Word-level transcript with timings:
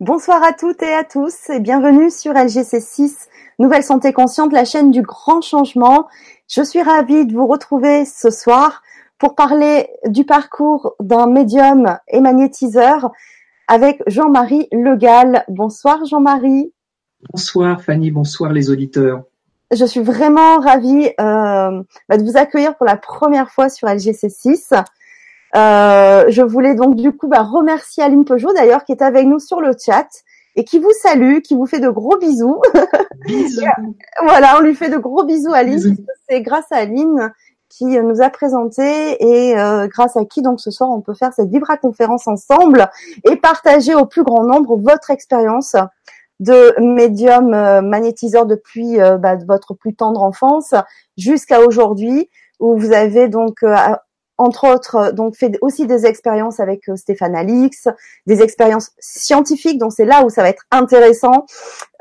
Bonsoir 0.00 0.44
à 0.44 0.52
toutes 0.52 0.80
et 0.84 0.94
à 0.94 1.02
tous 1.02 1.50
et 1.50 1.58
bienvenue 1.58 2.08
sur 2.08 2.32
LGC6, 2.32 3.26
Nouvelle 3.58 3.82
Santé 3.82 4.12
Consciente, 4.12 4.52
la 4.52 4.64
chaîne 4.64 4.92
du 4.92 5.02
grand 5.02 5.40
changement. 5.40 6.06
Je 6.48 6.62
suis 6.62 6.80
ravie 6.82 7.26
de 7.26 7.32
vous 7.32 7.48
retrouver 7.48 8.04
ce 8.04 8.30
soir 8.30 8.84
pour 9.18 9.34
parler 9.34 9.88
du 10.06 10.24
parcours 10.24 10.94
d'un 11.00 11.26
médium 11.26 11.98
et 12.06 12.20
magnétiseur 12.20 13.10
avec 13.66 14.00
Jean-Marie 14.06 14.68
Legal. 14.70 15.44
Bonsoir 15.48 16.04
Jean-Marie. 16.04 16.72
Bonsoir 17.32 17.82
Fanny, 17.82 18.12
bonsoir 18.12 18.52
les 18.52 18.70
auditeurs. 18.70 19.24
Je 19.72 19.84
suis 19.84 20.00
vraiment 20.00 20.60
ravie 20.60 21.08
euh, 21.20 21.82
bah, 22.08 22.16
de 22.16 22.22
vous 22.22 22.36
accueillir 22.36 22.76
pour 22.76 22.86
la 22.86 22.96
première 22.96 23.50
fois 23.50 23.68
sur 23.68 23.88
LGC6. 23.88 24.80
Euh, 25.56 26.24
je 26.28 26.42
voulais 26.42 26.74
donc 26.74 26.96
du 26.96 27.12
coup 27.12 27.28
bah, 27.28 27.42
remercier 27.42 28.02
Aline 28.02 28.24
Peugeot 28.24 28.52
d'ailleurs 28.52 28.84
qui 28.84 28.92
est 28.92 29.02
avec 29.02 29.26
nous 29.26 29.38
sur 29.38 29.60
le 29.60 29.70
chat 29.78 30.06
et 30.56 30.64
qui 30.64 30.78
vous 30.78 30.92
salue, 31.02 31.38
qui 31.38 31.54
vous 31.54 31.66
fait 31.66 31.80
de 31.80 31.88
gros 31.88 32.18
bisous. 32.18 32.60
Bisous. 33.26 33.64
voilà, 34.22 34.56
on 34.58 34.60
lui 34.60 34.74
fait 34.74 34.90
de 34.90 34.98
gros 34.98 35.24
bisous 35.24 35.52
Aline. 35.52 35.96
C'est 36.28 36.42
grâce 36.42 36.70
à 36.70 36.76
Aline 36.76 37.32
qui 37.68 37.84
nous 37.84 38.22
a 38.22 38.30
présenté 38.30 39.22
et 39.22 39.58
euh, 39.58 39.86
grâce 39.88 40.16
à 40.16 40.24
qui 40.24 40.42
donc 40.42 40.60
ce 40.60 40.70
soir 40.70 40.90
on 40.90 41.00
peut 41.00 41.14
faire 41.14 41.32
cette 41.32 41.50
Vibra 41.50 41.76
conférence 41.76 42.26
ensemble 42.26 42.88
et 43.30 43.36
partager 43.36 43.94
au 43.94 44.06
plus 44.06 44.24
grand 44.24 44.42
nombre 44.42 44.78
votre 44.78 45.10
expérience 45.10 45.76
de 46.40 46.74
médium 46.80 47.52
euh, 47.52 47.82
magnétiseur 47.82 48.46
depuis 48.46 49.00
euh, 49.00 49.18
bah, 49.18 49.36
votre 49.46 49.74
plus 49.74 49.94
tendre 49.94 50.22
enfance 50.22 50.74
jusqu'à 51.16 51.60
aujourd'hui 51.60 52.30
où 52.60 52.76
vous 52.76 52.92
avez 52.92 53.28
donc 53.28 53.62
euh, 53.62 53.74
entre 54.38 54.72
autres, 54.72 54.96
euh, 54.96 55.12
donc 55.12 55.36
fait 55.36 55.58
aussi 55.60 55.86
des 55.86 56.06
expériences 56.06 56.60
avec 56.60 56.88
euh, 56.88 56.96
Stéphane 56.96 57.34
Alix, 57.34 57.88
des 58.26 58.40
expériences 58.40 58.92
scientifiques. 58.98 59.78
Donc 59.78 59.92
c'est 59.92 60.04
là 60.04 60.24
où 60.24 60.30
ça 60.30 60.42
va 60.42 60.48
être 60.48 60.64
intéressant 60.70 61.44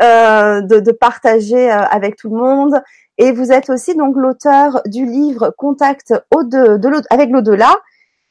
euh, 0.02 0.62
de, 0.62 0.80
de, 0.80 0.92
partager 0.92 1.72
euh, 1.72 1.81
avec 1.81 2.16
tout 2.16 2.30
le 2.30 2.38
monde. 2.38 2.81
Et 3.17 3.31
vous 3.31 3.52
êtes 3.52 3.70
aussi 3.72 3.95
donc 3.95 4.16
l'auteur 4.16 4.81
du 4.86 5.06
livre 5.06 5.53
Contact 5.58 6.14
au 6.34 6.44
de, 6.44 6.78
de 6.78 6.89
avec 7.09 7.31
l'au-delà 7.31 7.75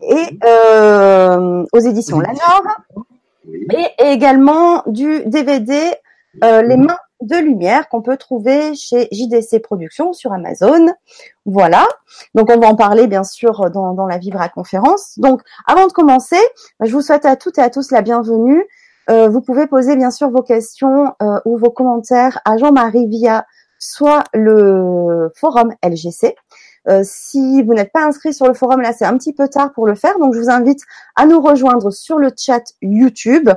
et 0.01 0.39
euh, 0.45 1.65
aux 1.73 1.79
éditions 1.81 2.21
Lanor, 2.21 2.63
et 3.49 4.13
également 4.13 4.83
du 4.87 5.25
DVD 5.25 5.91
Les 6.43 6.77
mains 6.77 6.99
de 7.23 7.37
lumière 7.37 7.89
qu'on 7.89 8.03
peut 8.03 8.17
trouver 8.17 8.75
chez 8.75 9.09
JDC 9.13 9.61
Productions 9.63 10.13
sur 10.13 10.33
Amazon. 10.33 10.87
Voilà. 11.45 11.87
Donc 12.35 12.51
on 12.51 12.59
va 12.59 12.69
en 12.69 12.77
parler 12.77 13.07
bien 13.07 13.25
sûr 13.25 13.71
dans, 13.71 13.95
dans 13.95 14.07
la 14.07 14.19
Vibra 14.19 14.49
conférence. 14.49 15.19
Donc 15.19 15.41
avant 15.67 15.87
de 15.87 15.93
commencer, 15.93 16.41
je 16.81 16.93
vous 16.93 17.03
souhaite 17.03 17.25
à 17.25 17.37
toutes 17.37 17.59
et 17.59 17.63
à 17.63 17.71
tous 17.71 17.91
la 17.91 18.03
bienvenue. 18.03 18.67
Euh, 19.09 19.29
vous 19.29 19.41
pouvez 19.41 19.67
poser 19.67 19.97
bien 19.97 20.11
sûr 20.11 20.31
vos 20.31 20.43
questions 20.43 21.15
euh, 21.23 21.41
ou 21.45 21.57
vos 21.57 21.71
commentaires 21.71 22.41
à 22.45 22.57
Jean-Marie 22.57 23.07
via 23.07 23.47
soit 23.79 24.25
le 24.33 25.31
forum 25.37 25.75
LGC, 25.83 26.35
euh, 26.89 27.03
si 27.05 27.63
vous 27.63 27.75
n'êtes 27.75 27.93
pas 27.93 28.05
inscrit 28.05 28.33
sur 28.33 28.47
le 28.47 28.55
forum, 28.55 28.81
là, 28.81 28.93
c'est 28.93 29.05
un 29.05 29.17
petit 29.17 29.33
peu 29.33 29.49
tard 29.49 29.73
pour 29.73 29.87
le 29.87 29.95
faire. 29.95 30.19
Donc, 30.19 30.35
je 30.35 30.41
vous 30.41 30.51
invite 30.51 30.83
à 31.17 31.27
nous 31.27 31.41
rejoindre 31.41 31.91
sur 31.91 32.19
le 32.19 32.31
chat 32.37 32.63
YouTube. 32.83 33.51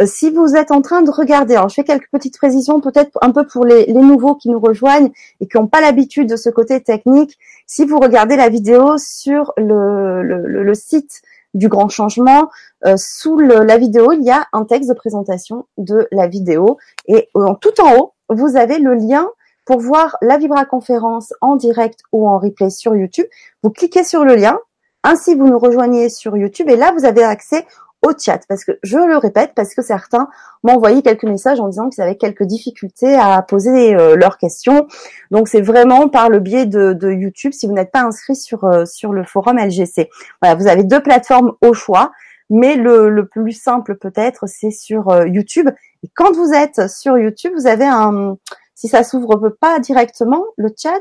Euh, 0.00 0.06
si 0.06 0.30
vous 0.30 0.56
êtes 0.56 0.70
en 0.70 0.82
train 0.82 1.02
de 1.02 1.10
regarder, 1.10 1.54
alors 1.54 1.68
je 1.68 1.74
fais 1.74 1.84
quelques 1.84 2.10
petites 2.10 2.36
précisions, 2.36 2.80
peut-être 2.80 3.18
un 3.22 3.30
peu 3.30 3.46
pour 3.46 3.64
les, 3.64 3.86
les, 3.86 3.92
nouveaux 3.94 4.34
qui 4.34 4.48
nous 4.48 4.60
rejoignent 4.60 5.10
et 5.40 5.46
qui 5.46 5.56
n'ont 5.56 5.66
pas 5.66 5.80
l'habitude 5.80 6.28
de 6.28 6.36
ce 6.36 6.50
côté 6.50 6.80
technique. 6.82 7.38
Si 7.66 7.84
vous 7.84 7.98
regardez 7.98 8.36
la 8.36 8.48
vidéo 8.48 8.96
sur 8.98 9.52
le, 9.56 10.22
le, 10.22 10.62
le 10.62 10.74
site 10.74 11.22
du 11.54 11.68
grand 11.68 11.88
changement, 11.88 12.50
euh, 12.86 12.94
sous 12.96 13.38
la 13.38 13.76
vidéo, 13.76 14.12
il 14.12 14.22
y 14.22 14.30
a 14.30 14.46
un 14.52 14.64
texte 14.64 14.88
de 14.88 14.94
présentation 14.94 15.66
de 15.76 16.08
la 16.10 16.26
vidéo 16.26 16.78
et 17.06 17.28
en 17.34 17.54
tout 17.54 17.80
en 17.80 17.96
haut, 17.96 18.14
vous 18.28 18.56
avez 18.56 18.78
le 18.78 18.94
lien 18.94 19.28
pour 19.64 19.78
voir 19.78 20.16
la 20.22 20.38
Vibra 20.38 20.64
conférence 20.64 21.32
en 21.40 21.56
direct 21.56 22.00
ou 22.12 22.28
en 22.28 22.38
replay 22.38 22.70
sur 22.70 22.96
YouTube, 22.96 23.26
vous 23.62 23.70
cliquez 23.70 24.04
sur 24.04 24.24
le 24.24 24.34
lien, 24.34 24.58
ainsi 25.04 25.34
vous 25.34 25.46
nous 25.46 25.58
rejoignez 25.58 26.08
sur 26.08 26.36
YouTube 26.36 26.68
et 26.68 26.76
là 26.76 26.92
vous 26.96 27.04
avez 27.04 27.22
accès 27.22 27.66
au 28.02 28.12
chat 28.18 28.40
parce 28.48 28.64
que 28.64 28.72
je 28.82 28.98
le 28.98 29.16
répète 29.16 29.52
parce 29.54 29.74
que 29.74 29.82
certains 29.82 30.28
m'ont 30.62 30.74
envoyé 30.74 31.02
quelques 31.02 31.24
messages 31.24 31.60
en 31.60 31.68
disant 31.68 31.88
qu'ils 31.88 32.02
avaient 32.02 32.16
quelques 32.16 32.42
difficultés 32.42 33.14
à 33.14 33.40
poser 33.42 33.94
euh, 33.94 34.16
leurs 34.16 34.38
questions. 34.38 34.86
Donc 35.30 35.48
c'est 35.48 35.60
vraiment 35.60 36.08
par 36.08 36.28
le 36.28 36.40
biais 36.40 36.66
de, 36.66 37.12
YouTube 37.12 37.52
si 37.52 37.66
vous 37.66 37.72
n'êtes 37.72 37.92
pas 37.92 38.02
inscrit 38.02 38.36
sur 38.36 38.64
euh, 38.64 38.84
sur 38.84 39.12
le 39.12 39.24
forum 39.24 39.58
LGC. 39.58 40.10
Voilà, 40.40 40.56
vous 40.56 40.66
avez 40.66 40.82
deux 40.82 41.00
plateformes 41.00 41.52
au 41.62 41.74
choix, 41.74 42.10
mais 42.50 42.74
le, 42.74 43.08
le 43.08 43.26
plus 43.26 43.52
simple 43.52 43.96
peut-être 43.96 44.48
c'est 44.48 44.72
sur 44.72 45.08
euh, 45.10 45.26
YouTube. 45.28 45.70
Et 46.02 46.08
quand 46.14 46.32
vous 46.32 46.52
êtes 46.52 46.90
sur 46.90 47.16
YouTube, 47.18 47.52
vous 47.54 47.68
avez 47.68 47.86
un 47.86 48.36
si 48.82 48.88
ça 48.88 49.04
s'ouvre 49.04 49.48
pas 49.48 49.78
directement, 49.78 50.44
le 50.56 50.68
chat, 50.76 50.98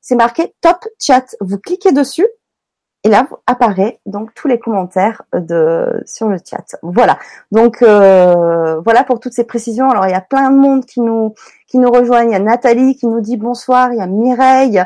c'est 0.00 0.14
marqué 0.14 0.54
Top 0.60 0.86
Chat. 1.00 1.34
Vous 1.40 1.58
cliquez 1.58 1.90
dessus 1.90 2.28
et 3.02 3.08
là 3.08 3.26
apparaît 3.48 3.98
donc 4.06 4.32
tous 4.34 4.46
les 4.46 4.60
commentaires 4.60 5.22
de 5.32 6.00
sur 6.06 6.28
le 6.28 6.36
chat. 6.38 6.76
Voilà. 6.84 7.18
Donc 7.50 7.82
euh, 7.82 8.80
voilà 8.84 9.02
pour 9.02 9.18
toutes 9.18 9.32
ces 9.32 9.42
précisions. 9.42 9.90
Alors 9.90 10.06
il 10.06 10.12
y 10.12 10.14
a 10.14 10.20
plein 10.20 10.48
de 10.52 10.56
monde 10.56 10.86
qui 10.86 11.00
nous 11.00 11.34
qui 11.66 11.78
nous 11.78 11.90
rejoignent. 11.90 12.30
Il 12.30 12.34
y 12.34 12.36
a 12.36 12.38
Nathalie 12.38 12.94
qui 12.94 13.08
nous 13.08 13.20
dit 13.20 13.36
bonsoir. 13.36 13.92
Il 13.92 13.98
y 13.98 14.00
a 14.00 14.06
Mireille. 14.06 14.84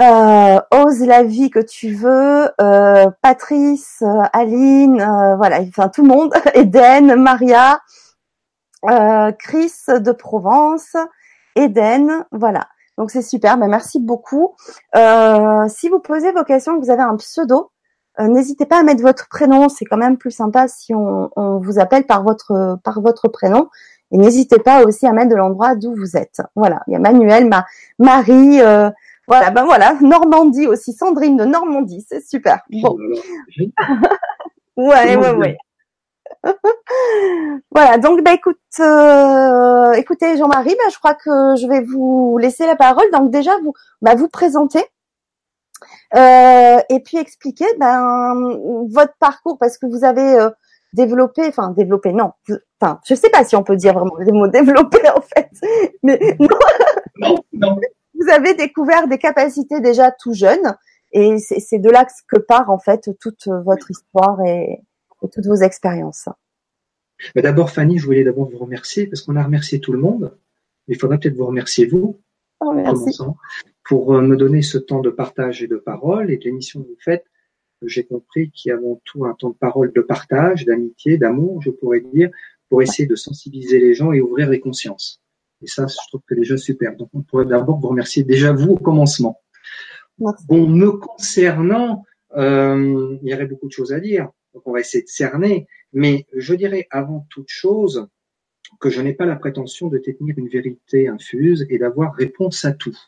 Euh, 0.00 0.60
ose 0.72 1.06
la 1.06 1.22
vie 1.22 1.50
que 1.50 1.60
tu 1.60 1.92
veux, 1.92 2.50
euh, 2.60 3.10
Patrice, 3.22 4.02
euh, 4.02 4.22
Aline, 4.32 5.00
euh, 5.00 5.36
voilà, 5.36 5.60
enfin 5.60 5.88
tout 5.88 6.02
le 6.02 6.08
monde, 6.08 6.32
Eden, 6.54 7.16
Maria, 7.16 7.80
euh, 8.84 9.32
Chris 9.32 9.72
de 9.88 10.12
Provence, 10.12 10.96
Eden, 11.56 12.24
voilà. 12.32 12.68
Donc 12.96 13.10
c'est 13.10 13.22
super, 13.22 13.56
ben, 13.58 13.68
merci 13.68 14.00
beaucoup. 14.00 14.54
Euh, 14.96 15.68
si 15.68 15.88
vous 15.88 16.00
posez 16.00 16.32
vos 16.32 16.44
questions, 16.44 16.78
que 16.78 16.84
vous 16.84 16.90
avez 16.90 17.02
un 17.02 17.16
pseudo, 17.16 17.70
euh, 18.20 18.26
n'hésitez 18.26 18.66
pas 18.66 18.80
à 18.80 18.82
mettre 18.82 19.02
votre 19.02 19.28
prénom, 19.28 19.68
c'est 19.68 19.84
quand 19.84 19.96
même 19.96 20.18
plus 20.18 20.32
sympa 20.32 20.66
si 20.66 20.94
on, 20.94 21.30
on, 21.36 21.58
vous 21.58 21.78
appelle 21.78 22.04
par 22.04 22.24
votre 22.24 22.78
par 22.82 23.00
votre 23.00 23.28
prénom. 23.28 23.68
Et 24.10 24.16
n'hésitez 24.16 24.58
pas 24.58 24.84
aussi 24.84 25.06
à 25.06 25.12
mettre 25.12 25.30
de 25.30 25.36
l'endroit 25.36 25.76
d'où 25.76 25.94
vous 25.94 26.16
êtes. 26.16 26.40
Voilà, 26.56 26.80
il 26.88 26.94
y 26.94 26.96
a 26.96 26.98
Manuel, 26.98 27.46
ma, 27.48 27.66
Marie, 27.98 28.60
euh, 28.60 28.90
voilà, 29.28 29.50
ben 29.50 29.64
voilà, 29.64 29.94
Normandie 30.00 30.66
aussi, 30.66 30.94
Sandrine 30.94 31.36
de 31.36 31.44
Normandie, 31.44 32.04
c'est 32.08 32.26
super. 32.26 32.60
Bon. 32.70 32.96
ouais, 34.76 35.16
ouais, 35.16 35.34
ouais. 35.34 35.58
voilà, 37.70 37.98
donc 37.98 38.22
bah 38.22 38.32
écoute, 38.34 38.58
euh, 38.80 39.92
écoutez 39.92 40.36
Jean-Marie, 40.36 40.76
bah, 40.78 40.90
je 40.92 40.98
crois 40.98 41.14
que 41.14 41.56
je 41.56 41.66
vais 41.66 41.82
vous 41.82 42.38
laisser 42.38 42.66
la 42.66 42.76
parole. 42.76 43.10
Donc 43.12 43.30
déjà 43.30 43.52
vous, 43.62 43.72
bah, 44.02 44.14
vous 44.14 44.28
présenter 44.28 44.84
euh, 46.16 46.78
et 46.88 47.00
puis 47.00 47.18
expliquer 47.18 47.66
ben, 47.78 48.58
votre 48.90 49.14
parcours 49.20 49.58
parce 49.58 49.78
que 49.78 49.86
vous 49.86 50.04
avez 50.04 50.38
euh, 50.38 50.50
développé, 50.92 51.46
enfin 51.46 51.70
développé, 51.70 52.12
non, 52.12 52.32
enfin 52.80 53.00
je 53.06 53.14
sais 53.14 53.30
pas 53.30 53.44
si 53.44 53.56
on 53.56 53.62
peut 53.62 53.76
dire 53.76 53.94
vraiment 53.94 54.16
les 54.18 54.32
mots 54.32 54.48
développé 54.48 54.98
en 55.10 55.20
fait, 55.20 55.50
mais 56.02 56.18
non, 56.40 56.48
non, 57.18 57.36
non. 57.52 57.76
vous 58.14 58.30
avez 58.30 58.54
découvert 58.54 59.06
des 59.06 59.18
capacités 59.18 59.80
déjà 59.80 60.10
tout 60.10 60.32
jeune 60.32 60.76
et 61.12 61.38
c'est 61.38 61.78
de 61.78 61.90
là 61.90 62.06
que 62.28 62.38
part 62.38 62.70
en 62.70 62.78
fait 62.78 63.10
toute 63.20 63.48
votre 63.64 63.90
histoire 63.90 64.38
et 64.46 64.82
et 65.22 65.28
toutes 65.28 65.46
vos 65.46 65.56
expériences. 65.56 66.28
Mais 67.34 67.42
d'abord, 67.42 67.70
Fanny, 67.70 67.98
je 67.98 68.06
voulais 68.06 68.24
d'abord 68.24 68.48
vous 68.48 68.58
remercier 68.58 69.06
parce 69.06 69.22
qu'on 69.22 69.36
a 69.36 69.42
remercié 69.42 69.80
tout 69.80 69.92
le 69.92 69.98
monde. 69.98 70.36
Il 70.86 70.96
faudrait 70.96 71.18
peut-être 71.18 71.36
vous 71.36 71.46
remercier 71.46 71.86
vous, 71.86 72.20
oh, 72.60 72.72
merci. 72.72 73.18
pour 73.84 74.14
euh, 74.14 74.22
me 74.22 74.36
donner 74.36 74.62
ce 74.62 74.78
temps 74.78 75.00
de 75.00 75.10
partage 75.10 75.62
et 75.62 75.66
de 75.66 75.76
parole 75.76 76.30
et 76.30 76.38
de 76.38 76.44
l'émission 76.44 76.82
que 76.82 76.88
vous 76.88 76.98
faites. 77.00 77.24
J'ai 77.82 78.04
compris 78.04 78.50
qu'il 78.50 78.70
y 78.70 78.72
a 78.72 78.76
avant 78.76 79.00
tout 79.04 79.24
un 79.24 79.34
temps 79.34 79.50
de 79.50 79.54
parole, 79.54 79.92
de 79.92 80.00
partage, 80.00 80.64
d'amitié, 80.64 81.16
d'amour, 81.16 81.62
je 81.62 81.70
pourrais 81.70 82.00
dire, 82.00 82.30
pour 82.68 82.82
essayer 82.82 83.06
de 83.06 83.14
sensibiliser 83.14 83.78
les 83.78 83.94
gens 83.94 84.12
et 84.12 84.20
ouvrir 84.20 84.48
les 84.48 84.60
consciences. 84.60 85.20
Et 85.62 85.66
ça, 85.66 85.86
je 85.86 85.96
trouve 86.08 86.20
que 86.20 86.34
c'est 86.34 86.40
déjà 86.40 86.56
super. 86.56 86.96
Donc, 86.96 87.10
on 87.14 87.22
pourrait 87.22 87.46
d'abord 87.46 87.78
vous 87.78 87.88
remercier 87.88 88.24
déjà 88.24 88.52
vous 88.52 88.72
au 88.72 88.76
commencement. 88.76 89.40
Merci. 90.18 90.44
Bon, 90.48 90.66
me 90.68 90.90
concernant, 90.92 92.04
euh, 92.36 93.16
il 93.22 93.28
y 93.28 93.34
aurait 93.34 93.46
beaucoup 93.46 93.68
de 93.68 93.72
choses 93.72 93.92
à 93.92 94.00
dire. 94.00 94.28
Donc 94.58 94.66
on 94.66 94.72
va 94.72 94.80
essayer 94.80 95.04
de 95.04 95.08
cerner. 95.08 95.68
Mais 95.92 96.26
je 96.34 96.52
dirais 96.52 96.88
avant 96.90 97.28
toute 97.30 97.48
chose 97.48 98.08
que 98.80 98.90
je 98.90 99.00
n'ai 99.00 99.14
pas 99.14 99.24
la 99.24 99.36
prétention 99.36 99.86
de 99.86 99.98
détenir 99.98 100.36
une 100.36 100.48
vérité 100.48 101.06
infuse 101.06 101.64
et 101.70 101.78
d'avoir 101.78 102.12
réponse 102.12 102.64
à 102.64 102.72
tout. 102.72 102.98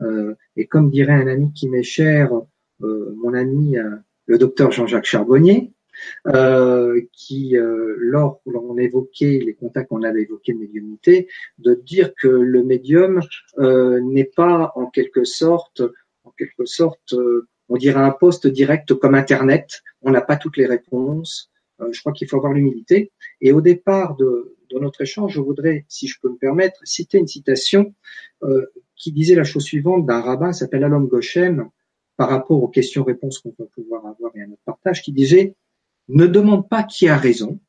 Euh, 0.00 0.34
et 0.56 0.66
comme 0.66 0.90
dirait 0.90 1.12
un 1.12 1.26
ami 1.26 1.52
qui 1.52 1.68
m'est 1.68 1.82
cher, 1.82 2.32
euh, 2.80 3.14
mon 3.18 3.34
ami 3.34 3.76
euh, 3.76 3.96
le 4.24 4.38
docteur 4.38 4.72
Jean-Jacques 4.72 5.04
Charbonnier, 5.04 5.74
qui, 7.12 7.56
lors 7.58 8.40
où 8.46 8.50
l'on 8.52 8.78
évoquait 8.78 9.42
les 9.44 9.54
contacts 9.54 9.88
qu'on 9.88 10.04
avait 10.04 10.22
évoqués 10.22 10.54
de 10.54 10.58
médiumnité, 10.58 11.28
de 11.58 11.74
dire 11.74 12.14
que 12.14 12.28
le 12.28 12.62
médium 12.62 13.20
n'est 13.58 14.30
pas 14.36 14.72
en 14.76 14.86
quelque 14.86 15.24
sorte, 15.24 15.82
en 16.22 16.30
quelque 16.30 16.66
sorte, 16.66 17.14
on 17.68 17.76
dirait 17.76 18.00
un 18.00 18.10
poste 18.10 18.46
direct 18.46 18.94
comme 18.94 19.14
Internet. 19.14 19.82
On 20.02 20.10
n'a 20.10 20.20
pas 20.20 20.36
toutes 20.36 20.56
les 20.56 20.66
réponses. 20.66 21.50
Euh, 21.80 21.92
je 21.92 22.00
crois 22.00 22.12
qu'il 22.12 22.28
faut 22.28 22.36
avoir 22.36 22.52
l'humilité. 22.52 23.12
Et 23.40 23.52
au 23.52 23.60
départ 23.60 24.16
de, 24.16 24.56
de, 24.70 24.78
notre 24.78 25.02
échange, 25.02 25.34
je 25.34 25.40
voudrais, 25.40 25.84
si 25.88 26.08
je 26.08 26.18
peux 26.20 26.30
me 26.30 26.36
permettre, 26.36 26.80
citer 26.84 27.18
une 27.18 27.26
citation 27.26 27.94
euh, 28.42 28.66
qui 28.96 29.12
disait 29.12 29.34
la 29.34 29.44
chose 29.44 29.64
suivante 29.64 30.06
d'un 30.06 30.20
rabbin, 30.20 30.52
s'appelle 30.52 30.84
Alom 30.84 31.06
Goshem, 31.06 31.68
par 32.16 32.30
rapport 32.30 32.62
aux 32.62 32.68
questions-réponses 32.68 33.38
qu'on 33.38 33.54
va 33.58 33.66
pouvoir 33.66 34.06
avoir 34.06 34.34
et 34.34 34.42
à 34.42 34.46
notre 34.46 34.62
partage, 34.62 35.02
qui 35.02 35.12
disait 35.12 35.54
ne 36.08 36.26
demande 36.26 36.68
pas 36.68 36.82
qui 36.82 37.08
a 37.08 37.16
raison, 37.16 37.60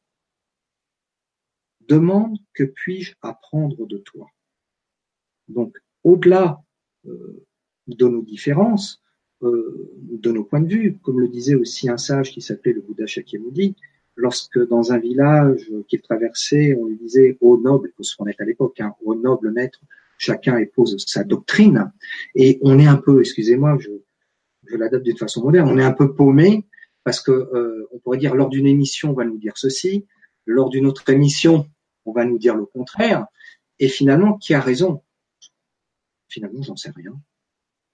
demande 1.81 2.37
que 2.53 2.63
puis-je 2.63 3.15
apprendre 3.21 3.85
de 3.85 3.97
toi. 3.97 4.27
Donc, 5.49 5.77
au-delà 6.03 6.63
euh, 7.05 7.45
de 7.87 8.07
nos 8.07 8.21
différences, 8.21 9.01
de 9.41 10.31
nos 10.31 10.43
points 10.43 10.61
de 10.61 10.67
vue, 10.67 10.97
comme 11.01 11.19
le 11.19 11.27
disait 11.27 11.55
aussi 11.55 11.89
un 11.89 11.97
sage 11.97 12.31
qui 12.31 12.41
s'appelait 12.41 12.73
le 12.73 12.81
Bouddha 12.81 13.05
Shakyamuni, 13.07 13.75
lorsque 14.15 14.59
dans 14.67 14.91
un 14.91 14.97
village 14.97 15.71
qu'il 15.87 16.01
traversait, 16.01 16.75
on 16.79 16.85
lui 16.85 16.97
disait 16.97 17.37
«Ô 17.41 17.57
noble», 17.57 17.89
il 17.93 17.95
faut 17.95 18.03
se 18.03 18.17
remettre 18.17 18.41
à 18.41 18.45
l'époque, 18.45 18.79
hein, 18.81 18.93
«Ô 19.05 19.15
noble 19.15 19.51
maître», 19.51 19.79
chacun 20.17 20.57
épose 20.57 20.97
sa 21.07 21.23
doctrine, 21.23 21.91
et 22.35 22.59
on 22.61 22.77
est 22.77 22.85
un 22.85 22.97
peu, 22.97 23.21
excusez-moi, 23.21 23.77
je, 23.79 23.89
je 24.65 24.75
l'adapte 24.75 25.05
d'une 25.05 25.17
façon 25.17 25.41
moderne, 25.41 25.69
on 25.69 25.77
est 25.77 25.83
un 25.83 25.93
peu 25.93 26.13
paumé, 26.13 26.65
parce 27.05 27.21
que 27.21 27.31
euh, 27.31 27.87
on 27.93 27.99
pourrait 27.99 28.17
dire 28.17 28.35
lors 28.35 28.49
d'une 28.49 28.67
émission, 28.67 29.11
on 29.11 29.13
va 29.13 29.23
nous 29.23 29.37
dire 29.37 29.53
ceci, 29.55 30.05
lors 30.45 30.69
d'une 30.69 30.85
autre 30.85 31.09
émission, 31.09 31.67
on 32.05 32.11
va 32.11 32.25
nous 32.25 32.37
dire 32.37 32.55
le 32.55 32.65
contraire, 32.65 33.25
et 33.79 33.87
finalement, 33.87 34.37
qui 34.37 34.53
a 34.53 34.59
raison? 34.59 35.01
Finalement, 36.27 36.61
j'en 36.61 36.75
sais 36.75 36.91
rien. 36.93 37.17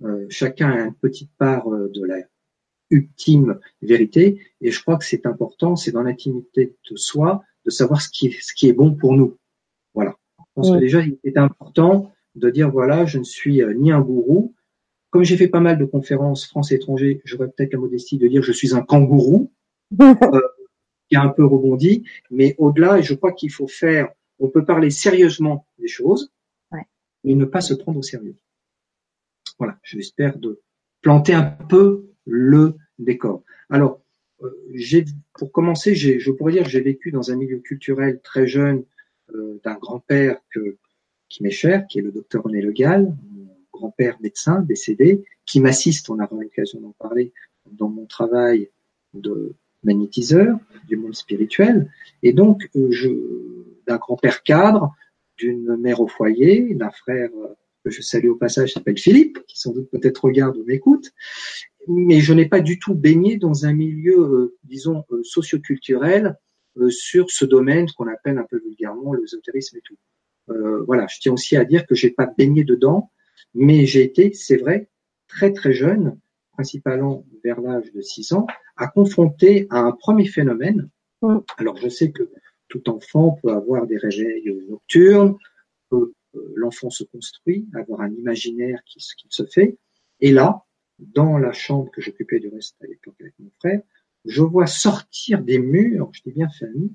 Euh, 0.04 0.26
chacun 0.30 0.72
a 0.72 0.86
une 0.86 0.94
petite 0.94 1.32
part 1.38 1.72
euh, 1.72 1.90
de 1.94 2.04
la 2.06 2.18
ultime 2.90 3.60
vérité, 3.82 4.42
et 4.62 4.72
je 4.72 4.82
crois 4.82 4.98
que 4.98 5.06
c'est 5.06 5.26
important, 5.26 5.76
c'est 5.76 5.92
dans 5.92 6.04
l'intimité 6.04 6.76
de 6.90 6.96
soi, 6.96 7.44
de 7.66 7.72
savoir 7.72 8.02
ce 8.02 8.10
qui, 8.10 8.28
est, 8.28 8.42
ce 8.42 8.54
qui 8.54 8.68
est 8.68 8.74
bon 8.74 8.94
pour 8.94 9.14
nous. 9.14 9.38
Voilà. 9.94 10.16
Je 10.40 10.44
pense 10.54 10.72
que 10.72 10.78
déjà, 10.78 11.02
il 11.02 11.18
est 11.24 11.38
important 11.38 12.12
de 12.36 12.50
dire, 12.50 12.70
voilà, 12.70 13.06
je 13.06 13.18
ne 13.18 13.24
suis 13.24 13.62
euh, 13.62 13.74
ni 13.74 13.92
un 13.92 14.02
gourou. 14.02 14.54
Comme 15.10 15.24
j'ai 15.24 15.38
fait 15.38 15.48
pas 15.48 15.62
mal 15.62 15.78
de 15.78 15.86
conférences 15.86 16.46
France-étranger, 16.46 17.22
j'aurais 17.24 17.50
peut-être 17.50 17.74
la 17.74 17.80
modestie 17.80 18.18
de 18.18 18.28
dire, 18.28 18.44
je 18.44 18.52
suis 18.52 18.76
un 18.76 18.82
kangourou, 18.82 19.52
euh, 20.02 20.42
qui 21.10 21.16
a 21.16 21.22
un 21.22 21.30
peu 21.30 21.46
rebondi, 21.46 22.04
mais 22.30 22.56
au-delà, 22.58 23.02
je 23.02 23.14
crois 23.14 23.32
qu'il 23.32 23.52
faut 23.52 23.68
faire, 23.68 24.10
on 24.40 24.50
peut 24.50 24.66
parler 24.66 24.90
sérieusement 24.90 25.68
des 25.80 25.88
choses, 25.88 26.32
mais 27.24 27.36
ne 27.36 27.46
pas 27.46 27.62
se 27.62 27.74
prendre 27.74 28.00
au 28.00 28.04
sérieux. 28.04 28.36
Voilà, 29.58 29.78
j'espère 29.84 30.38
de 30.38 30.62
planter 31.02 31.34
un 31.34 31.44
peu 31.44 32.06
le 32.26 32.76
décor. 33.00 33.44
Alors, 33.70 34.02
euh, 34.44 34.50
pour 35.34 35.52
commencer, 35.52 35.96
je 35.96 36.32
pourrais 36.32 36.54
dire 36.54 36.64
que 36.64 36.70
j'ai 36.70 36.82
vécu 36.82 37.12
dans 37.12 37.32
un 37.32 37.36
milieu 37.36 37.60
culturel 37.60 38.20
très 38.22 38.48
jeune 38.48 38.84
euh, 39.34 39.60
d'un 39.64 39.76
grand-père 39.76 40.38
qui 41.30 41.44
m'est 41.44 41.52
cher, 41.52 41.88
qui 41.88 42.00
est 42.00 42.02
le 42.02 42.12
docteur 42.12 42.44
René 42.44 42.62
Le 42.62 42.72
Gall, 42.72 43.14
mon 43.32 43.48
grand-père 43.72 44.18
médecin 44.22 44.62
décédé, 44.62 45.24
qui 45.46 45.60
m'assiste, 45.60 46.10
on 46.10 46.16
aura 46.16 46.30
l'occasion 46.32 46.82
d'en 46.82 46.94
parler, 46.98 47.34
dans 47.72 47.90
mon 47.90 48.06
travail 48.06 48.70
de 49.14 49.54
magnétiseur 49.84 50.58
du 50.88 50.98
monde 50.98 51.16
spirituel. 51.16 51.90
Et 52.24 52.34
donc, 52.34 52.70
euh, 52.76 53.66
d'un 53.88 53.98
grand-père 53.98 54.44
cadre, 54.44 54.96
d'une 55.38 55.76
mère 55.78 56.02
au 56.02 56.08
foyer, 56.08 56.74
d'un 56.74 56.92
frère 56.92 57.30
euh, 57.38 57.56
que 57.86 57.92
je 57.92 58.02
salue 58.02 58.30
au 58.30 58.36
passage, 58.36 58.74
s'appelle 58.74 58.98
Philippe, 58.98 59.40
qui 59.48 59.60
sans 59.60 59.72
doute 59.72 59.90
peut-être 59.92 60.26
regarde 60.26 60.58
ou 60.58 60.66
m'écoute, 60.66 61.14
mais 61.88 62.20
je 62.20 62.34
n'ai 62.34 62.48
pas 62.48 62.60
du 62.60 62.80
tout 62.80 62.96
baigné 62.96 63.38
dans 63.38 63.66
un 63.66 63.74
milieu, 63.74 64.20
euh, 64.20 64.58
disons, 64.64 65.06
euh, 65.12 65.22
socioculturel 65.24 66.36
euh, 66.78 66.90
sur 66.90 67.30
ce 67.30 67.46
domaine 67.46 67.88
qu'on 67.96 68.08
appelle 68.08 68.40
un 68.40 68.44
peu 68.50 68.60
vulgairement 68.60 69.14
l'ésotérisme 69.14 69.78
et 69.78 69.82
tout. 69.82 69.98
Euh, 70.50 70.84
voilà, 70.86 71.06
je 71.08 71.20
tiens 71.20 71.34
aussi 71.34 71.56
à 71.56 71.64
dire 71.64 71.86
que 71.86 71.96
j'ai 71.96 72.10
pas 72.10 72.26
baigné 72.26 72.64
dedans, 72.64 73.12
mais 73.54 73.86
j'ai 73.86 74.04
été, 74.04 74.34
c'est 74.34 74.58
vrai, 74.58 74.90
très 75.28 75.54
très 75.54 75.74
jeune, 75.74 76.20
principalement 76.54 77.26
vers 77.44 77.62
l'âge 77.62 77.92
de 77.94 78.02
6 78.02 78.34
ans, 78.34 78.48
à 78.78 78.88
confronter 78.88 79.68
à 79.70 79.80
un 79.80 79.92
premier 79.92 80.26
phénomène. 80.26 80.90
Mm. 81.22 81.38
Alors 81.58 81.78
je 81.78 81.90
sais 81.90 82.12
que 82.12 82.30
tout 82.68 82.90
enfant 82.90 83.38
peut 83.44 83.52
avoir 83.52 83.86
des 83.86 83.98
réveils 83.98 84.52
nocturnes, 84.68 85.38
peut 85.90 86.14
l'enfant 86.56 86.90
se 86.90 87.04
construit, 87.04 87.68
avoir 87.74 88.02
un 88.02 88.12
imaginaire 88.12 88.82
qui, 88.86 89.00
se 89.00 89.46
fait. 89.46 89.78
Et 90.22 90.32
là, 90.32 90.66
dans 91.00 91.38
la 91.38 91.54
chambre 91.54 91.92
que 91.92 92.02
j'occupais 92.02 92.40
du 92.40 92.48
reste 92.48 92.76
à 92.82 92.88
l'époque 92.88 93.16
avec 93.20 93.34
mon 93.40 93.52
frère, 93.60 93.82
je 94.26 94.42
vois 94.42 94.68
sortir 94.68 95.42
des 95.42 95.60
murs, 95.60 96.10
je 96.14 96.22
dis 96.24 96.32
bien 96.32 96.50
famille, 96.50 96.92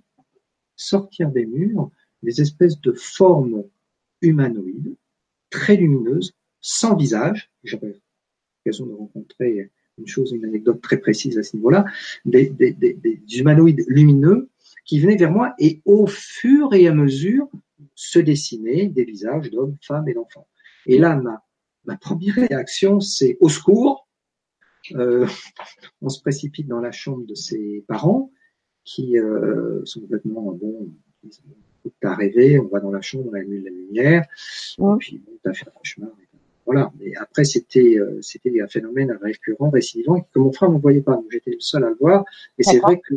sortir 0.76 1.30
des 1.30 1.46
murs 1.46 1.90
des 2.22 2.40
espèces 2.40 2.80
de 2.80 2.92
formes 2.92 3.64
humanoïdes, 4.20 4.94
très 5.48 5.76
lumineuses, 5.76 6.34
sans 6.60 6.96
visage. 6.96 7.50
J'avais 7.64 7.98
l'occasion 8.64 8.86
de 8.86 8.92
rencontrer 8.92 9.70
une 9.98 10.06
chose, 10.06 10.32
une 10.32 10.44
anecdote 10.44 10.80
très 10.80 10.98
précise 10.98 11.38
à 11.38 11.42
ce 11.42 11.56
niveau-là, 11.56 11.84
des 12.24 12.52
humanoïdes 13.32 13.84
lumineux 13.88 14.48
qui 14.84 15.00
venaient 15.00 15.16
vers 15.16 15.30
moi 15.30 15.54
et 15.58 15.80
au 15.84 16.06
fur 16.06 16.74
et 16.74 16.86
à 16.88 16.94
mesure 16.94 17.48
se 17.94 18.18
dessiner 18.18 18.88
des 18.88 19.04
visages 19.04 19.50
d'hommes, 19.50 19.76
femmes 19.82 20.08
et 20.08 20.14
d'enfants. 20.14 20.48
Et 20.86 20.98
là, 20.98 21.16
ma, 21.16 21.44
ma 21.84 21.96
première 21.96 22.34
réaction, 22.34 23.00
c'est 23.00 23.36
au 23.40 23.48
secours. 23.48 24.08
Euh, 24.94 25.26
on 26.02 26.08
se 26.08 26.20
précipite 26.20 26.68
dans 26.68 26.80
la 26.80 26.92
chambre 26.92 27.26
de 27.26 27.34
ses 27.34 27.84
parents 27.86 28.30
qui 28.84 29.18
euh, 29.18 29.84
sont 29.84 30.00
complètement 30.00 30.52
bon. 30.52 30.88
T'as 32.00 32.14
rêvé, 32.14 32.58
on 32.58 32.68
va 32.68 32.80
dans 32.80 32.90
la 32.90 33.00
chambre, 33.00 33.30
on 33.30 33.34
allume 33.34 33.64
la 33.64 33.70
lumière, 33.70 34.26
ouais. 34.78 34.94
et 34.94 34.98
puis 34.98 35.18
bon, 35.18 35.32
t'as 35.42 35.54
fait 35.54 35.66
un 35.66 35.70
cauchemar. 35.70 36.10
Voilà. 36.66 36.92
Mais 36.98 37.14
après, 37.16 37.44
c'était 37.44 37.98
euh, 37.98 38.18
c'était 38.20 38.60
un 38.60 38.68
phénomène 38.68 39.18
récurrent, 39.20 39.70
récidivant, 39.70 40.20
que 40.20 40.38
mon 40.38 40.52
frère 40.52 40.70
ne 40.70 40.78
voyait 40.78 41.00
pas. 41.00 41.16
Donc 41.16 41.26
j'étais 41.30 41.52
le 41.52 41.60
seul 41.60 41.84
à 41.84 41.88
le 41.88 41.96
voir. 41.98 42.24
Et 42.58 42.62
c'est 42.62 42.78
vrai 42.78 43.00
que 43.00 43.14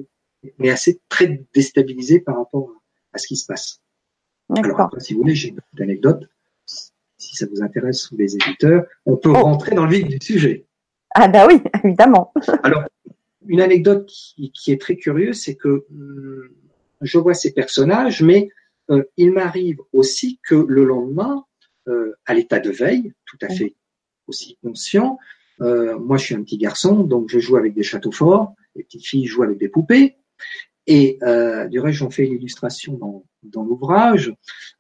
mais 0.58 0.70
assez 0.70 1.02
très 1.10 1.46
déstabilisé 1.54 2.20
par 2.20 2.38
rapport 2.38 2.70
à, 2.70 3.16
à 3.16 3.18
ce 3.18 3.28
qui 3.28 3.38
se 3.38 3.46
passe. 3.46 3.83
Alors 4.50 4.82
après, 4.82 5.00
si 5.00 5.14
vous 5.14 5.22
voulez, 5.22 5.36
j'ai 5.36 5.50
une 5.50 5.56
petite 5.56 5.82
anecdote. 5.82 6.30
Si 6.66 7.36
ça 7.36 7.46
vous 7.50 7.62
intéresse, 7.62 8.12
ou 8.12 8.18
les 8.18 8.36
éditeurs, 8.36 8.86
on 9.06 9.16
peut 9.16 9.30
oh. 9.30 9.44
rentrer 9.44 9.76
dans 9.76 9.86
le 9.86 9.92
vif 9.92 10.08
du 10.08 10.20
sujet. 10.22 10.66
Ah 11.16 11.28
bah 11.28 11.48
oui, 11.48 11.62
évidemment. 11.84 12.34
Alors, 12.64 12.84
une 13.48 13.62
anecdote 13.62 14.06
qui, 14.08 14.52
qui 14.52 14.72
est 14.72 14.82
très 14.82 14.98
curieuse, 14.98 15.42
c'est 15.42 15.56
que 15.56 15.86
hum, 15.90 16.50
je 17.02 17.18
vois 17.18 17.34
ces 17.34 17.54
personnages, 17.54 18.22
mais 18.22 18.50
euh, 18.90 19.04
il 19.18 19.32
m'arrive 19.32 19.80
aussi 19.94 20.40
que 20.48 20.56
le 20.56 20.86
lendemain, 20.86 21.46
euh, 21.88 22.14
à 22.26 22.34
l'état 22.34 22.60
de 22.60 22.72
veille, 22.72 23.14
tout 23.26 23.38
à 23.42 23.50
fait 23.50 23.76
aussi 24.28 24.58
conscient, 24.64 25.18
euh, 25.62 25.98
moi 26.00 26.18
je 26.18 26.26
suis 26.26 26.36
un 26.36 26.44
petit 26.44 26.58
garçon, 26.58 27.04
donc 27.04 27.30
je 27.30 27.40
joue 27.40 27.58
avec 27.58 27.74
des 27.74 27.84
châteaux 27.84 28.12
forts, 28.12 28.54
les 28.76 28.84
petites 28.84 29.06
filles 29.06 29.26
jouent 29.26 29.44
avec 29.44 29.58
des 29.58 29.70
poupées, 29.70 30.16
et 30.86 31.18
euh, 31.24 31.68
du 31.68 31.80
reste, 31.80 32.00
j'en 32.00 32.10
fais 32.10 32.26
une 32.26 32.34
illustration 32.34 32.94
dans, 32.94 33.26
dans 33.44 33.64
l'ouvrage. 33.64 34.34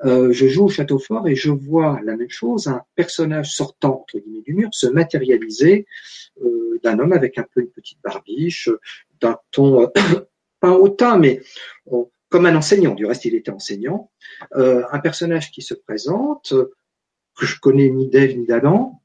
Euh, 0.03 0.31
je 0.31 0.48
joue 0.48 0.65
au 0.65 0.69
château 0.69 1.00
fort 1.00 1.27
et 1.27 1.36
je 1.36 1.50
vois 1.51 2.00
la 2.03 2.17
même 2.17 2.29
chose, 2.29 2.67
un 2.67 2.81
personnage 2.95 3.53
sortant 3.53 4.01
entre 4.01 4.19
guillemets 4.19 4.41
du 4.41 4.53
mur 4.53 4.69
se 4.74 4.88
matérialiser 4.88 5.86
euh, 6.43 6.79
d'un 6.83 7.00
homme 7.00 7.13
avec 7.13 7.38
un 7.38 7.45
peu 7.53 7.62
une 7.62 7.72
petite 7.72 8.00
barbiche, 8.03 8.69
d'un 9.22 9.38
ton 9.51 9.83
euh, 9.83 9.88
pas 10.60 10.72
hautain, 10.72 11.17
mais 11.17 11.41
bon, 11.86 12.12
comme 12.29 12.45
un 12.45 12.55
enseignant. 12.55 12.95
Du 12.95 13.05
reste, 13.05 13.25
il 13.25 13.36
était 13.36 13.51
enseignant. 13.51 14.12
Euh, 14.55 14.83
un 14.91 15.00
personnage 15.00 15.51
qui 15.51 15.62
se 15.62 15.74
présente, 15.74 16.53
que 17.36 17.45
je 17.45 17.60
connais 17.60 17.89
ni 17.89 18.10
d'Ève 18.10 18.38
ni 18.38 18.45
d'Adam, 18.45 19.01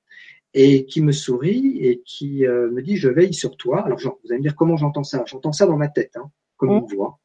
et 0.54 0.86
qui 0.86 1.02
me 1.02 1.12
sourit 1.12 1.78
et 1.80 2.02
qui 2.04 2.46
euh, 2.46 2.70
me 2.70 2.82
dit 2.82 2.96
je 2.96 3.08
veille 3.08 3.34
sur 3.34 3.56
toi. 3.56 3.84
Alors 3.84 3.98
genre, 3.98 4.18
vous 4.24 4.32
allez 4.32 4.38
me 4.38 4.42
dire 4.42 4.56
comment 4.56 4.76
j'entends 4.76 5.04
ça 5.04 5.24
J'entends 5.26 5.52
ça 5.52 5.66
dans 5.66 5.76
ma 5.76 5.88
tête. 5.88 6.16
Hein 6.16 6.30
comme 6.58 6.70
une 6.70 6.86
voix, 6.94 7.18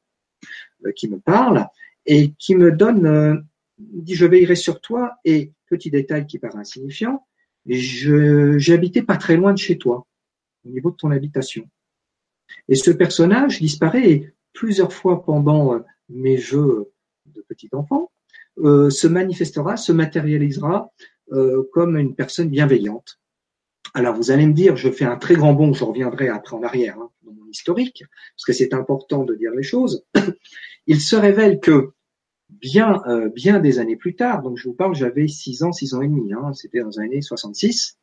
euh, 0.85 0.91
qui 0.93 1.09
me 1.09 1.19
parle 1.19 1.67
et 2.05 2.31
qui 2.39 2.55
me 2.55 2.71
donne, 2.71 3.05
euh, 3.05 3.35
dit 3.77 4.15
je 4.15 4.25
veillerai 4.25 4.55
sur 4.55 4.79
toi 4.79 5.15
et 5.25 5.51
petit 5.67 5.91
détail 5.91 6.25
qui 6.25 6.39
paraît 6.39 6.59
insignifiant, 6.59 7.25
j'ai 7.65 8.73
habité 8.73 9.01
pas 9.01 9.17
très 9.17 9.35
loin 9.35 9.53
de 9.53 9.57
chez 9.57 9.77
toi, 9.77 10.05
au 10.65 10.69
niveau 10.69 10.91
de 10.91 10.95
ton 10.95 11.11
habitation. 11.11 11.69
Et 12.67 12.75
ce 12.75 12.91
personnage 12.91 13.59
disparaît 13.59 14.09
et 14.09 14.33
plusieurs 14.53 14.93
fois 14.93 15.23
pendant 15.23 15.73
euh, 15.73 15.79
mes 16.09 16.37
jeux 16.37 16.91
de 17.25 17.41
petit 17.41 17.69
enfant 17.73 18.11
euh, 18.59 18.89
se 18.89 19.07
manifestera, 19.07 19.77
se 19.77 19.91
matérialisera 19.91 20.91
euh, 21.31 21.67
comme 21.73 21.97
une 21.97 22.15
personne 22.15 22.49
bienveillante. 22.49 23.19
Alors 23.93 24.15
vous 24.15 24.31
allez 24.31 24.45
me 24.45 24.53
dire, 24.53 24.75
je 24.75 24.89
fais 24.89 25.05
un 25.05 25.17
très 25.17 25.35
grand 25.35 25.53
bond, 25.53 25.73
je 25.73 25.83
reviendrai 25.83 26.27
après 26.29 26.55
en 26.55 26.63
arrière. 26.63 26.97
Hein 26.99 27.09
dans 27.23 27.33
mon 27.33 27.49
historique, 27.49 28.03
parce 28.35 28.45
que 28.45 28.53
c'est 28.53 28.73
important 28.73 29.23
de 29.23 29.35
dire 29.35 29.51
les 29.51 29.63
choses, 29.63 30.05
il 30.87 30.99
se 30.99 31.15
révèle 31.15 31.59
que 31.59 31.91
bien, 32.49 33.01
euh, 33.07 33.29
bien 33.29 33.59
des 33.59 33.79
années 33.79 33.95
plus 33.95 34.15
tard, 34.15 34.41
donc 34.41 34.57
je 34.57 34.67
vous 34.67 34.73
parle, 34.73 34.95
j'avais 34.95 35.27
6 35.27 35.63
ans, 35.63 35.71
6 35.71 35.93
ans 35.95 36.01
et 36.01 36.07
demi, 36.07 36.33
hein, 36.33 36.53
c'était 36.53 36.81
dans 36.81 36.89
les 36.89 36.99
années 36.99 37.21
66, 37.21 37.97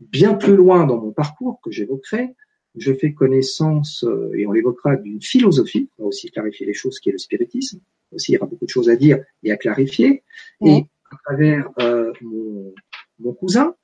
bien 0.00 0.34
plus 0.34 0.56
loin 0.56 0.86
dans 0.86 0.98
mon 1.00 1.12
parcours 1.12 1.60
que 1.62 1.70
j'évoquerai, 1.70 2.34
je 2.76 2.92
fais 2.92 3.12
connaissance, 3.12 4.04
euh, 4.04 4.32
et 4.34 4.46
on 4.46 4.52
l'évoquera, 4.52 4.96
d'une 4.96 5.22
philosophie, 5.22 5.88
on 5.98 6.04
va 6.04 6.08
aussi 6.08 6.30
clarifier 6.30 6.66
les 6.66 6.74
choses, 6.74 7.00
qui 7.00 7.08
est 7.08 7.12
le 7.12 7.18
spiritisme. 7.18 7.80
Aussi, 8.12 8.32
il 8.32 8.34
y 8.34 8.38
aura 8.38 8.46
beaucoup 8.46 8.66
de 8.66 8.70
choses 8.70 8.88
à 8.88 8.96
dire 8.96 9.18
et 9.42 9.50
à 9.50 9.56
clarifier. 9.56 10.22
Et 10.64 10.84
à 11.10 11.16
travers 11.24 11.68
euh, 11.80 12.12
mon, 12.20 12.72
mon, 13.18 13.32
cousin, 13.32 13.74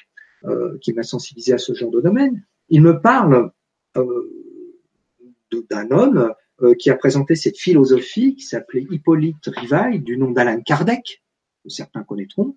qui 0.81 0.93
m'a 0.93 1.03
sensibilisé 1.03 1.53
à 1.53 1.59
ce 1.59 1.75
genre 1.75 1.91
de 1.91 2.01
domaine, 2.01 2.45
il 2.69 2.83
me 2.83 3.01
parle 3.01 3.53
d'un 3.95 5.91
homme 5.91 6.35
qui 6.79 6.91
a 6.91 6.97
présenté 6.97 7.35
cette 7.35 7.59
philosophie 7.59 8.35
qui 8.35 8.45
s'appelait 8.45 8.87
Hippolyte 8.91 9.47
Rivail, 9.47 10.01
du 10.01 10.17
nom 10.17 10.31
d'Alan 10.31 10.61
Kardec, 10.63 11.23
que 11.63 11.69
certains 11.69 12.03
connaîtront. 12.03 12.57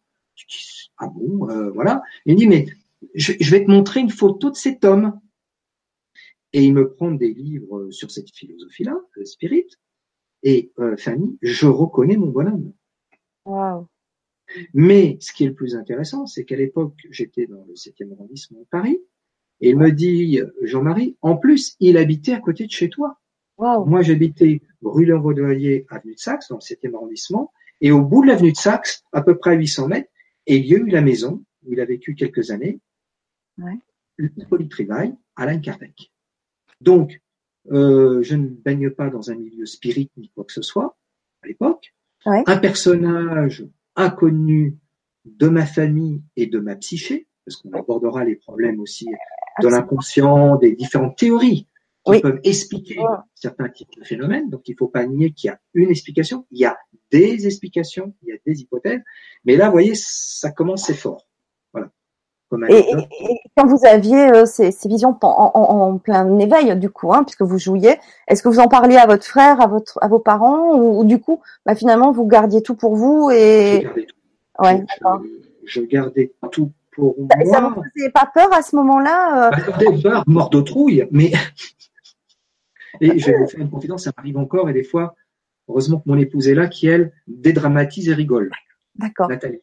ah 0.98 1.08
bon, 1.08 1.48
voilà. 1.74 2.02
Il 2.26 2.36
dit, 2.36 2.48
mais 2.48 2.68
je, 3.14 3.34
je 3.40 3.52
vais 3.52 3.64
te 3.64 3.70
montrer 3.70 4.00
une 4.00 4.12
photo 4.12 4.50
de 4.50 4.56
cet 4.56 4.86
homme. 4.86 5.20
Et 6.54 6.64
il 6.64 6.74
me 6.74 6.90
prend 6.90 7.12
des 7.12 7.34
livres 7.34 7.92
sur 7.92 8.10
cette 8.12 8.30
philosophie-là, 8.32 8.96
le 9.12 9.26
spirit. 9.26 9.68
Et 10.44 10.72
euh, 10.80 10.96
Fanny, 10.96 11.38
je 11.42 11.68
reconnais 11.68 12.18
mon 12.18 12.28
bonhomme. 12.28 12.72
Wow. 13.46 13.88
Mais 14.74 15.18
ce 15.20 15.34
qui 15.34 15.44
est 15.44 15.48
le 15.48 15.54
plus 15.54 15.76
intéressant, 15.76 16.26
c'est 16.26 16.46
qu'à 16.46 16.56
l'époque, 16.56 16.96
j'étais 17.10 17.48
dans 17.48 17.66
le 17.66 17.74
7e 17.74 18.14
arrondissement 18.14 18.60
de 18.60 18.68
Paris, 18.70 19.00
et 19.62 19.70
il 19.70 19.78
me 19.78 19.92
dit, 19.92 20.40
Jean-Marie, 20.62 21.18
en 21.22 21.38
plus, 21.38 21.76
il 21.80 21.98
habitait 21.98 22.34
à 22.34 22.40
côté 22.40 22.66
de 22.66 22.72
chez 22.72 22.90
toi. 22.90 23.20
Wow. 23.58 23.86
Moi, 23.86 24.02
j'habitais 24.02 24.62
rue 24.82 25.06
Le 25.06 25.18
Vaudoyer, 25.18 25.86
avenue 25.90 26.14
de 26.14 26.20
Saxe, 26.20 26.50
dans 26.50 26.58
le 26.58 26.62
7e 26.62 26.96
arrondissement, 26.96 27.54
et 27.82 27.92
au 27.92 28.02
bout 28.02 28.22
de 28.22 28.28
l'avenue 28.28 28.52
de 28.52 28.58
Saxe, 28.58 29.04
à 29.14 29.22
peu 29.22 29.38
près 29.38 29.52
à 29.52 29.54
800 29.54 29.88
mètres, 29.88 30.10
et 30.46 30.58
il 30.58 30.66
y 30.66 30.76
a 30.76 30.78
eu 30.78 30.90
la 30.90 31.02
maison 31.02 31.44
où 31.64 31.74
il 31.74 31.80
a 31.80 31.86
vécu 31.86 32.16
quelques 32.16 32.52
années, 32.52 32.80
ouais. 33.58 33.80
Hippolyte 34.20 34.74
Rivail, 34.74 35.16
Alain 35.36 35.60
Kardec. 35.60 36.12
Donc, 36.82 37.22
euh, 37.72 38.22
je 38.22 38.36
ne 38.36 38.48
baigne 38.48 38.90
pas 38.92 39.10
dans 39.10 39.32
un 39.32 39.36
milieu 39.36 39.66
spirit 39.66 40.12
ni 40.18 40.30
quoi 40.30 40.44
que 40.44 40.54
ce 40.54 40.62
soit 40.62 40.98
à 41.42 41.48
l'époque. 41.48 41.94
Ouais. 42.26 42.44
Un 42.46 42.58
personnage 42.58 43.66
inconnu 43.96 44.78
de 45.26 45.48
ma 45.48 45.66
famille 45.66 46.22
et 46.36 46.48
de 46.48 46.60
ma 46.60 46.76
psyché, 46.76 47.28
parce 47.46 47.58
qu'on 47.58 47.72
abordera 47.74 48.24
les 48.24 48.36
problèmes 48.36 48.80
aussi 48.80 49.08
de 49.62 49.68
l'inconscient, 49.68 50.58
des 50.58 50.74
différentes 50.74 51.18
théories 51.18 51.68
qui 52.04 52.12
Oui. 52.12 52.22
peuvent 52.22 52.40
expliquer 52.44 53.00
certains 53.34 53.70
types 53.70 53.90
de 53.98 54.04
phénomènes. 54.04 54.50
Donc, 54.50 54.68
il 54.68 54.74
ne 54.74 54.78
faut 54.78 54.88
pas 54.88 55.08
nier 55.08 55.32
qu'il 55.32 55.48
y 55.48 55.52
a 55.52 55.60
une 55.74 55.90
explication. 55.90 56.46
Il 56.52 56.60
y 56.60 56.66
a 56.66 56.78
des 57.12 57.48
explications, 57.48 58.14
il 58.22 58.30
y 58.30 58.32
a 58.34 58.38
des 58.46 58.62
hypothèses. 58.62 59.02
Mais 59.44 59.56
là, 59.56 59.68
vous 59.68 59.72
voyez, 59.72 59.94
ça 59.96 60.52
commence, 60.52 60.86
c'est 60.86 60.94
fort. 60.94 61.26
Et, 62.52 62.56
anecdote. 62.76 63.06
et- 63.20 63.24
et 63.34 63.40
quand 63.58 63.66
vous 63.66 63.86
aviez 63.86 64.30
euh, 64.32 64.46
ces, 64.46 64.72
ces 64.72 64.88
visions 64.88 65.18
en, 65.22 65.52
en- 65.54 65.60
en 65.60 65.98
plein 65.98 66.38
éveil, 66.40 66.76
du 66.78 66.90
coup, 66.90 67.14
hein, 67.14 67.24
puisque 67.24 67.42
vous 67.42 67.58
jouiez, 67.58 67.96
est-ce 68.28 68.44
que 68.44 68.50
vous 68.50 68.60
en 68.60 68.68
parliez 68.68 68.98
à 68.98 69.08
votre 69.08 69.26
frère, 69.26 69.60
à 69.62 69.68
votre, 69.68 69.98
à 70.02 70.08
vos 70.08 70.20
parents, 70.20 70.74
ou, 70.76 71.00
ou 71.00 71.06
du 71.06 71.20
coup, 71.20 71.42
bah, 71.66 71.76
finalement, 71.76 72.12
vous 72.12 72.26
gardiez 72.28 72.62
tout 72.62 72.76
pour 72.76 72.96
vous 72.96 73.30
je 73.32 73.36
et 73.36 73.82
gardais 73.84 74.06
tout. 74.06 74.64
ouais, 74.64 74.86
Je- 75.02 75.66
je, 75.66 75.82
gardais 75.82 76.32
tout 76.52 76.72
pour 76.96 77.16
ça 77.52 77.62
moi. 77.62 77.74
vous 77.76 77.84
faisait 77.96 78.12
pas 78.12 78.30
peur 78.34 78.54
à 78.54 78.62
ce 78.62 78.76
moment-là 78.78 79.48
euh, 79.48 79.52
Bah, 79.52 79.92
peur, 80.02 80.24
mort 80.28 80.50
de 80.50 80.62
trouille, 80.62 81.08
mais 81.12 81.32
et 83.02 83.20
je 83.20 83.26
vais 83.32 83.38
vous 83.38 83.48
faire 83.48 83.60
une 83.62 83.70
confidence, 83.70 84.04
ça 84.04 84.12
m'arrive 84.16 84.38
encore 84.38 84.70
et 84.70 84.74
des 84.74 84.84
fois, 84.84 85.16
heureusement 85.68 85.98
que 85.98 86.04
mon 86.10 86.18
épouse 86.18 86.48
est 86.48 86.56
là, 86.56 86.68
qui 86.68 86.88
elle 86.88 87.12
dédramatise 87.28 88.08
et 88.10 88.14
rigole, 88.14 88.52
D'accord. 88.96 89.30
Nathalie. 89.30 89.60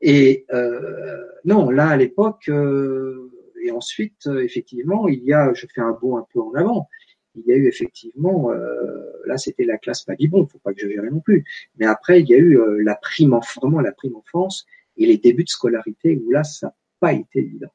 Et 0.00 0.46
euh, 0.52 1.24
non, 1.44 1.70
là 1.70 1.88
à 1.88 1.96
l'époque, 1.96 2.48
euh, 2.48 3.30
et 3.62 3.70
ensuite 3.70 4.26
euh, 4.26 4.42
effectivement, 4.42 5.08
il 5.08 5.22
y 5.24 5.32
a, 5.32 5.52
je 5.54 5.66
fais 5.72 5.80
un 5.80 5.92
bond 5.92 6.16
un 6.16 6.26
peu 6.32 6.40
en 6.40 6.52
avant. 6.54 6.88
Il 7.36 7.44
y 7.46 7.52
a 7.52 7.56
eu 7.56 7.66
effectivement, 7.68 8.50
euh, 8.50 9.12
là 9.26 9.38
c'était 9.38 9.64
la 9.64 9.78
classe 9.78 10.02
Pavibon, 10.02 10.46
faut 10.46 10.58
pas 10.58 10.74
que 10.74 10.80
je 10.80 10.88
gère 10.88 11.04
non 11.04 11.20
plus. 11.20 11.44
Mais 11.76 11.86
après, 11.86 12.20
il 12.20 12.28
y 12.28 12.34
a 12.34 12.38
eu 12.38 12.82
la 12.82 12.96
prime 12.96 13.34
enfance, 13.34 13.56
vraiment 13.62 13.80
la 13.80 13.92
prime 13.92 14.16
enfance 14.16 14.66
et 14.96 15.06
les 15.06 15.18
débuts 15.18 15.44
de 15.44 15.48
scolarité 15.48 16.20
où 16.24 16.30
là 16.30 16.42
ça 16.42 16.68
n'a 16.68 16.74
pas 16.98 17.12
été 17.12 17.38
évident. 17.40 17.72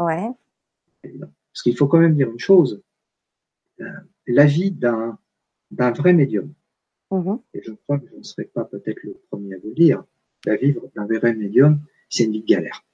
Ouais. 0.00 0.30
Parce 1.02 1.62
qu'il 1.62 1.76
faut 1.76 1.86
quand 1.86 1.98
même 1.98 2.14
dire 2.14 2.30
une 2.30 2.38
chose, 2.38 2.82
la 4.26 4.44
vie 4.46 4.70
d'un 4.70 5.18
d'un 5.70 5.90
vrai 5.90 6.12
médium, 6.12 6.52
Mhm. 7.10 7.38
et 7.54 7.62
je 7.62 7.72
crois 7.72 7.98
que 7.98 8.06
je 8.08 8.16
ne 8.16 8.22
serai 8.22 8.44
pas 8.44 8.64
peut-être 8.64 9.02
le 9.02 9.16
premier 9.30 9.54
à 9.54 9.58
vous 9.58 9.68
le 9.68 9.74
dire, 9.74 10.04
la 10.44 10.56
vie 10.56 10.74
d'un 10.94 11.06
vrai 11.06 11.34
médium, 11.34 11.80
c'est 12.08 12.24
une 12.24 12.32
vie 12.32 12.42
de 12.42 12.46
galère. 12.46 12.84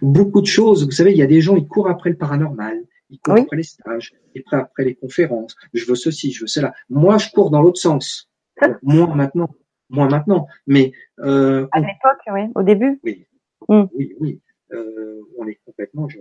Beaucoup 0.00 0.40
de 0.40 0.46
choses, 0.46 0.84
vous 0.84 0.90
savez, 0.92 1.10
il 1.10 1.18
y 1.18 1.22
a 1.22 1.26
des 1.26 1.40
gens, 1.40 1.56
ils 1.56 1.66
courent 1.66 1.88
après 1.90 2.10
le 2.10 2.16
paranormal, 2.16 2.84
ils 3.10 3.18
courent 3.18 3.34
Oui. 3.34 3.40
après 3.40 3.56
les 3.56 3.62
stages, 3.64 4.14
ils 4.34 4.44
courent 4.44 4.58
après 4.60 4.84
les 4.84 4.94
conférences, 4.94 5.56
je 5.74 5.84
veux 5.86 5.96
ceci, 5.96 6.30
je 6.32 6.42
veux 6.42 6.46
cela. 6.46 6.72
Moi, 6.88 7.18
je 7.18 7.30
cours 7.30 7.50
dans 7.50 7.60
l'autre 7.62 7.80
sens. 7.80 8.30
Bon, 8.60 8.76
moi 8.82 9.14
maintenant, 9.16 9.48
moi 9.90 10.08
maintenant, 10.08 10.46
mais 10.66 10.92
euh, 11.18 11.66
À 11.72 11.80
l'époque, 11.80 12.20
oui, 12.32 12.42
au 12.54 12.62
début. 12.62 13.00
oui, 13.02 13.26
Mm. 13.68 13.84
oui, 13.94 14.14
oui. 14.18 14.40
Euh, 14.72 15.20
on 15.38 15.46
est 15.46 15.60
complètement. 15.64 16.08
Je... 16.08 16.18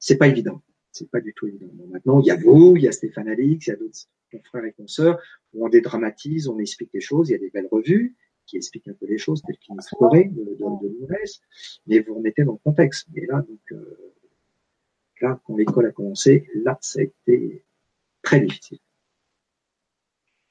C'est 0.00 0.16
pas 0.18 0.26
évident. 0.26 0.60
C'est 0.90 1.08
pas 1.10 1.20
du 1.20 1.32
tout 1.34 1.46
évident. 1.46 1.68
Maintenant, 1.90 2.18
il 2.20 2.26
y 2.26 2.30
a 2.32 2.36
vous, 2.36 2.74
il 2.76 2.82
y 2.82 2.88
a 2.88 2.92
Stéphane 2.92 3.28
Alix, 3.28 3.66
il 3.66 3.70
y 3.70 3.72
a 3.72 3.76
d'autres 3.76 3.98
confrères 4.32 4.64
et 4.64 4.72
consoeurs 4.72 5.20
où 5.52 5.64
on 5.64 5.68
dédramatise, 5.68 6.48
on 6.48 6.58
explique 6.58 6.90
les 6.94 7.00
choses. 7.00 7.28
Il 7.28 7.32
y 7.32 7.34
a 7.36 7.38
des 7.38 7.50
belles 7.50 7.68
revues 7.70 8.16
qui 8.46 8.56
expliquent 8.56 8.88
un 8.88 8.94
peu 8.94 9.06
les 9.06 9.18
choses, 9.18 9.42
telles 9.42 9.58
qu'Inès 9.58 9.88
Corée 9.90 10.24
de, 10.24 10.42
de, 10.44 10.54
de 10.54 10.96
mais 11.86 12.00
vous 12.00 12.14
remettez 12.14 12.44
dans 12.44 12.52
le 12.52 12.58
contexte. 12.58 13.08
Et 13.14 13.26
là, 13.26 13.44
donc, 13.48 13.60
euh, 13.72 14.12
là, 15.20 15.40
quand 15.44 15.56
l'école 15.56 15.86
a 15.86 15.92
commencé, 15.92 16.48
là, 16.54 16.78
ça 16.80 17.00
a 17.00 17.02
été 17.02 17.64
très 18.22 18.40
difficile. 18.40 18.78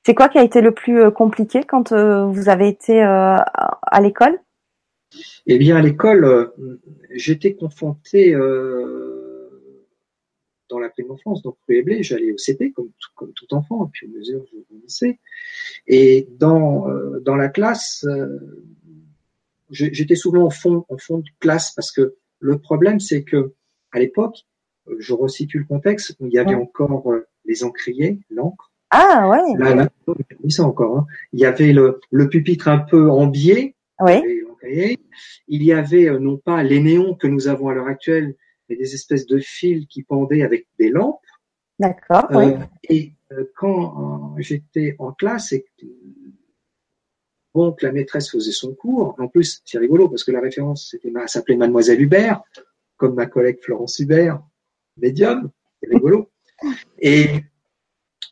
C'est 0.06 0.14
quoi 0.14 0.30
qui 0.30 0.38
a 0.38 0.44
été 0.44 0.62
le 0.62 0.72
plus 0.72 1.00
euh, 1.00 1.12
compliqué 1.12 1.64
quand 1.64 1.92
euh, 1.92 2.25
vous 2.25 2.48
avez 2.50 2.68
été 2.68 3.02
euh, 3.02 3.38
à 3.38 4.02
l'école? 4.02 4.40
Eh 5.48 5.58
bien, 5.58 5.78
à 5.78 5.82
l'école, 5.82 6.25
euh, 6.25 6.82
j'étais 7.12 7.56
confronté 7.56 8.36
euh, 8.36 9.04
dans 10.69 10.79
la 10.79 10.89
prime 10.89 11.12
enfance, 11.12 11.41
donc 11.43 11.57
rue 11.67 11.77
et 11.77 11.84
blé, 11.84 12.01
j'allais 12.03 12.31
au 12.31 12.38
CP 12.38 12.72
comme, 12.72 12.88
tout- 13.00 13.12
comme 13.15 13.34
tout 13.34 13.53
enfant, 13.53 13.86
et 13.86 13.89
puis 13.91 14.07
au 14.07 14.17
mesure 14.17 14.41
où 14.41 14.45
je 14.51 14.57
grandissais. 14.69 15.19
Et 15.88 16.27
dans, 16.39 16.89
euh, 16.89 17.19
dans 17.22 17.36
la 17.36 17.50
classe, 17.50 18.03
euh, 18.07 18.39
j'étais 19.69 20.15
souvent 20.15 20.43
en 20.45 20.50
fond, 20.50 20.86
en 20.89 20.98
fond 20.98 21.19
de 21.19 21.29
classe 21.39 21.72
parce 21.75 21.91
que 21.91 22.15
le 22.39 22.57
problème, 22.60 23.00
c'est 23.00 23.24
que 23.24 23.53
à 23.91 24.00
l'époque, 24.00 24.45
je 25.00 25.13
resitue 25.13 25.60
le 25.60 25.65
contexte, 25.65 26.15
où 26.19 26.27
il 26.27 26.34
y 26.34 26.38
avait 26.39 26.55
Ouais. 26.55 26.62
encore 26.62 27.12
euh, 27.12 27.25
les 27.45 27.63
encriers, 27.63 28.19
l'encre. 28.29 28.72
Ah 28.91 29.27
ouais, 29.29 29.57
Là, 29.57 29.74
là, 29.75 29.89
ça 30.50 30.63
encore. 30.63 30.98
hein. 31.00 31.05
Il 31.34 31.39
y 31.39 31.45
avait 31.45 31.74
le, 31.74 32.00
le 32.12 32.29
pupitre 32.29 32.67
un 32.67 32.77
peu 32.79 33.10
en 33.10 33.25
biais, 33.27 33.75
oui. 34.01 34.22
Il 35.48 35.63
y 35.63 35.72
avait 35.74 36.07
euh, 36.10 36.17
non 36.19 36.38
pas 36.38 36.63
les 36.63 36.79
néons 36.81 37.13
que 37.13 37.27
nous 37.27 37.48
avons 37.48 37.69
à 37.69 37.74
l'heure 37.75 37.88
actuelle, 37.88 38.36
mais 38.69 38.75
des 38.75 38.93
espèces 38.93 39.25
de 39.25 39.39
fils 39.39 39.86
qui 39.88 40.03
pendaient 40.03 40.43
avec 40.43 40.67
des 40.79 40.89
lampes. 40.89 41.19
d'accord, 41.79 42.27
oui. 42.31 42.53
Euh, 42.53 42.57
et 42.89 43.12
euh, 43.31 43.45
quand 43.55 44.36
euh, 44.38 44.41
j'étais 44.41 44.95
en 45.00 45.12
classe 45.12 45.51
et 45.53 45.65
que 45.77 45.86
la 47.81 47.91
maîtresse 47.91 48.29
faisait 48.29 48.51
son 48.51 48.74
cours, 48.75 49.15
en 49.17 49.27
plus 49.27 49.62
c'est 49.65 49.77
rigolo 49.77 50.10
parce 50.10 50.24
que 50.24 50.31
la 50.31 50.41
référence 50.41 50.89
c'était 50.91 51.12
s'appelait 51.27 51.55
Mademoiselle 51.55 52.01
Hubert, 52.01 52.41
comme 52.98 53.15
ma 53.15 53.25
collègue 53.27 53.60
Florence 53.62 54.00
Hubert, 54.00 54.41
médium, 54.98 55.50
c'est 55.81 55.89
rigolo. 55.89 56.29
Et 57.00 57.27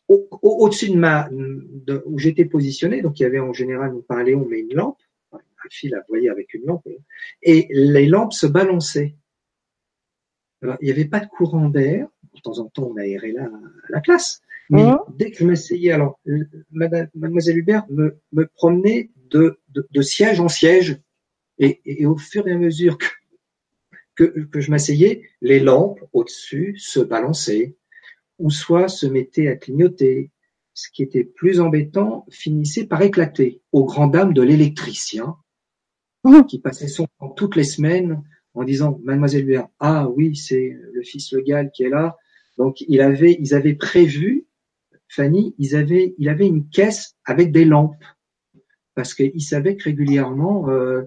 au- 0.07 0.27
au- 0.41 0.65
au-dessus 0.65 0.89
de 0.89 0.97
ma 0.97 1.29
de, 1.31 2.03
où 2.05 2.17
j'étais 2.19 2.45
positionné, 2.45 3.01
donc 3.01 3.19
il 3.19 3.23
y 3.23 3.25
avait 3.25 3.39
en 3.39 3.53
général 3.53 3.93
un 4.09 4.23
Léon 4.23 4.45
mais 4.49 4.59
une 4.59 4.73
lampe, 4.73 4.97
un 5.31 5.69
fil 5.69 5.95
à 5.95 6.03
voyer 6.09 6.29
avec 6.29 6.53
une 6.53 6.65
lampe, 6.65 6.87
et 7.41 7.67
les 7.71 8.05
lampes 8.07 8.33
se 8.33 8.47
balançaient. 8.47 9.15
Alors, 10.63 10.77
il 10.81 10.85
n'y 10.85 10.91
avait 10.91 11.05
pas 11.05 11.19
de 11.19 11.27
courant 11.27 11.69
d'air. 11.69 12.07
De 12.33 12.39
temps 12.41 12.57
en 12.59 12.65
temps, 12.65 12.89
on 12.93 12.97
aérait 12.97 13.31
la, 13.33 13.49
la 13.89 14.01
classe. 14.01 14.41
Mais 14.69 14.83
Mhm. 14.83 14.97
dès 15.17 15.29
que 15.31 15.37
je 15.37 15.45
m'asseyais, 15.45 15.91
alors, 15.91 16.19
madame, 16.71 17.07
mademoiselle 17.15 17.57
Hubert 17.57 17.85
me, 17.89 18.17
me 18.31 18.47
promenait 18.47 19.11
de, 19.29 19.59
de, 19.69 19.87
de 19.91 20.01
siège 20.01 20.39
en 20.39 20.47
siège. 20.47 20.99
Et, 21.59 21.81
et 21.85 22.05
au 22.05 22.17
fur 22.17 22.47
et 22.47 22.53
à 22.53 22.57
mesure 22.57 22.97
que, 22.97 23.05
que, 24.15 24.39
que 24.45 24.59
je 24.61 24.71
m'asseyais, 24.71 25.29
les 25.41 25.59
lampes 25.59 25.99
au-dessus 26.13 26.75
se 26.79 26.99
balançaient, 27.01 27.75
ou 28.39 28.49
soit 28.49 28.87
se 28.87 29.05
mettaient 29.05 29.47
à 29.49 29.55
clignoter. 29.55 30.31
Ce 30.73 30.89
qui 30.89 31.03
était 31.03 31.23
plus 31.23 31.59
embêtant 31.59 32.25
finissait 32.31 32.85
par 32.87 33.01
éclater, 33.03 33.61
aux 33.73 33.85
grand 33.85 34.07
dames 34.07 34.33
de 34.33 34.41
l'électricien, 34.41 35.35
Mhm. 36.23 36.45
qui 36.45 36.57
passait 36.59 36.87
son 36.87 37.05
temps 37.19 37.29
toutes 37.29 37.55
les 37.57 37.65
semaines 37.65 38.23
en 38.55 38.63
disant 38.63 38.99
Mademoiselle 39.03 39.43
Hubert, 39.43 39.67
ah 39.79 40.07
oui, 40.09 40.35
c'est 40.35 40.77
le 40.93 41.01
fils 41.01 41.31
Le 41.33 41.41
Gall 41.41 41.71
qui 41.71 41.83
est 41.83 41.89
là. 41.89 42.17
Donc 42.57 42.81
il 42.87 43.01
avait, 43.01 43.35
ils 43.39 43.53
avaient 43.53 43.73
prévu, 43.73 44.45
Fanny, 45.09 45.55
ils 45.57 45.75
avaient, 45.75 46.13
il 46.17 46.29
avait 46.29 46.47
une 46.47 46.67
caisse 46.69 47.15
avec 47.25 47.51
des 47.51 47.65
lampes 47.65 47.95
parce 48.95 49.13
qu'il 49.15 49.41
savait 49.41 49.75
que 49.75 49.85
régulièrement, 49.85 50.69
euh, 50.69 51.03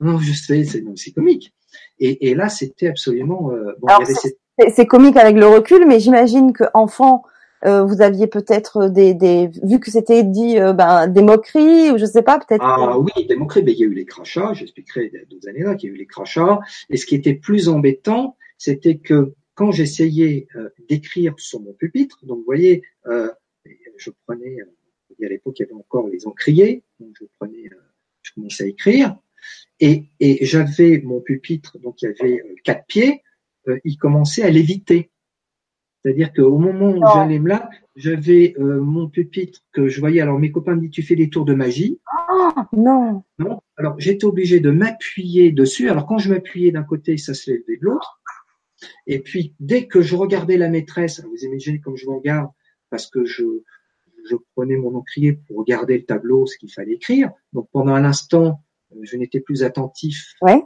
non, 0.00 0.18
je 0.18 0.32
sais, 0.32 0.64
c'est 0.64 1.12
comique. 1.12 1.54
Et, 2.00 2.28
et 2.30 2.34
là, 2.34 2.48
c'était 2.48 2.88
absolument. 2.88 3.52
euh, 3.52 3.74
bon, 3.80 3.88
c'est- 4.04 4.14
cette- 4.58 4.74
c'est 4.74 4.86
comique 4.86 5.16
avec 5.16 5.36
le 5.36 5.46
recul, 5.46 5.86
mais 5.86 6.00
j'imagine 6.00 6.52
que 6.52 6.64
enfant, 6.74 7.22
euh, 7.64 7.82
vous 7.82 8.02
aviez 8.02 8.26
peut-être 8.26 8.88
des, 8.88 9.14
des, 9.14 9.48
vu 9.62 9.80
que 9.80 9.90
c'était 9.90 10.22
dit, 10.22 10.58
euh, 10.58 10.72
ben, 10.72 11.08
des 11.08 11.22
moqueries 11.22 11.90
ou 11.90 11.98
je 11.98 12.04
sais 12.04 12.22
pas, 12.22 12.38
peut-être. 12.38 12.62
Ah 12.64 12.98
oui, 12.98 13.26
des 13.26 13.36
moqueries. 13.36 13.64
Mais 13.64 13.72
il 13.72 13.78
y 13.78 13.82
a 13.82 13.86
eu 13.86 13.94
les 13.94 14.04
crachats. 14.04 14.52
J'expliquerai 14.54 15.10
d'autres 15.28 15.48
années 15.48 15.62
là 15.62 15.74
qu'il 15.74 15.88
y 15.88 15.92
a 15.92 15.94
eu 15.94 15.98
les 15.98 16.06
crachats. 16.06 16.60
Et 16.90 16.96
ce 16.96 17.06
qui 17.06 17.14
était 17.14 17.34
plus 17.34 17.68
embêtant, 17.68 18.36
c'était 18.58 18.98
que 18.98 19.34
quand 19.54 19.72
j'essayais 19.72 20.46
euh, 20.56 20.68
d'écrire 20.88 21.34
sur 21.38 21.60
mon 21.60 21.72
pupitre, 21.72 22.24
donc 22.24 22.38
vous 22.38 22.44
voyez, 22.44 22.82
je 23.06 24.10
prenais, 24.26 24.58
à 25.22 25.28
l'époque 25.28 25.58
il 25.58 25.62
y 25.62 25.64
avait 25.64 25.74
encore 25.74 26.08
les 26.08 26.26
encriers, 26.26 26.84
donc 27.00 27.10
je 27.18 27.24
prenais, 27.38 27.68
je 28.22 28.32
commençais 28.34 28.64
à 28.64 28.66
écrire, 28.68 29.16
et, 29.80 30.04
et 30.20 30.46
j'avais 30.46 31.00
mon 31.04 31.20
pupitre, 31.20 31.78
donc 31.78 32.02
il 32.02 32.04
y 32.04 32.08
avait 32.08 32.42
quatre 32.62 32.86
pieds, 32.86 33.22
il 33.84 33.96
commençait 33.96 34.42
à 34.42 34.50
léviter. 34.50 35.10
C'est-à-dire 36.02 36.32
qu'au 36.32 36.58
moment 36.58 36.90
où 36.90 37.02
j'allais 37.14 37.38
me 37.38 37.48
là, 37.48 37.70
j'avais 37.96 38.54
euh, 38.58 38.80
mon 38.80 39.08
pupitre 39.08 39.60
que 39.72 39.88
je 39.88 40.00
voyais. 40.00 40.20
Alors 40.20 40.38
mes 40.38 40.52
copains 40.52 40.76
me 40.76 40.82
disent 40.82 40.90
tu 40.90 41.02
fais 41.02 41.16
des 41.16 41.28
tours 41.28 41.44
de 41.44 41.54
magie. 41.54 42.00
Oh, 42.30 42.50
non. 42.72 43.24
Non. 43.38 43.60
Alors 43.76 43.98
j'étais 43.98 44.24
obligé 44.24 44.60
de 44.60 44.70
m'appuyer 44.70 45.50
dessus. 45.50 45.90
Alors 45.90 46.06
quand 46.06 46.18
je 46.18 46.32
m'appuyais 46.32 46.70
d'un 46.70 46.84
côté, 46.84 47.16
ça 47.16 47.34
se 47.34 47.50
levait 47.50 47.78
de 47.78 47.84
l'autre. 47.84 48.20
Et 49.06 49.18
puis 49.18 49.54
dès 49.58 49.86
que 49.86 50.00
je 50.00 50.14
regardais 50.14 50.56
la 50.56 50.68
maîtresse, 50.68 51.20
vous 51.24 51.44
imaginez 51.44 51.80
comme 51.80 51.96
je 51.96 52.06
vous 52.06 52.18
regarde, 52.18 52.48
parce 52.90 53.08
que 53.08 53.24
je, 53.24 53.44
je 54.30 54.36
prenais 54.54 54.76
mon 54.76 54.94
encrier 54.94 55.32
pour 55.32 55.58
regarder 55.58 55.98
le 55.98 56.04
tableau, 56.04 56.46
ce 56.46 56.56
qu'il 56.58 56.72
fallait 56.72 56.94
écrire. 56.94 57.30
Donc 57.52 57.68
pendant 57.72 57.94
un 57.94 58.04
instant, 58.04 58.62
je 59.02 59.16
n'étais 59.16 59.40
plus 59.40 59.64
attentif. 59.64 60.34
Ouais. 60.42 60.62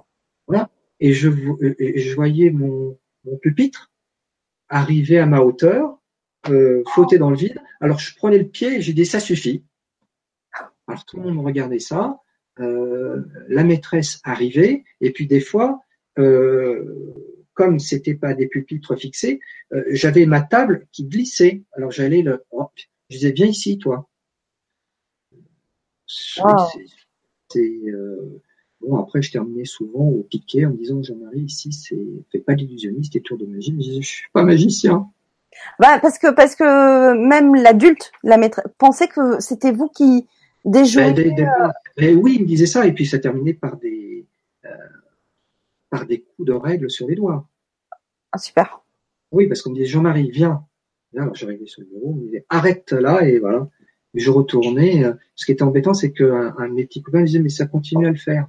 Voilà. 0.47 0.71
Et 1.01 1.15
je, 1.15 1.31
et 1.79 2.01
je 2.01 2.15
voyais 2.15 2.51
mon, 2.51 2.99
mon 3.25 3.37
pupitre 3.39 3.92
arriver 4.73 5.19
à 5.19 5.27
ma 5.27 5.41
hauteur, 5.41 5.99
euh, 6.49 6.83
flotter 6.93 7.19
dans 7.19 7.31
le 7.31 7.37
vide. 7.37 7.61
Alors 7.81 7.99
je 7.99 8.17
prenais 8.17 8.39
le 8.39 8.49
pied 8.49 8.77
et 8.77 8.81
j'ai 8.81 8.95
dit 8.95 9.07
ça 9.07 9.21
suffit. 9.21 9.63
Alors 10.89 11.05
tout 11.05 11.19
le 11.19 11.31
monde 11.31 11.45
regardait 11.45 11.79
ça. 11.79 12.19
Euh, 12.59 13.23
la 13.49 13.65
maîtresse 13.65 14.21
arrivait 14.25 14.85
et 15.01 15.13
puis 15.13 15.27
des 15.27 15.41
fois, 15.41 15.81
euh, 16.19 17.15
comme 17.55 17.79
c'était 17.79 18.15
pas 18.15 18.35
des 18.35 18.47
pupitres 18.47 18.97
fixés, 18.97 19.41
euh, 19.73 19.85
j'avais 19.91 20.27
ma 20.27 20.41
table 20.41 20.87
qui 20.91 21.05
glissait. 21.05 21.63
Alors 21.73 21.91
j'allais 21.91 22.23
le, 22.23 22.43
oh, 22.51 22.69
je 23.11 23.17
disais 23.17 23.33
viens 23.33 23.47
ici 23.47 23.79
toi. 23.79 24.09
C'est 26.07 26.43
euh, 27.61 28.41
Bon, 28.83 28.97
après, 28.97 29.23
je 29.23 29.31
terminais 29.31 29.65
souvent 29.65 30.05
au 30.05 30.23
piquet 30.23 30.67
en 30.67 30.71
me 30.71 30.77
disant, 30.77 31.03
Jean-Marie, 31.03 31.43
ici, 31.43 31.73
c'est, 31.73 31.99
fais 32.31 32.41
pas 32.41 32.55
d'illusionniste 32.55 33.15
et 33.17 33.21
tour 33.21 33.39
de 33.39 33.47
magie. 33.47 33.77
Je, 33.81 34.01
je 34.01 34.07
suis 34.07 34.31
pas 34.33 34.43
magicien. 34.43 35.09
Bah, 35.79 35.99
parce 36.01 36.19
que, 36.19 36.33
parce 36.33 36.57
que 36.57 37.15
même 37.15 37.55
l'adulte, 37.55 38.11
la 38.23 38.39
maîtresse, 38.39 38.65
pensait 38.79 39.09
que 39.09 39.41
c'était 39.41 39.73
vous 39.73 39.89
qui 39.89 40.27
déjouiez. 40.65 41.13
Ben, 41.13 41.73
euh, 42.01 42.15
oui, 42.15 42.37
il 42.37 42.43
me 42.43 42.47
disait 42.47 42.67
ça, 42.67 42.87
et 42.87 42.93
puis 42.93 43.07
ça 43.07 43.19
terminait 43.19 43.55
par 43.55 43.77
des, 43.77 44.27
euh, 44.65 44.69
par 45.91 46.07
des 46.07 46.21
coups 46.23 46.49
de 46.49 46.53
règle 46.53 46.91
sur 46.91 47.07
les 47.07 47.15
doigts. 47.15 47.47
Ah, 48.33 48.39
super. 48.39 48.83
Oui, 49.31 49.47
parce 49.47 49.63
qu'on 49.63 49.71
me 49.71 49.77
disait, 49.77 49.87
Jean-Marie, 49.87 50.31
viens. 50.31 50.65
Là, 51.13 51.31
j'arrivais 51.35 51.67
sur 51.67 51.83
le 51.83 51.89
bureau, 51.89 52.13
on 52.13 52.15
me 52.15 52.25
disait, 52.25 52.47
arrête 52.49 52.93
là, 52.93 53.23
et 53.27 53.39
voilà. 53.39 53.69
Je 54.15 54.31
retournais. 54.31 55.05
Euh, 55.05 55.13
ce 55.35 55.47
qui 55.47 55.53
était 55.53 55.63
embêtant, 55.63 55.95
c'est 55.95 56.13
qu'un 56.13 56.55
un 56.59 56.69
de 56.69 56.75
mes 56.75 56.85
petits 56.85 57.03
copains 57.03 57.21
me 57.21 57.27
disait, 57.27 57.39
mais 57.39 57.51
ça 57.51 57.67
continue 57.67 58.07
à 58.07 58.11
le 58.11 58.17
faire. 58.17 58.49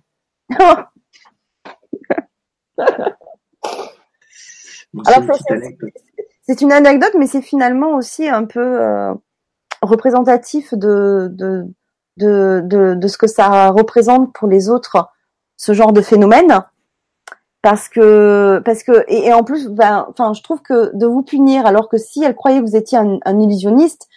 C'est 6.44 6.62
une 6.62 6.72
anecdote, 6.72 7.16
mais 7.18 7.28
c'est 7.28 7.42
finalement 7.42 7.96
aussi 7.96 8.28
un 8.28 8.46
peu 8.46 8.82
euh, 8.82 9.14
représentatif 9.82 10.74
de 10.74 11.30
de, 11.32 11.66
de, 12.18 12.62
de, 12.64 12.94
de, 12.96 13.08
ce 13.08 13.18
que 13.18 13.28
ça 13.28 13.70
représente 13.70 14.34
pour 14.34 14.48
les 14.48 14.70
autres, 14.70 15.10
ce 15.58 15.74
genre 15.74 15.94
de 15.94 16.02
phénomène. 16.02 16.64
Parce 17.62 17.88
que, 17.88 18.62
parce 18.66 18.84
que, 18.84 19.06
et, 19.08 19.32
en 19.34 19.44
plus, 19.46 19.70
ben, 19.70 20.06
enfin, 20.10 20.34
je 20.34 20.44
trouve 20.44 20.62
que 20.62 20.94
de 20.96 21.06
vous 21.06 21.24
punir, 21.24 21.66
alors 21.66 21.88
que 21.88 21.98
si 21.98 22.22
elle 22.22 22.36
croyait 22.36 22.60
que 22.60 22.66
vous 22.66 22.76
étiez 22.76 22.98
un, 22.98 23.20
un 23.24 23.40
illusionniste, 23.40 24.10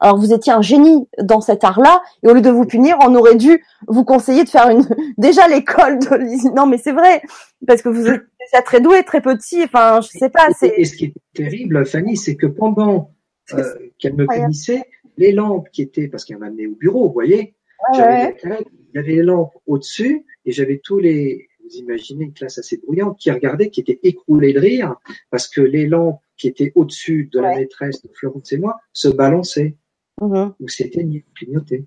alors 0.00 0.18
vous 0.18 0.32
étiez 0.32 0.52
un 0.52 0.62
génie 0.62 1.06
dans 1.22 1.40
cet 1.40 1.64
art-là, 1.64 2.02
et 2.22 2.28
au 2.28 2.34
lieu 2.34 2.40
de 2.40 2.50
vous 2.50 2.64
punir, 2.64 2.96
on 3.00 3.14
aurait 3.14 3.36
dû 3.36 3.62
vous 3.86 4.04
conseiller 4.04 4.44
de 4.44 4.48
faire 4.48 4.68
une 4.70 4.86
déjà 5.18 5.48
l'école 5.48 5.98
de 5.98 6.54
non 6.54 6.66
mais 6.66 6.78
c'est 6.78 6.92
vrai 6.92 7.22
parce 7.66 7.82
que 7.82 7.88
vous 7.88 8.06
êtes 8.06 8.22
déjà 8.40 8.62
très 8.62 8.80
doué, 8.80 9.02
très 9.04 9.20
petit. 9.20 9.62
Enfin, 9.64 10.00
je 10.00 10.08
sais 10.08 10.30
pas. 10.30 10.48
Et, 10.62 10.84
ce 10.84 10.96
qui 10.96 11.06
est 11.06 11.14
terrible, 11.34 11.84
Fanny, 11.86 12.16
c'est 12.16 12.36
que 12.36 12.46
pendant 12.46 13.12
euh, 13.52 13.62
qu'elle 13.98 14.14
me 14.14 14.26
punissait, 14.26 14.82
les 15.16 15.32
lampes 15.32 15.68
qui 15.70 15.82
étaient 15.82 16.08
parce 16.08 16.24
qu'elle 16.24 16.38
m'a 16.38 16.46
amené 16.46 16.66
au 16.66 16.74
bureau, 16.74 17.08
vous 17.08 17.12
voyez, 17.12 17.54
il 17.92 17.98
y 17.98 18.98
avait 18.98 19.12
les 19.12 19.22
lampes 19.22 19.52
au-dessus 19.66 20.24
et 20.44 20.52
j'avais 20.52 20.80
tous 20.82 20.98
les 20.98 21.48
vous 21.70 21.78
imaginez 21.78 22.24
une 22.24 22.32
classe 22.32 22.58
assez 22.58 22.78
bruyante 22.78 23.18
qui 23.18 23.30
regardait, 23.30 23.70
qui 23.70 23.80
était 23.80 24.00
écroulée 24.02 24.52
de 24.52 24.58
rire 24.58 24.96
parce 25.30 25.48
que 25.48 25.60
les 25.60 25.86
lampes 25.86 26.20
qui 26.36 26.48
étaient 26.48 26.72
au-dessus 26.74 27.28
de 27.32 27.40
la 27.40 27.54
maîtresse 27.54 28.02
de 28.02 28.08
Florence 28.12 28.52
et 28.52 28.58
moi 28.58 28.80
se 28.92 29.08
balançaient. 29.08 29.76
Mhm. 30.20 30.54
ou 30.60 30.68
c'était 30.68 31.06
clignoté. 31.34 31.86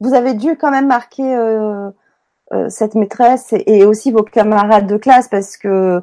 Vous 0.00 0.14
avez 0.14 0.34
dû 0.34 0.56
quand 0.56 0.70
même 0.70 0.88
marquer 0.88 1.34
euh, 1.36 1.90
euh, 2.52 2.68
cette 2.68 2.94
maîtresse 2.94 3.52
et, 3.52 3.84
aussi 3.84 4.10
vos 4.10 4.22
camarades 4.22 4.86
de 4.86 4.96
classe 4.96 5.28
parce 5.28 5.56
que 5.56 6.02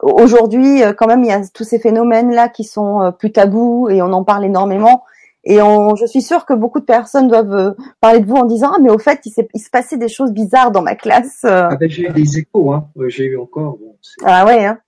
aujourd'hui, 0.00 0.82
euh, 0.82 0.92
quand 0.92 1.06
même, 1.06 1.22
il 1.22 1.28
y 1.28 1.32
a 1.32 1.46
tous 1.48 1.64
ces 1.64 1.78
phénomènes-là 1.78 2.48
qui 2.48 2.64
sont 2.64 3.12
plus 3.18 3.32
tabous 3.32 3.88
et 3.88 4.02
on 4.02 4.12
en 4.12 4.24
parle 4.24 4.44
énormément. 4.44 5.04
Et 5.44 5.62
on, 5.62 5.94
je 5.94 6.04
suis 6.04 6.20
sûre 6.20 6.44
que 6.44 6.52
beaucoup 6.52 6.80
de 6.80 6.84
personnes 6.84 7.28
doivent 7.28 7.74
parler 8.00 8.20
de 8.20 8.26
vous 8.26 8.36
en 8.36 8.44
disant 8.44 8.72
ah 8.74 8.78
mais 8.78 8.90
au 8.90 8.98
fait 8.98 9.24
il, 9.24 9.32
il 9.54 9.60
se 9.60 9.70
passait 9.70 9.96
des 9.96 10.08
choses 10.08 10.32
bizarres 10.32 10.70
dans 10.70 10.82
ma 10.82 10.96
classe. 10.96 11.44
Ah 11.44 11.76
ben, 11.76 11.88
j'ai 11.88 12.10
eu 12.10 12.12
des 12.12 12.38
échos 12.38 12.72
hein. 12.72 12.90
J'ai 13.06 13.24
eu 13.24 13.38
encore 13.38 13.78
bon, 13.78 13.96
ah 14.22 14.44
ouais 14.44 14.66
hein. 14.66 14.78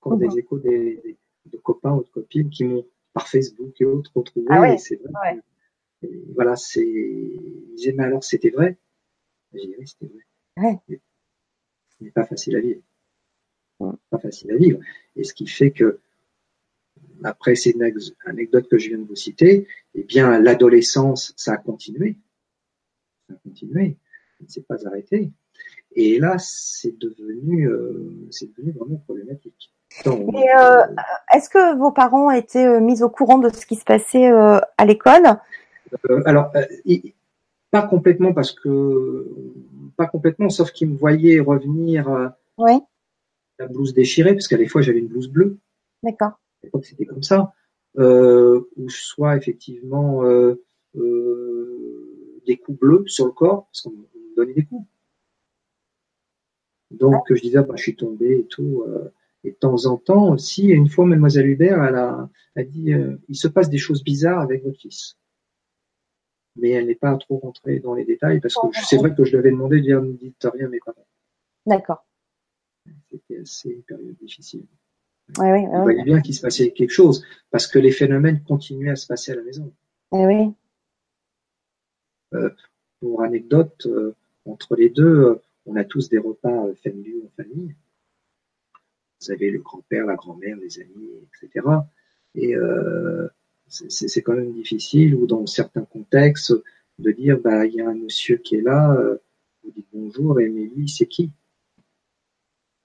Encore 0.00 0.16
des 0.16 0.28
mhm. 0.28 0.38
échos 0.38 0.58
des, 0.60 1.18
de 1.52 1.58
copains 1.58 1.92
ou 1.92 2.04
de 2.04 2.08
copines 2.08 2.48
qui 2.48 2.64
m'ont 2.64 2.84
par 3.12 3.28
Facebook 3.28 3.80
et 3.80 3.84
autres 3.84 4.10
retrouvés. 4.14 4.46
Ah 4.50 4.76
c'est 4.78 5.00
vrai. 5.02 5.40
voilà, 6.34 6.56
c'est. 6.56 6.80
Ils 6.80 7.74
disaient, 7.76 7.92
mais 7.92 8.04
alors 8.04 8.24
c'était 8.24 8.50
vrai 8.50 8.78
J'ai 9.52 9.66
dit, 9.66 9.74
oui, 9.78 9.86
c'était 9.86 10.12
vrai. 10.12 10.22
Ouais. 10.56 10.98
Mais, 12.00 12.10
pas 12.10 12.26
facile 12.26 12.56
à 12.56 12.60
vivre. 12.60 12.82
Pas 14.10 14.18
facile 14.18 14.50
à 14.52 14.56
vivre. 14.56 14.80
Et 15.16 15.24
ce 15.24 15.34
qui 15.34 15.46
fait 15.46 15.70
que, 15.70 16.00
après 17.24 17.54
ces 17.54 17.76
anecdotes 18.24 18.68
que 18.68 18.78
je 18.78 18.88
viens 18.88 18.98
de 18.98 19.04
vous 19.04 19.16
citer, 19.16 19.68
eh 19.94 20.02
bien, 20.02 20.40
l'adolescence, 20.40 21.32
ça 21.36 21.54
a 21.54 21.56
continué. 21.58 22.16
Ça 23.28 23.34
a 23.34 23.36
continué. 23.38 23.96
Ça 24.38 24.44
ne 24.44 24.48
s'est 24.48 24.62
pas 24.62 24.86
arrêté. 24.86 25.30
Et 25.94 26.18
là, 26.18 26.38
c'est 26.38 26.98
devenu, 26.98 27.68
euh, 27.68 28.26
c'est 28.30 28.50
devenu 28.56 28.72
vraiment 28.72 28.96
problématique. 28.96 29.72
Euh, 30.06 30.82
est-ce 31.34 31.48
que 31.48 31.76
vos 31.76 31.92
parents 31.92 32.30
étaient 32.30 32.66
euh, 32.66 32.80
mis 32.80 33.02
au 33.02 33.08
courant 33.08 33.38
de 33.38 33.48
ce 33.48 33.66
qui 33.66 33.76
se 33.76 33.84
passait 33.84 34.30
euh, 34.30 34.58
à 34.78 34.84
l'école? 34.84 35.38
Alors, 36.24 36.52
pas 37.70 37.82
complètement 37.82 38.32
parce 38.32 38.52
que 38.52 39.26
pas 39.96 40.06
complètement, 40.06 40.48
sauf 40.48 40.72
qu'ils 40.72 40.90
me 40.90 40.96
voyaient 40.96 41.40
revenir. 41.40 42.32
oui. 42.58 42.80
La 43.58 43.66
blouse 43.68 43.92
déchirée, 43.92 44.32
parce 44.32 44.48
qu'à 44.48 44.56
des 44.56 44.66
fois 44.66 44.80
j'avais 44.80 44.98
une 44.98 45.08
blouse 45.08 45.28
bleue. 45.28 45.58
D'accord. 46.02 46.32
C'était 46.82 47.04
comme 47.04 47.22
ça. 47.22 47.52
ou 47.96 48.88
soit 48.88 49.36
effectivement 49.36 50.22
des 50.94 52.56
coups 52.56 52.78
bleus 52.78 53.04
sur 53.06 53.26
le 53.26 53.32
corps, 53.32 53.66
parce 53.66 53.82
qu'on 53.82 53.90
me 53.90 54.34
donnait 54.36 54.54
des 54.54 54.64
coups. 54.64 54.86
Donc 56.90 57.24
je 57.30 57.40
disais, 57.40 57.60
bah, 57.62 57.74
je 57.76 57.82
suis 57.82 57.96
tombé 57.96 58.38
et 58.38 58.44
tout. 58.46 58.84
Et 59.44 59.50
de 59.50 59.56
temps 59.56 59.86
en 59.86 59.96
temps 59.96 60.30
aussi, 60.30 60.68
une 60.68 60.88
fois, 60.88 61.04
mademoiselle 61.04 61.48
Hubert, 61.48 61.82
elle 61.84 61.96
a, 61.96 62.64
dit, 62.64 62.92
euh, 62.92 63.16
il 63.28 63.36
se 63.36 63.48
passe 63.48 63.68
des 63.68 63.78
choses 63.78 64.04
bizarres 64.04 64.40
avec 64.40 64.62
votre 64.62 64.78
fils. 64.78 65.16
Mais 66.56 66.70
elle 66.70 66.86
n'est 66.86 66.94
pas 66.94 67.16
trop 67.16 67.38
rentrée 67.38 67.80
dans 67.80 67.94
les 67.94 68.04
détails 68.04 68.40
parce 68.40 68.54
que 68.54 68.66
c'est 68.84 68.98
vrai 68.98 69.14
que 69.14 69.24
je 69.24 69.30
lui 69.30 69.38
avais 69.38 69.50
demandé 69.50 69.78
de 69.78 69.82
dire, 69.82 70.02
ne 70.02 70.12
dites 70.12 70.46
rien 70.52 70.68
mais 70.68 70.80
pas. 70.84 70.94
D'accord. 71.66 72.04
C'était 73.10 73.40
assez 73.40 73.70
une 73.70 73.82
période 73.82 74.16
difficile. 74.16 74.66
Oui, 75.38 75.50
oui, 75.50 75.64
Vous 75.64 75.82
voyez 75.82 76.02
bien 76.02 76.20
qu'il 76.20 76.34
se 76.34 76.42
passait 76.42 76.72
quelque 76.72 76.90
chose 76.90 77.24
parce 77.50 77.66
que 77.66 77.78
les 77.78 77.90
phénomènes 77.90 78.42
continuaient 78.42 78.90
à 78.90 78.96
se 78.96 79.06
passer 79.06 79.32
à 79.32 79.36
la 79.36 79.42
maison. 79.42 79.72
Eh 80.12 80.26
oui. 80.26 80.52
Euh, 82.34 82.50
pour 83.00 83.22
anecdote, 83.22 83.86
euh, 83.86 84.14
entre 84.44 84.76
les 84.76 84.90
deux, 84.90 85.40
on 85.64 85.76
a 85.76 85.84
tous 85.84 86.08
des 86.08 86.18
repas 86.18 86.66
familiaux 86.82 87.22
en 87.24 87.42
famille 87.42 87.74
vous 89.22 89.30
avez 89.30 89.50
le 89.50 89.60
grand-père, 89.60 90.06
la 90.06 90.16
grand-mère, 90.16 90.56
les 90.56 90.80
amis, 90.80 91.08
etc. 91.42 91.66
Et 92.34 92.56
euh, 92.56 93.28
c'est 93.68 94.22
quand 94.22 94.34
même 94.34 94.52
difficile, 94.52 95.14
ou 95.14 95.26
dans 95.26 95.46
certains 95.46 95.84
contextes, 95.84 96.54
de 96.98 97.10
dire, 97.10 97.38
bah, 97.38 97.64
il 97.66 97.74
y 97.74 97.80
a 97.80 97.88
un 97.88 97.94
monsieur 97.94 98.36
qui 98.36 98.56
est 98.56 98.60
là, 98.60 98.92
euh, 98.94 99.16
vous 99.64 99.70
dites 99.70 99.86
bonjour, 99.92 100.40
et 100.40 100.48
mais 100.48 100.66
lui, 100.66 100.88
c'est 100.88 101.06
qui? 101.06 101.30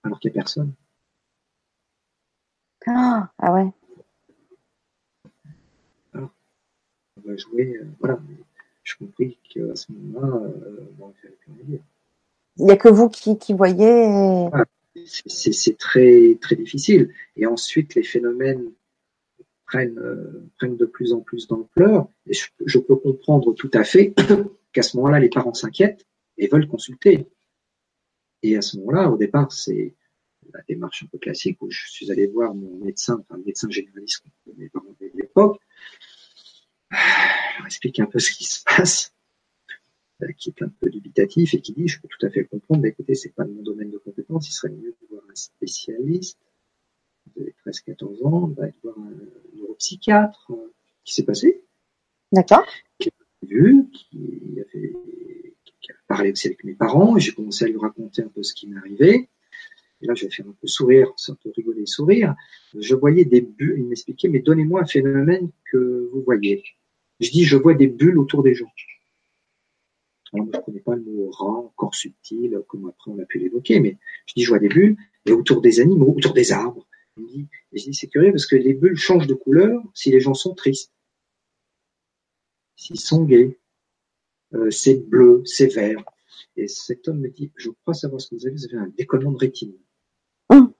Alors 0.04 0.20
qu'il 0.20 0.32
n'y 0.32 0.38
a 0.38 0.42
personne. 0.42 0.72
Ah, 2.86 3.30
ah 3.40 3.54
ouais. 3.54 3.70
Alors, 6.14 6.30
on 7.18 7.30
va 7.30 7.36
jouer, 7.38 7.78
euh, 7.82 7.86
voilà. 8.00 8.20
Je 8.84 8.96
compris 8.96 9.38
qu'à 9.50 9.76
ce 9.76 9.92
moment-là, 9.92 10.28
euh, 10.38 10.88
bon, 10.98 11.12
il 11.18 11.22
fallait 11.22 11.36
plus 11.42 11.52
rien 11.52 11.64
dire. 11.66 11.82
Il 12.60 12.66
n'y 12.66 12.72
a 12.72 12.78
que 12.78 12.88
vous 12.88 13.10
qui, 13.10 13.38
qui 13.38 13.54
voyez. 13.54 13.86
et- 14.06 14.50
Ah. 14.54 14.64
C'est- 15.06 15.78
très 15.78 16.38
très 16.42 16.56
difficile. 16.56 17.14
Et 17.36 17.46
ensuite, 17.46 17.96
les 17.96 18.04
phénomènes 18.04 18.72
prennent 19.66 20.00
euh, 20.00 20.50
prennent 20.58 20.78
de 20.78 20.86
plus 20.86 21.14
en 21.14 21.20
plus 21.20 21.48
d'ampleur. 21.48 22.08
Et 22.26 22.34
je, 22.34 22.80
peux 22.80 22.96
comprendre 22.96 23.54
tout 23.54 23.72
à 23.74 23.84
fait 23.84 24.14
qu'à 24.74 24.84
ce 24.84 24.98
moment-là, 24.98 25.20
les 25.20 25.30
parents 25.30 25.54
s'inquiètent 25.54 26.06
et 26.38 26.48
veulent 26.48 26.68
consulter. 26.68 27.28
Et 28.44 28.56
à 28.56 28.62
ce 28.62 28.78
moment-là, 28.78 29.10
au 29.10 29.18
départ, 29.18 29.52
c'est 29.52 29.96
la 30.54 30.62
démarche 30.68 31.04
un 31.04 31.08
peu 31.08 31.18
classique 31.18 31.62
où 31.62 31.70
je 31.70 31.90
suis 31.90 32.12
allé 32.12 32.28
voir 32.28 32.54
mon 32.54 32.78
médecin, 32.78 33.20
enfin 33.20 33.42
médecin 33.46 33.70
généraliste, 33.70 34.24
mes 34.58 34.70
parents 34.70 34.96
de 35.00 35.12
l'époque, 35.14 35.60
je 36.92 37.58
leur 37.58 37.66
explique 37.66 38.00
un 38.00 38.06
peu 38.06 38.20
ce 38.20 38.32
qui 38.32 38.46
se 38.46 38.64
passe, 38.64 39.14
qui 40.38 40.50
est 40.50 40.64
un 40.64 40.70
peu 40.70 40.90
dubitatif 40.90 41.54
et 41.54 41.62
qui 41.62 41.74
dit, 41.74 41.88
je 41.88 42.02
peux 42.02 42.08
tout 42.08 42.26
à 42.26 42.30
fait 42.30 42.42
le 42.42 42.48
comprendre, 42.48 42.82
mais 42.82 42.90
écoutez, 42.90 43.16
c'est 43.16 43.34
pas 43.34 43.44
de 43.44 43.52
mon 43.52 43.62
domaine 43.62 43.92
de 43.92 43.98
compétence, 43.98 44.50
il 44.50 44.54
serait 44.54 44.70
mieux 44.70 44.96
de 45.02 45.08
voir 45.10 45.24
un 45.30 45.36
spécialiste. 45.36 46.40
Vous 47.36 47.42
avez 47.42 47.56
13-14 47.66 48.26
ans, 48.26 48.48
va 48.48 48.64
aller 48.64 48.74
voir 48.84 48.98
un 48.98 49.14
neuropsychiatre. 49.56 50.52
Euh, 50.52 50.74
Qui 51.04 51.14
s'est 51.14 51.26
passé 51.26 51.64
D'accord. 52.32 52.66
vu, 53.44 53.86
qui 53.94 54.60
avait, 54.60 54.94
qui 55.82 55.92
a 55.92 55.96
parlé 56.08 56.32
aussi 56.32 56.48
avec 56.48 56.64
mes 56.64 56.74
parents, 56.74 57.16
et 57.16 57.20
j'ai 57.20 57.32
commencé 57.34 57.66
à 57.66 57.68
lui 57.68 57.78
raconter 57.78 58.24
un 58.24 58.30
peu 58.30 58.44
ce 58.44 58.54
qui 58.54 58.68
m'arrivait. 58.68 59.30
Et 60.02 60.06
là, 60.06 60.14
je 60.14 60.26
vais 60.26 60.32
faire 60.32 60.48
un 60.48 60.56
peu 60.60 60.68
sourire, 60.68 61.12
un 61.28 61.36
peu 61.36 61.52
rigoler 61.56 61.86
sourire. 61.86 62.36
Je 62.78 62.96
voyais 62.96 63.26
des 63.26 63.42
bulles, 63.42 63.76
il 63.78 63.86
m'expliquait, 63.86 64.28
mais 64.28 64.40
donnez-moi 64.40 64.82
un 64.82 64.86
phénomène 64.86 65.50
que 65.72 66.10
vous 66.12 66.22
voyez. 66.24 66.64
Je 67.20 67.32
dis, 67.32 67.46
je 67.46 67.58
vois 67.58 67.74
des 67.74 67.88
bulles 67.88 68.20
autour 68.20 68.44
des 68.44 68.54
gens. 68.54 68.72
Alors, 70.34 70.48
je 70.54 70.60
connais 70.60 70.80
pas 70.82 70.96
le 70.96 71.04
mot 71.04 71.30
rat, 71.32 71.46
encore 71.60 71.96
subtil, 71.96 72.60
comme 72.68 72.88
après 72.90 73.12
on 73.12 73.20
a 73.20 73.26
pu 73.26 73.40
l'évoquer, 73.40 73.80
mais 73.80 73.98
je 74.26 74.34
dis, 74.36 74.44
je 74.44 74.50
vois 74.50 74.60
des 74.60 74.68
bulles, 74.70 74.98
et 75.26 75.32
autour 75.32 75.62
des 75.62 75.80
animaux, 75.80 76.14
autour 76.16 76.34
des 76.34 76.52
arbres. 76.52 76.86
Il 77.18 77.24
me 77.24 77.28
dit, 77.30 77.48
et 77.72 77.78
je 77.80 77.86
dis, 77.86 77.94
c'est 77.94 78.08
curieux 78.08 78.32
parce 78.32 78.46
que 78.46 78.56
les 78.56 78.74
bulles 78.74 78.98
changent 78.98 79.28
de 79.28 79.34
couleur 79.34 79.82
si 79.94 80.12
les 80.12 80.20
gens 80.20 80.34
sont 80.34 80.54
tristes. 80.54 80.92
S'ils 82.76 83.00
sont 83.00 83.24
gays, 83.24 83.58
euh, 84.54 84.70
c'est 84.70 84.96
bleu, 85.08 85.42
c'est 85.46 85.74
vert. 85.74 86.04
Et 86.56 86.68
cet 86.68 87.08
homme 87.08 87.20
me 87.22 87.30
dit, 87.30 87.52
je 87.56 87.70
crois 87.82 87.94
savoir 87.94 88.22
ce 88.22 88.30
que 88.30 88.36
vous 88.36 88.46
avez, 88.48 88.56
vous 88.56 88.66
avez 88.66 88.78
un 88.78 88.88
décollement 88.98 89.32
de 89.32 89.38
rétine. 89.38 89.74
Hum. 90.50 90.74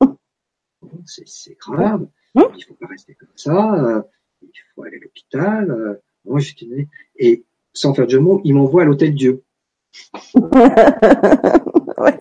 Bon, 0.00 1.02
C'est 1.06 1.56
grave, 1.58 2.06
Hum. 2.34 2.52
il 2.56 2.64
faut 2.64 2.74
pas 2.74 2.86
rester 2.86 3.14
comme 3.14 3.28
ça, 3.36 3.74
euh, 3.96 4.02
il 4.42 4.50
faut 4.74 4.82
aller 4.82 4.96
à 4.96 5.00
l'hôpital. 5.00 5.70
euh. 5.70 5.94
moi, 6.24 6.40
j'étais 6.40 6.66
né- 6.66 6.88
et 7.16 7.44
sans 7.72 7.94
faire 7.94 8.06
de 8.06 8.10
jeu 8.10 8.18
de 8.18 8.22
mots, 8.22 8.40
il 8.44 8.54
m'envoie 8.54 8.82
à 8.82 8.84
l'hôtel 8.84 9.14
Dieu. 9.14 9.44
ouais, 10.34 12.18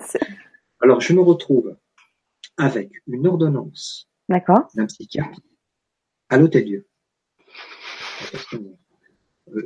Alors, 0.81 1.01
je 1.01 1.13
me 1.13 1.21
retrouve 1.21 1.75
avec 2.57 2.91
une 3.07 3.27
ordonnance 3.27 4.09
d'un 4.29 4.85
psychiatre 4.87 5.39
à 6.29 6.37
l'hôtel 6.37 6.65
Dieu. 6.65 6.87
Euh, 8.53 8.59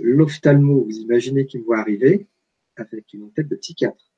L'ophtalmo, 0.02 0.84
vous 0.84 0.98
imaginez 0.98 1.46
qu'il 1.46 1.62
me 1.62 1.65
voit 1.65 1.80
arriver 1.80 2.28
avec 2.76 3.13
une 3.13 3.32
tête 3.32 3.48
de 3.48 3.56
psychiatre 3.56 4.12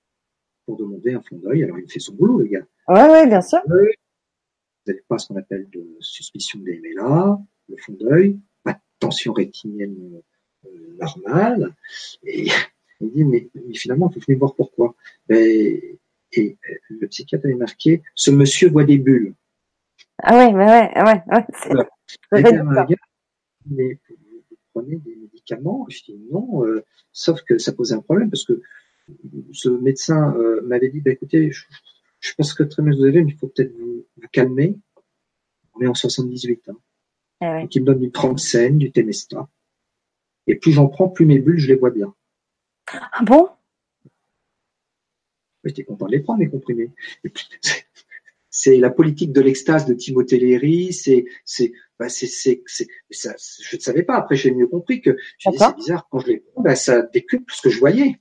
pour 0.66 0.78
demander 0.78 1.14
un 1.14 1.22
fond 1.22 1.38
d'œil. 1.38 1.64
Alors, 1.64 1.80
il 1.80 1.90
fait 1.90 2.00
son 2.00 2.14
boulot, 2.14 2.40
le 2.40 2.46
gars. 2.46 2.66
Ouais, 2.88 3.10
ouais, 3.10 3.28
bien 3.28 3.42
sûr. 3.42 3.60
Vous 3.68 3.76
n'avez 4.88 5.04
pas 5.08 5.18
ce 5.18 5.28
qu'on 5.28 5.38
appelle 5.38 5.70
de 5.70 5.86
suspicion 6.00 6.60
d'AMLA, 6.60 7.40
le 7.70 7.78
fond 7.78 7.94
d'œil, 7.94 8.40
pas 8.64 8.74
de 8.74 8.80
tension 9.00 9.32
rétinienne 9.34 10.22
euh, 10.66 10.98
normale. 11.00 11.74
Et 12.26 12.48
il 13.02 13.12
dit, 13.12 13.24
mais, 13.24 13.50
mais 13.56 13.74
finalement, 13.76 14.12
vous 14.14 14.22
venez 14.26 14.38
voir 14.38 14.56
pourquoi. 14.56 14.96
Ben, 15.28 15.38
et 16.36 16.58
euh, 16.70 16.74
le 16.90 17.08
psychiatre 17.08 17.46
avait 17.46 17.56
marqué, 17.56 18.02
ce 18.16 18.32
monsieur 18.32 18.70
voit 18.70 18.84
des 18.86 18.98
bulles. 18.98 19.34
Ah 20.22 20.36
ouais, 20.38 20.52
mais 20.54 20.66
ouais, 20.66 20.92
ouais, 21.04 21.22
ouais. 21.32 21.46
c'est- 21.54 21.70
Voilà. 21.70 21.90
Et 22.38 22.56
un 22.58 22.74
gars, 22.86 22.88
mais 23.70 24.00
vous, 24.10 24.16
vous 24.50 24.58
prenez 24.74 24.96
des 24.98 25.16
médicaments 25.16 25.86
Je 25.90 26.04
dis 26.04 26.20
non, 26.32 26.66
euh, 26.66 26.84
sauf 27.12 27.42
que 27.44 27.58
ça 27.58 27.72
posait 27.74 27.96
un 27.96 28.02
problème 28.02 28.30
parce 28.30 28.46
que 28.46 28.62
ce 29.52 29.70
médecin 29.70 30.34
euh, 30.38 30.62
m'avait 30.64 30.90
dit, 30.90 31.02
bah, 31.02 31.12
écoutez, 31.12 31.52
je, 31.52 31.66
je 32.20 32.34
pense 32.36 32.54
que 32.54 32.64
très 32.64 32.82
bien 32.82 32.94
vous 32.96 33.04
avez, 33.04 33.22
mais 33.24 33.32
il 33.34 33.38
faut 33.38 33.48
peut-être 33.48 33.74
vous, 33.78 34.06
vous 34.18 34.28
calmer. 34.32 34.76
On 35.76 35.82
est 35.82 35.88
en 35.88 35.94
78. 35.94 36.70
Hein. 36.70 36.74
Ouais. 37.42 37.62
Donc 37.64 37.76
il 37.76 37.82
me 37.82 37.86
donne 37.88 38.00
du 38.00 38.12
Tranxène, 38.12 38.78
du 38.78 38.92
Temesta. 38.92 39.48
Et 40.48 40.56
plus 40.56 40.72
j'en 40.72 40.88
prends, 40.88 41.10
plus 41.10 41.26
mes 41.26 41.40
bulles, 41.40 41.58
je 41.60 41.68
les 41.68 41.76
vois 41.76 41.92
bien. 41.92 42.14
Ah 42.92 43.24
bon? 43.24 43.50
J'étais 45.64 45.84
content 45.84 46.08
de 46.08 46.12
les 46.12 46.20
prendre, 46.20 46.40
mes 46.40 46.50
comprimés. 46.50 46.92
Et 47.24 47.30
puis, 47.30 47.48
c'est- 48.50 48.78
la 48.78 48.90
politique 48.90 49.32
de 49.32 49.40
l'extase 49.42 49.86
de 49.86 49.94
Timothée 49.94 50.38
Léry, 50.40 50.92
c'est, 50.92 51.26
c'est, 51.46 51.72
bah, 51.98 52.10
c'est, 52.10 52.28
c'est, 52.28 52.62
c'est, 52.66 52.88
ça, 53.10 53.34
je 53.62 53.78
ne 53.78 53.82
savais 53.82 54.04
pas. 54.04 54.16
Après, 54.16 54.36
j'ai 54.36 54.52
mieux 54.52 54.68
compris 54.68 55.02
que, 55.02 55.16
j'ai 55.38 55.52
dit, 55.52 55.58
D'accord. 55.58 55.76
c'est 55.78 55.82
bizarre, 55.84 56.08
quand 56.12 56.20
je 56.20 56.28
les 56.28 56.38
prends, 56.42 56.62
bah, 56.62 56.76
ça 56.76 57.02
décuple 57.02 57.52
ce 57.54 57.62
que 57.62 57.70
je 57.70 57.80
voyais. 57.80 58.20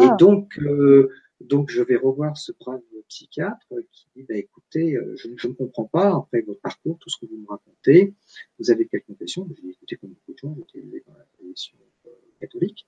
Et 0.00 0.08
Ah. 0.10 0.16
donc, 0.18 0.58
euh, 0.58 1.08
donc, 1.40 1.70
je 1.70 1.82
vais 1.82 1.96
revoir 1.96 2.36
ce 2.36 2.52
brave 2.52 2.80
psychiatre 3.08 3.66
qui 3.92 4.06
dit, 4.16 4.22
bah, 4.22 4.36
écoutez, 4.36 4.96
euh, 4.96 5.14
je, 5.16 5.28
je 5.36 5.48
ne 5.48 5.52
comprends 5.52 5.84
pas, 5.84 6.16
après 6.16 6.40
votre 6.40 6.60
parcours, 6.60 6.98
tout 6.98 7.10
ce 7.10 7.18
que 7.18 7.26
vous 7.26 7.36
me 7.36 7.46
racontez, 7.46 8.14
vous 8.58 8.70
avez 8.70 8.86
quelle 8.86 9.02
confession 9.02 9.46
Je 9.48 9.68
écoutez, 9.68 9.96
comme 9.96 10.10
beaucoup 10.10 10.32
de 10.32 10.38
gens, 10.38 10.56
j'étais 10.56 10.78
élevé 10.78 11.02
dans 11.06 11.12
la 11.14 11.24
tradition 11.36 11.76
euh, 12.06 12.10
catholique. 12.40 12.86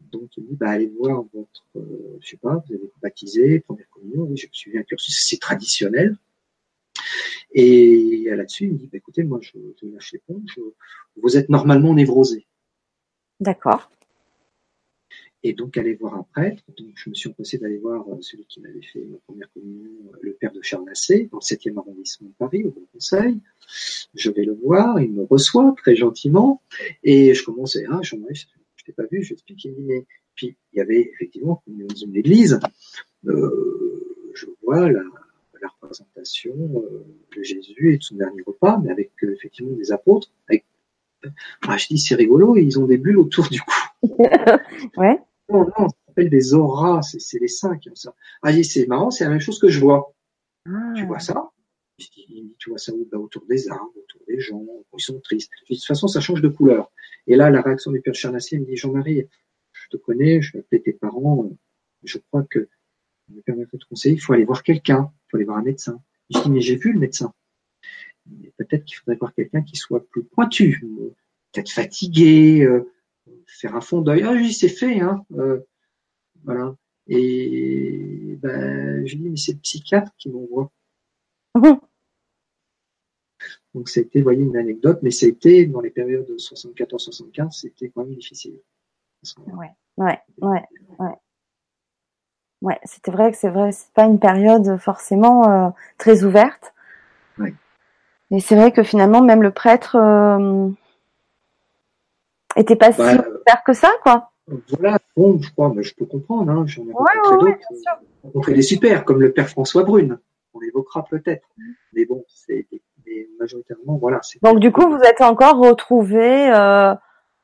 Donc, 0.00 0.36
il 0.36 0.42
me 0.42 0.48
dit, 0.48 0.56
bah, 0.56 0.70
allez 0.70 0.88
voir 0.88 1.24
votre, 1.32 1.66
euh, 1.76 2.18
je 2.20 2.30
sais 2.30 2.36
pas, 2.36 2.62
vous 2.66 2.74
avez 2.74 2.90
baptisé, 3.00 3.60
première 3.60 3.88
communion, 3.90 4.22
oui, 4.24 4.36
j'ai 4.36 4.48
suivi 4.52 4.76
un 4.78 4.82
cursus, 4.82 5.24
c'est 5.26 5.40
traditionnel. 5.40 6.16
Et 7.52 8.24
là-dessus, 8.30 8.64
il 8.64 8.72
me 8.72 8.78
dit, 8.78 8.88
bah, 8.88 8.98
écoutez, 8.98 9.22
moi, 9.22 9.38
je, 9.40 9.56
je 9.80 9.86
lâche 9.86 10.12
l'éponge, 10.12 10.58
vous 11.16 11.36
êtes 11.36 11.48
normalement 11.48 11.94
névrosé. 11.94 12.46
D'accord. 13.38 13.90
Et 15.46 15.52
donc, 15.52 15.76
aller 15.76 15.94
voir 15.94 16.14
un 16.14 16.26
prêtre. 16.32 16.62
Donc, 16.78 16.88
je 16.94 17.10
me 17.10 17.14
suis 17.14 17.28
empressé 17.28 17.58
d'aller 17.58 17.76
voir 17.76 18.02
euh, 18.08 18.16
celui 18.22 18.46
qui 18.46 18.60
m'avait 18.62 18.80
fait 18.80 19.04
ma 19.04 19.18
première 19.26 19.52
communion, 19.52 19.90
euh, 20.06 20.16
le 20.22 20.32
père 20.32 20.52
de 20.52 20.62
Charnassé, 20.62 21.28
dans 21.30 21.36
le 21.36 21.42
7e 21.42 21.78
arrondissement 21.78 22.28
de 22.28 22.34
Paris, 22.38 22.64
au 22.64 22.70
Bon 22.70 22.86
Conseil. 22.94 23.40
Je 24.14 24.30
vais 24.30 24.44
le 24.44 24.54
voir, 24.54 24.98
il 25.00 25.12
me 25.12 25.24
reçoit 25.24 25.74
très 25.76 25.96
gentiment, 25.96 26.62
et 27.02 27.34
je 27.34 27.44
commence 27.44 27.76
à 27.76 27.80
ah, 27.90 28.00
Jean-Marie, 28.00 28.46
je 28.76 28.84
t'ai 28.84 28.92
pas 28.92 29.02
vu, 29.12 29.22
je 29.22 29.28
lui 29.28 29.34
explique, 29.34 29.64
il 29.66 29.72
me 29.72 29.76
dit, 29.76 29.82
mais, 29.82 30.06
puis, 30.34 30.56
il 30.72 30.78
y 30.78 30.80
avait 30.80 31.10
effectivement, 31.12 31.62
dans 31.66 31.94
une 31.94 32.16
église, 32.16 32.58
euh, 33.26 34.30
je 34.34 34.46
vois 34.62 34.90
la, 34.90 35.02
représentation 35.80 36.84
de 37.34 37.42
Jésus 37.42 37.94
et 37.94 37.96
de 37.96 38.02
son 38.02 38.16
dernier 38.16 38.42
repas, 38.42 38.78
mais 38.84 38.90
avec 38.90 39.12
effectivement 39.22 39.72
des 39.72 39.92
apôtres. 39.92 40.30
Ah, 41.66 41.78
je 41.78 41.86
dis, 41.86 41.98
c'est 41.98 42.14
rigolo, 42.14 42.56
ils 42.56 42.78
ont 42.78 42.86
des 42.86 42.98
bulles 42.98 43.18
autour 43.18 43.48
du 43.48 43.60
cou. 43.60 43.72
Ouais. 44.96 45.18
Non, 45.50 45.66
non, 45.78 45.88
ça 45.88 45.96
s'appelle 46.06 46.30
des 46.30 46.54
auras, 46.54 47.02
c'est 47.02 47.20
c'est 47.20 47.38
les 47.38 47.48
saints 47.48 47.76
qui 47.78 47.90
ont 47.90 47.94
ça. 47.94 48.14
Ah, 48.42 48.50
c'est 48.62 48.86
marrant, 48.86 49.10
c'est 49.10 49.24
la 49.24 49.30
même 49.30 49.40
chose 49.40 49.58
que 49.58 49.68
je 49.68 49.80
vois. 49.80 50.14
Ah. 50.66 50.92
Tu 50.96 51.04
vois 51.06 51.20
ça? 51.20 51.50
Me 51.98 52.04
dit, 52.04 52.54
tu 52.58 52.70
vois 52.70 52.78
ça 52.78 52.92
Bah, 53.10 53.18
Autour 53.18 53.44
des 53.46 53.68
arbres, 53.68 53.92
autour 53.96 54.22
des 54.26 54.40
gens, 54.40 54.64
ils 54.96 55.02
sont 55.02 55.20
tristes. 55.20 55.50
Je 55.60 55.64
dis, 55.66 55.74
de 55.74 55.78
toute 55.78 55.86
façon, 55.86 56.08
ça 56.08 56.20
change 56.20 56.40
de 56.40 56.48
couleur. 56.48 56.90
Et 57.26 57.36
là, 57.36 57.50
la 57.50 57.60
réaction 57.60 57.92
du 57.92 58.00
père 58.00 58.14
Charnassier 58.14 58.58
me 58.58 58.64
dit, 58.64 58.76
Jean-Marie, 58.76 59.28
je 59.72 59.88
te 59.90 59.96
connais, 59.96 60.40
je 60.40 60.52
vais 60.52 60.60
appeler 60.60 60.82
tes 60.82 60.92
parents, 60.92 61.50
je 62.02 62.18
crois 62.18 62.44
que 62.44 62.68
me 63.28 63.40
permettrait 63.40 63.78
de 63.78 63.84
conseiller, 63.84 64.14
il 64.14 64.20
faut 64.20 64.32
aller 64.32 64.44
voir 64.44 64.62
quelqu'un, 64.62 65.10
il 65.10 65.30
faut 65.30 65.36
aller 65.36 65.46
voir 65.46 65.58
un 65.58 65.62
médecin. 65.62 66.00
Je 66.30 66.40
dis, 66.40 66.50
mais 66.50 66.60
j'ai 66.60 66.76
vu 66.76 66.92
le 66.92 66.98
médecin. 66.98 67.32
Mais 68.26 68.52
peut-être 68.56 68.84
qu'il 68.84 68.96
faudrait 68.96 69.16
voir 69.16 69.34
quelqu'un 69.34 69.62
qui 69.62 69.76
soit 69.76 70.06
plus 70.08 70.24
pointu, 70.24 70.84
peut-être 71.52 71.70
fatigué, 71.70 72.62
euh, 72.62 72.90
faire 73.46 73.74
un 73.74 73.80
fond 73.80 74.00
d'œil. 74.00 74.22
Ah, 74.24 74.34
dis, 74.34 74.52
c'est 74.52 74.68
fait, 74.68 75.00
hein. 75.00 75.24
euh, 75.38 75.60
voilà. 76.44 76.74
Et 77.06 78.38
ben, 78.40 79.06
je 79.06 79.16
dis, 79.16 79.28
mais 79.28 79.36
c'est 79.36 79.52
le 79.52 79.58
psychiatre 79.58 80.12
qui 80.16 80.30
m'envoie. 80.30 80.70
Mhm. 81.54 81.78
Donc 83.74 83.88
c'était, 83.88 84.20
vous 84.20 84.24
voyez, 84.24 84.42
une 84.42 84.56
anecdote, 84.56 85.00
mais 85.02 85.10
c'était 85.10 85.66
dans 85.66 85.80
les 85.80 85.90
périodes 85.90 86.30
74-75, 86.38 87.50
c'était 87.50 87.90
quand 87.90 88.04
même 88.04 88.14
difficile. 88.14 88.60
Moment-là. 89.38 89.74
Ouais, 89.96 90.18
ouais, 90.38 90.62
ouais. 90.98 91.14
Ouais, 92.62 92.78
c'était 92.84 93.10
vrai 93.10 93.30
que 93.30 93.36
c'est 93.36 93.50
vrai, 93.50 93.72
c'est 93.72 93.92
pas 93.92 94.04
une 94.04 94.18
période 94.18 94.78
forcément 94.78 95.50
euh, 95.50 95.70
très 95.98 96.24
ouverte. 96.24 96.72
Ouais. 97.38 97.54
Et 98.30 98.40
c'est 98.40 98.56
vrai 98.56 98.72
que 98.72 98.82
finalement, 98.82 99.20
même 99.22 99.42
le 99.42 99.50
prêtre 99.50 99.96
euh, 99.96 100.70
était 102.56 102.76
pas 102.76 102.90
Bah, 102.90 103.12
si 103.12 103.20
ouvert 103.46 103.62
que 103.64 103.72
ça, 103.72 103.90
quoi. 104.02 104.30
Voilà, 104.68 104.98
bon, 105.16 105.40
je 105.40 105.50
crois, 105.52 105.72
mais 105.74 105.82
je 105.82 105.94
peux 105.94 106.04
comprendre, 106.04 106.50
hein, 106.50 106.64
j'en 106.66 106.86
ai 106.86 106.92
rencontré 106.92 107.36
ouais, 107.36 107.52
d'autres. 107.52 108.00
rencontré 108.22 108.52
des 108.52 108.62
super, 108.62 109.04
comme 109.04 109.20
le 109.20 109.32
père 109.32 109.48
François 109.48 109.84
Brune. 109.84 110.18
On 110.52 110.60
l'évoquera 110.60 111.04
peut-être. 111.04 111.48
Mais 111.94 112.04
bon, 112.04 112.24
c'est 112.28 112.66
majoritairement, 113.38 113.96
voilà. 113.96 114.20
Donc 114.42 114.60
du 114.60 114.70
coup, 114.70 114.88
vous 114.88 115.00
êtes 115.02 115.20
encore 115.20 115.58
retrouvé 115.58 116.52
euh, 116.52 116.94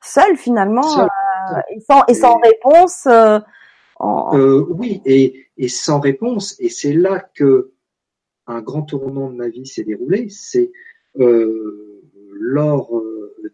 seul 0.03 0.37
finalement, 0.37 0.83
seul. 0.83 1.09
Euh, 1.53 1.61
et, 1.71 1.81
sans, 1.81 2.05
et, 2.07 2.15
sans 2.15 2.39
réponse. 2.39 3.07
Euh, 3.07 3.39
en... 3.97 4.37
Euh, 4.37 4.67
oui, 4.71 5.01
et, 5.05 5.47
et 5.57 5.69
sans 5.69 6.01
réponse. 6.01 6.57
Et 6.61 6.69
c'est 6.69 6.93
là 6.93 7.21
que 7.35 7.73
un 8.47 8.61
grand 8.61 8.83
tournant 8.83 9.31
de 9.31 9.37
ma 9.37 9.49
vie 9.49 9.67
s'est 9.67 9.85
déroulé. 9.85 10.29
C'est 10.29 10.71
euh, 11.19 12.03
lors 12.33 12.91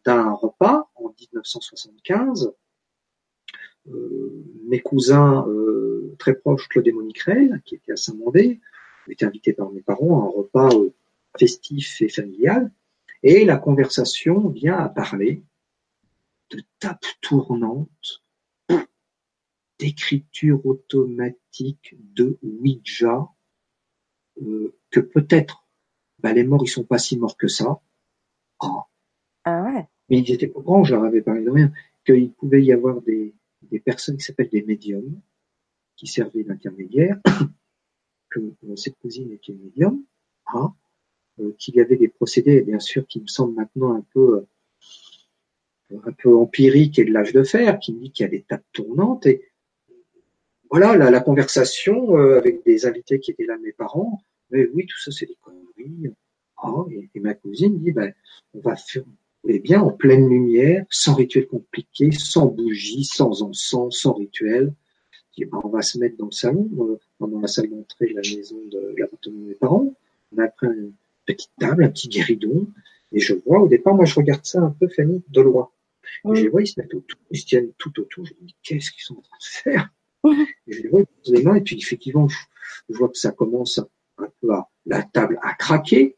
d'un 0.05 0.33
repas 0.33 0.91
en 0.95 1.15
1975 1.19 2.53
euh, 3.89 4.45
mes 4.65 4.81
cousins 4.81 5.47
euh, 5.49 6.15
très 6.19 6.35
proches, 6.35 6.69
Claude 6.69 6.89
et 6.89 6.93
Monique 6.93 7.21
Rell, 7.21 7.63
qui 7.65 7.77
étaient 7.77 7.93
à 7.93 7.97
Saint-Mandé, 7.97 8.61
étaient 9.09 9.25
invités 9.25 9.53
par 9.53 9.71
mes 9.71 9.81
parents 9.81 10.23
à 10.23 10.25
un 10.25 10.29
repas 10.29 10.75
euh, 10.75 10.93
festif 11.39 12.01
et 12.03 12.09
familial, 12.09 12.73
et 13.23 13.45
la 13.45 13.57
conversation 13.57 14.49
vient 14.49 14.77
à 14.77 14.89
parler 14.89 15.45
de 16.51 16.63
tapes 16.81 17.07
tournantes, 17.21 18.25
d'écriture 19.79 20.65
automatique 20.65 21.95
de 22.15 22.39
Ouija, 22.43 23.29
que 24.91 25.01
peut-être 25.01 25.67
bah, 26.19 26.33
les 26.33 26.45
morts 26.45 26.63
ils 26.65 26.69
sont 26.69 26.85
pas 26.85 26.99
si 26.99 27.19
morts 27.19 27.37
que 27.37 27.49
ça. 27.49 27.81
Oh. 28.61 28.83
Ah 29.47 29.63
ouais. 29.63 29.87
Mais 30.11 30.19
ils 30.19 30.33
étaient 30.33 30.49
grands, 30.49 30.85
je 30.85 30.95
leur 30.95 31.05
avais 31.05 31.23
parlé 31.23 31.43
de 31.45 31.51
rien, 31.51 31.73
qu'il 32.05 32.33
pouvait 32.33 32.63
y 32.63 32.73
avoir 32.73 33.01
des, 33.01 33.33
des 33.63 33.79
personnes 33.79 34.17
qui 34.17 34.25
s'appellent 34.25 34.51
des 34.51 34.63
médiums, 34.63 35.21
qui 35.97 36.07
servaient 36.07 36.45
d'intermédiaires, 36.45 37.19
que 38.31 38.41
euh, 38.41 38.77
cette 38.77 38.97
cousine 38.99 39.33
était 39.33 39.53
médium, 39.53 40.05
hein, 40.49 40.75
euh, 41.41 41.55
qu'il 41.59 41.77
y 41.77 41.81
avait 41.81 41.97
des 41.97 42.09
procédés, 42.09 42.63
bien 42.63 42.81
sûr, 42.81 43.07
qui 43.07 43.21
me 43.21 43.27
semblent 43.27 43.55
maintenant 43.55 43.95
un 43.95 44.05
peu 44.13 44.47
euh, 45.93 45.99
un 46.05 46.13
peu 46.13 46.37
empiriques 46.37 46.99
et 46.99 47.05
de 47.05 47.13
l'âge 47.13 47.33
de 47.33 47.45
fer, 47.45 47.79
qui 47.79 47.95
me 47.95 48.01
dit 48.01 48.11
qu'il 48.11 48.25
y 48.25 48.27
a 48.27 48.31
des 48.31 48.43
tables 48.43 48.65
tournantes 48.73 49.27
et 49.27 49.49
voilà 50.69 50.97
la, 50.97 51.21
conversation 51.21 52.17
avec 52.17 52.65
des 52.65 52.87
invités 52.87 53.21
qui 53.21 53.31
étaient 53.31 53.47
là, 53.47 53.57
mes 53.59 53.71
parents. 53.71 54.21
Mais 54.51 54.67
oui, 54.75 54.85
tout 54.87 54.99
ça 54.99 55.13
c'est 55.13 55.27
des 55.27 55.37
conneries. 55.41 56.13
Ah, 56.57 56.85
et, 56.91 57.21
ma 57.21 57.35
cousine 57.35 57.79
dit 57.79 57.93
ben 57.93 58.13
on 58.53 58.59
va 58.59 58.75
faire 58.75 59.05
eh 59.49 59.59
bien, 59.59 59.81
en 59.81 59.91
pleine 59.91 60.29
lumière, 60.29 60.85
sans 60.91 61.15
rituel 61.15 61.47
compliqué, 61.47 62.11
sans 62.13 62.47
bougie, 62.47 63.05
sans 63.05 63.43
encens, 63.43 63.97
sans 63.97 64.13
rituel. 64.13 64.73
Ben, 65.39 65.61
on 65.65 65.69
va 65.69 65.83
se 65.83 65.99
mettre 65.99 66.17
dans 66.17 66.27
le 66.27 66.33
salon, 66.33 66.69
dans 67.21 67.41
la 67.41 67.49
salle 67.49 67.69
d'entrée 67.69 68.09
de 68.09 68.15
la 68.15 68.23
maison 68.23 68.57
de 68.73 68.95
l'appartement 68.97 69.39
de 69.41 69.49
mes 69.49 69.55
parents. 69.55 69.95
On 70.35 70.43
a 70.43 70.49
pris 70.49 70.67
une 70.67 70.93
petite 71.27 71.51
table, 71.59 71.85
un 71.85 71.91
petit 71.91 72.09
guéridon, 72.09 72.67
et 73.13 73.21
je 73.21 73.35
vois, 73.35 73.61
au 73.61 73.69
départ, 73.69 73.95
moi, 73.95 74.07
je 74.07 74.15
regarde 74.15 74.45
ça 74.45 74.61
un 74.61 74.71
peu, 74.71 74.89
Fanny, 74.89 75.23
de 75.29 75.41
loin. 75.43 75.69
Et 76.25 76.37
je 76.37 76.43
les 76.43 76.49
vois, 76.49 76.63
ils 76.63 76.67
se 76.67 76.81
mettent 76.81 76.95
autour, 76.95 77.21
ils 77.31 77.39
se 77.39 77.47
tiennent 77.47 77.73
tout 77.77 78.01
autour. 78.01 78.25
Je 78.25 78.33
me 78.41 78.47
dis, 78.47 78.57
qu'est-ce 78.63 78.91
qu'ils 78.91 79.03
sont 79.03 79.17
en 79.17 79.21
train 79.21 79.37
de 79.39 79.45
faire? 79.45 79.91
Et 80.67 80.73
je 80.73 80.83
les 80.83 80.89
vois, 80.89 81.01
ils 81.01 81.07
posent 81.07 81.35
les 81.35 81.43
mains, 81.43 81.57
et 81.57 81.61
puis, 81.61 81.77
effectivement, 81.77 82.29
je, 82.29 82.39
je 82.89 82.97
vois 82.97 83.09
que 83.09 83.19
ça 83.19 83.33
commence 83.33 83.79
un 84.19 84.29
peu 84.41 84.53
à, 84.53 84.71
la 84.87 85.03
table 85.03 85.39
à 85.43 85.53
craquer, 85.55 86.17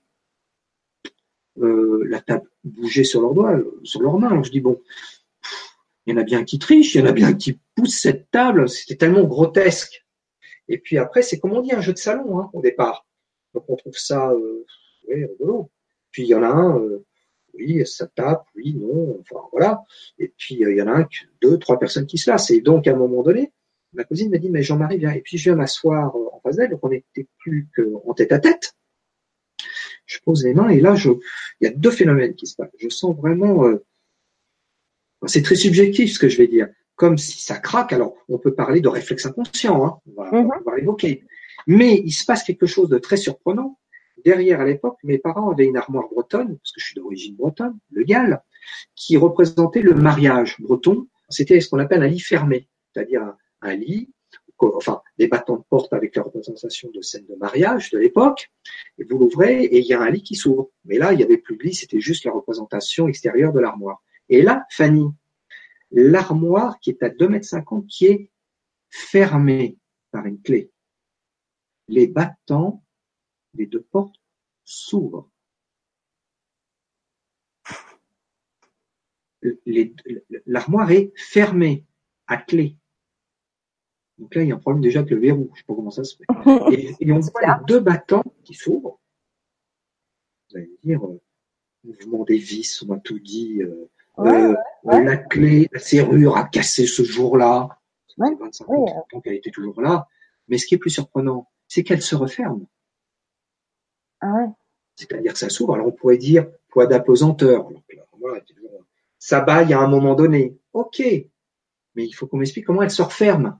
euh, 1.61 2.05
la 2.09 2.21
table 2.21 2.49
bougeait 2.65 3.05
sur 3.05 3.21
leurs 3.21 3.35
doigts, 3.35 3.59
sur 3.83 4.03
leurs 4.03 4.19
mains. 4.19 4.43
je 4.43 4.51
dis 4.51 4.61
bon, 4.61 4.81
il 6.09 6.15
y 6.15 6.15
en 6.15 6.21
a 6.21 6.25
bien 6.25 6.43
qui 6.45 6.59
trichent, 6.59 6.95
il 6.95 7.01
y 7.01 7.05
en 7.05 7.07
a 7.07 7.13
bien 7.13 7.35
qui 7.35 7.59
poussent 7.75 8.01
cette 8.01 8.31
table. 8.31 8.69
C'était 8.69 8.97
tellement 8.97 9.25
grotesque. 9.25 10.07
Et 10.69 10.79
puis 10.79 10.97
après, 10.99 11.23
c'est 11.23 11.39
comme 11.39 11.53
on 11.53 11.61
dit 11.61 11.73
un 11.73 11.83
jeu 11.83 11.93
de 11.93 11.99
salon 11.99 12.41
hein, 12.41 12.51
au 12.55 12.63
départ. 12.63 13.07
Donc 13.55 13.65
on 13.69 13.77
trouve 13.77 13.97
ça 13.97 14.31
euh, 14.31 14.65
rigolo. 15.09 15.71
Puis 16.11 16.23
il 16.23 16.29
y 16.29 16.35
en 16.35 16.43
a 16.43 16.49
un, 16.49 16.79
euh, 16.79 17.05
oui, 17.55 17.87
ça 17.87 18.07
tape, 18.07 18.47
oui, 18.55 18.75
non, 18.75 19.19
enfin 19.21 19.41
voilà. 19.53 19.83
Et 20.19 20.33
puis 20.37 20.65
euh, 20.65 20.73
il 20.73 20.79
y 20.79 20.83
en 20.83 20.87
a 20.87 21.01
un, 21.01 21.09
deux, 21.43 21.59
trois 21.59 21.79
personnes 21.79 22.07
qui 22.07 22.19
se 22.19 22.31
lassent. 22.31 22.51
Et 22.51 22.61
donc 22.61 22.87
à 22.87 22.93
un 22.93 22.97
moment 22.97 23.23
donné, 23.23 23.53
ma 23.93 24.05
cousine 24.05 24.31
m'a 24.31 24.39
dit 24.39 24.51
mais 24.51 24.63
Jean-Marie 24.63 24.99
viens. 24.99 25.13
Et 25.13 25.21
puis 25.21 25.39
je 25.39 25.45
viens 25.45 25.57
m'asseoir 25.57 26.15
en 26.15 26.41
face 26.43 26.57
d'elle, 26.57 26.71
donc 26.71 26.81
on 26.83 26.89
n'était 26.91 27.27
plus 27.39 27.69
qu'en 27.77 28.15
tête 28.15 28.33
à 28.33 28.39
tête 28.39 28.75
je 30.09 30.19
pose 30.25 30.45
les 30.45 30.55
mains 30.55 30.69
et 30.71 30.81
là, 30.81 30.95
je, 30.97 31.11
il 31.61 31.65
y 31.65 31.67
a 31.67 31.71
deux 31.71 31.91
phénomènes 31.91 32.35
qui 32.35 32.47
se 32.47 32.57
passent. 32.57 32.73
Je 32.79 32.89
sens 32.89 33.15
vraiment, 33.17 33.67
euh, 33.67 33.85
c'est 35.27 35.43
très 35.43 35.55
subjectif 35.55 36.13
ce 36.13 36.19
que 36.19 36.29
je 36.29 36.39
vais 36.39 36.49
dire, 36.49 36.69
comme 36.97 37.19
si 37.19 37.41
ça 37.41 37.59
craque. 37.59 37.93
Alors, 37.93 38.15
on 38.29 38.39
peut 38.39 38.55
parler 38.55 38.81
de 38.81 38.89
réflexe 38.89 39.27
inconscient, 39.27 39.85
hein, 39.85 39.99
on 40.17 40.23
va, 40.23 40.61
va 40.65 40.77
l'évoquer. 40.77 41.25
Mais 41.67 42.03
il 42.05 42.13
se 42.13 42.25
passe 42.25 42.43
quelque 42.43 42.67
chose 42.67 42.89
de 42.89 42.99
très 42.99 43.19
surprenant. 43.19 43.79
Derrière, 44.25 44.61
à 44.61 44.65
l'époque, 44.65 44.99
mes 45.05 45.19
parents 45.19 45.51
avaient 45.51 45.67
une 45.67 45.77
armoire 45.77 46.09
bretonne, 46.09 46.57
parce 46.59 46.73
que 46.73 46.81
je 46.81 46.87
suis 46.87 46.95
d'origine 46.95 47.37
bretonne, 47.37 47.79
le 47.93 48.03
Gall, 48.05 48.43
qui 48.97 49.17
représentait 49.17 49.83
le 49.83 49.95
mariage 49.95 50.57
breton. 50.59 51.07
C'était 51.29 51.61
ce 51.61 51.69
qu'on 51.69 51.79
appelle 51.79 52.03
un 52.03 52.09
lit 52.09 52.19
fermé, 52.19 52.69
c'est-à-dire 52.93 53.23
un, 53.23 53.37
un 53.61 53.77
lit 53.77 54.11
enfin 54.61 55.03
des 55.19 55.29
battants 55.29 55.57
de 55.57 55.65
porte 55.69 55.93
avec 55.93 56.17
la 56.17 56.23
représentation 56.23 56.91
de 56.93 57.01
scène 57.01 57.27
de 57.27 57.35
mariage 57.35 57.91
de 57.91 57.99
l'époque, 57.99 58.51
et 58.99 59.05
vous 59.05 59.19
l'ouvrez 59.19 59.65
et 59.65 59.79
il 59.79 59.87
y 59.87 59.95
a 59.95 60.01
un 60.01 60.11
lit 60.11 60.23
qui 60.23 60.35
s'ouvre. 60.35 60.71
Mais 60.85 60.99
là, 60.99 61.13
il 61.13 61.21
y 61.21 61.23
avait 61.23 61.39
plus 61.39 61.57
de 61.57 61.63
lit, 61.63 61.75
c'était 61.75 62.01
juste 62.01 62.25
la 62.25 62.33
représentation 62.33 63.09
extérieure 63.09 63.53
de 63.53 63.61
l'armoire. 63.61 64.03
Et 64.29 64.43
là, 64.43 64.67
Fanny, 64.71 65.07
l'armoire 65.91 66.79
qui 66.81 66.91
est 66.91 67.03
à 67.03 67.09
2 67.09 67.29
mètres 67.29 67.47
qui 67.89 68.07
est 68.07 68.31
fermée 68.91 69.79
par 70.11 70.27
une 70.27 70.41
clé. 70.41 70.71
Les 71.89 72.07
battants 72.07 72.83
des 73.55 73.67
deux 73.67 73.83
portes 73.83 74.21
s'ouvrent. 74.65 75.31
L'armoire 80.47 80.91
est 80.91 81.13
fermée 81.17 81.87
à 82.27 82.37
clé. 82.37 82.77
Donc 84.19 84.35
là, 84.35 84.43
il 84.43 84.49
y 84.49 84.53
a 84.53 84.57
un 84.57 84.59
problème 84.59 84.83
déjà 84.83 85.01
avec 85.01 85.11
le 85.11 85.19
verrou. 85.19 85.49
Je 85.49 85.53
ne 85.53 85.57
sais 85.57 85.65
pas 85.67 85.75
comment 85.75 85.91
ça 85.91 86.05
se 86.05 86.17
fait. 86.17 86.25
Et, 87.01 87.13
on 87.13 87.21
voit 87.21 87.41
les 87.41 87.65
deux 87.67 87.81
battants 87.81 88.25
qui 88.45 88.55
s'ouvrent. 88.55 88.99
Vous 90.51 90.57
allez 90.57 90.67
me 90.67 90.89
dire, 90.89 91.07
euh, 91.07 91.21
mouvement 91.85 92.25
des 92.25 92.39
vis, 92.39 92.83
on 92.83 92.87
m'a 92.87 92.99
tout 92.99 93.19
dit. 93.19 93.63
Euh, 93.63 93.89
euh, 94.19 94.57
la 94.85 95.17
clé, 95.17 95.69
la 95.73 95.79
serrure 95.79 96.37
a 96.37 96.45
cassé 96.45 96.87
ce 96.87 97.05
jour-là. 97.05 97.69
Fait 98.17 98.35
25 98.35 98.69
ans 98.69 99.21
qu'elle 99.23 99.35
était 99.35 99.53
toujours 99.53 99.81
là. 99.81 100.09
Mais 100.49 100.59
ce 100.59 100.67
qui 100.67 100.75
est 100.75 100.79
plus 100.79 100.91
surprenant, 100.91 101.49
c'est 101.69 101.85
qu'elle 101.85 102.03
se 102.03 102.17
referme. 102.17 102.67
Ah 104.21 104.47
C'est-à-dire 104.97 105.35
que 105.35 105.39
ça 105.39 105.49
s'ouvre. 105.49 105.75
Alors 105.75 105.87
on 105.87 105.93
pourrait 105.93 106.17
dire 106.17 106.49
poids 106.69 106.89
d'apesanteur. 106.89 107.69
ça 109.21 109.41
baille 109.41 109.73
à 109.73 109.81
un 109.81 109.87
moment 109.87 110.17
donné. 110.17 110.59
Ok. 110.73 111.01
Mais 111.01 112.05
il 112.05 112.13
faut 112.13 112.27
qu'on 112.27 112.39
m'explique 112.39 112.67
comment 112.67 112.83
elle 112.83 112.91
se 112.91 113.03
referme. 113.03 113.59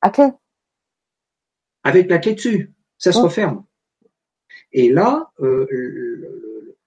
À 0.00 0.10
clé. 0.10 0.28
Avec 1.84 2.08
la 2.08 2.18
clé 2.18 2.34
dessus. 2.34 2.72
Ça 2.98 3.12
se 3.12 3.18
referme. 3.18 3.64
Et 4.72 4.90
là, 4.90 5.30
euh, 5.40 5.66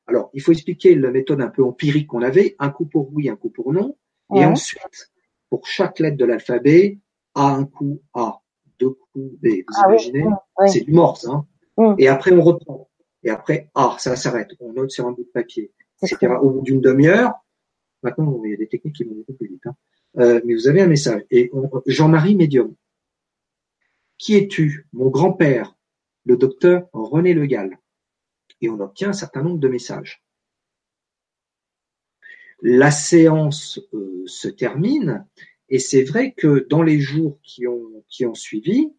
alors 0.07 0.29
il 0.33 0.41
faut 0.41 0.51
expliquer 0.51 0.95
la 0.95 1.11
méthode 1.11 1.41
un 1.41 1.49
peu 1.49 1.63
empirique 1.63 2.07
qu'on 2.07 2.21
avait, 2.21 2.55
un 2.59 2.69
coup 2.69 2.85
pour 2.85 3.11
oui, 3.13 3.29
un 3.29 3.35
coup 3.35 3.49
pour 3.49 3.73
non, 3.73 3.97
et 4.35 4.45
ensuite 4.45 5.11
pour 5.49 5.67
chaque 5.67 5.99
lettre 5.99 6.17
de 6.17 6.25
l'alphabet, 6.25 6.99
A 7.35 7.55
un 7.55 7.65
coup 7.65 8.01
A, 8.13 8.41
deux 8.79 8.91
coups 8.91 9.39
B. 9.41 9.47
Vous 9.67 9.75
ah 9.77 9.89
imaginez 9.89 10.25
C'est 10.67 10.81
du 10.81 10.91
morse, 10.91 11.27
hein 11.27 11.45
mm. 11.77 11.95
Et 11.97 12.07
après 12.07 12.31
on 12.31 12.41
reprend. 12.41 12.89
Et 13.23 13.29
après 13.29 13.69
A, 13.73 13.95
ça 13.99 14.15
s'arrête. 14.15 14.49
On 14.59 14.73
note 14.73 14.91
sur 14.91 15.07
un 15.07 15.11
bout 15.11 15.23
de 15.23 15.29
papier, 15.29 15.71
etc. 16.01 16.33
Au 16.41 16.49
bout 16.49 16.61
d'une 16.61 16.81
demi-heure, 16.81 17.33
maintenant 18.01 18.41
il 18.43 18.51
y 18.51 18.53
a 18.53 18.57
des 18.57 18.67
techniques 18.67 18.95
qui 18.95 19.03
vont 19.03 19.15
beaucoup 19.15 19.33
plus 19.33 19.47
vite. 19.47 19.65
Hein. 19.65 19.75
Euh, 20.19 20.41
mais 20.45 20.53
vous 20.53 20.67
avez 20.67 20.81
un 20.81 20.87
message. 20.87 21.23
Et 21.31 21.51
Jean-Marie 21.85 22.35
Médium, 22.35 22.75
qui 24.23 24.37
es-tu 24.37 24.87
Mon 24.93 25.09
grand-père, 25.09 25.75
le 26.23 26.37
docteur 26.37 26.87
René 26.93 27.33
Le 27.33 27.45
Gall. 27.45 27.77
Et 28.61 28.69
on 28.69 28.79
obtient 28.79 29.09
un 29.09 29.13
certain 29.13 29.43
nombre 29.43 29.59
de 29.59 29.67
messages. 29.67 30.23
La 32.61 32.89
séance 32.89 33.81
euh, 33.93 34.23
se 34.25 34.47
termine 34.47 35.27
et 35.67 35.77
c'est 35.77 36.05
vrai 36.05 36.31
que 36.31 36.65
dans 36.69 36.83
les 36.83 37.01
jours 37.01 37.37
qui 37.43 37.67
ont, 37.67 38.05
qui 38.07 38.25
ont 38.25 38.33
suivi, 38.33 38.93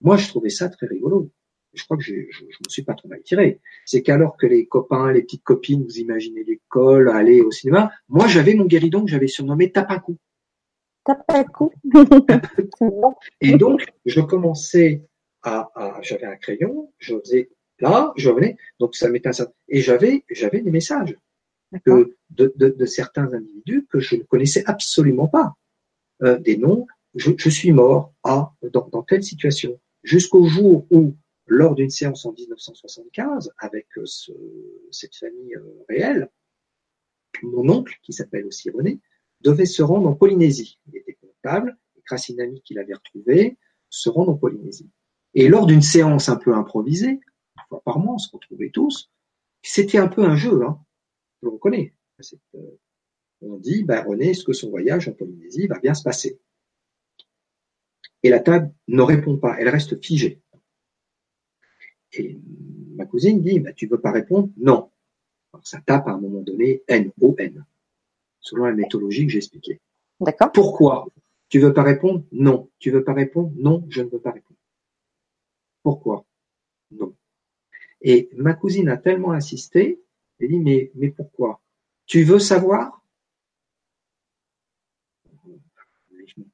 moi 0.00 0.16
je 0.16 0.28
trouvais 0.28 0.48
ça 0.48 0.70
très 0.70 0.86
rigolo. 0.86 1.30
Je 1.74 1.84
crois 1.84 1.98
que 1.98 2.02
je, 2.02 2.14
je, 2.30 2.44
me 2.44 2.70
suis 2.70 2.84
pas 2.84 2.94
trop 2.94 3.08
mal 3.08 3.20
tiré. 3.22 3.60
C'est 3.84 4.00
qu'alors 4.00 4.38
que 4.38 4.46
les 4.46 4.66
copains, 4.66 5.12
les 5.12 5.20
petites 5.20 5.44
copines, 5.44 5.84
vous 5.84 5.98
imaginez 5.98 6.42
l'école, 6.42 7.10
aller 7.10 7.42
au 7.42 7.50
cinéma, 7.50 7.92
moi 8.08 8.26
j'avais 8.26 8.54
mon 8.54 8.64
guéridon 8.64 9.04
que 9.04 9.10
j'avais 9.10 9.28
surnommé 9.28 9.70
Et 13.40 13.56
donc, 13.56 13.84
je 14.04 14.20
commençais 14.20 15.02
à, 15.42 15.70
j'avais 16.02 16.26
un 16.26 16.36
crayon, 16.36 16.92
je 16.98 17.18
faisais 17.20 17.50
là, 17.80 18.12
je 18.16 18.28
revenais, 18.28 18.56
donc 18.80 18.96
ça 18.96 19.08
m'était 19.08 19.28
un 19.40 19.46
et 19.68 19.80
j'avais, 19.80 20.24
j'avais 20.30 20.60
des 20.60 20.70
messages 20.70 21.16
de, 21.86 22.16
de, 22.30 22.52
de, 22.56 22.86
certains 22.86 23.32
individus 23.32 23.86
que 23.90 24.00
je 24.00 24.16
ne 24.16 24.22
connaissais 24.22 24.64
absolument 24.66 25.28
pas. 25.28 25.54
euh, 26.22 26.38
des 26.38 26.56
noms. 26.56 26.86
Je, 27.14 27.32
je, 27.36 27.48
suis 27.50 27.72
mort 27.72 28.12
à 28.22 28.52
dans, 28.72 28.88
dans 28.88 29.02
telle 29.02 29.22
situation. 29.22 29.80
Jusqu'au 30.02 30.44
jour 30.46 30.86
où, 30.90 31.16
lors 31.46 31.74
d'une 31.74 31.90
séance 31.90 32.26
en 32.26 32.32
1975 32.32 33.52
avec 33.58 33.86
euh, 33.96 34.02
ce, 34.04 34.32
cette 34.90 35.16
famille 35.16 35.54
euh, 35.54 35.84
réelle, 35.88 36.28
mon 37.42 37.68
oncle, 37.68 37.94
qui 38.02 38.12
s'appelle 38.12 38.46
aussi 38.46 38.70
René, 38.70 39.00
devait 39.40 39.66
se 39.66 39.82
rendre 39.82 40.08
en 40.08 40.14
Polynésie. 40.14 40.78
Il 40.86 40.96
était 40.96 41.14
comptable, 41.14 41.76
et 41.96 42.02
grâce 42.06 42.26
qu'il 42.64 42.78
avait 42.78 42.94
retrouvée, 42.94 43.58
se 43.88 44.08
rendre 44.08 44.32
en 44.32 44.36
Polynésie. 44.36 44.90
Et 45.34 45.48
lors 45.48 45.66
d'une 45.66 45.82
séance 45.82 46.28
un 46.28 46.36
peu 46.36 46.54
improvisée, 46.54 47.10
une 47.10 47.62
fois 47.68 47.82
par 47.82 47.98
mois, 47.98 48.14
on 48.14 48.18
se 48.18 48.30
retrouvait 48.32 48.70
tous, 48.70 49.10
c'était 49.62 49.98
un 49.98 50.08
peu 50.08 50.24
un 50.24 50.36
jeu, 50.36 50.62
hein, 50.62 50.80
je 51.40 51.46
le 51.46 51.52
reconnais. 51.52 51.94
Euh, 52.54 52.58
on 53.40 53.56
dit, 53.56 53.84
bah, 53.84 54.02
René, 54.02 54.30
est-ce 54.30 54.44
que 54.44 54.52
son 54.52 54.70
voyage 54.70 55.08
en 55.08 55.12
Polynésie 55.12 55.66
va 55.66 55.78
bien 55.78 55.94
se 55.94 56.02
passer? 56.02 56.40
Et 58.22 58.30
la 58.30 58.40
table 58.40 58.72
ne 58.88 59.02
répond 59.02 59.36
pas, 59.36 59.56
elle 59.60 59.68
reste 59.68 60.02
figée. 60.04 60.42
Et 62.12 62.36
ma 62.96 63.06
cousine 63.06 63.40
dit, 63.40 63.60
bah, 63.60 63.72
tu 63.72 63.86
veux 63.86 64.00
pas 64.00 64.10
répondre? 64.10 64.50
Non. 64.56 64.90
Alors, 65.52 65.66
ça 65.66 65.80
tape 65.80 66.08
à 66.08 66.12
un 66.12 66.20
moment 66.20 66.40
donné 66.40 66.82
N-O-N, 66.88 67.64
selon 68.48 68.64
la 68.64 68.72
méthodologie 68.72 69.26
que 69.26 69.32
j'ai 69.32 69.38
expliquée. 69.38 69.80
D'accord. 70.20 70.52
Pourquoi 70.52 71.06
Tu 71.48 71.58
veux 71.58 71.72
pas 71.74 71.82
répondre? 71.82 72.24
Non. 72.32 72.70
Tu 72.78 72.90
veux 72.90 73.04
pas 73.04 73.12
répondre? 73.12 73.52
Non, 73.56 73.84
je 73.88 74.02
ne 74.02 74.08
veux 74.08 74.20
pas 74.20 74.32
répondre. 74.32 74.58
Pourquoi? 75.82 76.24
Non. 76.90 77.14
Et 78.00 78.30
ma 78.36 78.54
cousine 78.54 78.88
a 78.88 78.96
tellement 78.96 79.32
insisté, 79.32 80.00
elle 80.38 80.48
dit, 80.48 80.60
mais, 80.60 80.90
mais 80.94 81.10
pourquoi? 81.10 81.60
Tu 82.06 82.22
veux 82.22 82.38
savoir? 82.38 83.02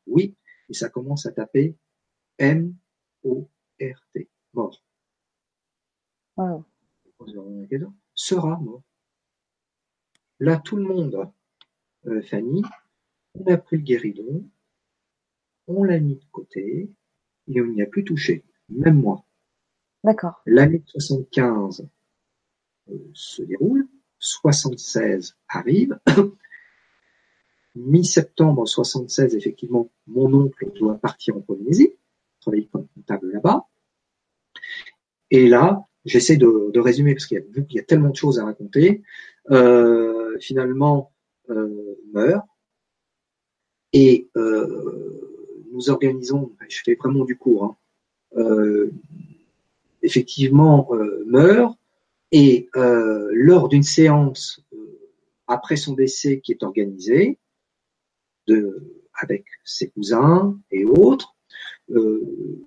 Oui, 0.06 0.34
et 0.68 0.74
ça 0.74 0.88
commence 0.88 1.26
à 1.26 1.32
taper 1.32 1.74
M-O-R-T, 2.38 4.28
mort. 4.52 4.82
Wow. 6.36 6.64
Sera 8.14 8.58
mort. 8.58 8.82
Là, 10.40 10.56
tout 10.58 10.76
le 10.76 10.84
monde, 10.84 11.30
Fanny, 12.22 12.62
on 13.34 13.52
a 13.52 13.56
pris 13.56 13.76
le 13.76 13.82
guéridon, 13.82 14.44
on 15.66 15.84
l'a 15.84 15.98
mis 15.98 16.16
de 16.16 16.24
côté 16.30 16.90
et 17.48 17.60
on 17.60 17.66
n'y 17.66 17.82
a 17.82 17.86
plus 17.86 18.04
touché, 18.04 18.44
même 18.68 19.00
moi. 19.00 19.24
D'accord. 20.02 20.42
L'année 20.46 20.82
75 20.86 21.88
euh, 22.90 22.98
se 23.14 23.42
déroule, 23.42 23.88
76 24.18 25.36
arrive. 25.48 25.98
Mi-septembre 27.74 28.68
76, 28.68 29.34
effectivement, 29.34 29.90
mon 30.06 30.32
oncle 30.32 30.70
doit 30.74 30.98
partir 30.98 31.36
en 31.36 31.40
Polynésie, 31.40 31.94
travailler 32.40 32.68
comme 32.70 32.86
comptable 32.94 33.32
là-bas. 33.32 33.66
Et 35.30 35.48
là, 35.48 35.84
j'essaie 36.04 36.36
de, 36.36 36.70
de, 36.72 36.80
résumer 36.80 37.14
parce 37.14 37.26
qu'il 37.26 37.44
y, 37.68 37.74
y, 37.74 37.78
a 37.80 37.82
tellement 37.82 38.10
de 38.10 38.16
choses 38.16 38.38
à 38.38 38.44
raconter. 38.44 39.02
Euh, 39.50 40.38
finalement, 40.38 41.10
euh, 41.10 41.13
meurt 41.48 42.46
et 43.92 44.28
euh, 44.36 45.64
nous 45.72 45.90
organisons. 45.90 46.52
Je 46.68 46.80
fais 46.84 46.94
vraiment 46.94 47.24
du 47.24 47.36
cours. 47.36 47.64
Hein, 47.64 47.76
euh, 48.36 48.90
effectivement, 50.02 50.88
euh, 50.92 51.24
meurt 51.26 51.78
et 52.32 52.68
euh, 52.76 53.30
lors 53.32 53.68
d'une 53.68 53.82
séance 53.82 54.60
après 55.46 55.76
son 55.76 55.94
décès 55.94 56.40
qui 56.40 56.52
est 56.52 56.62
organisée, 56.62 57.38
de, 58.46 59.04
avec 59.14 59.44
ses 59.64 59.90
cousins 59.90 60.58
et 60.70 60.84
autres. 60.84 61.34
Euh, 61.90 62.66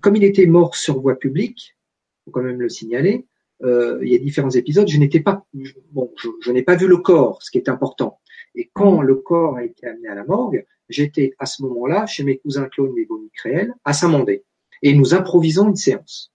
comme 0.00 0.16
il 0.16 0.24
était 0.24 0.46
mort 0.46 0.74
sur 0.74 1.00
voie 1.00 1.18
publique, 1.18 1.76
faut 2.24 2.30
quand 2.30 2.42
même 2.42 2.60
le 2.60 2.68
signaler, 2.68 3.26
euh, 3.62 3.98
il 4.02 4.12
y 4.12 4.14
a 4.14 4.18
différents 4.18 4.50
épisodes. 4.50 4.88
Je 4.88 4.98
n'étais 4.98 5.20
pas, 5.20 5.46
bon, 5.92 6.12
je, 6.16 6.28
je 6.40 6.52
n'ai 6.52 6.62
pas 6.62 6.76
vu 6.76 6.86
le 6.86 6.98
corps, 6.98 7.42
ce 7.42 7.50
qui 7.50 7.58
est 7.58 7.68
important. 7.68 8.20
Et 8.54 8.70
quand 8.72 9.02
le 9.02 9.16
corps 9.16 9.56
a 9.56 9.64
été 9.64 9.86
amené 9.86 10.08
à 10.08 10.14
la 10.14 10.24
morgue, 10.24 10.66
j'étais 10.88 11.34
à 11.38 11.46
ce 11.46 11.62
moment-là 11.62 12.06
chez 12.06 12.24
mes 12.24 12.38
cousins 12.38 12.68
Claude 12.68 12.96
et 12.98 13.06
Bonnie 13.06 13.30
Créel 13.34 13.74
à 13.84 13.92
Saint-Mandé. 13.92 14.44
Et 14.82 14.94
nous 14.94 15.14
improvisons 15.14 15.68
une 15.68 15.76
séance 15.76 16.32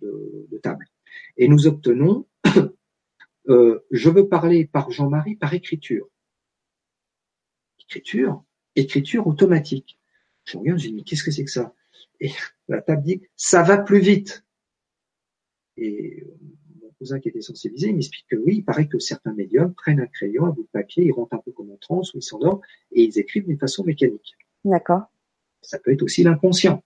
de, 0.00 0.46
de 0.50 0.58
table. 0.58 0.86
Et 1.36 1.48
nous 1.48 1.66
obtenons, 1.66 2.26
euh, 3.48 3.80
je 3.90 4.10
veux 4.10 4.28
parler 4.28 4.66
par 4.66 4.90
Jean-Marie 4.90 5.36
par 5.36 5.52
écriture 5.54 6.06
écriture, 7.92 8.42
écriture 8.74 9.26
automatique. 9.26 9.98
Je 10.44 10.58
regarde, 10.58 10.78
je 10.78 10.88
dis, 10.88 10.94
mais 10.94 11.02
qu'est-ce 11.02 11.24
que 11.24 11.30
c'est 11.30 11.44
que 11.44 11.50
ça? 11.50 11.74
Et 12.20 12.30
la 12.68 12.80
table 12.80 13.02
dit, 13.02 13.22
ça 13.36 13.62
va 13.62 13.78
plus 13.78 14.00
vite. 14.00 14.44
Et 15.76 16.24
mon 16.80 16.90
cousin 16.98 17.20
qui 17.20 17.28
était 17.28 17.40
sensibilisé 17.40 17.92
m'explique 17.92 18.26
que 18.28 18.36
oui, 18.36 18.56
il 18.56 18.64
paraît 18.64 18.88
que 18.88 18.98
certains 18.98 19.32
médiums 19.32 19.74
prennent 19.74 20.00
un 20.00 20.06
crayon, 20.06 20.46
un 20.46 20.50
bout 20.50 20.64
de 20.64 20.68
papier, 20.68 21.04
ils 21.04 21.12
rentrent 21.12 21.34
un 21.34 21.38
peu 21.38 21.52
comme 21.52 21.70
en 21.70 21.76
transe 21.76 22.12
ou 22.14 22.18
ils 22.18 22.22
s'endorment 22.22 22.60
et 22.92 23.02
ils 23.02 23.18
écrivent 23.18 23.46
d'une 23.46 23.58
façon 23.58 23.84
mécanique. 23.84 24.36
D'accord. 24.64 25.02
Ça 25.62 25.78
peut 25.78 25.92
être 25.92 26.02
aussi 26.02 26.22
l'inconscient. 26.22 26.82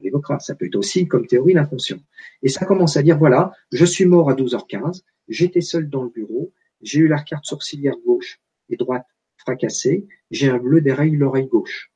On 0.00 0.04
l'évoquera. 0.04 0.38
Ça 0.40 0.54
peut 0.54 0.66
être 0.66 0.76
aussi, 0.76 1.08
comme 1.08 1.26
théorie, 1.26 1.54
l'inconscient. 1.54 1.98
Et 2.42 2.48
ça 2.48 2.66
commence 2.66 2.96
à 2.96 3.02
dire, 3.02 3.18
voilà, 3.18 3.52
je 3.72 3.84
suis 3.84 4.04
mort 4.04 4.30
à 4.30 4.34
12h15, 4.34 5.02
j'étais 5.28 5.60
seul 5.60 5.88
dans 5.88 6.02
le 6.02 6.10
bureau, 6.10 6.52
j'ai 6.82 7.00
eu 7.00 7.08
la 7.08 7.22
carte 7.22 7.46
sourcilière 7.46 7.96
gauche 8.04 8.40
et 8.68 8.76
droite 8.76 9.06
fracassé, 9.38 10.06
j'ai 10.30 10.48
un 10.48 10.58
bleu 10.58 10.80
derrière 10.80 11.18
l'oreille 11.18 11.46
gauche. 11.46 11.92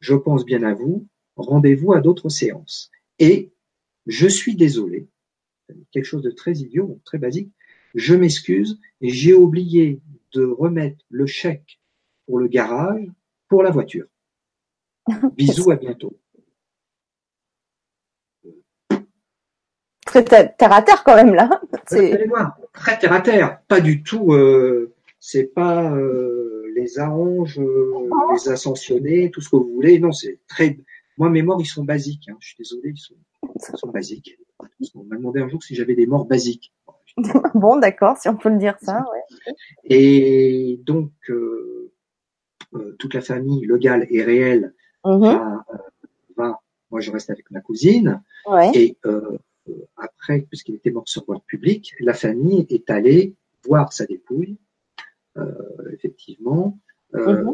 Je 0.00 0.14
pense 0.14 0.44
bien 0.44 0.62
à 0.62 0.74
vous, 0.74 1.06
rendez-vous 1.36 1.92
à 1.92 2.00
d'autres 2.00 2.28
séances. 2.28 2.90
Et 3.18 3.52
je 4.06 4.26
suis 4.28 4.56
désolé, 4.56 5.08
quelque 5.92 6.04
chose 6.04 6.22
de 6.22 6.30
très 6.30 6.52
idiot, 6.52 7.00
très 7.04 7.18
basique, 7.18 7.50
je 7.94 8.14
m'excuse, 8.14 8.80
j'ai 9.00 9.34
oublié 9.34 10.00
de 10.32 10.44
remettre 10.44 11.04
le 11.10 11.26
chèque 11.26 11.80
pour 12.26 12.38
le 12.38 12.48
garage 12.48 13.06
pour 13.48 13.62
la 13.62 13.70
voiture. 13.70 14.06
Bisous, 15.36 15.70
à 15.70 15.76
bientôt. 15.76 16.16
Très 20.06 20.24
terre 20.24 20.72
à 20.72 20.82
terre 20.82 21.04
quand 21.04 21.14
même 21.14 21.34
là. 21.34 21.60
Allez 21.92 22.26
voir, 22.26 22.58
très 22.72 22.98
terre 22.98 23.12
à 23.12 23.20
terre, 23.20 23.60
pas 23.68 23.80
du 23.80 24.02
tout. 24.02 24.32
Euh, 24.32 24.92
c'est 25.20 25.54
pas 25.54 25.92
euh, 25.94 26.72
les 26.74 26.98
arranges, 26.98 27.60
euh, 27.60 28.08
les 28.32 28.48
ascensionnés, 28.48 29.30
tout 29.30 29.40
ce 29.40 29.48
que 29.48 29.56
vous 29.56 29.72
voulez. 29.74 30.00
Non, 30.00 30.10
c'est 30.10 30.38
très. 30.48 30.78
Moi, 31.20 31.28
mes 31.28 31.42
morts, 31.42 31.60
ils 31.60 31.66
sont 31.66 31.84
basiques. 31.84 32.30
Hein. 32.30 32.36
Je 32.40 32.46
suis 32.48 32.56
désolé, 32.58 32.92
ils 32.94 32.96
sont, 32.98 33.14
ils 33.42 33.76
sont 33.76 33.88
basiques. 33.90 34.38
On 34.94 35.04
m'a 35.04 35.16
demandé 35.16 35.40
un 35.40 35.48
jour 35.48 35.62
si 35.62 35.74
j'avais 35.74 35.94
des 35.94 36.06
morts 36.06 36.24
basiques. 36.24 36.72
bon, 37.54 37.78
d'accord, 37.78 38.16
si 38.16 38.26
on 38.30 38.36
peut 38.38 38.48
le 38.48 38.56
dire 38.56 38.78
ça. 38.80 39.04
Ouais. 39.12 39.52
Et 39.84 40.80
donc, 40.86 41.12
euh, 41.28 41.92
euh, 42.74 42.96
toute 42.98 43.12
la 43.12 43.20
famille, 43.20 43.66
le 43.66 43.76
gal 43.76 44.06
est 44.10 44.22
réel, 44.24 44.72
Mhm. 45.04 45.20
va, 45.20 45.64
euh, 45.74 45.76
va- 46.38 46.60
Moi, 46.90 47.00
je 47.02 47.10
reste 47.12 47.28
avec 47.28 47.50
ma 47.50 47.60
cousine. 47.60 48.22
Ouais. 48.46 48.70
Et 48.74 48.96
après, 49.98 50.40
puisqu'il 50.48 50.74
était 50.76 50.90
mort 50.90 51.06
sur 51.06 51.24
voie 51.26 51.40
publique, 51.46 51.94
la 52.00 52.14
famille 52.14 52.66
est 52.70 52.88
allée 52.88 53.34
voir 53.66 53.92
sa 53.92 54.06
dépouille, 54.06 54.56
effectivement. 55.92 56.78
Euh, 57.14 57.44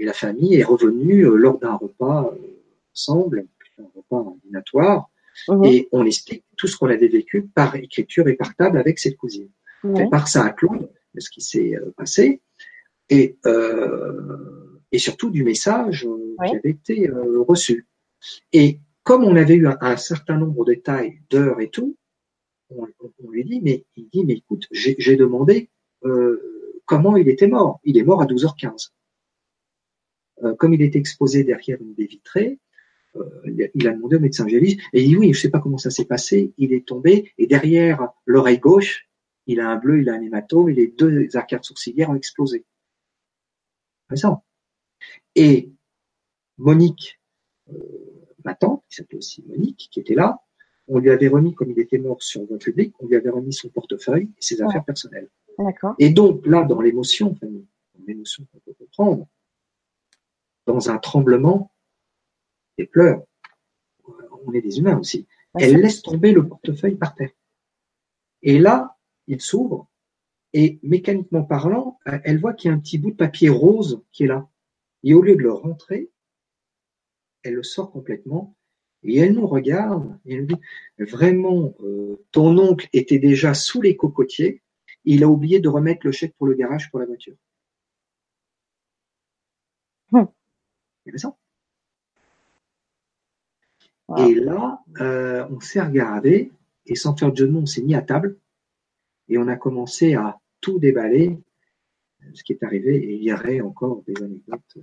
Et 0.00 0.04
la 0.04 0.12
famille 0.14 0.54
est 0.56 0.64
revenue 0.64 1.26
euh, 1.26 1.36
lors 1.36 1.58
d'un 1.58 1.74
repas 1.74 2.32
euh, 2.32 2.38
ensemble, 2.94 3.46
un 3.78 3.86
repas 3.94 4.34
dînatoire, 4.44 5.08
Mhm. 5.48 5.64
et 5.64 5.88
on 5.92 6.04
explique 6.04 6.44
tout 6.56 6.66
ce 6.66 6.76
qu'on 6.76 6.88
avait 6.88 7.08
vécu 7.08 7.42
par 7.54 7.74
écriture 7.76 8.26
et 8.28 8.34
par 8.34 8.54
table 8.56 8.78
avec 8.78 8.98
cette 8.98 9.16
cousine. 9.16 9.48
Ouais. 9.84 10.02
fait 10.04 10.10
part 10.10 10.26
ça 10.28 10.44
à 10.44 10.50
Claude, 10.50 10.90
de 11.14 11.20
ce 11.20 11.30
qui 11.30 11.40
s'est 11.40 11.74
euh, 11.76 11.92
passé, 11.96 12.40
et, 13.08 13.36
euh, 13.46 14.80
et 14.92 14.98
surtout 14.98 15.30
du 15.30 15.44
message 15.44 16.06
Oui. 16.06 16.48
qui 16.50 16.56
avait 16.56 16.70
été 16.70 17.08
euh, 17.08 17.40
reçu. 17.48 17.86
Et 18.52 18.80
comme 19.02 19.24
on 19.24 19.36
avait 19.36 19.54
eu 19.54 19.66
un, 19.66 19.78
un 19.80 19.96
certain 19.96 20.36
nombre 20.36 20.64
de 20.66 20.72
détails, 20.74 21.20
d'heures 21.30 21.60
et 21.60 21.70
tout, 21.70 21.96
on, 22.70 22.86
lui 23.30 23.44
dit, 23.44 23.60
mais 23.62 23.84
il 23.96 24.08
dit, 24.12 24.24
mais 24.24 24.34
écoute, 24.34 24.66
j'ai 24.70 24.94
j'ai 24.98 25.16
demandé 25.16 25.70
euh, 26.04 26.38
comment 26.86 27.16
il 27.16 27.28
était 27.28 27.48
mort. 27.48 27.80
Il 27.84 27.96
est 27.98 28.04
mort 28.04 28.20
à 28.22 28.26
12h15. 28.26 28.90
Euh, 30.42 30.54
comme 30.54 30.72
il 30.74 30.82
était 30.82 30.98
exposé 30.98 31.44
derrière 31.44 31.80
une 31.80 31.92
baie 31.92 32.06
vitrée, 32.06 32.58
euh, 33.16 33.24
il 33.74 33.86
a- 33.88 33.92
demandé 33.92 34.16
au 34.16 34.20
médecin 34.20 34.46
légiste, 34.46 34.80
et 34.92 35.02
il 35.02 35.08
dit 35.08 35.16
oui, 35.16 35.32
je 35.32 35.40
sais 35.40 35.50
pas 35.50 35.60
comment 35.60 35.78
ça 35.78 35.90
s'est 35.90 36.04
passé, 36.06 36.52
il 36.58 36.72
est 36.72 36.86
tombé, 36.86 37.32
et 37.38 37.46
derrière 37.46 38.08
l'oreille 38.24 38.58
gauche, 38.58 39.08
il 39.46 39.60
a 39.60 39.68
un 39.68 39.76
bleu, 39.76 40.00
il 40.00 40.08
a 40.08 40.14
un 40.14 40.22
hématome, 40.22 40.68
et 40.70 40.74
les 40.74 40.86
deux 40.88 41.36
arcades 41.36 41.64
sourcilières 41.64 42.10
ont 42.10 42.14
explosé. 42.14 42.64
Présent. 44.08 44.44
Et 45.34 45.70
Monique, 46.58 47.20
euh, 47.72 47.76
ma 48.44 48.54
tante, 48.54 48.82
qui 48.88 48.96
s'appelait 48.96 49.18
aussi 49.18 49.42
Monique, 49.46 49.88
qui 49.90 50.00
était 50.00 50.14
là, 50.14 50.38
on 50.88 50.98
lui 50.98 51.10
avait 51.10 51.28
remis, 51.28 51.54
comme 51.54 51.70
il 51.70 51.78
était 51.78 51.98
mort 51.98 52.22
sur 52.22 52.44
voie 52.44 52.58
publique, 52.58 52.94
on 53.00 53.06
lui 53.06 53.16
avait 53.16 53.30
remis 53.30 53.52
son 53.52 53.68
portefeuille 53.68 54.24
et 54.36 54.42
ses 54.42 54.60
Ouais. 54.60 54.68
affaires 54.68 54.84
personnelles. 54.84 55.28
D'accord. 55.58 55.94
Et 55.98 56.10
donc, 56.10 56.46
là, 56.46 56.64
dans 56.64 56.80
l'émotion, 56.80 57.30
enfin, 57.32 57.46
émotion 58.08 58.44
qu'on 58.52 58.58
peut 58.60 58.72
comprendre, 58.78 59.28
dans 60.72 60.90
un 60.90 60.98
tremblement, 60.98 61.72
et 62.78 62.86
pleure. 62.86 63.22
On 64.46 64.52
est 64.52 64.62
des 64.62 64.78
humains 64.78 64.98
aussi. 64.98 65.26
Elle 65.54 65.76
laisse 65.76 66.02
tomber 66.02 66.32
le 66.32 66.46
portefeuille 66.46 66.96
par 66.96 67.14
terre. 67.14 67.32
Et 68.42 68.58
là, 68.58 68.96
il 69.26 69.40
s'ouvre 69.40 69.90
et 70.52 70.80
mécaniquement 70.82 71.44
parlant, 71.44 71.98
elle 72.04 72.40
voit 72.40 72.54
qu'il 72.54 72.70
y 72.70 72.72
a 72.72 72.76
un 72.76 72.80
petit 72.80 72.98
bout 72.98 73.12
de 73.12 73.16
papier 73.16 73.48
rose 73.48 74.02
qui 74.12 74.24
est 74.24 74.26
là. 74.26 74.48
Et 75.04 75.14
au 75.14 75.22
lieu 75.22 75.36
de 75.36 75.42
le 75.42 75.52
rentrer, 75.52 76.10
elle 77.42 77.54
le 77.54 77.62
sort 77.62 77.92
complètement 77.92 78.56
et 79.02 79.18
elle 79.18 79.32
nous 79.32 79.46
regarde 79.46 80.18
et 80.24 80.34
elle 80.34 80.40
nous 80.40 80.56
dit 80.56 80.60
vraiment, 80.98 81.74
euh, 81.80 82.22
ton 82.32 82.58
oncle 82.58 82.88
était 82.92 83.18
déjà 83.18 83.54
sous 83.54 83.80
les 83.80 83.96
cocotiers, 83.96 84.62
il 85.04 85.24
a 85.24 85.28
oublié 85.28 85.60
de 85.60 85.68
remettre 85.68 86.04
le 86.04 86.12
chèque 86.12 86.34
pour 86.36 86.46
le 86.46 86.54
garage 86.54 86.90
pour 86.90 86.98
la 86.98 87.06
voiture. 87.06 87.36
Hum. 90.12 90.28
Et 94.18 94.34
là, 94.34 94.82
euh, 95.00 95.46
on 95.50 95.60
s'est 95.60 95.80
regardé 95.80 96.52
et 96.86 96.94
sans 96.96 97.16
faire 97.16 97.30
de 97.30 97.36
jeu 97.36 97.46
de 97.46 97.52
mots, 97.52 97.60
on 97.60 97.66
s'est 97.66 97.82
mis 97.82 97.94
à 97.94 98.02
table 98.02 98.36
et 99.28 99.38
on 99.38 99.46
a 99.46 99.56
commencé 99.56 100.14
à 100.14 100.40
tout 100.60 100.78
déballer, 100.78 101.38
ce 102.34 102.42
qui 102.42 102.52
est 102.52 102.62
arrivé. 102.62 102.96
Et 102.96 103.14
il 103.14 103.22
y 103.22 103.32
aurait 103.32 103.60
encore 103.60 104.02
des 104.02 104.20
anecdotes. 104.22 104.78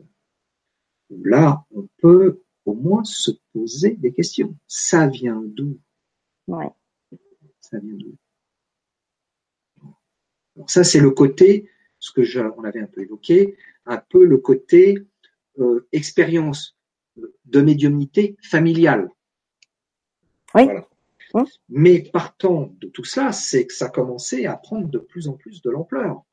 Là, 1.09 1.65
on 1.71 1.87
peut 1.97 2.41
au 2.65 2.73
moins 2.73 3.03
se 3.03 3.31
poser 3.53 3.91
des 3.95 4.13
questions. 4.13 4.55
Ça 4.67 5.07
vient 5.07 5.41
d'où? 5.45 5.79
Ouais. 6.47 6.69
Ça 7.59 7.79
vient 7.79 7.95
d'où? 7.95 8.15
Alors 10.55 10.69
ça, 10.69 10.83
c'est 10.83 10.99
le 10.99 11.11
côté, 11.11 11.69
ce 11.99 12.11
que 12.11 12.23
je, 12.23 12.39
on 12.39 12.63
avait 12.63 12.81
un 12.81 12.87
peu 12.87 13.01
évoqué, 13.01 13.57
un 13.85 13.97
peu 13.97 14.25
le 14.25 14.37
côté 14.37 14.97
euh, 14.97 15.05
expérience 15.91 16.77
de 17.45 17.61
médiumnité 17.61 18.37
familiale. 18.41 19.09
Oui. 20.55 20.67
Mais 21.69 22.01
partant 22.01 22.73
de 22.79 22.87
tout 22.87 23.03
ça, 23.03 23.31
c'est 23.31 23.67
que 23.67 23.73
ça 23.73 23.89
commençait 23.89 24.45
à 24.45 24.55
prendre 24.55 24.87
de 24.87 24.99
plus 24.99 25.27
en 25.27 25.33
plus 25.33 25.61
de 25.61 25.69
l'ampleur. 25.69 26.23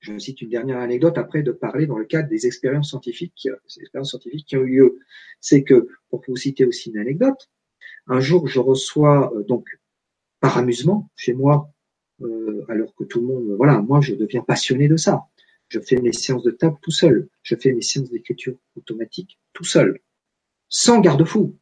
Je 0.00 0.16
cite 0.18 0.42
une 0.42 0.48
dernière 0.48 0.78
anecdote 0.78 1.18
après 1.18 1.42
de 1.42 1.52
parler 1.52 1.86
dans 1.86 1.98
le 1.98 2.04
cadre 2.04 2.28
des 2.28 2.46
expériences 2.46 2.90
scientifiques, 2.90 3.48
des 3.48 3.80
expériences 3.80 4.10
scientifiques 4.10 4.46
qui 4.46 4.56
ont 4.56 4.62
eu 4.62 4.76
lieu. 4.76 4.98
C'est 5.40 5.64
que, 5.64 5.88
pour 6.08 6.22
vous 6.26 6.36
citer 6.36 6.64
aussi 6.64 6.90
une 6.90 6.98
anecdote, 6.98 7.50
un 8.06 8.20
jour 8.20 8.46
je 8.46 8.60
reçois 8.60 9.32
euh, 9.34 9.42
donc 9.42 9.66
par 10.40 10.56
amusement 10.56 11.10
chez 11.16 11.34
moi, 11.34 11.70
euh, 12.22 12.64
alors 12.68 12.94
que 12.94 13.04
tout 13.04 13.20
le 13.20 13.26
monde, 13.26 13.54
voilà, 13.56 13.80
moi 13.82 14.00
je 14.00 14.14
deviens 14.14 14.42
passionné 14.42 14.88
de 14.88 14.96
ça. 14.96 15.24
Je 15.68 15.80
fais 15.80 15.96
mes 15.96 16.12
séances 16.12 16.42
de 16.42 16.50
table 16.50 16.76
tout 16.82 16.90
seul. 16.90 17.28
Je 17.42 17.54
fais 17.54 17.72
mes 17.72 17.82
séances 17.82 18.10
d'écriture 18.10 18.56
automatique 18.76 19.38
tout 19.52 19.64
seul, 19.64 20.00
sans 20.68 21.00
garde-fou 21.00 21.58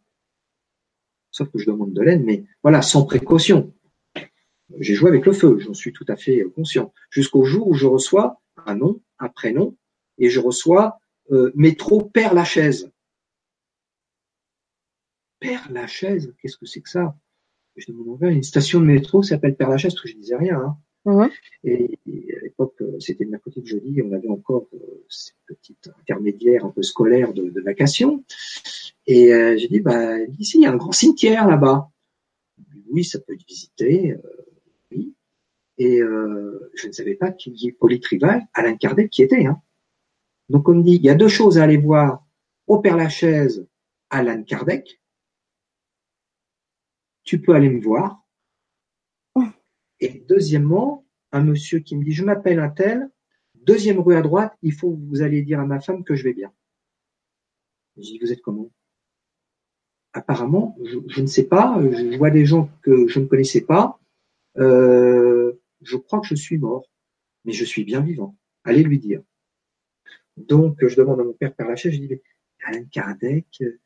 sauf 1.37 1.51
que 1.51 1.59
je 1.59 1.67
demande 1.67 1.93
de 1.93 2.01
l'aide, 2.01 2.25
mais 2.25 2.45
voilà, 2.63 2.81
sans 2.81 3.05
précaution. 3.05 3.75
J'ai 4.79 4.95
joué 4.95 5.11
avec 5.11 5.27
le 5.27 5.33
feu, 5.33 5.59
j'en 5.59 5.75
suis 5.75 5.93
tout 5.93 6.07
à 6.09 6.17
fait 6.17 6.45
conscient. 6.55 6.95
Jusqu'au 7.11 7.45
jour 7.45 7.69
où 7.69 7.75
je 7.75 7.87
reçois 7.87 8.41
un 8.65 8.75
nom, 8.75 9.03
un 9.19 9.29
prénom, 9.29 9.77
et 10.19 10.31
je 10.31 10.41
reçois 10.41 10.99
euh, 11.31 11.53
métro 11.55 12.03
Père 12.03 12.33
Lachaise. 12.33 12.91
Père 15.39 15.71
Lachaise, 15.71 16.35
qu'est-ce 16.41 16.57
que 16.57 16.65
c'est 16.65 16.81
que 16.81 16.89
ça? 16.89 17.15
Je 17.77 17.93
demande 17.93 18.23
une 18.23 18.43
station 18.43 18.81
de 18.81 18.87
métro 18.87 19.23
s'appelle 19.23 19.57
Père 19.57 19.69
Lachaise, 19.69 19.93
parce 19.93 20.03
que 20.03 20.09
je 20.09 20.17
disais 20.17 20.37
rien. 20.37 20.59
Hein. 20.59 20.79
Et, 21.65 21.99
à 22.37 22.41
l'époque, 22.43 22.75
euh, 22.81 22.99
c'était 22.99 23.25
le 23.25 23.31
mercredi 23.31 23.61
de 23.61 23.67
jeudi, 23.67 24.03
on 24.03 24.13
avait 24.13 24.29
encore 24.29 24.67
euh, 24.75 25.05
cette 25.09 25.37
petite 25.47 25.91
intermédiaire 26.01 26.65
un 26.65 26.71
peu 26.71 26.83
scolaire 26.83 27.33
de, 27.33 27.49
de. 27.49 27.65
Et 29.07 29.33
euh, 29.33 29.57
j'ai 29.57 29.69
dit, 29.69 29.81
bah, 29.81 30.19
ici, 30.39 30.59
il 30.59 30.63
y 30.63 30.67
a 30.67 30.73
un 30.73 30.77
grand 30.77 30.93
cimetière 30.93 31.47
là-bas. 31.47 31.91
Oui, 32.91 33.05
ça 33.05 33.21
peut 33.21 33.35
être 33.35 33.47
visité. 33.47 34.13
Euh, 34.13 34.47
oui. 34.91 35.15
Et 35.79 36.01
euh, 36.01 36.71
je 36.75 36.89
ne 36.89 36.93
savais 36.93 37.15
pas 37.15 37.31
qu'il 37.31 37.55
y 37.57 37.69
ait 37.69 37.77
Alain 38.55 38.77
Kardec 38.77 39.11
qui 39.11 39.23
était. 39.23 39.47
Hein. 39.47 39.61
Donc 40.49 40.69
on 40.69 40.75
me 40.75 40.83
dit, 40.83 40.97
il 40.97 41.03
y 41.03 41.11
a 41.11 41.15
deux 41.15 41.29
choses 41.29 41.59
à 41.59 41.65
aller 41.65 41.77
voir 41.77 42.25
au 42.67 42.79
Père 42.79 42.97
Lachaise, 42.97 43.67
Alain 44.11 44.43
Kardec. 44.43 45.01
Tu 47.25 47.41
peux 47.41 47.55
aller 47.55 47.69
me 47.69 47.81
voir. 47.81 48.26
Et 50.01 50.25
deuxièmement, 50.29 51.05
un 51.33 51.43
monsieur 51.43 51.81
qui 51.81 51.97
me 51.97 52.05
dit, 52.05 52.13
je 52.13 52.25
m'appelle 52.25 52.61
un 52.61 52.69
tel, 52.69 53.11
deuxième 53.55 54.01
rue 54.01 54.17
à 54.17 54.23
droite, 54.23 54.57
il 54.63 54.73
faut 54.73 54.91
que 54.91 55.01
vous 55.09 55.23
allez 55.23 55.43
dire 55.43 55.61
à 55.61 55.67
ma 55.67 55.81
femme 55.81 56.05
que 56.05 56.15
je 56.15 56.25
vais 56.25 56.35
bien. 56.35 56.53
Je 57.97 58.03
dis, 58.03 58.19
vous 58.19 58.33
êtes 58.33 58.43
comment? 58.43 58.71
Apparemment, 60.13 60.77
je, 60.85 61.21
ne 61.21 61.27
sais 61.27 61.47
pas, 61.47 61.79
je 61.83 62.17
vois 62.17 62.31
des 62.31 62.47
gens 62.47 62.71
que 62.83 63.07
je 63.07 63.21
ne 63.21 63.27
connaissais 63.27 63.61
pas, 63.61 63.99
euh, 64.57 65.53
je 65.83 65.97
crois 65.97 66.21
que 66.21 66.27
je 66.27 66.35
suis 66.35 66.59
mort, 66.59 66.89
mais 67.45 67.53
je 67.53 67.65
suis 67.65 67.85
bien 67.85 68.01
vivant. 68.01 68.37
Allez 68.65 68.83
lui 68.83 68.99
dire. 68.99 69.23
Donc, 70.37 70.87
je 70.87 70.97
demande 70.97 71.21
à 71.21 71.25
mon 71.25 71.33
père 71.33 71.55
Père 71.55 71.69
Lachaise, 71.69 71.93
je 71.93 71.99
dis, 71.99 72.21
Alain 72.65 72.85
Kardec, 72.85 73.47
euh, 73.61 73.79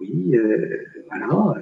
oui, 0.00 0.36
euh, 0.36 0.84
voilà, 1.06 1.26
bon. 1.28 1.54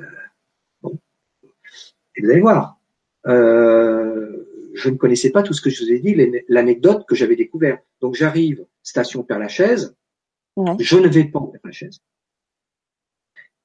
Et 2.17 2.23
vous 2.23 2.31
allez 2.31 2.41
voir, 2.41 2.79
je 3.25 4.89
ne 4.89 4.97
connaissais 4.97 5.31
pas 5.31 5.43
tout 5.43 5.53
ce 5.53 5.61
que 5.61 5.71
je 5.71 5.85
vous 5.85 5.91
ai 5.91 5.99
dit, 5.99 6.17
l'anecdote 6.49 7.07
que 7.07 7.15
j'avais 7.15 7.37
découvert. 7.37 7.79
Donc, 8.01 8.15
j'arrive, 8.15 8.65
station 8.83 9.23
Père 9.23 9.39
Lachaise, 9.39 9.95
je 10.57 10.97
ne 10.97 11.09
vais 11.09 11.25
pas 11.25 11.39
au 11.39 11.49
Père 11.49 11.61
Lachaise. 11.65 12.01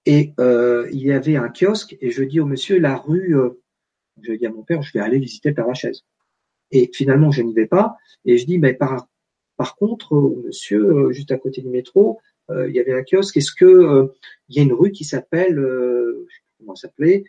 Et 0.05 0.33
euh, 0.39 0.87
il 0.91 1.03
y 1.03 1.11
avait 1.11 1.35
un 1.35 1.49
kiosque 1.49 1.97
et 1.99 2.11
je 2.11 2.23
dis 2.23 2.39
au 2.39 2.45
monsieur, 2.45 2.79
la 2.79 2.95
rue, 2.95 3.35
euh, 3.37 3.61
je 4.21 4.33
dis 4.33 4.45
à 4.45 4.51
mon 4.51 4.61
père, 4.61 4.81
je 4.83 4.93
vais 4.93 4.99
aller 4.99 5.17
visiter 5.17 5.51
Père 5.51 5.67
Lachaise. 5.67 6.05
Et 6.71 6.91
finalement, 6.93 7.31
je 7.31 7.41
n'y 7.41 7.53
vais 7.53 7.65
pas. 7.65 7.97
Et 8.23 8.37
je 8.37 8.45
dis, 8.45 8.59
mais 8.59 8.73
par, 8.73 9.07
par 9.57 9.75
contre, 9.75 10.13
monsieur, 10.45 10.83
euh, 10.83 11.11
juste 11.11 11.31
à 11.31 11.37
côté 11.37 11.61
du 11.61 11.69
métro, 11.69 12.19
euh, 12.51 12.69
il 12.69 12.75
y 12.75 12.79
avait 12.79 12.93
un 12.93 13.03
kiosque. 13.03 13.37
Est-ce 13.37 13.51
que 13.51 14.11
il 14.49 14.55
y 14.55 14.59
a 14.59 14.63
une 14.63 14.73
rue 14.73 14.91
qui 14.91 15.03
s'appelle, 15.03 15.55
je 15.55 16.35
sais 16.35 16.41
pas 16.41 16.53
comment 16.59 16.75
s'appelait 16.75 17.23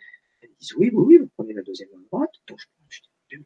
disent 0.59 0.75
oui, 0.77 0.89
oui, 0.93 1.03
oui, 1.05 1.17
vous 1.17 1.29
prenez 1.35 1.53
la 1.53 1.61
deuxième 1.61 1.89
à 1.93 1.97
droite. 2.11 2.33
Donc 2.47 2.59
je, 2.59 2.99
dis, 3.31 3.43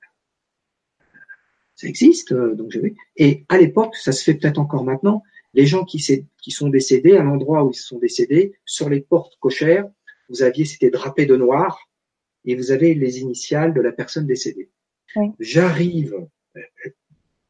ça 1.76 1.88
existe, 1.88 2.34
donc 2.34 2.72
je 2.72 2.80
vais. 2.80 2.94
Et 3.18 3.46
à 3.50 3.58
l'époque, 3.58 3.96
ça 3.96 4.12
se 4.12 4.24
fait 4.24 4.36
peut-être 4.36 4.60
encore 4.60 4.84
maintenant, 4.84 5.24
les 5.54 5.66
gens 5.66 5.84
qui, 5.84 6.04
qui 6.42 6.52
sont 6.52 6.70
décédés, 6.70 7.18
à 7.18 7.24
l'endroit 7.24 7.64
où 7.64 7.72
ils 7.72 7.76
sont 7.76 8.00
décédés, 8.00 8.54
sur 8.66 8.90
les 8.90 9.02
portes 9.02 9.38
cochères, 9.40 9.90
vous 10.30 10.44
aviez, 10.44 10.66
c'était 10.66 10.90
drapé 10.90 11.26
de 11.26 11.36
noir, 11.36 11.90
et 12.46 12.56
vous 12.56 12.72
avez 12.72 12.94
les 12.94 13.20
initiales 13.20 13.74
de 13.74 13.82
la 13.82 13.92
personne 13.92 14.26
décédée. 14.26 14.70
J'arrive 15.40 16.28
euh, 16.56 16.62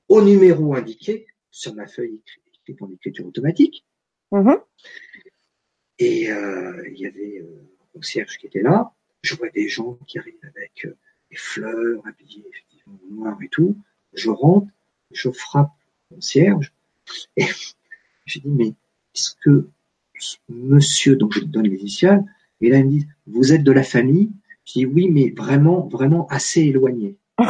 au 0.07 0.21
numéro 0.21 0.75
indiqué 0.75 1.27
sur 1.51 1.75
ma 1.75 1.87
feuille 1.87 2.21
écrite 2.47 2.81
en 2.81 2.91
écriture 2.91 3.25
automatique. 3.25 3.85
Mm-hmm. 4.31 4.61
Et 5.99 6.31
euh, 6.31 6.89
il 6.91 6.99
y 6.99 7.05
avait 7.05 7.39
euh, 7.41 7.69
un 7.81 7.85
concierge 7.93 8.37
qui 8.37 8.47
était 8.47 8.61
là. 8.61 8.91
Je 9.23 9.35
vois 9.35 9.49
des 9.49 9.67
gens 9.67 9.97
qui 10.07 10.19
arrivent 10.19 10.35
avec 10.43 10.87
des 11.29 11.37
fleurs 11.37 12.01
habillées 12.05 12.43
effectivement 12.49 12.99
noir 13.09 13.37
et 13.41 13.49
tout. 13.49 13.77
Je 14.13 14.29
rentre, 14.29 14.67
je 15.11 15.29
frappe 15.29 15.71
le 16.09 16.15
concierge 16.15 16.73
et 17.37 17.45
j'ai 18.25 18.39
dit, 18.39 18.49
mais 18.49 18.73
est-ce 19.15 19.35
que 19.43 19.67
monsieur, 20.49 21.15
donc 21.15 21.33
je 21.33 21.41
donne 21.41 21.67
les 21.67 21.77
initiales, 21.77 22.23
et 22.61 22.69
là 22.69 22.77
il 22.77 22.85
me 22.85 22.89
dit, 22.91 23.07
vous 23.27 23.53
êtes 23.53 23.63
de 23.63 23.71
la 23.71 23.83
famille? 23.83 24.31
Je 24.65 24.73
dis, 24.73 24.85
oui, 24.85 25.09
mais 25.09 25.33
vraiment, 25.35 25.87
vraiment 25.87 26.27
assez 26.27 26.61
éloigné. 26.61 27.17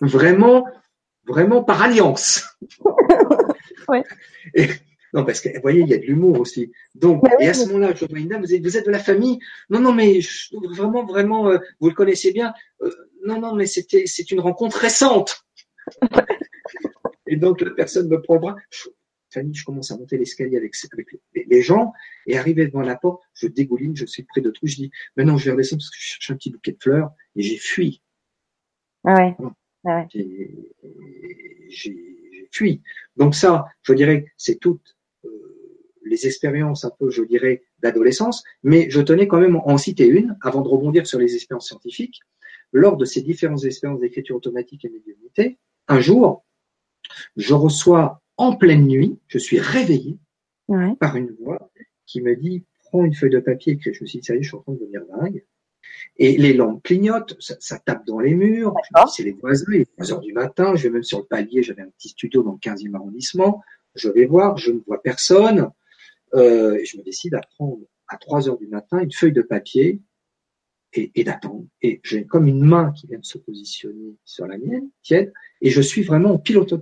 vraiment, 0.00 0.66
vraiment 1.24 1.62
par 1.62 1.82
alliance. 1.82 2.56
ouais. 3.88 4.02
Non, 5.12 5.24
parce 5.24 5.40
que, 5.40 5.50
vous 5.50 5.60
voyez, 5.60 5.80
il 5.80 5.88
y 5.88 5.94
a 5.94 5.98
de 5.98 6.04
l'humour 6.04 6.40
aussi. 6.40 6.72
Donc, 6.94 7.22
et 7.38 7.48
à 7.48 7.54
ce 7.54 7.66
moment-là, 7.66 7.94
je 7.94 8.06
vois 8.06 8.18
une 8.18 8.28
dame, 8.28 8.40
vous 8.40 8.54
êtes, 8.54 8.62
vous 8.62 8.76
êtes 8.76 8.86
de 8.86 8.90
la 8.90 8.98
famille 8.98 9.38
Non, 9.68 9.80
non, 9.80 9.92
mais 9.92 10.20
vraiment, 10.70 11.04
vraiment, 11.04 11.48
euh, 11.50 11.58
vous 11.80 11.88
le 11.88 11.94
connaissez 11.94 12.32
bien. 12.32 12.54
Euh, 12.80 12.90
non, 13.26 13.38
non, 13.40 13.54
mais 13.54 13.66
c'était, 13.66 14.06
c'est 14.06 14.30
une 14.30 14.40
rencontre 14.40 14.78
récente. 14.78 15.44
Et 17.26 17.36
donc, 17.36 17.60
la 17.60 17.70
personne 17.72 18.08
me 18.08 18.20
prend 18.20 18.34
le 18.34 18.40
bras. 18.40 18.56
Fanny, 19.30 19.54
je 19.54 19.64
commence 19.64 19.90
à 19.90 19.96
monter 19.96 20.18
l'escalier 20.18 20.56
avec, 20.56 20.74
les, 21.34 21.62
gens 21.62 21.92
et 22.26 22.36
arrivé 22.36 22.66
devant 22.66 22.82
la 22.82 22.96
porte, 22.96 23.22
je 23.32 23.46
dégouline, 23.46 23.96
je 23.96 24.04
suis 24.04 24.24
près 24.24 24.42
de 24.42 24.50
tout. 24.50 24.66
Je 24.66 24.76
dis, 24.76 24.90
maintenant, 25.16 25.38
je 25.38 25.46
vais 25.46 25.52
redescendre 25.52 25.80
parce 25.80 25.90
que 25.90 25.96
je 25.98 26.04
cherche 26.04 26.30
un 26.30 26.36
petit 26.36 26.50
bouquet 26.50 26.72
de 26.72 26.78
fleurs 26.78 27.10
et 27.34 27.42
j'ai 27.42 27.56
fui. 27.56 28.02
Ah 29.04 29.14
ouais. 29.14 29.36
Ah 29.86 30.06
j'ai 30.12 30.54
fui. 32.52 32.82
Donc 33.16 33.34
ça, 33.34 33.66
je 33.82 33.94
dirais, 33.94 34.26
c'est 34.36 34.64
euh, 34.66 34.78
les 36.04 36.26
expériences 36.26 36.84
un 36.84 36.90
peu, 36.98 37.10
je 37.10 37.22
dirais, 37.22 37.62
d'adolescence, 37.80 38.42
mais 38.62 38.90
je 38.90 39.00
tenais 39.00 39.28
quand 39.28 39.40
même 39.40 39.56
en 39.56 39.78
citer 39.78 40.06
une 40.06 40.36
avant 40.42 40.62
de 40.62 40.68
rebondir 40.68 41.06
sur 41.06 41.18
les 41.18 41.34
expériences 41.34 41.68
scientifiques. 41.68 42.20
lors 42.72 42.96
de 42.96 43.04
ces 43.04 43.20
différentes 43.20 43.64
expériences 43.64 44.00
d'écriture 44.00 44.36
automatique 44.36 44.84
et 44.84 44.88
médiumnité, 44.88 45.58
un 45.88 46.00
jour, 46.00 46.44
je 47.36 47.54
reçois 47.54 48.22
en 48.36 48.56
pleine 48.56 48.86
nuit, 48.86 49.18
je 49.28 49.38
suis 49.38 49.60
réveillé 49.60 50.18
par 50.98 51.16
une 51.16 51.30
voix 51.32 51.70
qui 52.06 52.22
me 52.22 52.34
dit 52.34 52.64
prends 52.84 53.04
une 53.04 53.14
feuille 53.14 53.30
de 53.30 53.40
papier, 53.40 53.74
écris. 53.74 53.92
Je 53.92 54.02
me 54.02 54.06
suis 54.06 54.20
dit, 54.20 54.24
ça 54.24 54.34
y 54.34 54.38
est, 54.38 54.42
je 54.42 54.48
suis 54.48 54.56
en 54.56 54.60
train 54.60 54.72
de 54.72 54.78
devenir 54.78 55.02
dingue. 55.06 55.44
Et 56.16 56.36
les 56.36 56.52
lampes 56.52 56.82
clignotent, 56.82 57.36
ça, 57.40 57.78
tape 57.78 58.06
dans 58.06 58.20
les 58.20 58.34
murs. 58.34 58.74
C'est 59.10 59.22
les 59.22 59.32
voisins, 59.32 59.64
il 59.72 59.82
est 59.82 59.92
3 59.96 60.12
heures 60.12 60.20
du 60.20 60.32
matin. 60.32 60.74
Je 60.74 60.84
vais 60.84 60.90
même 60.90 61.02
sur 61.02 61.18
le 61.18 61.24
palier, 61.24 61.62
j'avais 61.62 61.82
un 61.82 61.90
petit 61.90 62.08
studio 62.08 62.42
dans 62.42 62.52
le 62.52 62.58
15e 62.58 62.94
arrondissement. 62.94 63.62
Je 63.94 64.08
vais 64.08 64.26
voir, 64.26 64.56
je 64.56 64.72
ne 64.72 64.80
vois 64.86 65.02
personne. 65.02 65.70
Euh, 66.34 66.76
et 66.76 66.84
je 66.84 66.96
me 66.96 67.02
décide 67.02 67.34
à 67.34 67.40
prendre 67.56 67.78
à 68.08 68.16
3 68.16 68.48
heures 68.48 68.58
du 68.58 68.66
matin 68.66 69.00
une 69.00 69.12
feuille 69.12 69.32
de 69.32 69.42
papier 69.42 70.00
et, 70.94 71.24
d'attendre. 71.24 71.66
Et 71.80 72.00
j'ai 72.04 72.26
comme 72.26 72.46
une 72.46 72.62
main 72.62 72.92
qui 72.92 73.06
vient 73.06 73.18
de 73.18 73.24
se 73.24 73.38
positionner 73.38 74.16
sur 74.24 74.46
la 74.46 74.58
mienne, 74.58 74.90
tiède, 75.02 75.32
et 75.60 75.70
je 75.70 75.80
suis 75.80 76.02
vraiment 76.02 76.32
en 76.34 76.38
pilote 76.38 76.74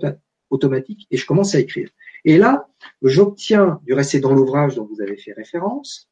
automatique 0.50 1.06
et 1.10 1.16
je 1.16 1.26
commence 1.26 1.54
à 1.54 1.60
écrire. 1.60 1.90
Et 2.24 2.36
là, 2.36 2.68
j'obtiens, 3.02 3.80
du 3.84 3.92
reste 3.92 4.16
dans 4.16 4.34
l'ouvrage 4.34 4.74
dont 4.74 4.84
vous 4.86 5.00
avez 5.00 5.16
fait 5.16 5.32
référence, 5.32 6.10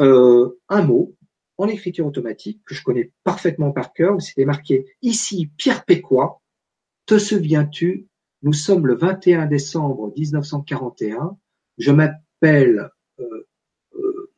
euh, 0.00 0.58
un 0.68 0.82
mot 0.82 1.14
en 1.58 1.68
écriture 1.68 2.06
automatique 2.06 2.62
que 2.64 2.74
je 2.74 2.82
connais 2.82 3.12
parfaitement 3.24 3.70
par 3.70 3.92
cœur, 3.92 4.16
où 4.16 4.20
c'était 4.20 4.44
marqué 4.44 4.86
ici 5.02 5.50
Pierre 5.56 5.84
Péquois, 5.84 6.42
te 7.06 7.18
souviens-tu, 7.18 8.06
nous 8.42 8.52
sommes 8.52 8.86
le 8.86 8.94
21 8.94 9.46
décembre 9.46 10.12
1941, 10.16 11.36
je 11.78 11.92
m'appelle, 11.92 12.90
euh, 13.20 13.46
euh, 13.94 14.30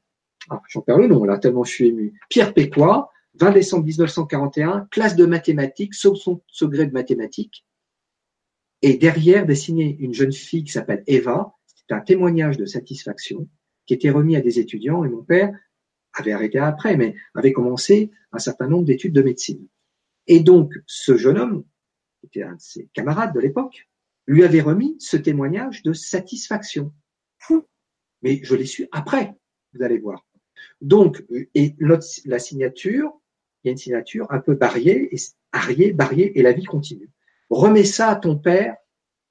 ah, 0.51 0.63
j'en 0.69 0.81
perds 0.81 0.99
le 0.99 1.09
nom 1.09 1.25
là, 1.25 1.39
tellement 1.39 1.65
je 1.65 1.73
suis 1.73 1.89
ému, 1.89 2.19
Pierre 2.29 2.55
Péquois, 2.55 3.11
20 3.35 3.53
décembre 3.53 3.85
1941, 3.85 4.89
classe 4.91 5.17
de 5.17 5.27
mathématiques, 5.27 5.95
son 5.95 6.15
secret 6.47 6.87
de 6.87 6.93
mathématiques, 6.93 7.65
et 8.83 8.97
derrière 8.97 9.47
dessiné 9.47 9.97
une 10.01 10.15
jeune 10.15 10.33
fille 10.33 10.65
qui 10.65 10.73
s'appelle 10.73 11.03
Eva, 11.07 11.53
c'est 11.67 11.95
un 11.95 12.01
témoignage 12.01 12.57
de 12.57 12.67
satisfaction 12.67 13.49
qui 13.87 13.95
était 13.95 14.11
remis 14.11 14.37
à 14.37 14.41
des 14.41 14.59
étudiants, 14.59 15.05
et 15.05 15.09
mon 15.09 15.23
père 15.23 15.53
avait 16.13 16.33
arrêté 16.33 16.59
après, 16.59 16.97
mais 16.97 17.15
avait 17.35 17.53
commencé 17.53 18.11
un 18.33 18.39
certain 18.39 18.69
nombre 18.69 18.85
d'études 18.85 19.15
de 19.15 19.23
médecine. 19.23 19.67
Et 20.27 20.41
donc, 20.41 20.75
ce 20.87 21.17
jeune 21.17 21.39
homme, 21.39 21.65
qui 22.21 22.27
était 22.27 22.43
un 22.43 22.55
de 22.55 22.61
ses 22.61 22.89
camarades 22.93 23.35
de 23.35 23.41
l'époque, 23.41 23.89
lui 24.27 24.45
avait 24.45 24.61
remis 24.61 24.97
ce 24.99 25.17
témoignage 25.17 25.83
de 25.83 25.93
satisfaction. 25.93 26.93
Mais 28.23 28.41
je 28.43 28.55
l'ai 28.55 28.67
su 28.67 28.89
après, 28.93 29.35
vous 29.73 29.83
allez 29.83 29.99
voir. 29.99 30.27
Donc, 30.81 31.25
et 31.55 31.77
la 31.79 32.39
signature, 32.39 33.21
il 33.63 33.69
y 33.69 33.71
a 33.71 33.73
une 33.73 33.79
signature 33.79 34.27
un 34.31 34.41
peu 34.41 34.55
barriée, 34.55 35.15
et, 35.15 35.93
barriée, 35.93 36.39
et 36.39 36.43
la 36.43 36.53
vie 36.53 36.65
continue. 36.65 37.11
Remets 37.49 37.85
ça 37.85 38.09
à 38.09 38.17
ton 38.17 38.37
père, 38.37 38.77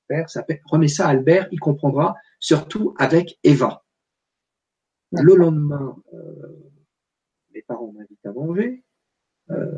père 0.07 0.27
remets 0.65 0.87
ça 0.87 1.07
à 1.07 1.11
Albert, 1.11 1.47
il 1.51 1.59
comprendra, 1.59 2.15
surtout 2.39 2.95
avec 2.97 3.37
Eva. 3.43 3.83
Le 5.11 5.35
lendemain, 5.35 5.95
euh, 6.13 6.71
mes 7.53 7.61
parents 7.61 7.91
m'invitent 7.91 8.25
à 8.25 8.33
manger. 8.33 8.83
Euh, 9.51 9.77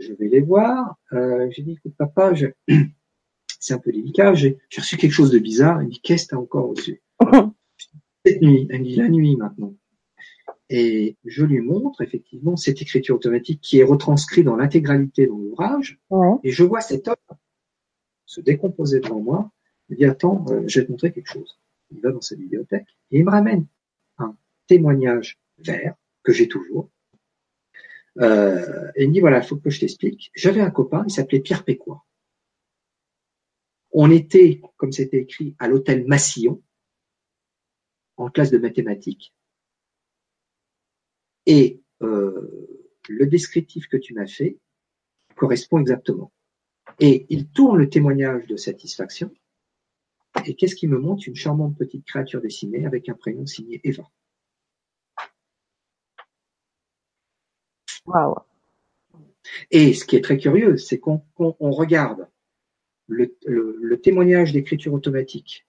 je 0.00 0.12
vais 0.14 0.28
les 0.28 0.40
voir. 0.40 0.96
Euh, 1.12 1.48
j'ai 1.50 1.62
dit, 1.62 1.72
écoute, 1.72 1.94
papa, 1.96 2.32
c'est 3.60 3.74
un 3.74 3.78
peu 3.78 3.92
délicat. 3.92 4.34
J'ai 4.34 4.58
reçu 4.76 4.96
quelque 4.96 5.12
chose 5.12 5.30
de 5.30 5.38
bizarre. 5.38 5.82
Il 5.82 5.86
me 5.86 5.90
dit, 5.92 6.00
qu'est-ce 6.00 6.24
que 6.24 6.30
tu 6.30 6.34
as 6.34 6.40
encore 6.40 6.70
reçu? 6.70 7.02
Cette 8.24 8.42
nuit. 8.42 8.68
Il 8.70 8.80
me 8.80 8.84
dit, 8.84 8.96
la 8.96 9.08
nuit 9.08 9.36
maintenant. 9.36 9.74
Et 10.68 11.16
je 11.24 11.44
lui 11.44 11.60
montre 11.60 12.00
effectivement 12.00 12.56
cette 12.56 12.80
écriture 12.80 13.16
automatique 13.16 13.60
qui 13.60 13.78
est 13.80 13.84
retranscrite 13.84 14.46
dans 14.46 14.56
l'intégralité 14.56 15.26
dans 15.26 15.36
l'ouvrage. 15.36 16.00
Et 16.44 16.50
je 16.50 16.64
vois 16.64 16.80
cet 16.80 17.08
homme 17.08 17.36
se 18.24 18.40
décomposer 18.40 19.00
devant 19.00 19.20
moi. 19.20 19.50
Il 19.90 19.98
dit, 19.98 20.06
attends, 20.06 20.46
euh, 20.48 20.62
je 20.66 20.80
vais 20.80 20.86
te 20.86 20.90
montrer 20.90 21.12
quelque 21.12 21.30
chose. 21.30 21.60
Il 21.90 22.00
va 22.00 22.10
dans 22.10 22.22
sa 22.22 22.36
bibliothèque 22.36 22.86
et 23.10 23.18
il 23.18 23.24
me 23.24 23.30
ramène 23.30 23.66
un 24.16 24.34
témoignage 24.66 25.38
vert 25.58 25.94
que 26.22 26.32
j'ai 26.32 26.48
toujours. 26.48 26.90
Euh, 28.20 28.90
et 28.94 29.04
il 29.04 29.08
me 29.08 29.14
dit, 29.14 29.20
voilà, 29.20 29.38
il 29.38 29.46
faut 29.46 29.56
que 29.56 29.70
je 29.70 29.80
t'explique. 29.80 30.30
J'avais 30.34 30.60
un 30.60 30.70
copain, 30.70 31.04
il 31.06 31.12
s'appelait 31.12 31.40
Pierre 31.40 31.64
Pécois. 31.64 32.04
On 33.92 34.10
était, 34.10 34.60
comme 34.76 34.92
c'était 34.92 35.18
écrit, 35.18 35.54
à 35.58 35.68
l'hôtel 35.68 36.06
Massillon, 36.06 36.62
en 38.16 38.30
classe 38.30 38.50
de 38.50 38.58
mathématiques. 38.58 39.34
Et 41.46 41.80
euh, 42.02 42.90
le 43.08 43.26
descriptif 43.26 43.88
que 43.88 43.96
tu 43.96 44.14
m'as 44.14 44.26
fait 44.26 44.58
correspond 45.34 45.80
exactement. 45.80 46.32
Et 47.00 47.26
il 47.30 47.48
tourne 47.48 47.78
le 47.78 47.88
témoignage 47.88 48.46
de 48.46 48.56
satisfaction. 48.56 49.30
Et 50.46 50.54
qu'est-ce 50.54 50.76
qui 50.76 50.86
me 50.86 50.98
montre? 50.98 51.28
Une 51.28 51.34
charmante 51.34 51.76
petite 51.76 52.06
créature 52.06 52.40
dessinée 52.40 52.86
avec 52.86 53.08
un 53.08 53.14
prénom 53.14 53.46
signé 53.46 53.80
Eva. 53.84 54.08
Et 59.70 59.94
ce 59.94 60.04
qui 60.04 60.16
est 60.16 60.22
très 60.22 60.38
curieux, 60.38 60.76
c'est 60.76 60.98
qu'on 60.98 61.22
regarde 61.60 62.28
le, 63.06 63.96
témoignage 63.96 64.52
d'écriture 64.52 64.94
automatique, 64.94 65.66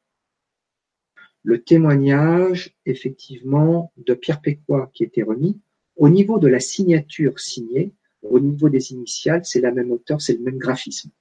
le 1.44 1.62
témoignage 1.62 2.76
effectivement 2.86 3.92
de 3.98 4.14
Pierre 4.14 4.42
Pécois 4.42 4.90
qui 4.94 5.04
était 5.04 5.24
remis, 5.24 5.60
au 5.96 6.10
niveau 6.10 6.40
de 6.40 6.48
la 6.48 6.60
signature 6.60 7.40
signée, 7.40 7.94
au 8.24 8.40
niveau 8.40 8.70
des 8.70 8.94
initiales, 8.94 9.46
c'est 9.46 9.60
la 9.60 9.72
même 9.72 9.92
auteur, 9.92 10.22
c'est 10.22 10.34
le 10.34 10.44
même 10.44 10.58
graphisme. 10.58 11.12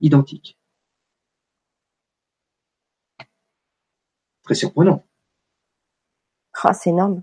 Identique. 0.00 0.58
Très 4.42 4.54
surprenant. 4.56 5.06
Ah, 6.64 6.74
c'est 6.74 6.90
énorme. 6.90 7.22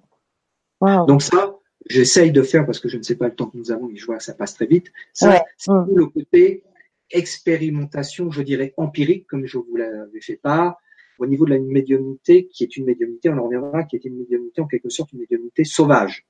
Donc 0.81 1.21
ça, 1.21 1.58
j'essaye 1.87 2.31
de 2.31 2.41
faire 2.41 2.65
parce 2.65 2.79
que 2.79 2.89
je 2.89 2.97
ne 2.97 3.03
sais 3.03 3.15
pas 3.15 3.27
le 3.27 3.35
temps 3.35 3.49
que 3.49 3.57
nous 3.57 3.71
avons, 3.71 3.87
mais 3.87 3.95
je 3.95 4.05
vois 4.05 4.17
que 4.17 4.23
ça 4.23 4.33
passe 4.33 4.53
très 4.53 4.65
vite. 4.65 4.91
Ça, 5.13 5.43
c'est 5.57 5.71
mm. 5.71 5.87
le 5.95 6.05
côté 6.07 6.63
expérimentation, 7.11 8.31
je 8.31 8.41
dirais 8.41 8.73
empirique, 8.77 9.27
comme 9.27 9.45
je 9.45 9.57
vous 9.57 9.75
l'avais 9.75 10.21
fait 10.21 10.35
part, 10.35 10.77
au 11.17 11.25
niveau 11.25 11.45
de 11.45 11.51
la 11.51 11.59
médiumnité, 11.59 12.47
qui 12.47 12.63
est 12.63 12.77
une 12.77 12.85
médiumnité, 12.85 13.29
on 13.29 13.37
en 13.37 13.43
reviendra, 13.43 13.83
qui 13.83 13.95
est 13.95 14.05
une 14.05 14.17
médiumnité 14.17 14.61
en 14.61 14.67
quelque 14.67 14.89
sorte 14.89 15.11
une 15.11 15.19
médiumnité 15.19 15.63
sauvage. 15.63 16.25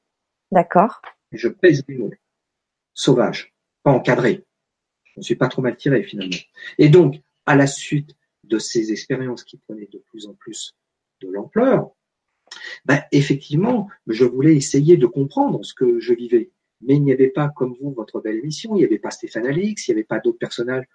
D'accord. 0.52 1.02
Je 1.32 1.48
pèse 1.48 1.84
les 1.88 1.98
mots. 1.98 2.12
Sauvage, 2.94 3.54
pas 3.84 3.92
encadré. 3.92 4.46
Je 5.06 5.20
ne 5.20 5.24
suis 5.24 5.36
pas 5.36 5.48
trop 5.48 5.62
mal 5.62 5.78
tiré 5.78 6.04
finalement. 6.04 6.38
Et 6.78 6.90
donc, 6.90 7.22
à 7.46 7.56
la 7.56 7.68
suite 7.68 8.16
de 8.44 8.58
ces 8.58 8.92
expériences 8.92 9.44
qui 9.44 9.58
prenaient 9.58 9.90
de 9.92 10.00
plus 10.10 10.26
en 10.26 10.34
plus 10.34 10.76
de 11.22 11.28
l'ampleur, 11.30 11.92
ben, 12.86 13.02
effectivement, 13.12 13.88
je 14.08 14.26
voulais 14.26 14.56
essayer 14.56 14.98
de 14.98 15.06
comprendre 15.06 15.64
ce 15.64 15.74
que 15.74 16.00
je 16.00 16.14
vivais. 16.14 16.52
Mais 16.82 16.96
il 16.96 17.04
n'y 17.04 17.12
avait 17.12 17.30
pas, 17.30 17.50
comme 17.50 17.76
vous, 17.82 17.92
votre 17.92 18.22
belle 18.22 18.38
émission, 18.38 18.76
il 18.76 18.80
n'y 18.80 18.86
avait 18.86 19.00
pas 19.00 19.12
Stéphane 19.12 19.46
Alix, 19.46 19.88
il 19.88 19.92
n'y 19.92 20.00
avait 20.00 20.06
pas 20.06 20.20
d'autres 20.20 20.38
personnages 20.38 20.86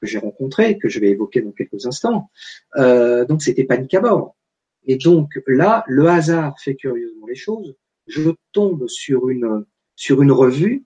que 0.00 0.06
j'ai 0.06 0.18
rencontrés, 0.18 0.78
que 0.78 0.88
je 0.88 1.00
vais 1.00 1.10
évoquer 1.10 1.42
dans 1.42 1.52
quelques 1.52 1.86
instants. 1.86 2.30
Euh, 2.76 3.24
donc 3.24 3.42
c'était 3.42 3.64
panique 3.64 3.94
à 3.94 4.00
bord. 4.00 4.36
Et 4.84 4.96
donc 4.96 5.40
là, 5.46 5.84
le 5.86 6.08
hasard 6.08 6.58
fait 6.60 6.74
curieusement 6.74 7.26
les 7.26 7.36
choses. 7.36 7.76
Je 8.06 8.30
tombe 8.52 8.88
sur 8.88 9.28
une 9.28 9.64
sur 9.94 10.22
une 10.22 10.32
revue 10.32 10.84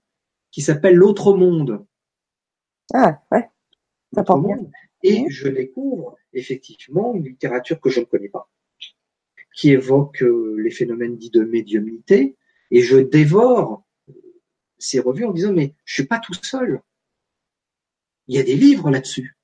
qui 0.51 0.61
s'appelle 0.61 0.95
L'autre 0.95 1.35
monde. 1.35 1.87
Ah 2.93 3.20
ouais. 3.33 3.49
Ça 4.12 4.24
Et 5.03 5.24
je 5.29 5.49
découvre 5.49 6.16
effectivement 6.33 7.14
une 7.14 7.24
littérature 7.24 7.81
que 7.81 7.91
je 7.91 8.01
ne 8.01 8.05
connais 8.05 8.29
pas 8.29 8.49
qui 9.57 9.70
évoque 9.70 10.22
euh, 10.22 10.54
les 10.59 10.70
phénomènes 10.70 11.16
dits 11.16 11.30
de 11.30 11.42
médiumnité, 11.42 12.36
et 12.70 12.82
je 12.82 12.98
dévore 12.98 13.82
ces 14.78 15.00
revues 15.00 15.24
en 15.24 15.32
disant 15.32 15.52
mais 15.52 15.74
je 15.84 15.94
suis 15.94 16.07
pas 16.07 16.20
tout 16.20 16.34
seul. 16.34 16.82
Il 18.28 18.36
y 18.36 18.38
a 18.38 18.42
des 18.42 18.54
livres 18.54 18.90
là-dessus. 18.90 19.36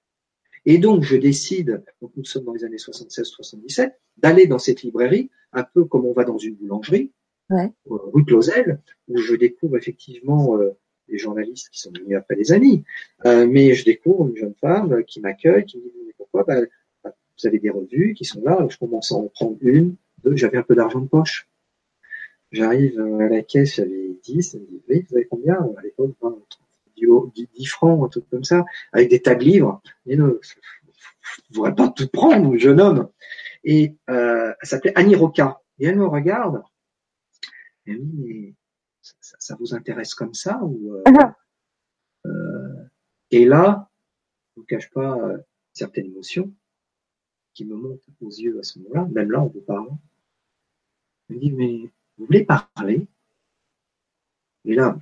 Et 0.67 0.79
donc 0.79 1.03
je 1.03 1.17
décide, 1.17 1.83
donc 2.01 2.13
nous 2.17 2.25
sommes 2.25 2.45
dans 2.45 2.53
les 2.53 2.65
années 2.65 2.77
76-77, 2.77 3.95
d'aller 4.19 4.47
dans 4.47 4.59
cette 4.59 4.83
librairie, 4.83 5.31
un 5.53 5.65
peu 5.65 5.85
comme 5.85 6.05
on 6.05 6.13
va 6.13 6.25
dans 6.25 6.39
une 6.39 6.55
boulangerie, 6.55 7.11
ouais. 7.51 7.73
Euh, 7.91 7.97
rue 8.13 8.25
Clausel, 8.25 8.81
où 9.09 9.17
je 9.17 9.35
découvre 9.35 9.79
effectivement 9.79 10.59
euh, 10.59 10.73
des 11.09 11.17
journalistes 11.17 11.71
qui 11.71 11.81
sont 11.81 11.91
devenus 11.91 12.19
après 12.19 12.37
des 12.37 12.53
amis, 12.53 12.85
mais 13.25 13.75
je 13.75 13.85
découvre 13.85 14.29
une 14.29 14.37
jeune 14.37 14.55
femme 14.61 15.05
qui 15.05 15.21
m'accueille, 15.21 15.65
qui 15.65 15.79
me 15.79 15.83
dit 15.83 16.03
mais 16.07 16.15
pourquoi? 16.17 16.45
Ben, 16.45 16.67
vous 17.05 17.47
avez 17.47 17.59
des 17.59 17.71
revues 17.71 18.15
qui 18.15 18.25
sont 18.25 18.43
là, 18.43 18.67
je 18.69 18.79
commence 18.79 19.11
à 19.13 19.17
en 19.17 19.29
prendre 19.29 19.57
une, 19.61 19.97
j'avais 20.35 20.59
un 20.59 20.63
peu 20.63 20.75
d'argent 20.75 21.01
de 21.01 21.09
poche. 21.09 21.49
J'arrive 22.51 23.01
à 23.01 23.29
la 23.29 23.43
caisse, 23.43 23.77
j'avais 23.77 24.17
10, 24.23 24.55
elle 24.55 24.61
me 24.61 24.67
dit, 24.67 24.83
oui, 24.89 25.07
vous 25.09 25.17
avez 25.17 25.27
combien 25.27 25.55
À 25.55 25.83
l'époque, 25.83 26.15
10 27.35 27.67
francs, 27.67 28.05
un 28.05 28.09
truc 28.09 28.29
comme 28.31 28.45
ça, 28.45 28.65
avec 28.93 29.11
des 29.11 29.21
tas 29.21 29.35
de 29.35 29.45
livres. 29.45 29.81
Et 30.07 30.17
ne, 30.17 30.39
vous 31.51 31.67
ne 31.67 31.71
pas 31.71 31.89
tout 31.89 32.09
prendre, 32.09 32.57
jeune 32.57 32.81
homme. 32.81 33.09
Et 33.65 33.97
euh, 34.11 34.53
elle 34.61 34.69
s'appelait 34.69 34.97
Annie 34.97 35.15
Roca. 35.15 35.61
Et 35.79 35.87
elle 35.87 35.97
me 35.97 36.07
regarde, 36.07 36.63
elle 37.87 37.99
me 37.99 38.05
dit, 38.05 38.23
mais 38.25 38.55
ça, 39.01 39.57
vous 39.59 39.75
intéresse 39.75 40.15
comme 40.15 40.35
ça 40.35 40.61
ou 40.63 41.03
uh-huh. 41.07 41.35
Et 43.31 43.47
là, 43.47 43.91
je 44.55 44.61
ne 44.61 44.63
vous 44.63 44.67
cache 44.67 44.91
pas 44.91 45.19
certaines 45.73 46.07
émotions 46.07 46.53
qui 47.55 47.65
me 47.65 47.75
montent 47.75 48.01
aux 48.21 48.31
yeux 48.31 48.59
à 48.59 48.63
ce 48.63 48.79
moment-là, 48.79 49.09
même 49.11 49.31
là, 49.31 49.43
on 49.43 49.47
vous 49.47 49.63
parle. 49.63 49.89
Me 51.33 51.39
dit, 51.39 51.53
mais 51.53 51.91
vous 52.19 52.27
voulez 52.27 52.45
parler? 52.45 53.07
Et 54.65 54.75
là, 54.75 54.99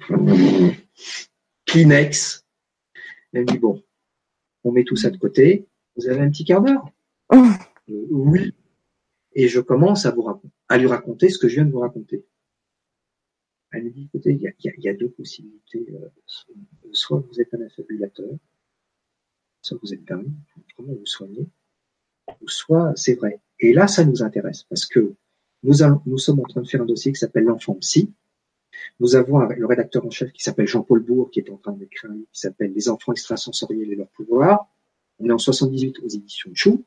Kleenex. 1.66 2.44
Elle 3.32 3.42
me 3.42 3.46
dit, 3.46 3.58
bon, 3.58 3.82
on 4.64 4.72
met 4.72 4.84
tout 4.84 4.96
ça 4.96 5.10
de 5.10 5.16
côté. 5.16 5.66
Vous 5.96 6.08
avez 6.08 6.20
un 6.20 6.30
petit 6.30 6.44
quart 6.44 6.62
d'heure 6.62 6.88
euh, 7.32 8.06
Oui. 8.10 8.54
Et 9.32 9.48
je 9.48 9.60
commence 9.60 10.06
à, 10.06 10.10
vous 10.10 10.26
à 10.68 10.78
lui 10.78 10.86
raconter 10.86 11.28
ce 11.28 11.38
que 11.38 11.48
je 11.48 11.56
viens 11.56 11.64
de 11.64 11.70
vous 11.70 11.80
raconter. 11.80 12.24
Elle 13.72 13.84
me 13.84 13.90
dit, 13.90 14.04
écoutez, 14.04 14.32
il 14.32 14.82
y 14.82 14.88
a, 14.88 14.94
deux 14.94 15.10
possibilités. 15.10 15.86
Euh, 15.92 16.08
soit 16.92 17.20
vous 17.20 17.40
êtes 17.40 17.54
un 17.54 17.60
affabulateur, 17.62 18.30
soit 19.62 19.78
vous 19.80 19.94
êtes 19.94 20.04
dingue, 20.04 20.32
comment 20.76 20.92
vous 20.92 21.06
soignez, 21.06 21.46
ou 22.40 22.48
soit 22.48 22.92
c'est 22.96 23.14
vrai. 23.14 23.40
Et 23.60 23.72
là, 23.72 23.86
ça 23.86 24.04
nous 24.04 24.22
intéresse 24.22 24.64
parce 24.64 24.86
que 24.86 25.14
nous, 25.62 25.74
nous 26.06 26.18
sommes 26.18 26.40
en 26.40 26.44
train 26.44 26.62
de 26.62 26.68
faire 26.68 26.82
un 26.82 26.86
dossier 26.86 27.12
qui 27.12 27.18
s'appelle 27.18 27.44
l'enfant 27.44 27.74
psy. 27.74 28.12
Nous 28.98 29.16
avons 29.16 29.40
le 29.40 29.66
rédacteur 29.66 30.04
en 30.06 30.10
chef 30.10 30.32
qui 30.32 30.42
s'appelle 30.42 30.66
Jean-Paul 30.66 31.00
Bourg 31.00 31.30
qui 31.30 31.40
est 31.40 31.50
en 31.50 31.56
train 31.56 31.72
d'écrire 31.72 32.10
un 32.10 32.14
livre 32.14 32.28
qui 32.32 32.40
s'appelle 32.40 32.72
Les 32.74 32.88
enfants 32.88 33.12
extrasensoriels 33.12 33.92
et 33.92 33.96
leur 33.96 34.08
pouvoir. 34.08 34.68
On 35.18 35.28
est 35.28 35.32
en 35.32 35.38
78 35.38 35.98
aux 36.02 36.08
éditions 36.08 36.50
Chou. 36.54 36.84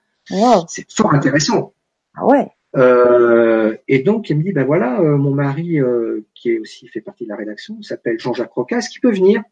C'est 0.67 0.91
fort 0.91 1.13
intéressant. 1.13 1.73
Ah 2.15 2.25
ouais. 2.25 2.47
Euh, 2.75 3.77
et 3.87 3.99
donc, 3.99 4.29
il 4.29 4.37
me 4.37 4.43
dit, 4.43 4.51
ben 4.51 4.65
voilà, 4.65 4.99
euh, 5.01 5.17
mon 5.17 5.31
mari, 5.31 5.79
euh, 5.79 6.25
qui 6.33 6.49
est 6.49 6.59
aussi 6.59 6.87
fait 6.87 7.01
partie 7.01 7.25
de 7.25 7.29
la 7.29 7.35
rédaction, 7.35 7.79
s'appelle 7.81 8.19
Jean-Jacques 8.19 8.53
Rocas, 8.53 8.87
qui 8.91 8.99
peut 8.99 9.11
venir. 9.11 9.43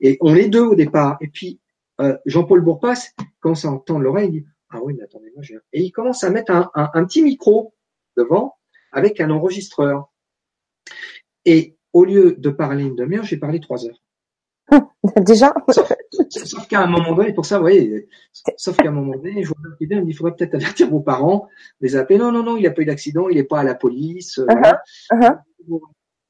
Et 0.00 0.18
on 0.20 0.34
est 0.34 0.48
deux 0.48 0.62
au 0.64 0.74
départ. 0.74 1.16
Et 1.20 1.28
puis, 1.28 1.58
euh, 2.00 2.16
Jean-Paul 2.26 2.60
Bourpas, 2.60 3.12
quand 3.40 3.54
ça 3.54 3.70
entend 3.70 3.98
l'oreille, 3.98 4.28
il 4.28 4.40
dit, 4.42 4.46
ah 4.70 4.78
oui, 4.82 4.94
mais 4.96 5.02
attendez, 5.02 5.32
moi, 5.34 5.42
j'ai... 5.42 5.58
Et 5.72 5.82
il 5.82 5.90
commence 5.90 6.22
à 6.22 6.30
mettre 6.30 6.52
un, 6.52 6.70
un, 6.74 6.90
un 6.94 7.04
petit 7.04 7.22
micro 7.22 7.74
devant 8.16 8.54
avec 8.92 9.20
un 9.20 9.30
enregistreur. 9.30 10.10
Et 11.44 11.76
au 11.92 12.04
lieu 12.04 12.36
de 12.36 12.50
parler 12.50 12.84
une 12.84 12.96
demi-heure, 12.96 13.24
j'ai 13.24 13.36
parlé 13.36 13.60
trois 13.60 13.86
heures. 13.86 14.02
Déjà 15.16 15.52
Sauf, 16.28 16.68
qu'à 16.68 16.82
un 16.82 16.86
moment 16.86 17.14
donné, 17.14 17.32
pour 17.32 17.44
ça, 17.44 17.56
vous 17.56 17.62
voyez, 17.62 18.08
sauf 18.56 18.76
qu'à 18.76 18.88
un 18.88 18.92
moment 18.92 19.16
donné, 19.16 19.42
je 19.42 19.48
vois 19.48 19.56
il 19.80 19.88
me 19.88 20.02
dit, 20.02 20.10
il 20.10 20.14
faudrait 20.14 20.36
peut-être 20.36 20.54
avertir 20.54 20.88
vos 20.88 21.00
parents, 21.00 21.48
les 21.80 21.96
appeler. 21.96 22.18
Non, 22.18 22.30
non, 22.30 22.42
non, 22.42 22.56
il 22.56 22.62
n'a 22.62 22.70
pas 22.70 22.82
eu 22.82 22.84
d'accident, 22.84 23.28
il 23.28 23.36
n'est 23.36 23.44
pas 23.44 23.60
à 23.60 23.64
la 23.64 23.74
police. 23.74 24.38
Euh, 24.38 24.46
uh-huh, 24.46 24.78
uh-huh. 25.12 25.80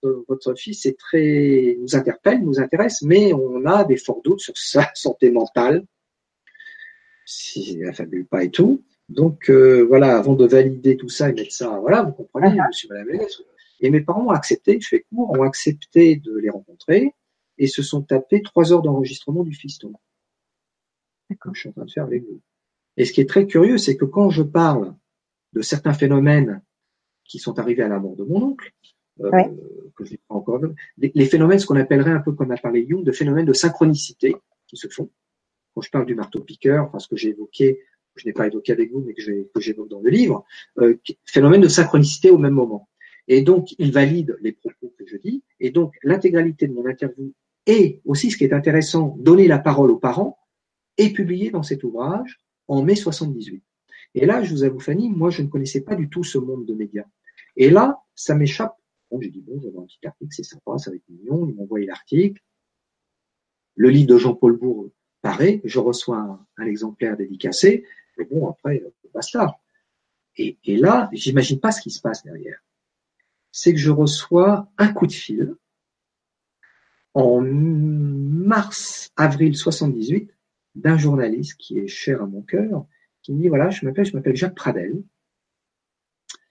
Euh, 0.05 0.25
votre 0.29 0.55
fils 0.55 0.87
est 0.87 0.99
très, 0.99 1.77
nous 1.79 1.95
interpelle, 1.95 2.43
nous 2.43 2.59
intéresse, 2.59 3.03
mais 3.03 3.35
on 3.35 3.67
a 3.67 3.85
des 3.85 3.99
forts 3.99 4.23
doutes 4.23 4.41
sur 4.41 4.57
sa 4.57 4.91
santé 4.95 5.31
mentale, 5.31 5.85
s'il 7.27 7.81
n'affabule 7.81 8.27
pas 8.27 8.45
et 8.45 8.51
tout. 8.51 8.83
Donc 9.11 9.51
euh, 9.51 9.85
voilà, 9.89 10.17
avant 10.17 10.35
de 10.35 10.47
valider 10.47 10.97
tout 10.97 11.09
ça 11.09 11.29
et 11.29 11.33
mettre 11.33 11.53
ça, 11.53 11.79
voilà, 11.81 12.03
vous 12.03 12.13
comprenez, 12.13 12.57
monsieur, 12.69 12.89
madame, 12.89 13.09
et 13.81 13.91
mes 13.91 14.01
parents 14.01 14.27
ont 14.27 14.31
accepté, 14.31 14.79
je 14.81 14.87
fais 14.87 15.01
court, 15.01 15.31
ont 15.31 15.43
accepté 15.43 16.17
de 16.17 16.37
les 16.37 16.51
rencontrer 16.51 17.15
et 17.59 17.67
se 17.67 17.83
sont 17.83 18.03
tapés 18.03 18.43
trois 18.43 18.73
heures 18.73 18.83
d'enregistrement 18.83 19.43
du 19.43 19.53
fiston. 19.53 19.93
D'accord. 21.29 21.55
Je 21.55 21.61
suis 21.61 21.69
en 21.71 21.73
train 21.73 21.85
de 21.85 21.91
faire 21.91 22.05
avec 22.05 22.23
vous. 22.25 22.41
Et 22.97 23.05
ce 23.05 23.13
qui 23.13 23.21
est 23.21 23.29
très 23.29 23.47
curieux, 23.47 23.79
c'est 23.79 23.97
que 23.97 24.05
quand 24.05 24.31
je 24.31 24.43
parle 24.43 24.95
de 25.55 25.63
certains 25.63 25.93
phénomènes 25.93 26.63
qui 27.25 27.39
sont 27.39 27.59
arrivés 27.59 27.83
à 27.83 27.89
la 27.89 27.99
mort 27.99 28.17
de 28.17 28.25
mon 28.25 28.43
oncle, 28.43 28.73
euh, 29.21 29.31
que 29.97 30.05
je 30.05 30.17
pas 30.29 30.35
encore, 30.35 30.61
les, 30.99 31.27
phénomènes, 31.27 31.59
ce 31.59 31.67
qu'on 31.67 31.77
appellerait 31.77 32.13
un 32.13 32.21
peu 32.21 32.33
comme 32.33 32.51
a 32.51 32.57
parlé 32.57 32.87
Jung, 32.89 33.05
de 33.05 33.13
phénomènes 33.13 33.47
de 33.47 33.53
synchronicité 33.53 34.37
qui 34.67 34.77
se 34.77 34.89
font. 34.89 35.11
Quand 35.75 35.83
je 35.83 35.91
parle 35.91 36.07
du 36.07 36.15
marteau-piqueur, 36.15 36.87
enfin 36.87 36.99
ce 36.99 37.09
que 37.09 37.17
j'ai 37.17 37.31
évoqué, 37.31 37.81
je 38.17 38.27
n'ai 38.27 38.33
pas 38.33 38.47
évoqué 38.47 38.73
avec 38.73 38.93
vous, 38.93 39.01
mais 39.01 39.15
que 39.15 39.61
j'évoque 39.61 39.89
dans 39.89 40.01
le 40.01 40.11
livre, 40.11 40.45
euh, 40.79 40.97
phénomène 41.25 41.61
de 41.61 41.69
synchronicité 41.69 42.31
au 42.31 42.39
même 42.39 42.55
moment. 42.55 42.89
Et 43.29 43.43
donc, 43.43 43.75
il 43.79 43.93
valide 43.93 44.37
les 44.41 44.53
propos 44.53 44.93
que 44.99 45.07
je 45.07 45.17
dis. 45.17 45.43
Et 45.61 45.71
donc, 45.71 45.95
l'intégralité 46.03 46.67
de 46.67 46.73
mon 46.73 46.87
interview 46.87 47.33
et 47.67 48.01
aussi, 48.05 48.31
ce 48.31 48.37
qui 48.37 48.45
est 48.45 48.53
intéressant, 48.53 49.17
donner 49.21 49.47
la 49.47 49.59
parole 49.59 49.91
aux 49.91 49.99
parents 49.99 50.39
est 50.97 51.13
publié 51.13 51.51
dans 51.51 51.63
cet 51.63 51.85
ouvrage 51.85 52.41
en 52.69 52.83
mai 52.83 52.97
78. 52.97 53.63
Et 54.15 54.27
là, 54.27 54.43
je 54.43 54.51
vous 54.51 54.65
avoue, 54.65 54.81
Fanny, 54.81 55.09
moi, 55.09 55.31
je 55.31 55.43
ne 55.43 55.49
connaissais 55.49 55.83
pas 55.83 55.95
du 55.95 56.09
tout 56.09 56.25
ce 56.25 56.39
monde 56.39 56.67
de 56.67 56.75
médias. 56.75 57.05
Et 57.57 57.71
là, 57.71 58.01
ça 58.15 58.35
m'échappe. 58.35 58.77
Bon, 59.11 59.21
j'ai 59.21 59.31
dit, 59.31 59.41
bon, 59.41 59.61
j'avais 59.61 59.79
un 59.79 59.85
petit 59.85 60.05
article, 60.05 60.33
c'est 60.35 60.43
sympa, 60.43 60.79
ça 60.79 60.91
va 60.91 60.97
être 60.97 61.09
mignon. 61.09 61.47
Ils 61.47 61.55
m'ont 61.55 61.69
l'article. 61.77 62.43
Le 63.77 63.89
livre 63.89 64.09
de 64.09 64.19
Jean-Paul 64.19 64.57
Bourg 64.57 64.91
paraît. 65.23 65.61
Je 65.64 65.79
reçois 65.79 66.41
un, 66.57 66.66
exemplaire 66.66 67.16
dédicacé. 67.16 67.85
Et 68.18 68.25
bon, 68.25 68.49
après, 68.49 68.83
basta. 69.14 69.59
Et, 70.37 70.59
et 70.64 70.77
là, 70.77 71.09
j'imagine 71.12 71.61
pas 71.61 71.73
ce 71.73 71.81
qui 71.81 71.91
se 71.91 72.01
passe 72.01 72.23
derrière. 72.23 72.61
C'est 73.53 73.73
que 73.73 73.79
je 73.79 73.91
reçois 73.91 74.68
un 74.79 74.93
coup 74.93 75.07
de 75.07 75.12
fil 75.12 75.55
en 77.14 77.41
mars, 77.41 79.11
avril 79.16 79.57
78, 79.57 80.31
d'un 80.77 80.97
journaliste 80.97 81.57
qui 81.59 81.79
est 81.79 81.89
cher 81.89 82.23
à 82.23 82.27
mon 82.27 82.43
cœur, 82.43 82.87
qui 83.23 83.33
me 83.33 83.43
dit 83.43 83.49
voilà, 83.49 83.71
je 83.71 83.85
m'appelle, 83.85 84.05
je 84.05 84.16
m'appelle 84.16 84.37
Jacques 84.37 84.55
Pradel. 84.55 85.03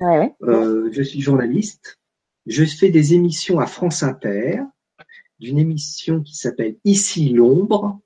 Euh, 0.02 0.90
je 0.92 1.02
suis 1.02 1.22
journaliste. 1.22 1.98
Je 2.46 2.64
fais 2.66 2.90
des 2.90 3.14
émissions 3.14 3.60
à 3.60 3.66
France 3.66 4.04
Inter, 4.04 4.62
d'une 5.40 5.60
émission 5.60 6.22
qui 6.22 6.36
s'appelle 6.36 6.78
Ici 6.84 7.30
l'ombre, 7.30 8.00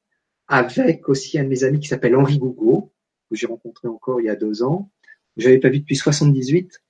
avec 0.48 1.10
aussi 1.10 1.40
un 1.40 1.44
de 1.44 1.50
mes 1.50 1.64
amis 1.64 1.80
qui 1.80 1.88
s'appelle 1.88 2.16
Henri 2.16 2.38
Gougo, 2.38 2.92
que 3.30 3.36
j'ai 3.36 3.48
rencontré 3.48 3.88
encore 3.88 4.22
il 4.22 4.26
y 4.26 4.30
a 4.30 4.36
deux 4.36 4.64
ans. 4.64 4.90
Je 5.38 5.48
n'avais 5.48 5.60
pas 5.60 5.70
vu 5.70 5.80
depuis 5.80 5.96
78, 5.96 6.82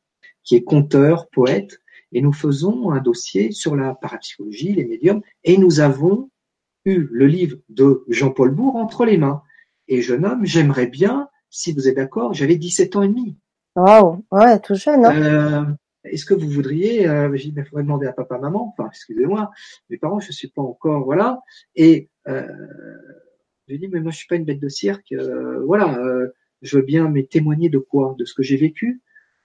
qui 0.44 0.56
est 0.56 0.64
conteur, 0.64 1.30
poète, 1.30 1.80
et 2.12 2.22
nous 2.22 2.34
faisons 2.34 2.92
un 2.92 3.00
dossier 3.00 3.52
sur 3.52 3.76
la 3.76 3.96
parapsychologie, 3.96 4.74
les 4.74 4.86
médiums, 4.86 5.22
et 5.44 5.58
nous 5.58 5.80
avons 5.80 6.30
eu 6.86 7.08
le 7.12 7.28
livre 7.28 7.58
de 7.70 8.04
Jean-Paul 8.10 8.52
Bourg 8.52 8.76
entre 8.76 9.06
les 9.06 9.18
mains. 9.18 9.42
Et 9.88 10.02
jeune 10.02 10.26
homme, 10.26 10.46
j'aimerais 10.46 10.88
bien, 10.88 11.30
si 11.50 11.74
vous 11.74 11.88
êtes 11.88 11.96
d'accord, 11.96 12.34
j'avais 12.34 12.56
17 12.56 12.96
ans 12.96 13.04
et 13.04 13.08
demi. 13.08 13.38
Waouh, 13.76 14.24
ouais, 14.32 14.60
tout 14.60 14.76
jeune. 14.76 15.06
Hein 15.06 15.16
euh, 15.16 15.66
Est-ce 16.04 16.26
que 16.26 16.34
vous 16.34 16.50
voudriez, 16.50 17.08
euh, 17.08 17.36
j'ai 17.36 17.50
dit, 17.50 17.56
il 17.58 17.66
faudrait 17.66 17.84
demander 17.84 18.08
à 18.08 18.14
papa, 18.14 18.38
maman, 18.38 18.74
enfin, 18.78 18.90
excusez-moi, 18.90 19.52
mes 19.90 19.98
parents, 19.98 20.20
je 20.20 20.32
suis 20.32 20.50
pas 20.50 20.62
encore, 20.62 21.06
voilà. 21.06 21.40
Et 21.76 22.10
euh, 22.28 22.48
j'ai 23.74 23.80
dit, 23.80 23.88
mais 23.88 24.02
moi, 24.02 24.12
je 24.12 24.18
suis 24.18 24.28
pas 24.28 24.36
une 24.36 24.46
bête 24.46 24.60
de 24.60 24.70
cirque, 24.70 25.12
euh, 25.14 25.64
voilà, 25.66 25.98
euh, 25.98 26.28
je 26.62 26.78
veux 26.78 26.84
bien, 26.84 27.10
mais 27.10 27.24
témoigner 27.24 27.70
de 27.70 27.80
quoi? 27.80 28.16
De 28.20 28.26
ce 28.26 28.36
que 28.36 28.44
j'ai 28.44 28.56
vécu 28.56 29.02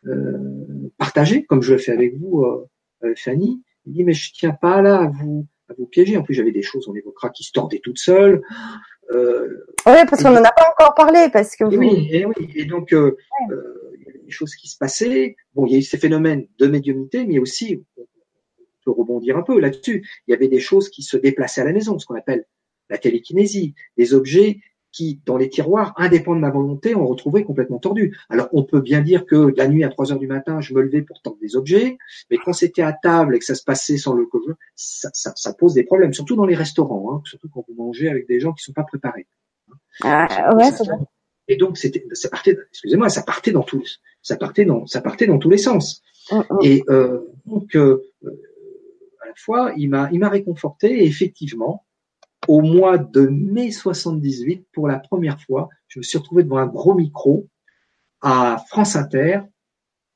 euh, 0.07 0.91
partager, 0.99 1.45
comme 1.45 1.63
je 1.63 1.73
le 1.73 1.79
fais 1.79 1.93
avec 1.93 2.15
vous, 2.19 2.47
Fanny. 3.17 3.63
Il 3.87 3.95
dit 3.95 4.05
mais 4.05 4.13
je 4.13 4.33
tiens 4.35 4.53
pas 4.53 4.83
là 4.83 4.99
à 4.99 5.07
vous 5.07 5.47
à 5.71 5.75
vous 5.79 5.87
piéger. 5.87 6.17
En 6.19 6.23
plus 6.23 6.35
j'avais 6.35 6.53
des 6.53 6.63
choses, 6.63 6.89
on 6.89 6.95
évoquera, 6.95 7.31
qui 7.31 7.43
se 7.43 7.53
tordaient 7.53 7.81
toutes 7.83 7.99
seules. 7.99 8.43
Euh, 9.11 9.65
oui, 9.87 9.95
parce 10.09 10.23
qu'on 10.23 10.31
n'en 10.31 10.45
a 10.45 10.53
pas 10.53 10.71
encore 10.71 10.95
parlé, 10.95 11.29
parce 11.33 11.57
que. 11.57 11.65
oui, 11.65 12.09
et 12.11 12.27
oui, 12.27 12.35
et 12.55 12.67
donc 12.67 12.93
euh, 12.93 13.17
il 13.97 14.05
y 14.05 14.09
avait 14.09 14.19
des 14.19 14.31
choses 14.31 14.55
qui 14.55 14.69
se 14.69 14.77
passaient. 14.77 15.37
Bon, 15.55 15.65
il 15.65 15.73
y 15.73 15.77
a 15.77 15.79
eu 15.79 15.83
ces 15.83 15.97
phénomènes 15.97 16.47
de 16.59 16.67
médiumnité, 16.67 17.25
mais 17.25 17.39
aussi, 17.39 17.83
on 17.97 18.05
peut 18.85 18.91
rebondir 18.91 19.39
un 19.39 19.43
peu 19.43 19.59
là-dessus. 19.59 20.07
Il 20.27 20.33
y 20.33 20.35
avait 20.35 20.49
des 20.49 20.61
choses 20.61 20.91
qui 20.91 21.03
se 21.03 21.17
déplaçaient 21.17 21.63
à 21.63 21.65
la 21.65 21.73
maison, 21.73 21.99
ce 21.99 22.05
qu'on 22.05 22.17
appelle 22.17 22.45
la 22.91 22.99
télékinésie, 22.99 23.75
des 23.97 24.15
objets 24.15 24.61
qui, 24.91 25.21
dans 25.27 25.37
les 25.37 25.49
tiroirs, 25.49 25.93
indépendants 25.97 26.37
de 26.37 26.41
ma 26.41 26.51
volonté, 26.51 26.95
ont 26.95 27.07
retrouvé 27.07 27.45
complètement 27.45 27.79
tordu. 27.79 28.17
Alors, 28.31 28.49
on 28.53 28.65
peut 28.65 28.81
bien 28.81 29.01
dire 29.01 29.27
que 29.27 29.53
la 29.57 29.69
nuit 29.69 29.85
à 29.85 29.89
3 29.89 30.13
heures 30.13 30.19
du 30.19 30.27
matin, 30.27 30.61
je 30.61 30.75
me 30.75 30.81
levais 30.81 31.03
pour 31.03 31.21
tendre 31.21 31.37
des 31.41 31.57
objets, 31.57 31.99
mais 32.31 32.39
quand 32.39 32.53
c'était 32.53 32.83
à 32.83 32.93
table 32.93 33.37
et 33.37 33.39
que 33.39 33.45
ça 33.45 33.55
se 33.55 33.65
passait 33.65 33.99
sans 33.99 34.15
le 34.15 34.27
Covid, 34.27 34.55
ça, 34.75 35.11
ça, 35.13 35.33
ça, 35.37 35.53
pose 35.53 35.75
des 35.75 35.85
problèmes, 35.85 36.15
surtout 36.15 36.37
dans 36.37 36.47
les 36.47 36.55
restaurants, 36.55 37.15
hein, 37.15 37.23
surtout 37.25 37.49
quand 37.53 37.65
vous 37.69 37.75
mangez 37.75 38.09
avec 38.09 38.27
des 38.27 38.41
gens 38.41 38.53
qui 38.53 38.65
sont 38.65 38.73
pas 38.73 38.85
préparés. 38.85 39.27
Ah, 40.03 40.55
ouais, 40.57 40.71
et 41.49 41.57
donc, 41.57 41.79
c'était, 41.79 42.05
ça 42.13 42.29
partait, 42.29 42.57
excusez-moi, 42.71 43.09
ça 43.09 43.23
partait 43.23 43.53
dans 43.53 43.63
tous, 43.63 44.01
ça 44.23 44.37
partait 44.37 44.67
dans, 44.67 44.87
ça 44.87 45.01
partait 45.01 45.27
dans 45.27 45.39
tous 45.39 45.51
les 45.51 45.59
sens. 45.59 46.03
Mm, 46.31 46.37
mm. 46.37 46.59
Et 46.63 46.85
euh, 46.91 47.21
donc, 47.47 47.75
euh, 47.75 48.05
à 49.23 49.27
la 49.29 49.35
fois, 49.35 49.73
il 49.77 49.89
m'a, 49.89 50.11
il 50.13 50.19
m'a 50.19 50.29
réconforté. 50.29 51.03
Et 51.03 51.07
effectivement, 51.07 51.85
au 52.49 52.63
mois 52.63 52.99
de 52.99 53.27
mai 53.27 53.71
78, 53.71 54.67
pour 54.73 54.89
la 54.89 54.99
première 54.99 55.41
fois, 55.41 55.69
je 55.87 56.01
me 56.01 56.03
suis 56.03 56.19
retrouvé 56.19 56.43
devant 56.43 56.57
un 56.57 56.67
gros 56.67 56.95
micro 56.95 57.47
à 58.23 58.65
France 58.69 58.97
Inter 58.97 59.41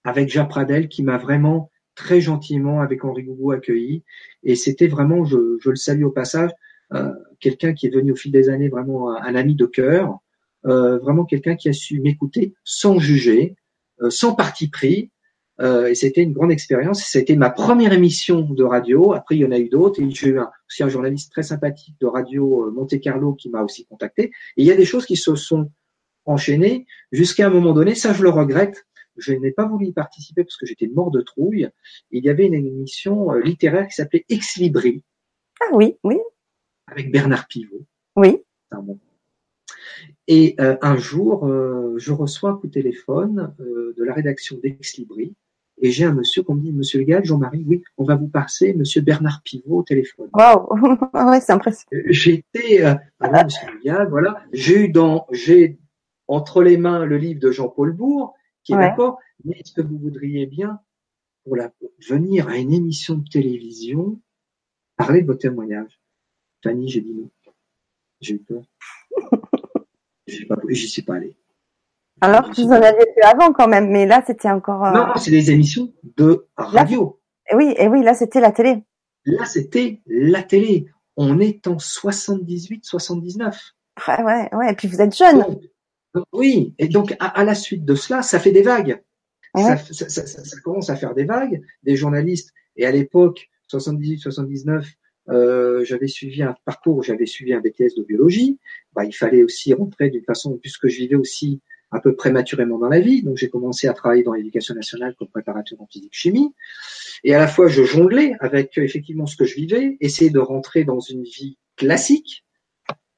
avec 0.03 0.30
Jean 0.30 0.47
Pradel 0.47 0.89
qui 0.89 1.03
m'a 1.03 1.18
vraiment 1.18 1.70
très 1.95 2.20
gentiment 2.20 2.80
avec 2.80 3.05
Henri 3.05 3.22
Gougou 3.24 3.53
accueilli. 3.53 4.03
Et 4.43 4.57
c'était 4.57 4.89
vraiment, 4.89 5.24
je, 5.24 5.59
je, 5.61 5.70
le 5.70 5.76
salue 5.76 6.05
au 6.05 6.11
passage, 6.11 6.51
euh, 6.95 7.12
quelqu'un 7.39 7.74
qui 7.74 7.87
est 7.87 7.91
devenu 7.91 8.12
au 8.12 8.16
fil 8.16 8.33
des 8.33 8.49
années 8.49 8.68
vraiment 8.68 9.14
un, 9.14 9.35
ami 9.35 9.55
de 9.55 9.66
cœur, 9.66 10.18
euh, 10.64 10.99
vraiment 10.99 11.24
quelqu'un 11.24 11.55
qui 11.55 11.68
a 11.68 11.72
su 11.74 12.01
m'écouter 12.01 12.55
sans 12.64 12.99
juger, 12.99 13.57
euh, 14.01 14.11
sans 14.11 14.35
parti 14.35 14.68
pris, 14.68 15.11
Euh, 15.63 15.87
et 15.87 15.95
c'était 15.95 16.23
une 16.23 16.33
grande 16.33 16.53
expérience. 16.53 17.15
Été 17.15 17.37
ma 17.37 17.51
première 17.51 17.93
émission 17.93 18.41
de 18.41 18.65
radio. 18.65 19.13
Après, 19.13 19.37
il 19.37 19.41
y 19.41 19.45
en 19.45 19.53
a 19.53 19.59
eu 19.59 19.69
d'autres. 19.69 20.01
Et 20.01 20.11
j'ai 20.11 20.31
eu 20.31 20.41
aussi 20.69 20.83
un 20.83 20.89
journaliste 20.89 21.31
très 21.33 21.43
sympathique 21.43 21.95
de 22.01 22.07
radio 22.07 22.71
Monte 22.73 23.01
Carlo 23.01 23.35
qui 23.35 23.49
m'a 23.49 23.63
aussi 23.63 23.87
contacté. 23.87 24.25
Et 24.57 24.63
il 24.63 24.65
y 24.65 24.73
a 24.73 24.77
des 24.77 24.85
choses 24.85 25.07
qui 25.07 25.17
se 25.17 25.35
sont 25.37 25.71
enchaînées 26.25 26.87
jusqu'à 27.13 27.47
un 27.47 27.51
moment 27.51 27.73
donné. 27.73 27.95
Ça, 27.95 28.13
je 28.13 28.23
le 28.23 28.31
regrette. 28.31 28.87
Je 29.17 29.33
n'ai 29.35 29.53
pas 29.53 29.67
voulu 29.67 29.87
y 29.87 29.93
participer 29.93 30.43
parce 30.43 30.57
que 30.57 30.67
j'étais 30.67 30.89
mort 30.89 31.11
de 31.11 31.21
trouille. 31.21 31.69
Il 32.11 32.25
y 32.25 32.31
avait 32.31 32.47
une 32.47 32.55
émission 32.55 33.33
littéraire 33.35 33.87
qui 33.87 33.95
s'appelait 33.95 34.25
Ex 34.29 34.57
Libri. 34.57 35.03
Ah 35.61 35.75
oui, 35.75 35.97
oui. 36.03 36.19
Avec 36.87 37.13
Bernard 37.13 37.47
Pivot. 37.47 37.87
Oui. 38.17 38.43
Et 40.29 40.55
euh, 40.61 40.77
un 40.83 40.97
jour, 40.97 41.47
euh, 41.47 41.95
je 41.99 42.13
reçois 42.13 42.51
un 42.51 42.57
coup 42.57 42.69
de 42.69 42.73
téléphone 42.73 43.55
euh, 43.61 43.95
de 43.97 44.05
la 44.05 44.15
rédaction 44.15 44.59
d'Ex 44.63 44.97
Libri 44.97 45.35
et 45.85 45.91
j'ai 45.91 46.05
un 46.05 46.14
monsieur 46.14 46.45
qui 46.45 46.53
me 46.53 46.61
dit, 46.61 46.72
Monsieur 46.72 47.05
Le 47.05 47.24
Jean-Marie, 47.24 47.64
oui, 47.66 47.83
on 47.99 48.05
va 48.05 48.14
vous 48.14 48.28
passer 48.28 48.72
Monsieur 48.72 49.01
Bernard 49.03 49.43
Pivot 49.43 49.78
au 49.78 49.83
téléphone. 49.83 50.30
Waouh, 50.33 50.68
ouais, 51.28 51.41
c'est 51.41 51.53
impressionnant. 51.53 52.03
J'étais, 52.07 52.85
voilà, 53.18 53.45
Monsieur 53.45 53.66
Le 53.85 54.09
voilà, 54.09 54.45
j'ai 54.53 54.85
eu 54.85 54.89
dans, 54.89 55.26
j'ai 55.33 55.80
entre 56.28 56.62
les 56.62 56.76
mains 56.76 57.05
le 57.05 57.18
livre 57.18 57.41
de 57.41 57.51
Jean-Paul 57.51 57.93
Bourg, 57.93 58.35
qui 58.62 58.74
est 58.74 58.76
d'accord, 58.76 59.18
mais 59.45 59.59
est-ce 59.59 59.72
que 59.72 59.83
vous 59.83 59.99
voudriez 59.99 60.47
bien, 60.47 60.80
pour 61.45 61.57
la, 61.57 61.72
venir 62.09 62.49
à 62.49 62.57
une 62.59 62.72
émission 62.72 63.16
de 63.16 63.28
télévision, 63.28 64.20
parler 64.97 65.22
de 65.22 65.26
vos 65.26 65.35
témoignages? 65.35 66.01
Fanny, 66.62 66.89
j'ai 66.89 67.01
dit 67.01 67.12
non. 67.12 67.28
J'ai 68.20 68.35
eu 68.35 68.39
peur. 68.39 68.62
J'y 70.28 70.89
suis 70.89 71.03
pas 71.03 71.16
allé. 71.16 71.37
Alors, 72.23 72.49
vous 72.57 72.68
en 72.68 72.70
aviez 72.70 73.05
fait 73.14 73.25
avant 73.25 73.53
quand 73.53 73.66
même, 73.66 73.91
mais 73.91 74.07
là, 74.07 74.23
c'était 74.25 74.49
encore. 74.49 74.85
Euh, 74.85 74.93
non, 74.93 75.07
non, 75.09 75.16
c'est 75.16 75.33
des 75.33 75.51
émissions 75.51 75.93
de 76.16 76.47
radio. 76.57 77.20
et 77.51 77.57
oui, 77.57 77.75
et 77.77 77.89
oui, 77.89 78.05
là, 78.05 78.14
c'était 78.14 78.41
la 78.41 78.53
télé. 78.53 78.77
Là, 79.25 79.45
c'était 79.45 80.01
la 80.07 80.45
télé. 80.45 80.87
On 81.16 81.41
est 81.41 81.66
en 81.66 81.81
78, 81.81 82.85
79. 82.85 83.61
Ouais, 84.07 84.23
ouais, 84.23 84.49
ouais. 84.55 84.70
Et 84.70 84.75
puis 84.77 84.87
vous 84.87 85.01
êtes 85.01 85.16
jeune. 85.16 85.45
oui, 86.33 86.75
et 86.79 86.87
donc 86.87 87.16
à, 87.18 87.43
la 87.43 87.57
suite 87.57 87.85
de 87.85 87.97
cela, 87.97 88.23
ça 88.23 88.39
fait 88.39 88.53
des 88.53 88.62
vagues. 88.62 89.03
Ça, 89.57 89.77
ça, 89.77 90.09
ça, 90.09 90.27
ça, 90.27 90.61
commence 90.62 90.91
à 90.91 90.97
faire 90.97 91.14
des 91.14 91.25
vagues. 91.25 91.61
Des 91.83 91.97
journalistes, 91.97 92.53
et 92.77 92.87
à 92.87 92.93
l'époque, 92.93 93.51
78, 93.66 94.18
79, 94.18 94.87
euh, 95.29 95.85
j'avais 95.85 96.07
suivi 96.07 96.43
un 96.43 96.55
parcours 96.64 96.99
où 96.99 97.03
j'avais 97.03 97.27
suivi 97.27 97.53
un 97.53 97.61
BTS 97.61 97.97
de 97.97 98.05
biologie. 98.05 98.59
Bah, 98.93 99.05
il 99.05 99.12
fallait 99.12 99.43
aussi 99.43 99.75
rentrer 99.75 100.09
d'une 100.09 100.25
façon, 100.25 100.57
puisque 100.57 100.87
je 100.87 100.99
vivais 100.99 101.16
aussi 101.16 101.61
un 101.93 102.01
peu 102.01 102.14
prématurément 102.16 102.78
dans 102.78 102.88
la 102.88 103.01
vie. 103.01 103.22
Donc 103.22 103.36
j'ai 103.36 103.51
commencé 103.51 103.86
à 103.86 103.93
travailler 103.93 104.22
dans 104.22 104.32
l'éducation 104.32 104.74
nationale 104.74 105.14
comme 105.18 105.28
préparateur 105.28 105.80
en 105.80 105.86
physique-chimie. 105.86 106.55
Et 107.24 107.34
à 107.34 107.38
la 107.38 107.47
fois, 107.47 107.68
je 107.68 107.84
jonglais 107.84 108.34
avec 108.40 108.76
euh, 108.78 108.82
effectivement 108.82 109.26
ce 109.26 109.36
que 109.36 109.45
je 109.45 109.55
vivais, 109.55 109.97
essayer 110.01 110.30
de 110.30 110.38
rentrer 110.38 110.84
dans 110.84 111.01
une 111.01 111.22
vie 111.22 111.59
classique. 111.76 112.45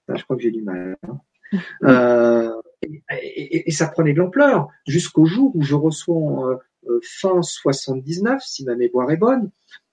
je 0.09 0.23
crois 0.25 0.37
que 0.37 0.43
j'ai 0.43 0.51
du 0.51 0.63
mal. 0.63 0.97
Hein. 1.03 1.19
Euh, 1.85 2.51
et, 3.21 3.69
et, 3.69 3.71
ça 3.71 3.87
prenait 3.87 4.13
de 4.13 4.19
l'ampleur 4.19 4.67
jusqu'au 4.89 5.25
jour 5.25 5.55
où 5.55 5.63
je 5.63 5.77
reçois 5.77 6.51
euh, 6.51 6.57
euh 6.89 7.01
fin 7.05 7.43
79, 7.43 8.43
si 8.45 8.65
ma 8.65 8.75
mémoire 8.75 9.09
est 9.13 9.17
bonne, 9.17 9.53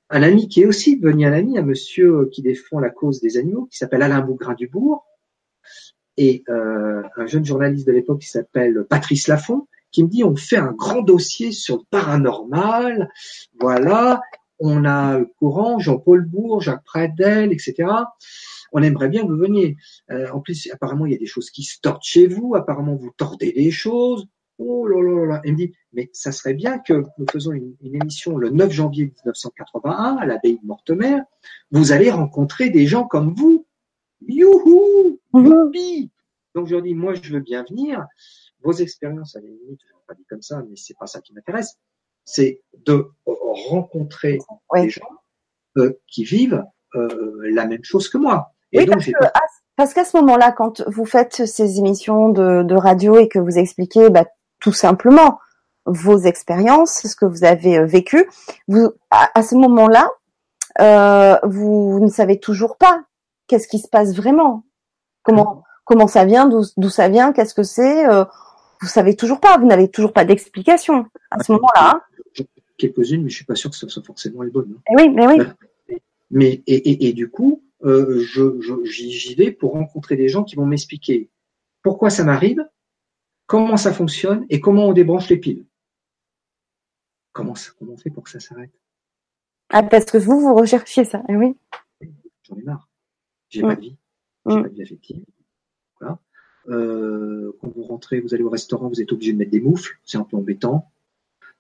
un 0.10 0.24
ami 0.24 0.48
qui 0.48 0.62
est 0.62 0.66
aussi 0.66 0.98
devenu 0.98 1.28
un 1.28 1.34
ami, 1.34 1.60
un 1.60 1.62
monsieur 1.62 2.30
qui 2.32 2.42
défend 2.42 2.80
la 2.80 2.90
cause 2.90 3.22
des 3.22 3.38
animaux, 3.38 3.68
qui 3.68 3.78
s'appelle 3.78 4.02
Alain 4.02 4.22
Bougrain-Dubourg, 4.22 5.06
et 6.22 6.44
euh, 6.50 7.02
un 7.18 7.26
jeune 7.26 7.44
journaliste 7.44 7.88
de 7.88 7.92
l'époque 7.92 8.22
qui 8.22 8.30
s'appelle 8.30 8.86
Patrice 8.88 9.28
Lafont, 9.28 9.68
qui 9.92 10.04
me 10.04 10.08
dit 10.08 10.24
on 10.24 10.36
fait 10.36 10.58
un 10.58 10.72
grand 10.72 11.02
dossier 11.02 11.52
sur 11.52 11.78
le 11.78 11.84
paranormal, 11.90 13.10
voilà, 13.60 14.22
on 14.60 14.86
a 14.86 15.18
le 15.18 15.26
courant, 15.26 15.80
Jean-Paul 15.80 16.24
Bourg, 16.28 16.62
Jacques 16.62 16.84
Pradel, 16.84 17.52
etc. 17.52 17.90
On 18.72 18.84
aimerait 18.84 19.10
bien 19.10 19.24
que 19.24 19.32
vous 19.32 19.38
veniez. 19.38 19.78
Euh, 20.12 20.30
en 20.32 20.42
plus, 20.42 20.70
apparemment, 20.72 21.08
il 21.08 21.14
y 21.14 21.16
a 21.16 21.18
des 21.18 21.26
choses 21.26 21.50
qui 21.50 21.64
se 21.64 21.80
tordent 21.82 22.04
chez 22.04 22.28
vous, 22.28 22.54
apparemment, 22.54 22.96
vous 22.96 23.12
tordez 23.18 23.52
des 23.52 23.72
choses. 23.72 24.28
Oh 24.60 24.86
là 24.86 25.02
là 25.02 25.26
là. 25.26 25.42
Il 25.44 25.54
me 25.54 25.58
dit, 25.58 25.74
mais 25.92 26.12
ça 26.14 26.32
serait 26.32 26.54
bien 26.54 26.78
que 26.78 27.04
nous 27.18 27.26
faisons 27.32 27.52
une, 27.52 27.74
émission 27.82 28.38
le 28.38 28.52
9 28.52 28.72
janvier 28.72 29.06
1981 29.06 30.18
à 30.18 30.26
l'abbaye 30.28 30.60
de 30.62 30.68
Mortemer. 30.68 31.18
Vous 31.72 31.92
allez 31.92 32.12
rencontrer 32.12 32.70
des 32.70 32.86
gens 32.86 33.06
comme 33.06 33.34
vous. 33.34 33.66
Youhou! 34.42 35.20
Youpi! 35.34 36.12
Donc 36.56 36.68
je 36.68 36.74
leur 36.74 36.82
dis, 36.82 36.96
moi 36.96 37.14
je 37.14 37.34
veux 37.34 37.40
bien 37.40 37.64
venir. 37.70 38.06
Vos 38.64 38.74
expériences, 38.74 39.36
à 39.36 39.40
la 39.40 39.48
limite, 39.48 39.80
je 39.88 39.94
pas 40.08 40.14
dit 40.14 40.26
comme 40.30 40.42
ça, 40.42 40.62
mais 40.68 40.76
c'est 40.76 40.98
pas 40.98 41.08
ça 41.08 41.22
qui 41.22 41.34
m'intéresse. 41.34 41.78
C'est 42.26 42.62
de 42.86 43.08
rencontrer 43.26 44.38
des 44.76 44.90
gens 44.90 45.02
euh, 45.78 46.00
qui 46.08 46.24
vivent 46.24 46.64
euh, 46.96 47.40
la 47.52 47.66
même 47.66 47.84
chose 47.84 48.10
que 48.10 48.18
moi. 48.18 48.52
Et 48.72 48.86
donc, 48.86 49.10
parce, 49.76 49.94
qu'à 49.94 50.06
ce 50.06 50.18
moment-là, 50.18 50.52
quand 50.52 50.82
vous 50.88 51.06
faites 51.06 51.46
ces 51.46 51.80
émissions 51.80 52.30
de, 52.30 52.76
radio 52.76 53.18
et 53.18 53.28
que 53.28 53.40
vous 53.40 53.58
expliquez 53.58 54.10
bah, 54.10 54.26
tout 54.60 54.74
simplement 54.74 55.40
vos 55.86 56.18
expériences, 56.20 57.02
ce 57.08 57.16
que 57.16 57.26
vous 57.26 57.44
avez 57.44 57.80
euh, 57.80 57.86
vécu. 57.86 58.30
Vous, 58.68 58.92
à, 59.10 59.42
ce 59.42 59.56
moment-là, 59.56 60.10
euh, 60.80 61.38
vous, 61.44 62.00
ne 62.00 62.10
savez 62.10 62.40
toujours 62.40 62.78
pas 62.78 63.04
qu'est-ce 63.52 63.68
qui 63.68 63.80
se 63.80 63.90
passe 63.90 64.16
vraiment, 64.16 64.64
comment 65.24 65.64
comment 65.84 66.08
ça 66.08 66.24
vient, 66.24 66.48
d'où 66.48 66.90
ça 66.90 67.10
vient, 67.10 67.34
qu'est-ce 67.34 67.54
que 67.54 67.64
c'est? 67.64 68.08
Euh, 68.08 68.24
vous 68.80 68.88
savez 68.88 69.18
toujours 69.18 69.42
pas, 69.42 69.58
vous 69.58 69.68
n'avez 69.68 69.92
toujours 69.92 70.14
pas 70.14 70.24
d'explication 70.24 71.06
à 71.30 71.44
ce 71.44 71.52
moment-là. 71.52 71.96
Hein. 71.96 72.44
Quelques-unes, 72.78 73.24
mais 73.24 73.30
je 73.30 73.36
suis 73.36 73.46
pas 73.46 73.56
sûr 73.56 73.70
que 73.70 73.76
ce 73.76 73.90
soit 73.90 74.02
forcément 74.02 74.42
les 74.42 74.52
bonnes. 74.52 74.74
Hein. 74.78 74.82
Eh 74.90 74.96
oui, 74.96 75.10
mais 75.10 75.28
oui. 75.28 75.98
Mais 76.30 76.64
et, 76.66 77.10
et, 77.10 77.14
du 77.14 77.30
coup, 77.30 77.62
euh, 77.84 78.22
je, 78.22 78.58
j'y 78.86 79.36
vais 79.36 79.52
pour 79.52 79.74
rencontrer 79.74 80.16
des 80.16 80.30
gens 80.30 80.46
qui 80.46 80.56
vont 80.56 80.66
m'expliquer 80.66 81.30
pourquoi 81.84 82.10
ça 82.10 82.24
m'arrive, 82.24 82.66
comment 83.46 83.76
ça 83.76 83.92
fonctionne 83.92 84.46
et 84.50 84.62
comment 84.62 84.88
on 84.88 84.94
débranche 84.94 85.28
les 85.28 85.38
piles. 85.38 85.66
Comment, 87.34 87.54
comment 87.78 87.94
on 87.94 87.98
fait 87.98 88.12
pour 88.12 88.24
que 88.24 88.30
ça 88.30 88.40
s'arrête? 88.40 88.72
Ah, 89.70 89.84
parce 89.84 90.06
que 90.06 90.18
vous, 90.18 90.40
vous 90.40 90.56
recherchiez 90.56 91.04
ça, 91.04 91.22
eh 91.28 91.36
oui. 91.36 91.58
J'en 92.48 92.56
ai 92.56 92.64
marre. 92.64 92.88
J'ai 93.52 93.62
pas 93.62 93.76
de 93.76 93.82
vie. 93.82 93.96
J'ai 94.48 94.56
mm. 94.56 94.64
pas 94.64 94.70
de 94.70 94.74
vie 94.74 94.82
affective. 94.82 95.24
Voilà. 96.00 96.20
Euh, 96.70 97.52
quand 97.60 97.70
vous 97.76 97.84
rentrez, 97.84 98.20
vous 98.20 98.34
allez 98.34 98.44
au 98.44 98.50
restaurant, 98.50 98.88
vous 98.88 99.02
êtes 99.02 99.12
obligé 99.12 99.34
de 99.34 99.38
mettre 99.38 99.52
des 99.52 99.60
moufles. 99.60 100.00
C'est 100.04 100.18
un 100.18 100.24
peu 100.24 100.38
embêtant. 100.38 100.90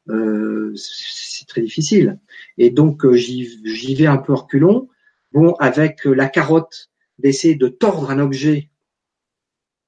Euh, 0.09 0.73
c'est 0.75 1.47
très 1.47 1.61
difficile. 1.61 2.19
Et 2.57 2.71
donc, 2.71 3.05
euh, 3.05 3.13
j'y 3.13 3.95
vais 3.95 4.07
un 4.07 4.17
peu 4.17 4.33
reculon. 4.33 4.87
Bon, 5.33 5.53
avec 5.59 6.05
la 6.05 6.27
carotte 6.27 6.89
d'essayer 7.19 7.55
de 7.55 7.67
tordre 7.67 8.09
un 8.09 8.19
objet 8.19 8.69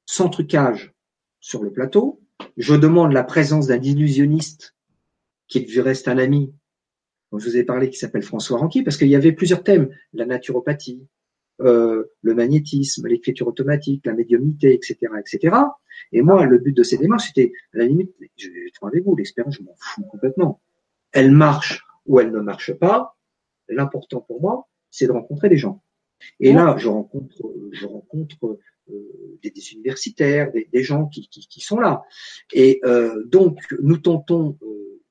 sans 0.06 0.30
trucage 0.30 0.94
sur 1.40 1.64
le 1.64 1.72
plateau. 1.72 2.22
Je 2.58 2.76
demande 2.76 3.14
la 3.14 3.24
présence 3.24 3.68
d'un 3.68 3.82
illusionniste 3.82 4.76
qui 5.48 5.62
lui 5.62 5.82
reste 5.82 6.08
un 6.08 6.18
ami, 6.18 6.54
dont 7.32 7.40
je 7.40 7.50
vous 7.50 7.58
ai 7.58 7.64
parlé, 7.64 7.90
qui 7.90 7.98
s'appelle 7.98 8.24
François 8.24 8.60
Ranqui, 8.60 8.84
parce 8.84 8.98
qu'il 8.98 9.08
y 9.08 9.16
avait 9.16 9.32
plusieurs 9.32 9.64
thèmes, 9.64 9.90
la 10.14 10.26
naturopathie, 10.26 11.06
euh, 11.62 12.06
le 12.22 12.34
magnétisme, 12.34 13.08
l'écriture 13.08 13.48
automatique, 13.48 14.06
la 14.06 14.14
médiumnité, 14.14 14.74
etc., 14.74 14.98
etc. 15.20 15.56
Et 16.12 16.22
moi, 16.22 16.46
le 16.46 16.58
but 16.58 16.76
de 16.76 16.84
ces 16.84 16.98
démarches, 16.98 17.28
c'était, 17.28 17.52
à 17.74 17.80
la 17.80 17.86
limite, 17.86 18.12
je 18.38 18.50
vais 18.50 18.68
être 18.68 18.86
avec 18.86 19.04
vous, 19.04 19.16
l'expérience, 19.16 19.56
je 19.56 19.64
m'en 19.64 19.76
fous 19.78 20.04
complètement. 20.04 20.62
Elle 21.12 21.32
marche 21.32 21.86
ou 22.06 22.20
elle 22.20 22.32
ne 22.32 22.40
marche 22.40 22.74
pas. 22.74 23.16
L'important 23.70 24.22
pour 24.22 24.42
moi, 24.42 24.68
c'est 24.90 25.08
de 25.08 25.12
rencontrer 25.12 25.50
des 25.50 25.58
gens. 25.58 25.84
Et 26.40 26.54
là, 26.54 26.76
je 26.78 26.88
rencontre, 26.88 27.54
je 27.72 27.86
rencontre 27.86 28.60
euh, 28.90 29.40
des, 29.42 29.74
universitaires, 29.74 30.52
des, 30.52 30.84
gens 30.84 31.08
qui, 31.08 31.30
sont 31.62 31.80
là. 31.80 32.04
Et 32.54 32.80
euh, 32.86 33.24
donc, 33.26 33.60
nous 33.82 33.98
tentons 33.98 34.58
euh, 34.62 35.02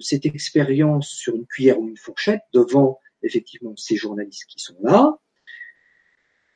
cette 0.00 0.26
expérience 0.26 1.08
sur 1.08 1.34
une 1.34 1.46
cuillère 1.46 1.80
ou 1.80 1.88
une 1.88 1.96
fourchette 1.96 2.42
devant 2.52 2.98
effectivement 3.22 3.74
ces 3.76 3.96
journalistes 3.96 4.46
qui 4.46 4.58
sont 4.58 4.76
là. 4.82 5.18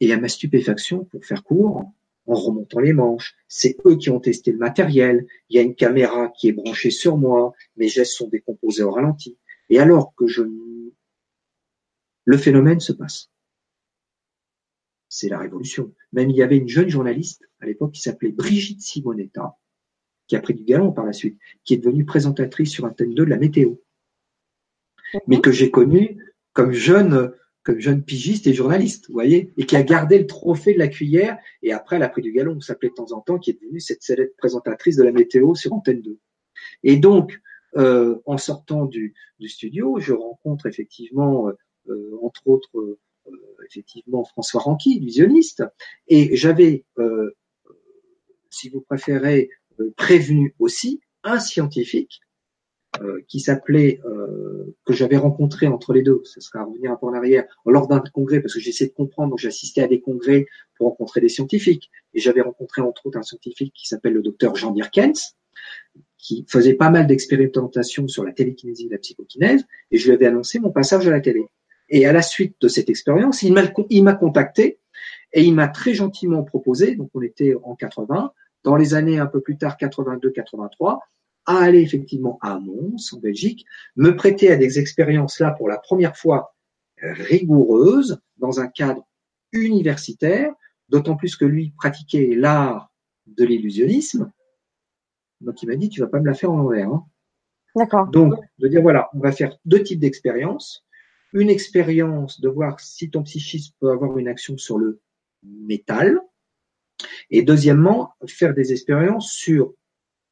Et 0.01 0.13
à 0.13 0.19
ma 0.19 0.29
stupéfaction, 0.29 1.05
pour 1.05 1.25
faire 1.25 1.43
court, 1.43 1.85
en 2.27 2.35
remontant 2.35 2.81
les 2.81 2.93
manches, 2.93 3.35
c'est 3.49 3.77
eux 3.87 3.97
qui 3.97 4.11
ont 4.11 4.21
testé 4.21 4.53
le 4.53 4.59
matériel. 4.59 5.27
Il 5.49 5.57
y 5.57 5.59
a 5.59 5.63
une 5.63 5.75
caméra 5.75 6.33
qui 6.37 6.49
est 6.49 6.53
branchée 6.53 6.91
sur 6.91 7.17
moi, 7.17 7.53
mes 7.77 7.89
gestes 7.89 8.15
sont 8.15 8.29
décomposés 8.29 8.83
au 8.83 8.91
ralenti. 8.91 9.39
Et 9.71 9.79
alors 9.79 10.15
que 10.15 10.27
je, 10.27 10.43
le 12.25 12.37
phénomène 12.37 12.81
se 12.81 12.93
passe 12.93 13.31
c'est 15.17 15.29
la 15.31 15.39
révolution. 15.39 15.95
Même 16.13 16.31
il 16.31 16.37
y 16.37 16.43
avait 16.43 16.59
une 16.59 16.69
jeune 16.69 16.91
journaliste 16.91 17.49
à 17.61 17.67
l'époque 17.67 17.93
qui 17.93 18.03
s'appelait 18.03 18.33
Brigitte 18.33 18.83
Simonetta, 18.83 19.57
qui 20.27 20.37
a 20.37 20.41
pris 20.41 20.53
du 20.53 20.65
galon 20.65 20.93
par 20.93 21.07
la 21.07 21.15
suite, 21.15 21.39
qui 21.65 21.75
est 21.75 21.79
devenue 21.79 22.05
présentatrice 22.05 22.71
sur 22.71 22.85
Antenne 22.85 23.15
2 23.15 23.25
de 23.25 23.31
la 23.31 23.39
météo, 23.39 23.77
mais 25.27 25.41
que 25.41 25.53
j'ai 25.53 25.71
connue 25.71 26.23
comme 26.53 26.73
jeune, 26.73 27.33
comme 27.67 27.81
jeune 27.81 28.05
pigiste 28.05 28.47
et 28.47 28.55
journaliste, 28.55 29.09
vous 29.09 29.15
voyez, 29.15 29.53
et 29.57 29.67
qui 29.67 29.75
a 29.75 29.83
gardé 29.83 30.21
le 30.21 30.29
trophée 30.29 30.73
de 30.73 30.79
la 30.79 30.87
cuillère, 30.87 31.37
et 31.65 31.73
après 31.73 31.97
elle 31.97 32.05
a 32.05 32.09
pris 32.09 32.23
du 32.23 32.31
galon, 32.31 32.61
ça 32.61 32.69
s'appelait 32.69 32.91
de 32.91 32.95
temps 32.95 33.11
en 33.11 33.21
temps, 33.21 33.41
qui 33.41 33.51
est 33.51 33.61
devenue 33.61 33.81
cette 33.81 34.05
célèbre 34.05 34.31
présentatrice 34.39 34.95
de 34.95 35.03
la 35.03 35.11
météo 35.11 35.57
sur 35.57 35.73
Antenne 35.73 36.01
2. 36.01 36.17
Et 36.85 36.97
donc, 36.97 37.41
euh, 37.77 38.21
en 38.25 38.39
sortant 38.39 38.87
du, 38.87 39.15
du, 39.41 39.49
studio, 39.49 39.99
je 39.99 40.13
rencontre 40.13 40.67
effectivement, 40.67 41.51
euh, 41.89 42.19
entre 42.23 42.47
autres, 42.47 42.79
euh, 42.79 43.01
effectivement 43.69 44.25
François 44.25 44.61
Ranqui, 44.61 44.99
illusionniste, 44.99 45.65
et 46.07 46.37
j'avais, 46.37 46.85
si 48.49 48.69
vous 48.69 48.81
préférez, 48.81 49.51
prévenu 49.97 50.55
aussi 50.61 51.01
un 51.25 51.41
scientifique 51.41 52.21
qui 53.29 53.41
s'appelait, 53.41 54.01
que 54.85 54.93
j'avais 54.93 55.17
rencontré 55.17 55.67
entre 55.67 55.93
les 55.93 56.03
deux, 56.03 56.21
ce 56.25 56.41
sera 56.41 56.61
à 56.61 56.65
revenir 56.65 56.93
un 56.93 56.97
peu 56.97 57.07
en 57.07 57.15
arrière, 57.15 57.45
lors 57.65 57.89
d'un 57.89 58.01
congrès, 58.01 58.41
parce 58.41 58.55
que 58.55 58.61
j'essaie 58.61 58.87
de 58.87 58.93
comprendre, 58.93 59.31
donc 59.31 59.39
j'assistais 59.39 59.83
à 59.83 59.89
des 59.89 60.01
congrès 60.01 60.47
pour 60.77 60.89
rencontrer 60.89 61.21
des 61.21 61.29
scientifiques, 61.29 61.91
et 62.15 62.21
j'avais 62.21 62.41
rencontré 62.41 62.83
entre 62.83 63.07
autres 63.07 63.19
un 63.19 63.23
scientifique 63.23 63.73
qui 63.75 63.87
s'appelle 63.87 64.13
le 64.13 64.23
docteur 64.23 64.57
Jean 64.57 64.73
Birkens, 64.73 65.37
qui 66.19 66.45
faisait 66.49 66.75
pas 66.75 66.91
mal 66.91 67.07
d'expérimentations 67.07 68.09
sur 68.09 68.25
la 68.25 68.33
télékinésie 68.33 68.87
et 68.87 68.91
la 68.91 68.99
psychokinèse, 68.99 69.65
et 69.91 69.99
je 69.99 70.07
lui 70.07 70.15
avais 70.15 70.27
annoncé 70.27 70.59
mon 70.59 70.71
passage 70.71 71.07
à 71.07 71.11
la 71.11 71.21
télé. 71.21 71.47
Et 71.89 72.07
à 72.07 72.13
la 72.13 72.23
suite 72.23 72.57
de 72.61 72.69
cette 72.69 72.91
expérience, 72.91 73.43
il 73.43 73.53
m'a 73.53 74.15
contacté 74.15 74.81
et 75.33 75.43
il 75.43 75.55
m'a 75.55 75.69
très 75.69 75.95
gentiment 75.95 76.43
proposé, 76.43 76.97
donc 76.97 77.11
on 77.15 77.23
était 77.23 77.55
en 77.63 77.77
80, 77.77 78.33
dans 78.65 78.77
les 78.77 78.95
années 78.95 79.19
un 79.19 79.27
peu 79.27 79.41
plus 79.41 79.57
tard, 79.57 79.77
82-83, 79.81 80.99
à 81.47 81.59
aller 81.59 81.81
effectivement 81.81 82.39
à 82.43 82.59
Mons, 82.59 83.13
en 83.13 83.19
Belgique, 83.19 83.65
me 83.97 84.17
prêter 84.17 84.51
à 84.51 84.57
des 84.57 84.79
expériences 84.79 85.39
là 85.41 85.53
pour 85.53 85.69
la 85.69 85.79
première 85.79 86.17
fois 86.17 86.55
rigoureuses, 87.01 88.21
dans 88.39 88.61
un 88.61 88.69
cadre 88.69 89.07
universitaire, 89.53 90.53
d'autant 90.89 91.17
plus 91.17 91.37
que 91.37 91.45
lui 91.45 91.73
pratiquait 91.77 92.35
l'art 92.35 92.91
de 93.27 93.45
l'illusionnisme, 93.45 94.31
donc 95.41 95.63
il 95.63 95.69
m'a 95.69 95.77
dit, 95.77 95.89
tu 95.89 96.01
vas 96.01 96.07
pas 96.07 96.21
me 96.21 96.27
la 96.27 96.35
faire 96.35 96.51
en 96.51 96.57
l'envers. 96.57 96.89
Hein. 96.89 97.07
D'accord. 97.75 98.07
Donc, 98.09 98.35
de 98.59 98.69
dire, 98.69 98.83
voilà, 98.83 99.11
on 99.13 99.19
va 99.19 99.33
faire 99.33 99.57
deux 99.65 99.83
types 99.83 100.01
d'expériences. 100.01 100.85
Une 101.33 101.51
expérience 101.51 102.41
de 102.41 102.49
voir 102.49 102.81
si 102.81 103.11
ton 103.11 103.23
psychisme 103.23 103.75
peut 103.81 103.91
avoir 103.91 104.17
une 104.19 104.29
action 104.29 104.57
sur 104.57 104.79
le 104.79 105.01
métal. 105.43 106.21
Et 107.31 107.43
deuxièmement, 107.43 108.15
faire 108.27 108.55
des 108.55 108.73
expériences 108.73 109.31
sur 109.31 109.75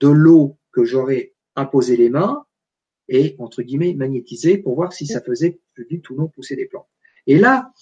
de 0.00 0.08
l'eau 0.08 0.56
que 0.74 0.84
j'aurais 0.84 1.34
imposé 1.56 1.96
les 1.96 2.10
mains 2.10 2.44
et, 3.08 3.36
entre 3.38 3.62
guillemets, 3.62 3.94
magnétisé 3.94 4.58
pour 4.58 4.74
voir 4.74 4.92
si 4.92 5.06
ça 5.06 5.20
faisait 5.20 5.60
plus 5.74 5.86
vite 5.86 6.10
ou 6.10 6.16
non 6.16 6.28
pousser 6.28 6.56
des 6.56 6.66
plantes. 6.66 6.88
Et 7.26 7.38
là, 7.38 7.72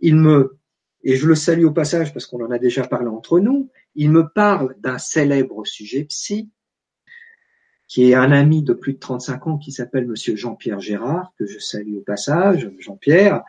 il 0.00 0.16
me, 0.16 0.58
et 1.02 1.16
je 1.16 1.26
le 1.26 1.34
salue 1.34 1.64
au 1.64 1.72
passage 1.72 2.12
parce 2.12 2.26
qu'on 2.26 2.44
en 2.44 2.50
a 2.50 2.58
déjà 2.58 2.86
parlé 2.86 3.08
entre 3.08 3.40
nous, 3.40 3.70
il 3.94 4.10
me 4.10 4.28
parle 4.28 4.76
d'un 4.80 4.98
célèbre 4.98 5.66
sujet 5.66 6.04
psy, 6.04 6.50
qui 7.88 8.10
est 8.10 8.14
un 8.14 8.30
ami 8.30 8.62
de 8.62 8.72
plus 8.72 8.92
de 8.92 8.98
35 8.98 9.46
ans 9.48 9.58
qui 9.58 9.72
s'appelle 9.72 10.06
Monsieur 10.06 10.36
Jean-Pierre 10.36 10.78
Gérard, 10.78 11.32
que 11.36 11.46
je 11.46 11.58
salue 11.58 11.96
au 11.96 12.02
passage, 12.02 12.70
Jean-Pierre, 12.78 13.42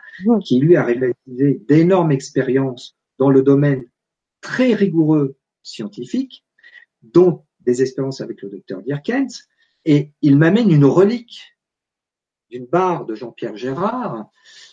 qui 0.44 0.58
lui 0.58 0.74
a 0.74 0.82
réalisé 0.82 1.14
d'énormes 1.68 2.10
expériences 2.10 2.96
dans 3.18 3.30
le 3.30 3.42
domaine 3.42 3.84
très 4.40 4.74
rigoureux 4.74 5.36
scientifique, 5.62 6.44
dont 7.02 7.44
des 7.64 7.82
expériences 7.82 8.20
avec 8.20 8.42
le 8.42 8.48
docteur 8.48 8.82
Dirkens, 8.82 9.48
et 9.84 10.12
il 10.22 10.36
m'amène 10.36 10.70
une 10.70 10.84
relique 10.84 11.56
d'une 12.50 12.66
barre 12.66 13.06
de 13.06 13.14
Jean-Pierre 13.14 13.56
Gérard, 13.56 14.30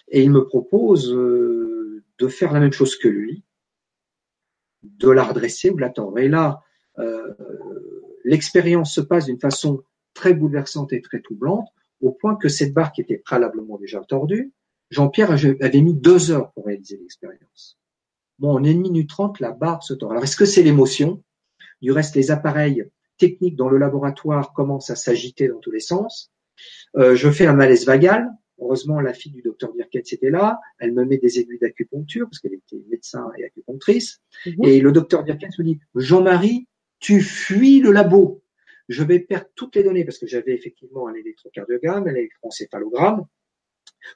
et 0.10 0.24
il 0.24 0.32
me 0.32 0.46
propose 0.46 1.14
euh, 1.14 2.04
de 2.18 2.28
faire 2.28 2.52
la 2.52 2.60
même 2.60 2.74
chose 2.74 2.98
que 2.98 3.08
lui, 3.08 3.44
de 4.84 5.10
la 5.10 5.24
redresser 5.24 5.70
ou 5.70 5.76
de 5.76 5.82
la 5.82 5.90
tordre. 5.90 6.20
Et 6.20 6.28
là, 6.28 6.62
euh, 7.00 7.34
l'expérience 8.24 8.94
se 8.94 9.02
passe 9.02 9.26
d'une 9.26 9.40
façon 9.40 9.84
très 10.14 10.34
bouleversante 10.34 10.94
et 10.94 11.02
très 11.02 11.22
troublante, 11.22 11.68
au 12.02 12.12
point 12.12 12.36
que 12.36 12.50
cette 12.50 12.74
barre 12.74 12.92
qui 12.92 13.02
était 13.02 13.18
préalablement 13.18 13.78
déjà 13.78 14.02
tordue, 14.02 14.54
Jean-Pierre 14.90 15.32
avait 15.32 15.82
mis 15.82 15.94
deux 15.94 16.32
heures 16.32 16.52
pour 16.52 16.66
réaliser 16.66 16.98
l'expérience. 16.98 17.78
Bon, 18.40 18.54
en 18.54 18.64
une 18.64 18.82
minute 18.82 19.10
trente, 19.10 19.40
la 19.40 19.52
barre 19.52 19.84
se 19.84 19.94
tord. 19.94 20.12
Alors, 20.12 20.24
est-ce 20.24 20.38
que 20.38 20.46
c'est 20.46 20.64
l'émotion? 20.64 21.22
Du 21.82 21.92
reste, 21.92 22.16
les 22.16 22.32
appareils 22.32 22.86
techniques 23.18 23.56
dans 23.56 23.70
le 23.70 23.78
laboratoire 23.78 24.54
commencent 24.54 24.90
à 24.90 24.96
s'agiter 24.96 25.48
dans 25.48 25.60
tous 25.60 25.72
les 25.72 25.80
sens. 25.80 26.32
Euh, 26.98 27.16
je 27.16 27.30
fais 27.30 27.46
un 27.46 27.54
malaise 27.54 27.86
vagal. 27.86 28.30
Heureusement, 28.62 29.00
la 29.00 29.14
fille 29.14 29.32
du 29.32 29.42
docteur 29.42 29.72
Birkett 29.74 30.12
était 30.12 30.30
là. 30.30 30.60
Elle 30.80 30.94
me 30.94 31.06
met 31.06 31.18
des 31.18 31.40
aiguilles 31.40 31.60
d'acupuncture 31.60 32.28
parce 32.28 32.40
qu'elle 32.40 32.54
était 32.54 32.84
médecin 32.90 33.30
et 33.38 33.46
acupunctrice. 33.46 34.20
Mhm. 34.46 34.66
Et 34.66 34.82
le 34.82 34.92
docteur 34.92 35.24
Birkett 35.24 35.58
me 35.60 35.64
dit, 35.64 35.80
Jean-Marie, 35.96 36.68
tu 37.00 37.22
fuis 37.22 37.80
le 37.80 37.92
labo. 37.92 38.42
Je 38.90 39.04
vais 39.04 39.20
perdre 39.20 39.48
toutes 39.56 39.76
les 39.76 39.84
données 39.84 40.04
parce 40.04 40.18
que 40.18 40.28
j'avais 40.28 40.54
effectivement 40.54 41.08
un 41.08 41.14
électrocardiogramme, 41.14 42.08
un 42.08 42.16
électroencéphalogramme 42.16 43.26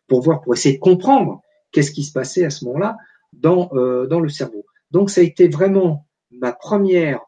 pour 0.07 0.22
voir, 0.22 0.41
pour 0.41 0.53
essayer 0.53 0.76
de 0.76 0.82
comprendre 0.82 1.41
qu'est-ce 1.72 1.91
qui 1.91 2.03
se 2.03 2.11
passait 2.11 2.43
à 2.43 2.49
ce 2.49 2.66
moment-là 2.66 2.97
dans, 3.32 3.70
euh, 3.74 4.07
dans 4.07 4.20
le 4.20 4.30
cerveau. 4.30 4.66
Donc, 4.91 5.09
ça 5.09 5.22
a 5.22 5.24
été 5.24 5.47
vraiment 5.47 6.07
ma 6.32 6.51
première 6.51 7.22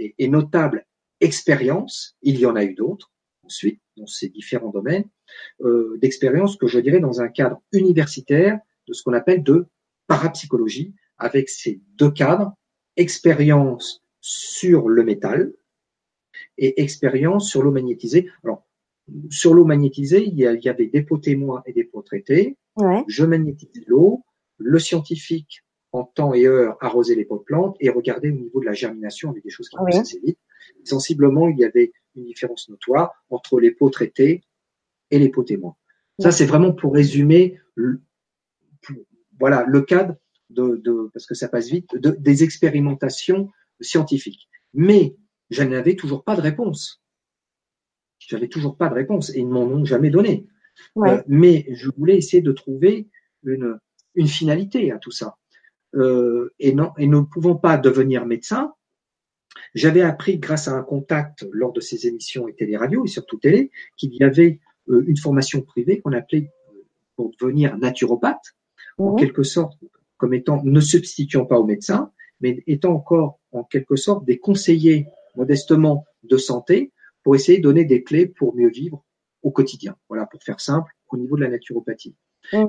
et, 0.00 0.14
et 0.18 0.28
notable 0.28 0.86
expérience. 1.20 2.16
Il 2.22 2.38
y 2.38 2.46
en 2.46 2.56
a 2.56 2.64
eu 2.64 2.74
d'autres 2.74 3.10
ensuite 3.44 3.80
dans 3.96 4.06
ces 4.06 4.28
différents 4.28 4.70
domaines 4.70 5.04
euh, 5.62 5.98
d'expérience 6.00 6.56
que 6.56 6.66
je 6.66 6.78
dirais 6.78 7.00
dans 7.00 7.20
un 7.20 7.28
cadre 7.28 7.60
universitaire 7.72 8.58
de 8.86 8.92
ce 8.92 9.02
qu'on 9.02 9.12
appelle 9.12 9.42
de 9.42 9.66
parapsychologie, 10.06 10.94
avec 11.18 11.48
ces 11.48 11.80
deux 11.96 12.10
cadres, 12.10 12.52
expérience 12.96 14.02
sur 14.20 14.88
le 14.88 15.04
métal 15.04 15.52
et 16.58 16.80
expérience 16.80 17.48
sur 17.48 17.62
l'eau 17.62 17.70
magnétisée. 17.70 18.28
Alors, 18.42 18.66
sur 19.30 19.54
l'eau 19.54 19.64
magnétisée, 19.64 20.24
il 20.26 20.34
y, 20.34 20.68
avait 20.68 20.86
des 20.86 21.02
pots 21.02 21.18
témoins 21.18 21.62
et 21.66 21.72
des 21.72 21.84
pots 21.84 22.02
traités. 22.02 22.56
Je 23.08 23.24
magnétisais 23.24 23.84
l'eau. 23.86 24.24
Le 24.58 24.78
scientifique, 24.78 25.64
en 25.92 26.04
temps 26.04 26.34
et 26.34 26.46
heure, 26.46 26.76
arrosait 26.80 27.14
les 27.14 27.24
pots 27.24 27.38
de 27.38 27.42
plantes 27.42 27.76
et 27.80 27.90
regardait 27.90 28.30
au 28.30 28.36
niveau 28.36 28.60
de 28.60 28.66
la 28.66 28.72
germination 28.72 29.30
avec 29.30 29.42
des 29.42 29.50
choses 29.50 29.68
qui 29.68 29.76
oui. 29.80 29.96
assez 29.96 30.20
vite. 30.20 30.38
Sensiblement, 30.84 31.48
il 31.48 31.58
y 31.58 31.64
avait 31.64 31.92
une 32.14 32.24
différence 32.24 32.68
notoire 32.68 33.12
entre 33.28 33.58
les 33.60 33.72
pots 33.72 33.90
traités 33.90 34.42
et 35.10 35.18
les 35.18 35.28
pots 35.28 35.42
témoins. 35.42 35.76
Ça, 36.20 36.30
c'est 36.30 36.44
vraiment 36.44 36.72
pour 36.72 36.92
résumer, 36.92 37.58
le, 37.74 38.02
voilà, 39.38 39.64
le 39.66 39.80
cadre 39.80 40.16
de, 40.50 40.76
de, 40.76 41.10
parce 41.14 41.26
que 41.26 41.34
ça 41.34 41.48
passe 41.48 41.68
vite, 41.68 41.96
de, 41.96 42.10
des 42.10 42.44
expérimentations 42.44 43.50
scientifiques. 43.80 44.48
Mais 44.74 45.16
je 45.48 45.62
n'avais 45.62 45.96
toujours 45.96 46.22
pas 46.22 46.36
de 46.36 46.42
réponse. 46.42 47.02
J'avais 48.18 48.48
toujours 48.48 48.76
pas 48.76 48.88
de 48.90 48.94
réponse 48.94 49.30
et 49.30 49.38
ils 49.38 49.48
ne 49.48 49.52
m'en 49.52 49.62
ont 49.62 49.84
jamais 49.84 50.10
donné. 50.10 50.46
Ouais. 50.94 51.10
Euh, 51.10 51.22
mais 51.26 51.66
je 51.70 51.90
voulais 51.96 52.16
essayer 52.16 52.42
de 52.42 52.52
trouver 52.52 53.08
une, 53.42 53.78
une 54.14 54.28
finalité 54.28 54.92
à 54.92 54.98
tout 54.98 55.10
ça. 55.10 55.36
Euh, 55.94 56.52
et, 56.58 56.72
non, 56.72 56.92
et 56.98 57.06
nous 57.06 57.20
ne 57.20 57.26
pouvons 57.26 57.56
pas 57.56 57.76
devenir 57.76 58.24
médecin 58.24 58.72
j'avais 59.74 60.02
appris 60.02 60.38
grâce 60.38 60.68
à 60.68 60.72
un 60.72 60.82
contact 60.82 61.46
lors 61.52 61.72
de 61.72 61.80
ces 61.80 62.06
émissions 62.06 62.48
et 62.48 62.54
télé-radio 62.54 63.04
et 63.04 63.08
surtout 63.08 63.38
télé 63.38 63.70
qu'il 63.96 64.14
y 64.14 64.22
avait 64.22 64.60
euh, 64.88 65.04
une 65.06 65.16
formation 65.16 65.62
privée 65.62 66.00
qu'on 66.00 66.12
appelait 66.12 66.50
euh, 66.68 66.82
pour 67.16 67.32
devenir 67.40 67.76
naturopathe, 67.78 68.56
en 68.98 69.14
quelque 69.14 69.42
sorte 69.42 69.78
comme 70.16 70.34
étant 70.34 70.62
ne 70.62 70.80
substituant 70.80 71.46
pas 71.46 71.58
aux 71.58 71.64
médecins, 71.64 72.12
mais 72.40 72.62
étant 72.66 72.92
encore 72.92 73.40
en 73.52 73.64
quelque 73.64 73.96
sorte 73.96 74.24
des 74.26 74.38
conseillers 74.38 75.06
modestement 75.34 76.04
de 76.24 76.36
santé 76.36 76.92
pour 77.22 77.34
essayer 77.34 77.58
de 77.58 77.62
donner 77.62 77.84
des 77.84 78.02
clés 78.02 78.26
pour 78.26 78.54
mieux 78.54 78.68
vivre 78.68 79.02
au 79.42 79.50
quotidien. 79.50 79.96
Voilà, 80.08 80.26
pour 80.26 80.42
faire 80.42 80.60
simple, 80.60 80.92
au 81.08 81.16
niveau 81.16 81.36
de 81.36 81.42
la 81.42 81.48
naturopathie. 81.48 82.14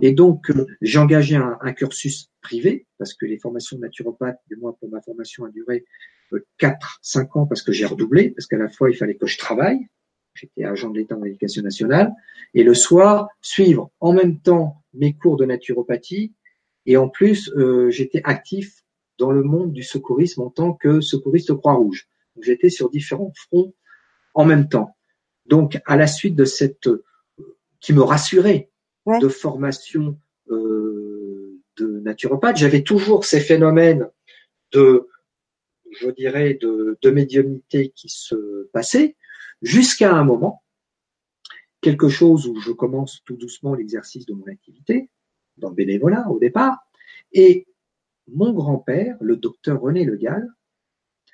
Et 0.02 0.14
donc, 0.14 0.50
euh, 0.50 0.66
j'ai 0.82 1.00
engagé 1.00 1.36
un, 1.36 1.74
cursus 1.74 2.30
privé, 2.42 2.88
parce 2.98 3.14
que 3.14 3.26
les 3.26 3.38
formations 3.38 3.78
de 3.78 3.82
naturopathe, 3.82 4.40
du 4.48 4.56
moins 4.56 4.74
pour 4.80 4.90
ma 4.90 5.02
formation, 5.02 5.46
a 5.46 5.50
duré 5.50 5.86
4, 6.58 7.00
5 7.02 7.36
ans 7.36 7.46
parce 7.46 7.62
que 7.62 7.72
j'ai 7.72 7.86
redoublé, 7.86 8.30
parce 8.32 8.48
qu'à 8.48 8.58
la 8.58 8.70
fois 8.70 8.90
il 8.90 8.96
fallait 8.96 9.16
que 9.16 9.28
je 9.28 9.38
travaille, 9.38 9.88
j'étais 10.34 10.64
agent 10.64 10.90
de 10.90 10.98
l'État 10.98 11.18
en 11.18 11.24
éducation 11.24 11.62
nationale, 11.62 12.14
et 12.54 12.64
le 12.64 12.74
soir 12.74 13.28
suivre 13.42 13.92
en 14.00 14.14
même 14.14 14.40
temps 14.40 14.82
mes 14.94 15.14
cours 15.14 15.38
de 15.38 15.46
naturopathie, 15.46 16.34
et 16.86 16.98
en 16.98 17.10
plus 17.10 17.52
euh, 17.56 17.90
j'étais 17.90 18.22
actif 18.24 18.84
dans 19.18 19.32
le 19.32 19.44
monde 19.44 19.74
du 19.74 19.84
secourisme 19.84 20.42
en 20.42 20.50
tant 20.50 20.74
que 20.74 21.02
secouriste 21.02 21.54
Croix-Rouge. 21.54 22.08
J'étais 22.42 22.70
sur 22.70 22.90
différents 22.90 23.34
fronts 23.36 23.74
en 24.34 24.46
même 24.46 24.68
temps. 24.68 24.96
Donc 25.46 25.80
à 25.86 25.98
la 25.98 26.08
suite 26.08 26.36
de 26.36 26.46
cette 26.46 26.90
qui 27.82 27.94
me 27.94 28.02
rassurait 28.02 28.71
ouais. 29.06 29.20
de 29.20 29.28
formation 29.28 30.18
euh, 30.50 31.60
de 31.78 32.00
naturopathe, 32.00 32.58
j'avais 32.58 32.84
toujours 32.84 33.26
ces 33.26 33.40
phénomènes 33.40 34.10
de 34.72 35.08
je 35.92 36.10
dirais, 36.10 36.56
de, 36.56 36.98
de 37.02 37.10
médiumnité 37.10 37.90
qui 37.90 38.10
se 38.10 38.70
passait, 38.74 39.16
jusqu'à 39.62 40.14
un 40.14 40.24
moment, 40.24 40.64
quelque 41.82 42.10
chose 42.10 42.48
où 42.48 42.60
je 42.60 42.72
commence 42.72 43.22
tout 43.26 43.36
doucement 43.36 43.74
l'exercice 43.74 44.26
de 44.26 44.34
mon 44.34 44.46
activité, 44.48 45.10
dans 45.58 45.70
le 45.70 45.76
bénévolat 45.76 46.30
au 46.30 46.40
départ, 46.40 46.78
et 47.34 47.68
mon 48.28 48.54
grand-père, 48.54 49.18
le 49.20 49.36
docteur 49.36 49.82
René 49.82 50.06
Le 50.06 50.16
Gall, 50.16 50.48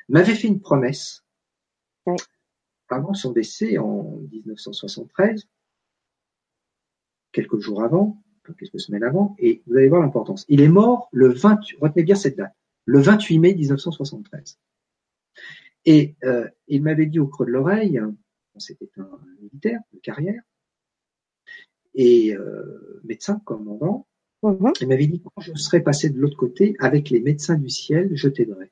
m'avait 0.10 0.36
fait 0.36 0.48
une 0.48 0.62
promesse. 0.62 1.24
avant 2.90 3.14
son 3.14 3.34
décès 3.34 3.78
en 3.78 4.18
1973, 4.32 5.46
quelques 7.38 7.60
jours 7.60 7.84
avant, 7.84 8.20
quelques 8.58 8.80
semaines 8.80 9.04
avant, 9.04 9.36
et 9.38 9.62
vous 9.68 9.76
allez 9.76 9.90
voir 9.90 10.02
l'importance. 10.02 10.44
Il 10.50 10.60
est 10.60 10.68
mort 10.68 11.08
le 11.12 11.28
20, 11.28 11.60
retenez 11.80 12.04
bien 12.04 12.16
cette 12.16 12.36
date, 12.36 12.56
le 12.86 13.00
28 13.00 13.38
mai 13.38 13.54
1973. 13.54 14.58
Et 15.86 16.16
euh, 16.24 16.50
il 16.68 16.82
m'avait 16.82 17.06
dit 17.06 17.20
au 17.20 17.28
creux 17.28 17.46
de 17.46 17.52
l'oreille, 17.52 18.02
c'était 18.58 18.90
un 18.98 19.20
militaire 19.40 19.82
de 19.94 20.00
carrière, 20.00 20.42
et 21.94 22.34
euh, 22.34 23.02
médecin 23.04 23.40
commandant, 23.46 24.08
mm-hmm. 24.42 24.78
il 24.82 24.88
m'avait 24.88 25.06
dit 25.06 25.22
quand 25.22 25.42
je 25.42 25.54
serais 25.54 25.82
passé 25.82 26.10
de 26.10 26.20
l'autre 26.20 26.38
côté 26.38 26.76
avec 26.80 27.12
les 27.12 27.20
médecins 27.20 27.56
du 27.56 27.70
ciel, 27.70 28.10
je 28.16 28.30
t'aiderai. 28.30 28.72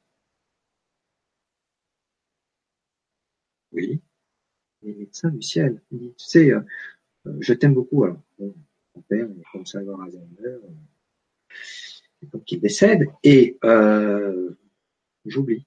Oui, 3.74 4.02
les 4.82 4.96
médecins 4.96 5.30
du 5.30 5.44
ciel. 5.44 5.84
Il 5.92 6.00
dit, 6.00 6.16
tu 6.18 6.26
sais, 6.26 6.52
euh, 6.52 6.62
je 7.40 7.54
t'aime 7.54 7.74
beaucoup. 7.74 8.04
Alors, 8.04 8.18
mon 8.40 9.02
père, 9.08 9.28
il 9.30 9.40
est 9.40 9.46
comme 9.52 9.66
ça, 9.66 9.80
Alzheimer, 9.80 10.58
donc 12.34 12.52
il 12.52 12.60
décède, 12.60 13.08
et 13.24 13.58
euh, 13.64 14.58
j'oublie. 15.26 15.66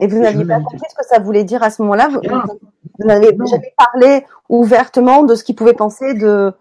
Et 0.00 0.06
vous 0.06 0.18
n'aviez 0.18 0.46
pas 0.46 0.60
compris 0.60 0.78
ce 0.88 0.94
que 0.94 1.06
ça 1.06 1.18
voulait 1.18 1.44
dire 1.44 1.62
à 1.62 1.70
ce 1.70 1.82
moment-là? 1.82 2.08
Vous, 2.08 3.06
n'avez 3.06 3.36
jamais 3.46 3.74
parlé 3.76 4.24
ouvertement 4.48 5.24
de 5.24 5.34
ce 5.34 5.44
qu'il 5.44 5.54
pouvait 5.54 5.74
penser 5.74 6.14
de 6.14 6.52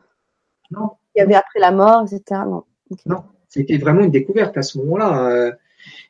non. 0.71 0.89
qu'il 1.13 1.19
y 1.19 1.21
avait 1.21 1.35
après 1.35 1.59
la 1.59 1.71
mort, 1.71 2.03
etc. 2.03 2.41
Non. 2.45 2.65
Non, 3.05 3.23
c'était 3.47 3.77
vraiment 3.77 4.01
une 4.01 4.11
découverte 4.11 4.57
à 4.57 4.61
ce 4.61 4.77
moment-là. 4.79 5.29
Euh, 5.29 5.51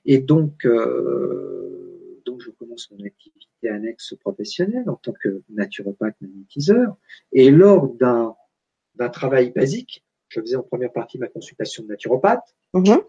et 0.06 0.18
donc, 0.18 0.66
euh, 0.66 2.20
donc 2.26 2.42
je 2.42 2.50
commence 2.50 2.90
mon 2.92 3.06
activité 3.06 3.39
annexe 3.68 4.14
professionnelle 4.20 4.90
en 4.90 4.96
tant 4.96 5.14
que 5.14 5.42
naturopathe 5.50 6.16
magnétiseur. 6.22 6.96
Et 7.32 7.52
lors 7.52 7.90
d'un 7.96 8.36
d'un 8.96 9.10
travail 9.10 9.52
basique, 9.52 10.04
je 10.28 10.42
faisais 10.42 10.56
en 10.56 10.64
première 10.64 10.92
partie 10.92 11.18
ma 11.18 11.28
consultation 11.28 11.84
de 11.84 11.88
naturopathe, 11.88 12.56
mm-hmm. 12.74 13.02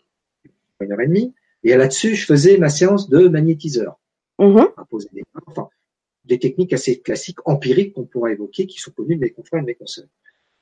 une 0.81 0.93
heure 0.93 1.01
et 1.01 1.07
demie, 1.09 1.35
et 1.63 1.77
là-dessus, 1.77 2.15
je 2.15 2.27
faisais 2.27 2.57
ma 2.59 2.69
séance 2.69 3.09
de 3.09 3.29
magnétiseur. 3.29 3.99
Mhm. 4.39 4.69
des 5.13 5.23
enfin, 5.47 5.69
des 6.25 6.39
techniques 6.39 6.73
assez 6.73 7.01
classiques, 7.01 7.47
empiriques 7.47 7.95
qu'on 7.95 8.07
pourrait 8.07 8.33
évoquer, 8.33 8.67
qui 8.67 8.79
sont 8.79 8.91
connues 8.91 9.17
de 9.17 9.21
mes 9.21 9.31
confrères 9.31 9.59
et 9.59 9.63
de 9.63 9.67
mes 9.67 9.75
consoeurs. 9.75 10.09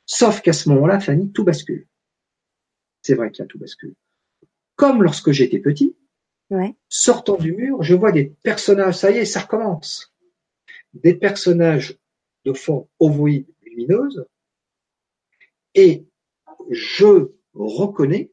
Sauf 0.04 0.40
qu'à 0.40 0.52
ce 0.52 0.68
moment-là, 0.70 0.98
Fanny, 0.98 1.30
tout 1.30 1.44
bascule. 1.44 1.86
C'est 3.02 3.14
vrai 3.14 3.30
qu'il 3.30 3.42
y 3.42 3.44
a 3.44 3.46
tout 3.46 3.58
bascule. 3.58 3.94
Comme 4.74 5.02
lorsque 5.02 5.30
j'étais 5.30 5.60
petit, 5.60 5.94
sortant 6.88 7.36
du 7.36 7.52
mur, 7.52 7.82
je 7.82 7.94
vois 7.94 8.12
des 8.12 8.32
personnages, 8.42 8.98
ça 8.98 9.10
y 9.10 9.18
est, 9.18 9.24
ça 9.24 9.40
recommence. 9.40 10.14
Des 10.94 11.14
personnages 11.14 11.98
de 12.44 12.52
fond 12.52 12.88
ovoïde 12.98 13.46
lumineuse, 13.62 14.24
et 15.74 16.06
je 16.70 17.30
reconnais 17.54 18.30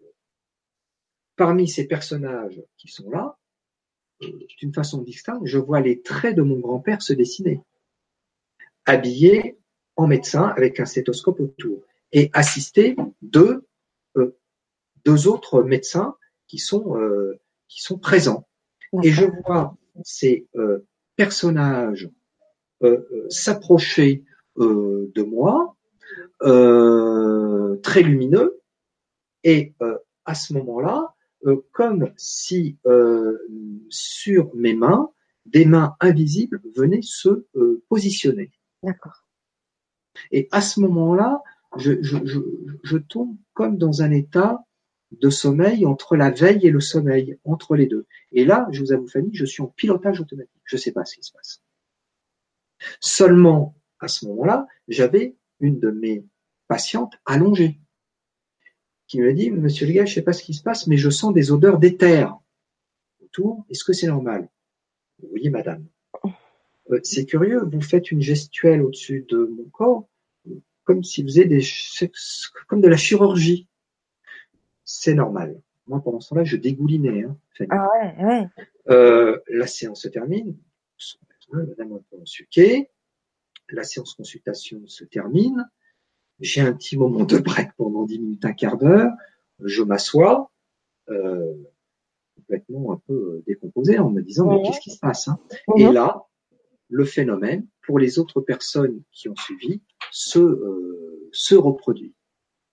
parmi 1.35 1.67
ces 1.67 1.87
personnages 1.87 2.61
qui 2.77 2.87
sont 2.87 3.09
là 3.09 3.37
d'une 4.59 4.73
façon 4.73 5.01
distincte, 5.01 5.45
je 5.45 5.57
vois 5.57 5.81
les 5.81 6.01
traits 6.01 6.35
de 6.35 6.41
mon 6.41 6.59
grand-père 6.59 7.01
se 7.01 7.13
dessiner, 7.13 7.61
habillé 8.85 9.57
en 9.97 10.07
médecin 10.07 10.47
avec 10.47 10.79
un 10.79 10.85
stéthoscope 10.85 11.39
autour 11.41 11.83
et 12.13 12.29
assisté 12.33 12.95
de 13.21 13.65
euh, 14.15 14.37
deux 15.03 15.27
autres 15.27 15.63
médecins 15.63 16.15
qui 16.47 16.57
sont 16.57 16.97
euh, 16.97 17.37
qui 17.67 17.81
sont 17.81 17.97
présents. 17.97 18.47
Et 19.03 19.11
je 19.11 19.25
vois 19.45 19.77
ces 20.03 20.47
euh, 20.55 20.85
personnages 21.15 22.09
s'approcher 23.29 24.23
de 24.57 25.21
moi, 25.23 25.75
très 26.39 28.03
lumineux, 28.03 28.61
et 29.43 29.73
à 30.25 30.35
ce 30.35 30.53
moment-là, 30.53 31.15
euh, 31.45 31.63
comme 31.71 32.11
si 32.17 32.77
euh, 32.87 33.37
sur 33.89 34.53
mes 34.55 34.73
mains, 34.73 35.11
des 35.45 35.65
mains 35.65 35.95
invisibles 35.99 36.59
venaient 36.75 37.03
se 37.03 37.45
euh, 37.55 37.83
positionner. 37.87 38.51
D'accord. 38.81 39.27
Et 40.31 40.47
à 40.51 40.61
ce 40.61 40.79
moment-là, 40.79 41.43
je, 41.77 42.01
je, 42.01 42.17
je, 42.25 42.39
je, 42.83 42.97
tombe 42.97 43.35
comme 43.53 43.77
dans 43.77 44.01
un 44.01 44.09
état 44.09 44.64
de 45.21 45.29
sommeil 45.29 45.85
entre 45.85 46.15
la 46.15 46.29
veille 46.29 46.65
et 46.65 46.71
le 46.71 46.79
sommeil, 46.79 47.37
entre 47.43 47.75
les 47.75 47.87
deux. 47.87 48.05
Et 48.31 48.45
là, 48.45 48.67
je 48.71 48.81
vous 48.81 48.91
avoue, 48.91 49.07
Fanny, 49.07 49.29
je 49.33 49.45
suis 49.45 49.61
en 49.61 49.67
pilotage 49.67 50.21
automatique. 50.21 50.61
Je 50.65 50.75
ne 50.75 50.81
sais 50.81 50.91
pas 50.91 51.05
ce 51.05 51.15
qui 51.15 51.23
se 51.23 51.31
passe. 51.31 51.61
Seulement, 52.99 53.75
à 53.99 54.07
ce 54.07 54.25
moment-là, 54.27 54.67
j'avais 54.87 55.35
une 55.59 55.79
de 55.79 55.91
mes 55.91 56.25
patientes 56.67 57.13
allongée 57.25 57.79
qui 59.07 59.21
me 59.21 59.33
dit, 59.33 59.51
monsieur 59.51 59.85
le 59.85 59.93
gars, 59.93 60.05
je 60.05 60.15
sais 60.15 60.21
pas 60.21 60.33
ce 60.33 60.43
qui 60.43 60.53
se 60.53 60.63
passe, 60.63 60.87
mais 60.87 60.97
je 60.97 61.09
sens 61.09 61.33
des 61.33 61.51
odeurs 61.51 61.77
d'éther 61.77 62.27
autour. 63.23 63.65
Est-ce 63.69 63.83
que 63.83 63.93
c'est 63.93 64.07
normal? 64.07 64.49
Oui, 65.21 65.49
madame. 65.49 65.85
Euh, 66.91 66.99
c'est 67.03 67.25
curieux, 67.25 67.63
vous 67.63 67.81
faites 67.81 68.11
une 68.11 68.21
gestuelle 68.21 68.81
au-dessus 68.81 69.25
de 69.29 69.51
mon 69.57 69.69
corps, 69.69 70.07
comme 70.83 71.03
si 71.03 71.21
vous 71.21 71.29
faisiez 71.29 71.45
des, 71.45 71.61
comme 72.67 72.81
de 72.81 72.87
la 72.87 72.97
chirurgie. 72.97 73.67
C'est 74.85 75.13
normal. 75.13 75.59
Moi, 75.87 76.01
pendant 76.01 76.19
ce 76.19 76.29
temps-là, 76.29 76.43
je 76.43 76.57
dégoulinais. 76.57 77.23
Hein, 77.23 77.37
ah 77.69 77.87
ouais, 77.93 78.25
ouais. 78.25 78.47
Euh, 78.89 79.39
la 79.49 79.67
séance 79.67 80.03
se 80.03 80.07
termine. 80.07 80.55
Madame. 81.51 81.99
La 83.69 83.83
séance 83.83 84.13
consultation 84.13 84.81
se 84.87 85.03
termine. 85.03 85.69
J'ai 86.39 86.61
un 86.61 86.73
petit 86.73 86.97
moment 86.97 87.23
de 87.23 87.37
break 87.37 87.71
pendant 87.77 88.03
dix 88.03 88.19
minutes, 88.19 88.45
un 88.45 88.53
quart 88.53 88.77
d'heure. 88.77 89.11
Je 89.63 89.83
m'assois, 89.83 90.51
euh, 91.09 91.53
complètement 92.35 92.93
un 92.93 93.01
peu 93.07 93.13
euh, 93.13 93.43
décomposé 93.47 93.97
en 93.99 94.09
me 94.09 94.21
disant 94.21 94.47
mais 94.47 94.61
qu'est-ce 94.63 94.81
qui 94.81 94.91
se 94.91 94.99
passe 94.99 95.29
hein? 95.29 95.39
Et 95.77 95.89
là, 95.89 96.25
le 96.89 97.05
phénomène 97.05 97.65
pour 97.85 97.99
les 97.99 98.19
autres 98.19 98.41
personnes 98.41 99.01
qui 99.11 99.29
ont 99.29 99.35
suivi 99.35 99.81
se 100.11 100.39
euh, 100.39 101.29
se 101.31 101.55
reproduit, 101.55 102.13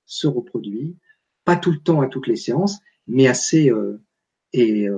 se 0.07 0.27
reproduit, 0.27 0.97
pas 1.45 1.57
tout 1.57 1.73
le 1.73 1.79
temps 1.79 2.01
à 2.01 2.07
toutes 2.07 2.27
les 2.27 2.37
séances, 2.37 2.81
mais 3.07 3.27
assez 3.27 3.71
et 4.53 4.89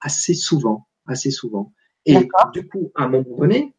assez 0.00 0.34
souvent, 0.34 0.88
assez 1.06 1.30
souvent. 1.30 1.72
Et 2.06 2.16
du 2.52 2.66
coup, 2.66 2.90
à 2.94 3.04
un 3.04 3.08
moment 3.08 3.36
donné, 3.36 3.74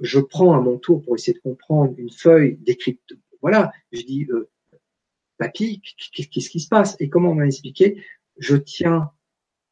je 0.00 0.18
prends 0.18 0.52
à 0.54 0.60
mon 0.60 0.78
tour 0.78 1.02
pour 1.02 1.14
essayer 1.14 1.34
de 1.34 1.38
comprendre 1.38 1.94
une 1.96 2.10
feuille 2.10 2.56
décrypte, 2.56 3.14
voilà, 3.40 3.72
je 3.90 4.02
dis, 4.02 4.26
euh, 4.30 4.50
papy, 5.38 5.80
qu'est-ce 6.12 6.50
qui 6.50 6.60
se 6.60 6.68
passe? 6.68 6.96
Et 7.00 7.08
comment 7.08 7.30
on 7.30 7.34
m'a 7.34 7.46
expliqué? 7.46 8.02
Je 8.36 8.56
tiens 8.56 9.10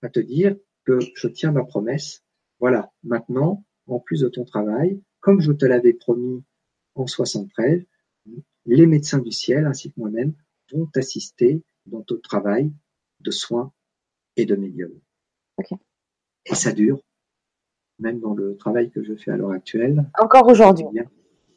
à 0.03 0.09
te 0.09 0.21
dire 0.21 0.57
que 0.85 0.99
je 1.15 1.29
tiens 1.29 1.53
ma 1.53 1.65
promesse. 1.65 2.25
Voilà, 2.59 2.93
maintenant, 3.03 3.65
en 3.87 3.99
plus 4.01 4.21
de 4.21 4.29
ton 4.29 4.45
travail, 4.45 5.01
comme 5.21 5.41
je 5.41 5.53
te 5.53 5.65
l'avais 5.65 5.93
promis 5.93 6.45
en 6.95 7.07
73, 7.07 7.85
les 8.67 8.87
médecins 8.87 9.19
du 9.19 9.33
ciel 9.33 9.67
ainsi 9.67 9.91
que 9.91 9.99
moi-même 9.99 10.35
vont 10.73 10.87
t'assister 10.87 11.63
dans 11.87 12.03
ton 12.03 12.19
travail 12.19 12.73
de 13.21 13.31
soins 13.31 13.73
et 14.37 14.47
de 14.47 14.57
médium. 14.57 14.93
Et 16.47 16.55
ça 16.55 16.73
dure, 16.73 17.01
même 17.99 18.21
dans 18.21 18.35
le 18.35 18.57
travail 18.57 18.91
que 18.91 19.03
je 19.03 19.15
fais 19.15 19.31
à 19.31 19.37
l'heure 19.37 19.53
actuelle. 19.53 20.11
Encore 20.19 20.49
aujourd'hui. 20.49 20.87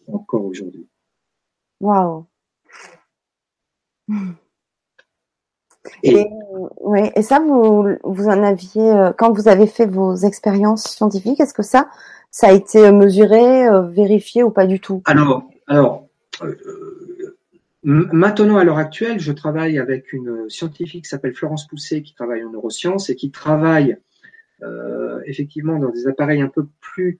Encore 0.07 0.45
aujourd'hui. 0.45 0.87
Waouh. 1.79 2.25
Et, 6.03 6.25
et 7.15 7.21
ça, 7.21 7.39
vous, 7.39 7.87
vous 8.03 8.27
en 8.27 8.43
aviez, 8.43 8.91
euh, 8.91 9.11
quand 9.11 9.31
vous 9.31 9.47
avez 9.47 9.67
fait 9.67 9.85
vos 9.85 10.15
expériences 10.15 10.83
scientifiques, 10.83 11.39
est-ce 11.39 11.53
que 11.53 11.63
ça, 11.63 11.89
ça 12.31 12.47
a 12.47 12.51
été 12.51 12.91
mesuré, 12.91 13.67
euh, 13.67 13.81
vérifié 13.81 14.43
ou 14.43 14.49
pas 14.49 14.65
du 14.65 14.79
tout? 14.79 15.01
Alors, 15.05 15.43
alors 15.67 16.07
euh, 16.41 17.02
maintenant 17.83 18.57
à 18.57 18.63
l'heure 18.63 18.77
actuelle, 18.77 19.19
je 19.19 19.31
travaille 19.31 19.77
avec 19.77 20.13
une 20.13 20.49
scientifique 20.49 21.03
qui 21.03 21.09
s'appelle 21.09 21.35
Florence 21.35 21.67
Pousset, 21.67 22.01
qui 22.01 22.13
travaille 22.13 22.43
en 22.43 22.51
neurosciences 22.51 23.09
et 23.09 23.15
qui 23.15 23.31
travaille 23.31 23.97
effectivement 25.25 25.77
dans 25.77 25.89
des 25.89 26.07
appareils 26.07 26.41
un 26.41 26.47
peu 26.47 26.65
plus 26.79 27.19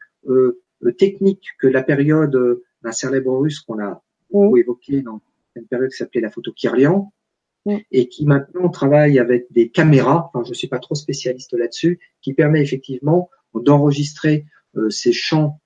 techniques 0.98 1.48
que 1.60 1.68
la 1.68 1.84
période 1.84 2.62
d'un 2.82 2.92
célèbre 2.94 3.38
russe 3.38 3.60
qu'on 3.60 3.80
a 3.80 4.02
beaucoup 4.32 4.56
évoqué 4.58 5.02
dans 5.02 5.22
une 5.56 5.66
période 5.66 5.92
qui 5.92 5.98
s'appelait 5.98 6.22
la 6.22 6.30
photo 6.30 6.52
Kirlian, 6.54 7.12
et 7.92 8.10
qui 8.10 8.26
maintenant 8.26 8.70
travaille 8.70 9.20
avec 9.20 9.48
des 9.52 9.70
caméras, 9.70 10.30
enfin 10.34 10.44
je 10.44 10.50
ne 10.50 10.56
suis 10.56 10.68
pas 10.68 10.80
trop 10.80 10.96
spécialiste 10.96 11.54
là-dessus, 11.54 12.00
qui 12.22 12.34
permet 12.34 12.62
effectivement 12.62 13.30
d'enregistrer 13.54 14.46
euh, 14.76 14.90
ces 14.90 15.14
champs, 15.14 15.62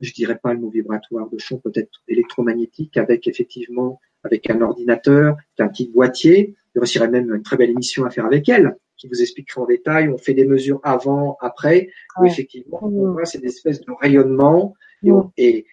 je 0.00 0.12
dirais 0.12 0.38
pas 0.38 0.54
le 0.54 0.60
mot 0.60 0.70
vibratoire, 0.70 1.28
de 1.28 1.38
champs 1.38 1.58
peut-être 1.58 2.02
électromagnétiques, 2.06 2.96
avec 2.96 3.26
effectivement 3.26 4.00
avec 4.26 4.50
un 4.50 4.60
ordinateur, 4.60 5.36
un 5.58 5.68
petit 5.68 5.88
boîtier. 5.88 6.54
Il 6.74 6.82
y 6.84 6.98
aurait 6.98 7.08
même 7.08 7.34
une 7.34 7.42
très 7.42 7.56
belle 7.56 7.70
émission 7.70 8.04
à 8.04 8.10
faire 8.10 8.26
avec 8.26 8.48
elle, 8.48 8.76
qui 8.98 9.08
vous 9.08 9.22
expliquera 9.22 9.62
en 9.62 9.66
détail. 9.66 10.08
On 10.08 10.18
fait 10.18 10.34
des 10.34 10.44
mesures 10.44 10.80
avant, 10.82 11.38
après. 11.40 11.88
Où 12.20 12.26
effectivement, 12.26 12.80
on 12.82 12.90
mmh. 12.90 13.12
voit 13.12 13.24
c'est 13.24 13.38
des 13.38 13.48
espèces 13.48 13.80
de 13.80 13.92
rayonnement. 13.98 14.74
Et, 15.02 15.10
mmh. 15.10 15.30
et 15.38 15.66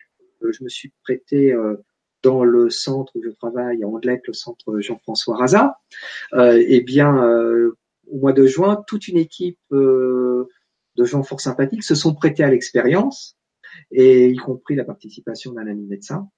euh, 0.44 0.52
je 0.54 0.64
me 0.64 0.70
suis 0.70 0.94
prêté 1.04 1.52
euh, 1.52 1.76
dans 2.22 2.44
le 2.46 2.70
centre 2.70 3.12
où 3.16 3.24
je 3.24 3.30
travaille, 3.32 3.84
en 3.84 3.90
Anglette, 3.90 4.22
le 4.28 4.34
centre 4.34 4.80
Jean-François 4.80 5.36
Raza. 5.36 5.78
Euh, 6.34 6.64
eh 6.66 6.82
bien, 6.82 7.22
au 8.10 8.18
mois 8.18 8.32
de 8.32 8.46
juin, 8.46 8.82
toute 8.88 9.10
une 9.10 9.18
équipe 9.18 9.60
de 9.72 10.48
gens 11.06 11.24
fort 11.24 11.42
sympathiques 11.42 11.84
se 11.84 11.96
sont 11.96 12.14
prêtés 12.14 12.44
à 12.44 12.50
l'expérience, 12.50 13.36
et 13.92 14.30
y 14.30 14.38
compris 14.38 14.76
la 14.76 14.86
participation 14.86 15.52
d'un 15.52 15.68
ami 15.68 15.86
médecin 15.86 16.30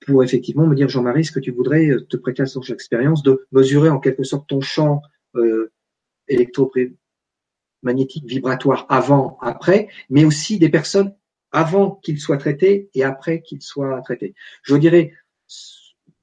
pour 0.00 0.24
effectivement 0.24 0.66
me 0.66 0.74
dire, 0.74 0.88
Jean-Marie, 0.88 1.20
est-ce 1.20 1.32
que 1.32 1.40
tu 1.40 1.50
voudrais 1.50 1.90
te 2.08 2.16
prêter 2.16 2.42
à 2.42 2.46
cette 2.46 2.70
expérience 2.70 3.22
de 3.22 3.46
mesurer 3.52 3.90
en 3.90 4.00
quelque 4.00 4.24
sorte 4.24 4.48
ton 4.48 4.60
champ 4.60 5.02
euh, 5.36 5.70
électromagnétique 6.28 8.24
vibratoire 8.24 8.86
avant, 8.88 9.38
après, 9.40 9.88
mais 10.10 10.24
aussi 10.24 10.58
des 10.58 10.68
personnes 10.68 11.14
avant 11.52 11.92
qu'ils 12.02 12.20
soient 12.20 12.36
traités 12.36 12.90
et 12.94 13.04
après 13.04 13.42
qu'ils 13.42 13.62
soient 13.62 14.00
traités. 14.02 14.34
Je 14.62 14.76
dirais, 14.76 15.12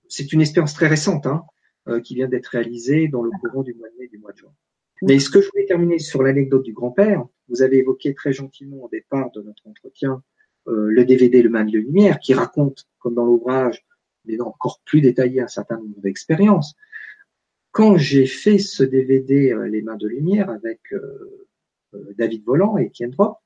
c'est 0.08 0.32
une 0.34 0.41
expérience 0.41 0.74
très 0.74 0.88
récente 0.88 1.26
hein, 1.26 1.43
euh, 1.88 2.00
qui 2.00 2.16
vient 2.16 2.28
d'être 2.28 2.48
réalisée 2.48 3.08
dans 3.08 3.24
le 3.24 3.32
courant 3.41 3.64
du 3.64 3.74
mois 3.74 3.89
de 3.89 3.96
mai, 4.00 4.08
du 4.08 4.18
mois 4.20 4.32
de 4.32 4.38
juin. 4.38 4.54
Mais 5.02 5.20
ce 5.20 5.30
que 5.30 5.41
je 5.41 5.50
voulais 5.50 5.66
terminer 5.66 6.00
sur 6.00 6.24
l'anecdote 6.24 6.64
du 6.64 6.74
grand-père, 6.74 7.26
vous 7.50 7.62
avez 7.62 7.78
évoqué 7.78 8.14
très 8.14 8.34
gentiment 8.34 8.78
au 8.84 8.89
départ 8.89 9.32
de 9.32 9.41
notre 9.41 9.68
entretien 9.68 10.14
euh, 10.14 10.35
le 10.68 11.05
DVD 11.05 11.41
Le 11.41 11.49
Main 11.49 11.66
de 11.66 11.78
Lumière, 11.78 12.20
qui 12.20 12.34
raconte, 12.34 12.88
comme 12.99 13.16
dans 13.16 13.26
l'ouvrage, 13.26 13.86
mais 14.26 14.39
encore 14.41 14.82
plus 14.86 15.01
détaillé, 15.01 15.41
un 15.41 15.47
certain 15.47 15.78
nombre 15.78 15.99
d'expériences. 16.01 16.76
Quand 17.72 17.97
j'ai 17.97 18.26
fait 18.26 18.57
ce 18.57 18.84
DVD 18.84 19.51
euh, 19.51 19.68
Les 19.68 19.82
Mains 19.82 19.97
de 19.97 20.07
Lumière 20.07 20.49
avec 20.49 20.80
euh, 20.93 21.47
David 22.18 22.43
Volant 22.45 22.78
et 22.78 22.88
Etienne 22.88 23.11
Drop, 23.11 23.38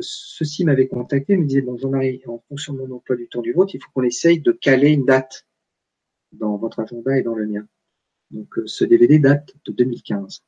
ceux-ci 0.00 0.64
m'avaient 0.64 0.88
contacté, 0.88 1.36
me 1.36 1.44
disaient, 1.44 1.60
bon 1.60 1.76
Jean-Marie, 1.76 2.22
en 2.26 2.42
fonction 2.48 2.74
de 2.74 2.78
mon 2.78 2.96
emploi 2.96 3.14
du 3.14 3.28
temps 3.28 3.40
du 3.40 3.52
vôtre, 3.52 3.74
il 3.74 3.80
faut 3.80 3.90
qu'on 3.94 4.02
essaye 4.02 4.40
de 4.40 4.50
caler 4.50 4.90
une 4.90 5.04
date 5.04 5.46
dans 6.32 6.56
votre 6.56 6.80
agenda 6.80 7.16
et 7.16 7.22
dans 7.22 7.36
le 7.36 7.46
mien. 7.46 7.64
Donc 8.30 8.58
ce 8.66 8.84
DVD 8.84 9.20
date 9.20 9.54
de 9.64 9.72
2015. 9.72 10.42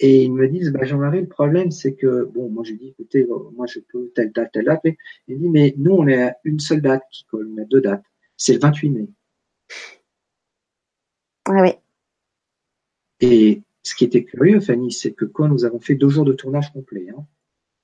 Et 0.00 0.24
ils 0.24 0.32
me 0.32 0.48
disent, 0.48 0.70
bah, 0.70 0.84
Jean-Marie, 0.84 1.22
le 1.22 1.28
problème, 1.28 1.70
c'est 1.70 1.94
que, 1.94 2.24
bon, 2.24 2.48
moi, 2.48 2.62
je 2.64 2.72
dis, 2.74 2.88
écoutez, 2.88 3.22
euh, 3.22 3.50
moi, 3.56 3.66
je 3.66 3.80
peux 3.80 4.10
telle 4.14 4.32
date, 4.32 4.52
telle 4.52 4.66
date. 4.66 4.82
il 5.26 5.38
dit, 5.38 5.48
mais 5.48 5.74
nous, 5.76 5.92
on 5.92 6.08
a 6.08 6.34
une 6.44 6.60
seule 6.60 6.80
date 6.80 7.02
qui 7.10 7.24
colle, 7.24 7.50
on 7.52 7.62
a 7.62 7.64
deux 7.64 7.80
dates. 7.80 8.04
C'est 8.36 8.52
le 8.52 8.60
28 8.60 8.90
mai. 8.90 9.08
Ah 11.46 11.62
oui. 11.62 11.70
Et 13.20 13.62
ce 13.82 13.94
qui 13.96 14.04
était 14.04 14.24
curieux, 14.24 14.60
Fanny, 14.60 14.92
c'est 14.92 15.12
que 15.12 15.24
quand 15.24 15.48
nous 15.48 15.64
avons 15.64 15.80
fait 15.80 15.96
deux 15.96 16.08
jours 16.08 16.24
de 16.24 16.32
tournage 16.32 16.72
complet, 16.72 17.08
hein, 17.10 17.26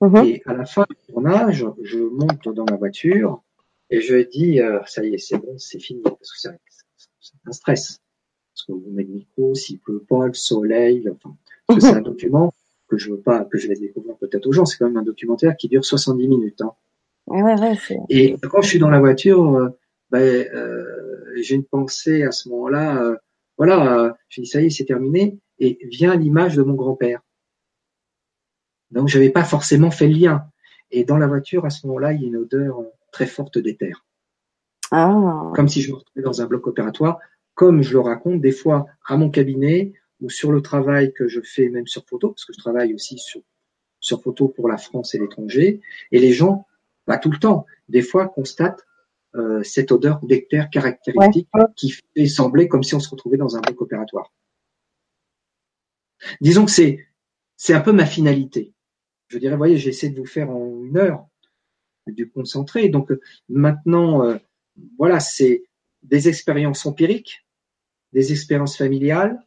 mm-hmm. 0.01 0.27
et 0.27 0.43
à 0.47 0.55
la 0.55 0.67
fin 0.67 0.87
du 0.89 0.97
tournage, 1.12 1.67
je 1.83 1.99
monte 1.99 2.49
dans 2.49 2.67
ma 2.71 2.77
voiture 2.77 3.43
et 3.91 4.01
je 4.01 4.17
dis, 4.17 4.61
euh, 4.61 4.81
ça 4.87 5.05
y 5.05 5.15
est, 5.15 5.19
c'est 5.19 5.39
bon, 5.39 5.59
c'est 5.59 5.81
fini, 5.81 6.03
parce 6.03 6.31
que 6.33 6.39
c'est 6.39 6.51
un 7.47 7.53
stress. 7.53 8.01
Parce 8.55 8.67
que 8.67 8.73
vous 8.73 8.91
mettez 8.93 9.09
le 9.09 9.15
micro, 9.15 9.55
s'il 9.55 9.81
pleut 9.81 10.05
pas, 10.09 10.27
le 10.27 10.35
soleil, 10.35 11.09
enfin, 11.11 11.37
c'est 11.79 11.95
un 11.95 12.01
document 12.03 12.53
que 12.89 12.99
je 12.99 13.11
veux 13.11 13.21
pas, 13.21 13.45
que 13.45 13.59
je 13.59 13.69
vais 13.69 13.77
découvrir 13.77 14.17
peut-être 14.17 14.47
aux 14.47 14.53
gens. 14.53 14.65
C'est 14.65 14.79
quand 14.79 14.87
même 14.87 14.97
un 14.97 15.03
documentaire 15.03 15.57
qui 15.57 15.69
dure 15.69 15.85
70 15.85 16.29
minutes. 16.29 16.61
Hein. 16.61 16.73
et 18.11 18.37
quand 18.43 18.61
je 18.61 18.69
suis 18.69 18.79
dans 18.79 18.91
la 18.91 19.01
voiture, 19.01 19.57
euh, 19.57 19.69
ben, 20.11 20.47
euh, 20.55 21.33
j'ai 21.37 21.55
une 21.55 21.65
pensée 21.65 22.23
à 22.23 22.33
ce 22.33 22.49
moment-là. 22.51 23.03
Euh, 23.03 23.17
voilà, 23.57 24.17
je 24.29 24.41
dis 24.41 24.47
ça 24.47 24.61
y 24.61 24.67
est, 24.67 24.71
c'est 24.71 24.85
terminé. 24.85 25.39
Et 25.59 25.79
vient 25.85 26.17
l'image 26.17 26.57
de 26.57 26.62
mon 26.62 26.75
grand-père. 26.75 27.21
Donc 28.91 29.09
j'avais 29.09 29.31
pas 29.31 29.45
forcément 29.45 29.91
fait 29.91 30.09
le 30.09 30.15
lien. 30.15 30.45
Et 30.91 31.05
dans 31.05 31.17
la 31.17 31.27
voiture, 31.27 31.65
à 31.65 31.71
ce 31.71 31.87
moment-là, 31.87 32.12
il 32.12 32.23
y 32.23 32.25
a 32.25 32.29
une 32.29 32.37
odeur 32.37 32.83
très 33.12 33.27
forte 33.27 33.59
d'éther. 33.59 34.05
Ah. 34.91 35.51
Comme 35.55 35.69
si 35.69 35.81
je 35.83 35.91
me 35.91 35.97
retrouvais 35.97 36.23
dans 36.23 36.43
un 36.43 36.47
bloc 36.47 36.67
opératoire, 36.67 37.19
comme 37.55 37.83
je 37.83 37.93
le 37.93 38.01
raconte 38.01 38.41
des 38.41 38.53
fois 38.53 38.87
à 39.07 39.17
mon 39.17 39.31
cabinet 39.31 39.93
ou 40.25 40.31
sur 40.31 40.51
le 40.51 40.62
travail 40.62 41.12
que 41.12 41.29
je 41.29 41.41
fais 41.43 41.68
même 41.68 41.87
sur 41.87 42.05
photo, 42.07 42.31
parce 42.31 42.47
que 42.47 42.55
je 42.55 42.59
travaille 42.59 42.95
aussi 42.95 43.18
sur, 43.18 43.43
sur 44.01 44.22
photo 44.22 44.49
pour 44.49 44.68
la 44.68 44.79
France 44.79 45.14
et 45.14 45.18
l'étranger, 45.18 45.83
et 46.12 46.18
les 46.18 46.33
gens, 46.33 46.66
pas 47.05 47.18
tout 47.18 47.31
le 47.31 47.39
temps, 47.39 47.66
des 47.91 48.01
fois 48.01 48.29
constatent 48.29 48.85
euh, 49.35 49.62
cette 49.62 49.93
odeur 49.93 50.25
d'éther 50.25 50.70
caractéristique 50.70 51.49
qui 51.77 51.91
fait 51.91 52.27
sembler 52.27 52.68
comme 52.68 52.83
si 52.83 52.95
on 52.95 53.01
se 53.01 53.11
retrouvait 53.11 53.37
dans 53.37 53.57
un 53.57 53.61
bloc 53.61 53.83
opératoire. 53.83 54.33
Disons 56.41 56.64
que 56.64 56.70
c'est 56.70 57.07
c'est 57.57 57.75
un 57.75 57.81
peu 57.81 57.93
ma 57.93 58.07
finalité. 58.07 58.72
Je 59.29 59.39
dirais, 59.39 59.57
voyez, 59.57 59.77
j'ai 59.77 59.91
essayé 59.91 60.12
de 60.12 60.18
vous 60.18 60.27
faire 60.27 60.51
en 60.51 60.85
une 60.85 60.97
heure 60.97 61.27
du 62.07 62.31
concentré. 62.31 62.89
Donc 62.89 63.12
maintenant, 63.49 64.25
euh, 64.25 64.37
voilà, 64.99 65.20
c'est 65.20 65.64
des 66.03 66.29
expériences 66.29 66.87
empiriques, 66.87 67.45
des 68.12 68.33
expériences 68.33 68.77
familiales, 68.77 69.39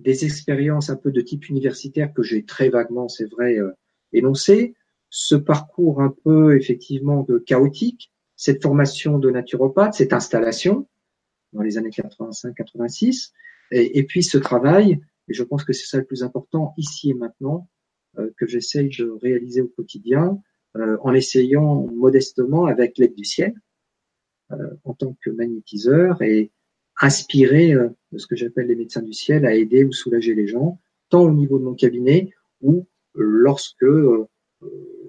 des 0.00 0.24
expériences 0.24 0.90
un 0.90 0.96
peu 0.96 1.10
de 1.10 1.20
type 1.20 1.48
universitaire 1.48 2.12
que 2.12 2.22
j'ai 2.22 2.44
très 2.44 2.68
vaguement, 2.70 3.08
c'est 3.08 3.30
vrai, 3.30 3.58
euh, 3.58 3.70
énoncé, 4.12 4.74
ce 5.10 5.34
parcours 5.34 6.00
un 6.00 6.14
peu 6.24 6.56
effectivement 6.56 7.22
de 7.22 7.38
chaotique, 7.38 8.12
cette 8.36 8.62
formation 8.62 9.18
de 9.18 9.30
naturopathe, 9.30 9.94
cette 9.94 10.12
installation 10.12 10.88
dans 11.52 11.62
les 11.62 11.78
années 11.78 11.90
85-86, 11.90 13.32
et, 13.72 14.04
puis 14.04 14.22
ce 14.22 14.38
travail, 14.38 15.00
et 15.28 15.34
je 15.34 15.42
pense 15.42 15.64
que 15.64 15.72
c'est 15.72 15.86
ça 15.86 15.98
le 15.98 16.04
plus 16.04 16.22
important 16.22 16.74
ici 16.76 17.10
et 17.10 17.14
maintenant, 17.14 17.68
euh, 18.18 18.30
que 18.36 18.46
j'essaye 18.46 18.88
de 18.88 19.10
réaliser 19.22 19.60
au 19.60 19.68
quotidien, 19.68 20.40
euh, 20.76 20.96
en 21.02 21.12
essayant 21.14 21.86
modestement 21.88 22.66
avec 22.66 22.98
l'aide 22.98 23.14
du 23.14 23.24
ciel, 23.24 23.54
en 24.82 24.94
tant 24.94 25.16
que 25.22 25.30
magnétiseur 25.30 26.20
et 26.22 26.50
inspiré 27.00 27.72
euh, 27.72 27.88
de 28.12 28.18
ce 28.18 28.26
que 28.26 28.36
j'appelle 28.36 28.66
les 28.66 28.76
médecins 28.76 29.02
du 29.02 29.12
ciel 29.12 29.46
à 29.46 29.54
aider 29.54 29.84
ou 29.84 29.92
soulager 29.92 30.34
les 30.34 30.46
gens, 30.46 30.80
tant 31.08 31.22
au 31.22 31.32
niveau 31.32 31.58
de 31.58 31.64
mon 31.64 31.74
cabinet 31.74 32.30
ou 32.60 32.86
lorsque 33.14 33.82
euh, 33.82 34.28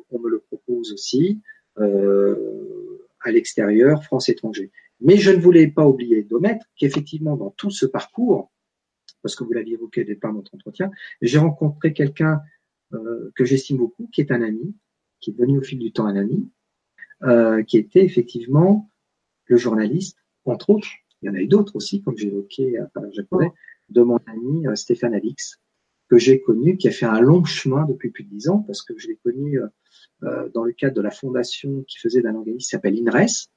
on 0.09 0.19
me 0.19 0.29
le 0.29 0.39
propose 0.39 0.93
aussi 0.93 1.41
euh, 1.79 3.07
à 3.21 3.31
l'extérieur, 3.31 4.03
France 4.03 4.29
étranger. 4.29 4.71
Mais 5.01 5.17
je 5.17 5.31
ne 5.31 5.41
voulais 5.41 5.67
pas 5.67 5.85
oublier 5.85 6.23
d'omettre 6.23 6.65
qu'effectivement 6.75 7.35
dans 7.35 7.51
tout 7.51 7.71
ce 7.71 7.85
parcours, 7.85 8.51
parce 9.21 9.35
que 9.35 9.43
vous 9.43 9.53
l'aviez 9.53 9.73
évoqué 9.73 10.01
au 10.01 10.05
départ 10.05 10.31
de 10.31 10.37
notre 10.37 10.55
entretien, 10.55 10.91
j'ai 11.21 11.37
rencontré 11.37 11.93
quelqu'un 11.93 12.41
que 13.35 13.45
j'estime 13.45 13.77
beaucoup, 13.77 14.09
qui 14.11 14.19
est 14.19 14.31
un 14.31 14.41
ami, 14.41 14.75
qui 15.21 15.29
est 15.29 15.33
devenu 15.33 15.59
au 15.59 15.61
fil 15.61 15.79
du 15.79 15.93
temps 15.93 16.05
un 16.05 16.15
ami, 16.15 16.49
qui 17.65 17.77
était 17.77 18.03
effectivement 18.03 18.89
le 19.45 19.57
journaliste, 19.57 20.17
entre 20.45 20.71
autres, 20.71 20.89
il 21.21 21.27
y 21.27 21.29
en 21.29 21.35
a 21.35 21.39
eu 21.39 21.47
d'autres 21.47 21.75
aussi, 21.75 22.01
comme 22.01 22.17
j'évoquais 22.17 22.75
japonais, 23.11 23.51
de 23.89 24.01
mon 24.01 24.19
ami 24.27 24.67
euh, 24.67 24.75
Stéphane 24.75 25.13
Alix, 25.13 25.59
que 26.11 26.17
j'ai 26.17 26.41
connu, 26.41 26.75
qui 26.75 26.89
a 26.89 26.91
fait 26.91 27.05
un 27.05 27.21
long 27.21 27.45
chemin 27.45 27.85
depuis 27.85 28.09
plus 28.09 28.25
de 28.25 28.29
dix 28.29 28.49
ans, 28.49 28.59
parce 28.67 28.81
que 28.81 28.93
je 28.97 29.07
l'ai 29.07 29.17
connu 29.23 29.61
euh, 29.61 29.67
euh, 30.23 30.49
dans 30.53 30.65
le 30.65 30.73
cadre 30.73 30.93
de 30.93 31.01
la 31.01 31.09
fondation 31.09 31.85
qui 31.87 31.99
faisait 31.99 32.21
d'un 32.21 32.35
organisme 32.35 32.65
qui 32.65 32.69
s'appelle 32.69 32.97
INRES, 32.99 33.47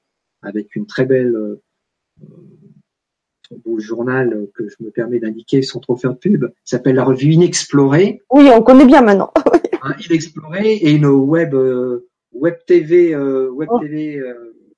avec 0.40 0.76
une 0.76 0.86
très 0.86 1.04
belle 1.04 1.34
euh, 1.34 1.60
beau 3.64 3.80
journal 3.80 4.46
que 4.54 4.68
je 4.68 4.76
me 4.80 4.90
permets 4.90 5.18
d'indiquer 5.18 5.62
sans 5.62 5.80
trop 5.80 5.96
faire 5.96 6.12
de 6.12 6.18
pub, 6.18 6.44
s'appelle 6.62 6.94
la 6.94 7.04
revue 7.04 7.32
Inexplorée. 7.32 8.22
Oui, 8.30 8.48
on 8.54 8.62
connaît 8.62 8.86
bien 8.86 9.02
maintenant. 9.02 9.32
hein, 9.82 9.96
Inexplorée 10.08 10.74
et 10.74 10.92
une 10.92 11.06
web 11.06 11.56
web 12.32 12.54
TV 12.66 13.16
web 13.16 13.68
oh. 13.70 13.80
TV 13.80 14.22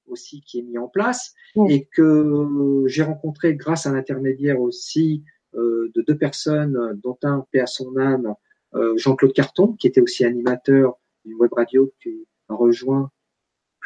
aussi 0.08 0.40
qui 0.42 0.58
est 0.60 0.62
mis 0.62 0.78
en 0.78 0.88
place 0.88 1.34
et 1.68 1.86
que 1.86 2.84
j'ai 2.86 3.02
rencontré 3.02 3.54
grâce 3.54 3.86
à 3.86 3.92
l'intermédiaire 3.92 4.60
aussi 4.60 5.24
euh, 5.54 5.90
de 5.94 6.02
deux 6.02 6.16
personnes, 6.16 6.98
dont 7.02 7.18
un 7.22 7.46
paix 7.50 7.60
à 7.60 7.66
son 7.66 7.96
âme, 7.96 8.34
euh, 8.74 8.96
Jean-Claude 8.96 9.32
Carton, 9.32 9.72
qui 9.74 9.86
était 9.86 10.00
aussi 10.00 10.24
animateur 10.24 10.98
d'une 11.24 11.36
web 11.36 11.52
radio 11.52 11.92
qui 12.02 12.26
a 12.48 12.54
rejoint 12.54 13.10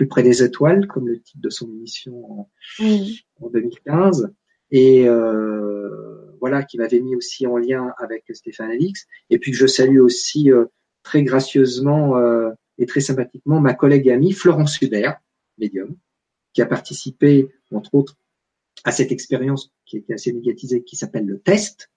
plus 0.01 0.09
près 0.09 0.23
des 0.23 0.43
étoiles, 0.43 0.87
comme 0.87 1.09
le 1.09 1.21
titre 1.21 1.41
de 1.43 1.51
son 1.51 1.69
émission 1.69 2.49
en, 2.81 3.51
2015, 3.53 4.33
et 4.71 5.07
euh, 5.07 5.91
voilà, 6.41 6.63
qui 6.63 6.79
m'avait 6.79 7.01
mis 7.01 7.17
aussi 7.17 7.47
en 7.47 7.59
lien 7.59 7.93
avec 7.99 8.25
Stéphane 8.33 8.71
Alix, 8.71 9.07
et 9.29 9.39
puis 9.39 9.53
je 9.53 9.67
salue 9.67 10.01
aussi 10.01 10.51
euh, 10.51 10.65
très 11.03 11.23
gracieusement 11.23 12.17
euh, 12.17 12.51
et 12.79 12.87
très 12.87 13.01
sympathiquement 13.01 13.61
ma 13.61 13.75
collègue 13.75 14.07
et 14.07 14.13
amie 14.13 14.33
Florence 14.33 14.81
Hubert, 14.81 15.21
médium, 15.59 15.97
qui 16.53 16.63
a 16.63 16.67
participé, 16.67 17.49
entre 17.73 17.95
autres, 17.95 18.17
à 18.85 18.93
cette 18.93 19.13
expérience 19.13 19.73
qui 19.85 19.99
était 19.99 20.15
assez 20.15 20.33
médiatisée, 20.33 20.83
qui 20.83 20.97
s'appelle 20.97 21.27
le 21.27 21.39
test, 21.39 21.91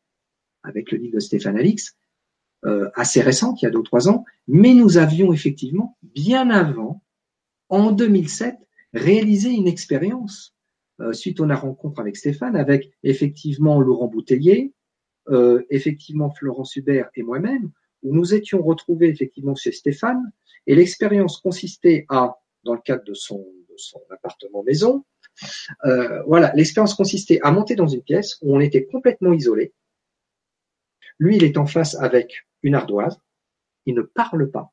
avec 0.64 0.92
le 0.92 0.98
livre 0.98 1.16
de 1.16 1.20
Stéphane 1.20 1.58
Alix, 1.58 1.96
euh, 2.66 2.90
assez 2.96 3.22
récent, 3.22 3.56
il 3.62 3.66
y 3.66 3.68
a 3.68 3.72
deux 3.72 3.80
ou 3.80 3.84
trois 3.84 4.08
ans, 4.08 4.24
mais 4.48 4.74
nous 4.74 4.98
avions 4.98 5.34
effectivement, 5.34 5.98
bien 6.02 6.50
avant, 6.50 7.04
en 7.70 7.92
2007, 7.92 8.56
réalisé 8.94 9.50
une 9.50 9.68
expérience 9.68 10.56
euh, 11.02 11.12
suite 11.12 11.42
à 11.42 11.46
la 11.46 11.56
rencontre 11.56 12.00
avec 12.00 12.16
Stéphane, 12.16 12.56
avec 12.56 12.92
effectivement 13.04 13.82
Laurent 13.82 14.08
Boutellier, 14.08 14.74
euh, 15.30 15.64
effectivement 15.70 16.30
Florence 16.30 16.76
Hubert 16.76 17.10
et 17.16 17.24
moi-même, 17.24 17.72
où 18.04 18.14
nous 18.14 18.34
étions 18.34 18.62
retrouvés 18.62 19.10
effectivement 19.10 19.56
chez 19.56 19.72
Stéphane, 19.72 20.32
et 20.68 20.76
l'expérience 20.76 21.40
consistait 21.40 22.06
à, 22.10 22.38
dans 22.64 22.74
le 22.74 22.82
cadre 22.82 23.04
de 23.04 23.14
son, 23.14 23.46
son 23.78 24.02
appartement 24.10 24.64
maison, 24.64 25.06
euh, 25.86 26.22
voilà, 26.24 26.54
l'expérience 26.56 26.94
consistait 26.94 27.40
à 27.42 27.52
monter 27.52 27.76
dans 27.76 27.88
une 27.88 28.02
pièce 28.02 28.38
où 28.42 28.56
on 28.56 28.60
était 28.60 28.86
complètement 28.86 29.34
isolé. 29.34 29.74
Lui, 31.20 31.38
il 31.38 31.44
est 31.44 31.58
en 31.58 31.66
face 31.66 31.96
avec 31.96 32.46
une 32.62 32.76
ardoise, 32.76 33.20
il 33.86 33.96
ne 33.96 34.02
parle 34.02 34.50
pas. 34.50 34.72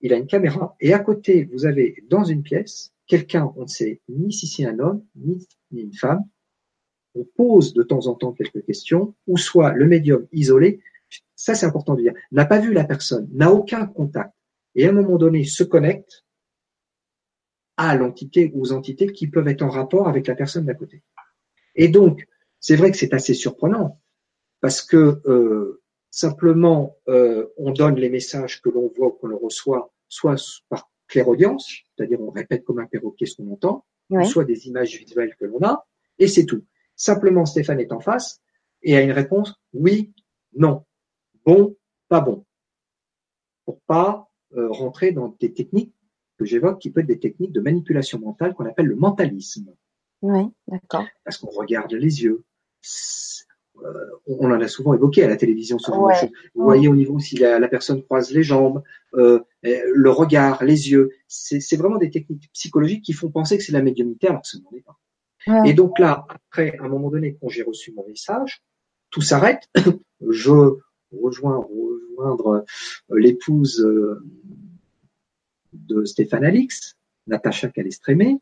Il 0.00 0.12
a 0.12 0.16
une 0.16 0.26
caméra 0.26 0.76
et 0.80 0.92
à 0.92 0.98
côté, 0.98 1.44
vous 1.44 1.66
avez 1.66 2.04
dans 2.08 2.24
une 2.24 2.42
pièce 2.42 2.92
quelqu'un, 3.06 3.52
on 3.56 3.62
ne 3.62 3.68
sait 3.68 4.00
ni 4.08 4.32
si 4.32 4.46
c'est 4.46 4.64
un 4.64 4.78
homme, 4.78 5.04
ni, 5.14 5.46
ni 5.70 5.82
une 5.82 5.94
femme. 5.94 6.24
On 7.14 7.24
pose 7.24 7.72
de 7.72 7.82
temps 7.82 8.06
en 8.08 8.14
temps 8.14 8.32
quelques 8.32 8.64
questions, 8.64 9.14
ou 9.26 9.38
soit 9.38 9.72
le 9.72 9.86
médium 9.86 10.26
isolé, 10.32 10.80
ça 11.34 11.54
c'est 11.54 11.64
important 11.64 11.94
de 11.94 12.02
dire, 12.02 12.14
n'a 12.30 12.44
pas 12.44 12.58
vu 12.58 12.72
la 12.74 12.84
personne, 12.84 13.28
n'a 13.32 13.52
aucun 13.52 13.86
contact, 13.86 14.34
et 14.74 14.86
à 14.86 14.90
un 14.90 14.92
moment 14.92 15.16
donné 15.16 15.44
se 15.44 15.64
connecte 15.64 16.25
à 17.76 17.94
l'entité 17.96 18.50
ou 18.54 18.62
aux 18.62 18.72
entités 18.72 19.12
qui 19.12 19.28
peuvent 19.28 19.48
être 19.48 19.62
en 19.62 19.68
rapport 19.68 20.08
avec 20.08 20.26
la 20.26 20.34
personne 20.34 20.64
d'à 20.64 20.74
côté. 20.74 21.02
Et 21.74 21.88
donc, 21.88 22.26
c'est 22.60 22.76
vrai 22.76 22.90
que 22.90 22.96
c'est 22.96 23.14
assez 23.14 23.34
surprenant, 23.34 24.00
parce 24.60 24.82
que 24.82 25.20
euh, 25.26 25.82
simplement 26.10 26.96
euh, 27.08 27.46
on 27.58 27.70
donne 27.70 27.96
les 27.96 28.08
messages 28.08 28.62
que 28.62 28.70
l'on 28.70 28.90
voit 28.96 29.08
ou 29.08 29.10
qu'on 29.10 29.36
reçoit, 29.36 29.92
soit 30.08 30.36
par 30.68 30.90
clairaudience, 31.06 31.82
c'est-à-dire 31.94 32.20
on 32.20 32.30
répète 32.30 32.64
comme 32.64 32.78
un 32.78 32.86
perroquet 32.86 33.26
ce 33.26 33.36
qu'on 33.36 33.52
entend, 33.52 33.84
soit 34.24 34.44
des 34.44 34.68
images 34.68 34.96
visuelles 34.98 35.36
que 35.38 35.44
l'on 35.44 35.62
a, 35.62 35.86
et 36.18 36.28
c'est 36.28 36.46
tout. 36.46 36.64
Simplement, 36.94 37.44
Stéphane 37.44 37.80
est 37.80 37.92
en 37.92 38.00
face 38.00 38.40
et 38.82 38.96
a 38.96 39.02
une 39.02 39.12
réponse 39.12 39.54
oui, 39.74 40.12
non, 40.54 40.84
bon, 41.44 41.76
pas 42.08 42.20
bon, 42.20 42.46
pour 43.64 43.80
pas 43.82 44.28
euh, 44.56 44.70
rentrer 44.70 45.12
dans 45.12 45.36
des 45.40 45.52
techniques 45.52 45.94
que 46.38 46.44
j'évoque 46.44 46.80
qui 46.80 46.90
peuvent 46.90 47.02
être 47.02 47.08
des 47.08 47.18
techniques 47.18 47.52
de 47.52 47.60
manipulation 47.60 48.18
mentale 48.18 48.54
qu'on 48.54 48.66
appelle 48.66 48.86
le 48.86 48.96
mentalisme. 48.96 49.74
Oui, 50.22 50.42
d'accord. 50.68 51.04
Parce 51.24 51.38
qu'on 51.38 51.50
regarde 51.50 51.92
les 51.92 52.22
yeux. 52.22 52.44
Euh, 53.84 53.92
on 54.26 54.50
en 54.50 54.60
a 54.60 54.68
souvent 54.68 54.94
évoqué 54.94 55.22
à 55.22 55.28
la 55.28 55.36
télévision. 55.36 55.76
Vous 55.86 56.64
voyez 56.64 56.88
au 56.88 56.96
niveau 56.96 57.18
si 57.18 57.36
la, 57.36 57.68
personne 57.68 58.02
croise 58.02 58.32
les 58.32 58.42
jambes, 58.42 58.82
euh, 59.14 59.40
le 59.62 60.10
regard, 60.10 60.64
les 60.64 60.90
yeux. 60.90 61.10
C'est 61.28 61.76
vraiment 61.76 61.98
des 61.98 62.10
techniques 62.10 62.50
psychologiques 62.52 63.04
qui 63.04 63.12
font 63.12 63.30
penser 63.30 63.58
que 63.58 63.64
c'est 63.64 63.72
la 63.72 63.82
médiumnité 63.82 64.28
alors 64.28 64.42
que 64.42 64.48
ce 64.48 64.58
n'en 64.58 64.70
est 64.76 64.84
pas. 64.84 64.98
Et 65.64 65.74
donc 65.74 65.98
là, 65.98 66.26
après, 66.28 66.76
à 66.78 66.84
un 66.84 66.88
moment 66.88 67.08
donné, 67.08 67.36
quand 67.40 67.48
j'ai 67.48 67.62
reçu 67.62 67.92
mon 67.92 68.04
message, 68.06 68.64
tout 69.10 69.20
s'arrête. 69.20 69.68
Je 70.28 70.50
rejoins 71.12 71.64
rejoindre 72.16 72.64
euh, 73.10 73.16
l'épouse 73.18 73.86
de 75.86 76.04
Stéphane 76.04 76.44
Alix, 76.44 76.96
Natacha 77.26 77.68
Calestrémé, 77.68 78.38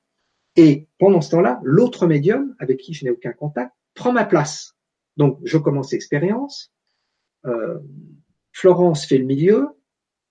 et 0.57 0.87
pendant 0.99 1.21
ce 1.21 1.31
temps-là, 1.31 1.61
l'autre 1.65 2.07
médium, 2.07 2.55
avec 2.59 2.79
qui 2.79 2.95
je 2.95 3.05
n'ai 3.05 3.11
aucun 3.11 3.33
contact, 3.33 3.73
prend 3.95 4.13
ma 4.13 4.25
place. 4.25 4.77
Donc, 5.17 5.39
je 5.45 5.59
commence 5.59 5.93
l'expérience. 5.93 6.73
Euh, 7.47 7.79
Florence 8.53 9.07
fait 9.07 9.19
le 9.19 9.25
milieu, 9.25 9.69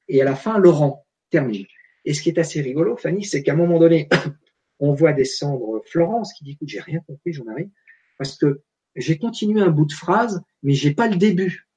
et 0.07 0.21
à 0.21 0.25
la 0.25 0.35
fin, 0.35 0.57
Laurent 0.57 1.05
termine. 1.29 1.65
Et 2.05 2.13
ce 2.13 2.21
qui 2.21 2.29
est 2.29 2.39
assez 2.39 2.61
rigolo, 2.61 2.95
Fanny, 2.97 3.23
c'est 3.23 3.43
qu'à 3.43 3.53
un 3.53 3.57
moment 3.57 3.79
donné, 3.79 4.07
on 4.79 4.93
voit 4.93 5.13
descendre 5.13 5.81
Florence 5.85 6.33
qui 6.33 6.43
dit, 6.43 6.51
écoute, 6.51 6.69
j'ai 6.69 6.79
rien 6.79 6.99
compris, 7.05 7.33
j'en 7.33 7.47
arrive, 7.47 7.69
parce 8.17 8.37
que 8.37 8.61
j'ai 8.95 9.17
continué 9.17 9.61
un 9.61 9.71
bout 9.71 9.85
de 9.85 9.93
phrase, 9.93 10.41
mais 10.61 10.73
j'ai 10.73 10.93
pas 10.93 11.07
le 11.07 11.17
début. 11.17 11.67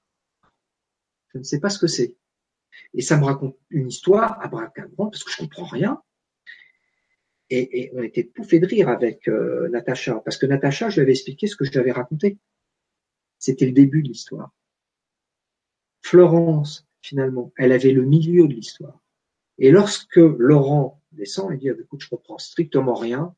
Je 1.33 1.39
ne 1.39 1.43
sais 1.43 1.61
pas 1.61 1.71
ce 1.71 1.79
que 1.79 1.87
c'est. 1.87 2.17
Et 2.95 3.03
ça 3.03 3.17
me 3.17 3.25
raconte 3.25 3.57
une 3.71 3.89
histoire 3.89 4.41
à 4.43 4.49
bras 4.49 4.73
parce 4.97 5.25
que 5.25 5.31
je 5.31 5.37
comprends 5.39 5.67
rien. 5.67 6.03
Et, 7.51 7.91
on 7.95 8.03
était 8.03 8.25
pouffés 8.25 8.59
de 8.59 8.67
rire 8.67 8.89
avec 8.89 9.29
euh, 9.29 9.69
Natacha, 9.69 10.21
parce 10.25 10.37
que 10.37 10.47
Natacha, 10.47 10.89
je 10.89 10.97
lui 10.97 11.03
avais 11.03 11.13
expliqué 11.13 11.47
ce 11.47 11.55
que 11.55 11.65
je 11.65 11.71
lui 11.71 11.79
avais 11.79 11.93
raconté. 11.93 12.39
C'était 13.39 13.67
le 13.67 13.73
début 13.73 14.03
de 14.03 14.09
l'histoire. 14.09 14.53
Florence, 16.03 16.89
finalement, 17.03 17.53
elle 17.57 17.73
avait 17.73 17.93
le 17.93 18.05
milieu 18.05 18.49
de 18.49 18.55
l'histoire. 18.55 19.01
Et 19.59 19.71
lorsque 19.71 20.17
Laurent 20.17 21.03
descend, 21.13 21.53
il 21.53 21.59
dit, 21.59 21.71
ah, 21.71 21.75
écoute, 21.79 22.03
je 22.03 22.09
comprends 22.09 22.39
strictement 22.39 22.95
rien. 22.95 23.35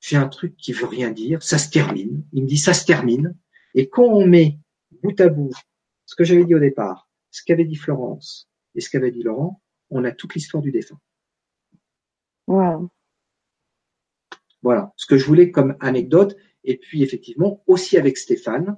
J'ai 0.00 0.16
un 0.16 0.28
truc 0.28 0.56
qui 0.56 0.72
veut 0.72 0.86
rien 0.86 1.10
dire. 1.10 1.42
Ça 1.42 1.58
se 1.58 1.70
termine. 1.70 2.24
Il 2.32 2.44
me 2.44 2.48
dit, 2.48 2.58
ça 2.58 2.74
se 2.74 2.84
termine. 2.84 3.34
Et 3.74 3.88
quand 3.88 4.04
on 4.04 4.26
met 4.26 4.58
bout 5.02 5.20
à 5.20 5.28
bout 5.28 5.52
ce 6.04 6.14
que 6.14 6.24
j'avais 6.24 6.44
dit 6.44 6.54
au 6.54 6.60
départ, 6.60 7.05
ce 7.36 7.42
qu'avait 7.44 7.64
dit 7.64 7.76
Florence 7.76 8.48
et 8.74 8.80
ce 8.80 8.88
qu'avait 8.88 9.10
dit 9.10 9.22
Laurent, 9.22 9.60
on 9.90 10.04
a 10.04 10.12
toute 10.12 10.34
l'histoire 10.34 10.62
du 10.62 10.72
défunt. 10.72 10.98
Wow. 12.46 12.90
Voilà, 14.62 14.92
ce 14.96 15.06
que 15.06 15.18
je 15.18 15.26
voulais 15.26 15.50
comme 15.50 15.76
anecdote. 15.80 16.36
Et 16.64 16.78
puis 16.78 17.02
effectivement, 17.02 17.62
aussi 17.66 17.98
avec 17.98 18.16
Stéphane, 18.16 18.76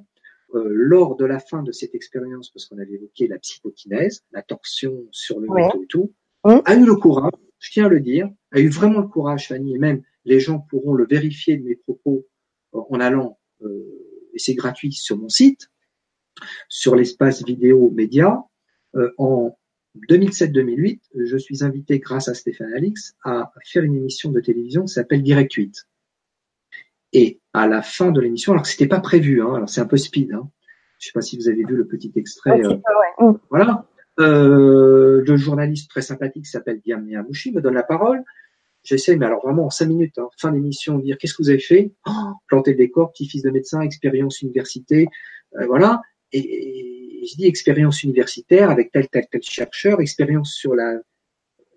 euh, 0.55 0.69
lors 0.71 1.17
de 1.17 1.25
la 1.25 1.39
fin 1.39 1.63
de 1.63 1.73
cette 1.73 1.95
expérience, 1.95 2.51
parce 2.51 2.67
qu'on 2.67 2.79
avait 2.79 2.95
évoqué 2.95 3.29
la 3.29 3.39
psychokinèse, 3.39 4.25
la 4.33 4.43
torsion 4.43 5.07
sur 5.13 5.39
le 5.39 5.49
ouais. 5.49 5.69
et 5.81 5.87
tout, 5.87 6.13
a 6.43 6.75
eu 6.75 6.85
le 6.85 6.97
courage, 6.97 7.33
je 7.59 7.71
tiens 7.71 7.87
à 7.87 7.89
le 7.89 8.01
dire, 8.01 8.29
a 8.53 8.61
eu 8.61 8.69
vraiment 8.69 9.01
le 9.01 9.09
courage, 9.09 9.49
Fanny, 9.49 9.75
et 9.75 9.79
même 9.79 10.03
les 10.25 10.41
gens 10.41 10.59
pourront 10.59 10.95
le 10.95 11.07
vérifier 11.07 11.57
de 11.57 11.63
mes 11.63 11.77
propos 11.77 12.27
euh, 12.75 12.81
en 12.91 13.01
allant, 13.01 13.39
euh, 13.63 14.31
et 14.35 14.39
c'est 14.39 14.55
gratuit 14.55 14.93
sur 14.93 15.17
mon 15.17 15.29
site, 15.29 15.71
sur 16.69 16.97
l'espace 16.97 17.45
vidéo 17.45 17.91
média. 17.91 18.43
Euh, 18.95 19.13
en 19.19 19.59
2007-2008, 20.11 21.01
je 21.15 21.37
suis 21.37 21.65
invité 21.65 21.99
grâce 21.99 22.29
à 22.29 22.35
Stéphane 22.35 22.73
Alix 22.75 23.17
à 23.25 23.53
faire 23.65 23.83
une 23.83 23.97
émission 23.97 24.31
de 24.31 24.41
télévision 24.41 24.85
qui 24.85 24.93
s'appelle 24.93 25.23
Direct 25.23 25.53
8. 25.53 25.75
Et 27.15 27.41
à 27.53 27.67
la 27.67 27.83
fin 27.83 28.11
de 28.11 28.21
l'émission, 28.21 28.53
alors 28.53 28.67
c'était 28.67 28.87
pas 28.87 29.01
prévu, 29.01 29.43
hein, 29.43 29.55
alors 29.55 29.69
c'est 29.69 29.81
un 29.81 29.87
peu 29.87 29.97
speed. 29.97 30.33
Hein, 30.33 30.51
je 30.99 31.07
sais 31.07 31.13
pas 31.13 31.23
si 31.23 31.37
vous 31.37 31.49
avez 31.49 31.65
vu 31.65 31.75
le 31.75 31.87
petit 31.87 32.13
extrait. 32.17 32.61
Euh, 32.65 32.77
mm. 33.19 33.39
Voilà. 33.51 33.87
Euh, 34.21 35.23
le 35.25 35.37
journaliste 35.37 35.89
très 35.91 36.03
sympathique 36.03 36.45
qui 36.45 36.51
s'appelle 36.51 36.81
Guillaume 36.81 37.09
Mouchi 37.27 37.53
me 37.53 37.61
donne 37.61 37.75
la 37.75 37.83
parole. 37.83 38.23
J'essaie, 38.83 39.17
mais 39.17 39.27
alors 39.27 39.43
vraiment 39.45 39.67
en 39.67 39.71
cinq 39.71 39.87
minutes, 39.87 40.19
hein, 40.19 40.29
fin 40.39 40.53
d'émission, 40.53 40.99
dire 40.99 41.19
qu'est-ce 41.19 41.35
que 41.35 41.43
vous 41.43 41.51
avez 41.51 41.59
fait? 41.59 41.93
Oh, 42.07 42.33
Planter 42.47 42.73
le 42.73 42.79
décor, 42.79 43.13
petit-fils 43.13 43.43
de 43.43 43.51
médecin, 43.51 43.81
expérience 43.81 44.41
université, 44.41 45.09
euh, 45.59 45.67
voilà 45.67 46.01
et, 46.33 47.25
je 47.29 47.37
dis 47.37 47.47
expérience 47.47 48.03
universitaire 48.03 48.71
avec 48.71 48.91
tel 48.93 49.09
tel 49.09 49.27
tel 49.31 49.43
chercheur, 49.43 50.01
expérience 50.01 50.55
sur 50.55 50.75
la 50.75 51.01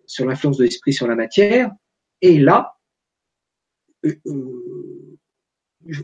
sur 0.05 0.25
l'influence 0.25 0.57
de 0.57 0.63
l'esprit 0.63 0.93
sur 0.93 1.07
la 1.07 1.15
matière. 1.15 1.71
Et 2.21 2.39
là, 2.39 2.75
euh, 4.05 4.15
euh, 4.27 5.17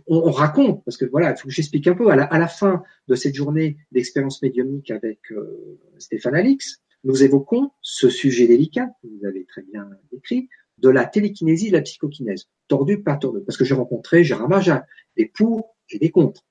on, 0.07 0.31
raconte, 0.31 0.83
parce 0.85 0.97
que 0.97 1.05
voilà, 1.05 1.31
il 1.31 1.37
faut 1.37 1.47
que 1.47 1.53
j'explique 1.53 1.87
un 1.87 1.93
peu, 1.93 2.09
à 2.09 2.15
la, 2.15 2.23
à 2.23 2.39
la, 2.39 2.47
fin 2.47 2.83
de 3.07 3.15
cette 3.15 3.35
journée 3.35 3.77
d'expérience 3.91 4.41
médiumnique 4.41 4.89
avec 4.89 5.19
euh, 5.31 5.79
Stéphane 5.99 6.35
Alix, 6.35 6.81
nous 7.03 7.23
évoquons 7.23 7.71
ce 7.81 8.09
sujet 8.09 8.47
délicat, 8.47 8.89
que 9.01 9.07
vous 9.07 9.25
avez 9.25 9.45
très 9.45 9.61
bien 9.61 9.87
décrit, 10.11 10.49
de 10.79 10.89
la 10.89 11.05
télékinésie 11.05 11.67
et 11.67 11.71
de 11.71 11.75
la 11.75 11.81
psychokinèse. 11.81 12.47
Tordu, 12.67 13.03
pas 13.03 13.17
tordu. 13.17 13.41
Parce 13.45 13.57
que 13.57 13.65
j'ai 13.65 13.75
rencontré 13.75 14.23
Gérard 14.23 14.49
Majin, 14.49 14.83
des 15.15 15.25
pour 15.25 15.75
et 15.89 15.99
des 15.99 16.11
contre 16.11 16.43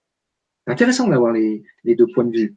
intéressant 0.67 1.09
d'avoir 1.09 1.33
les, 1.33 1.65
deux 1.85 2.07
points 2.07 2.25
de 2.25 2.37
vue. 2.37 2.57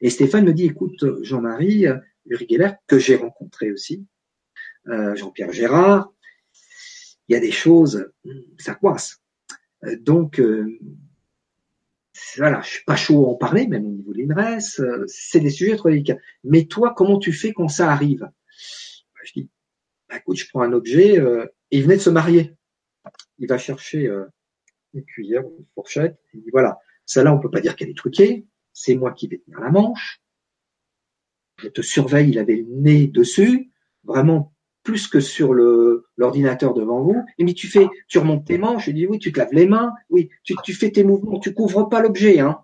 Et 0.00 0.10
Stéphane 0.10 0.44
me 0.44 0.52
dit, 0.52 0.66
écoute, 0.66 1.04
Jean-Marie 1.22 1.86
Uri 2.26 2.46
que 2.86 2.98
j'ai 2.98 3.16
rencontré 3.16 3.72
aussi, 3.72 4.06
euh, 4.88 5.14
Jean-Pierre 5.16 5.52
Gérard, 5.52 6.12
il 7.28 7.34
y 7.34 7.36
a 7.36 7.40
des 7.40 7.50
choses, 7.50 8.10
ça 8.58 8.74
coince. 8.74 9.22
Euh, 9.84 9.96
donc, 9.98 10.40
euh, 10.40 10.78
voilà, 12.36 12.60
je 12.62 12.68
suis 12.68 12.84
pas 12.84 12.96
chaud 12.96 13.26
à 13.26 13.28
en 13.28 13.34
parler, 13.34 13.66
même 13.66 13.86
au 13.86 13.90
niveau 13.90 14.12
de 14.12 14.18
l'INRES, 14.18 14.80
c'est 15.06 15.40
des 15.40 15.50
sujets 15.50 15.76
trop 15.76 15.90
délicats. 15.90 16.18
Mais 16.42 16.64
toi, 16.64 16.94
comment 16.96 17.18
tu 17.18 17.32
fais 17.32 17.52
quand 17.52 17.68
ça 17.68 17.90
arrive? 17.90 18.20
Bah, 18.20 19.20
Je 19.24 19.32
dis, 19.34 19.50
bah, 20.08 20.16
écoute, 20.16 20.36
je 20.36 20.48
prends 20.48 20.62
un 20.62 20.72
objet, 20.72 21.16
et 21.16 21.78
il 21.78 21.82
venait 21.82 21.96
de 21.96 22.02
se 22.02 22.10
marier. 22.10 22.54
Il 23.38 23.46
va 23.46 23.56
chercher 23.58 24.10
une 24.94 25.04
cuillère, 25.04 25.42
une 25.42 25.66
fourchette, 25.74 26.18
il 26.34 26.42
dit, 26.42 26.50
voilà, 26.50 26.78
celle-là, 27.08 27.34
on 27.34 27.40
peut 27.40 27.50
pas 27.50 27.60
dire 27.60 27.74
qu'elle 27.74 27.88
est 27.88 27.96
truquée. 27.96 28.46
C'est 28.72 28.94
moi 28.94 29.12
qui 29.12 29.26
vais 29.26 29.38
tenir 29.38 29.60
la 29.60 29.70
manche. 29.70 30.20
Je 31.56 31.68
te 31.68 31.80
surveille, 31.80 32.28
il 32.30 32.38
avait 32.38 32.56
le 32.56 32.66
nez 32.68 33.08
dessus, 33.08 33.72
vraiment 34.04 34.54
plus 34.84 35.08
que 35.08 35.18
sur 35.18 35.54
le 35.54 36.06
l'ordinateur 36.16 36.74
devant 36.74 37.00
vous. 37.00 37.24
Et 37.38 37.44
mais 37.44 37.54
tu 37.54 37.66
fais, 37.66 37.88
tu 38.08 38.18
remontes 38.18 38.46
tes 38.46 38.58
manches. 38.58 38.86
Je 38.86 38.90
dis 38.92 39.06
oui, 39.06 39.18
tu 39.18 39.32
te 39.32 39.38
laves 39.38 39.52
les 39.52 39.66
mains. 39.66 39.94
Oui, 40.10 40.28
tu, 40.44 40.74
fais 40.74 40.90
tes 40.90 41.02
mouvements. 41.02 41.40
Tu 41.40 41.54
couvres 41.54 41.88
pas 41.88 42.00
l'objet, 42.00 42.40
hein. 42.40 42.60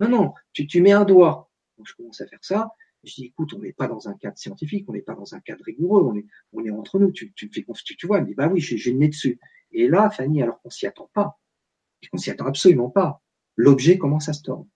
Non, 0.00 0.08
non, 0.08 0.34
tu, 0.52 0.66
tu 0.66 0.80
mets 0.82 0.92
un 0.92 1.04
doigt. 1.04 1.50
Donc, 1.78 1.86
je 1.88 1.94
commence 1.94 2.20
à 2.20 2.26
faire 2.26 2.38
ça. 2.42 2.70
Je 3.04 3.14
dis, 3.14 3.24
écoute, 3.26 3.54
on 3.54 3.60
n'est 3.60 3.72
pas 3.72 3.88
dans 3.88 4.08
un 4.08 4.14
cadre 4.14 4.36
scientifique, 4.36 4.84
on 4.88 4.92
n'est 4.92 5.02
pas 5.02 5.14
dans 5.14 5.34
un 5.34 5.40
cadre 5.40 5.64
rigoureux, 5.64 6.02
on 6.04 6.16
est, 6.16 6.26
on 6.52 6.64
est 6.64 6.70
entre 6.70 6.98
nous. 6.98 7.10
Tu, 7.10 7.32
tu 7.32 7.46
me 7.46 7.52
fais 7.52 7.64
tu, 7.84 7.96
tu 7.96 8.06
vois. 8.06 8.20
Dit, 8.20 8.34
bah 8.34 8.48
oui, 8.48 8.60
j'ai 8.60 8.92
le 8.92 8.98
nez 8.98 9.08
dessus. 9.08 9.40
Et 9.72 9.88
là, 9.88 10.10
Fanny, 10.10 10.42
alors 10.42 10.60
qu'on 10.60 10.70
s'y 10.70 10.86
attend 10.86 11.10
pas, 11.14 11.38
qu'on 12.10 12.18
s'y 12.18 12.30
attend 12.30 12.46
absolument 12.46 12.90
pas, 12.90 13.22
l'objet 13.58 13.98
commence 13.98 14.28
à 14.30 14.32
se 14.32 14.42
tordre. 14.42 14.66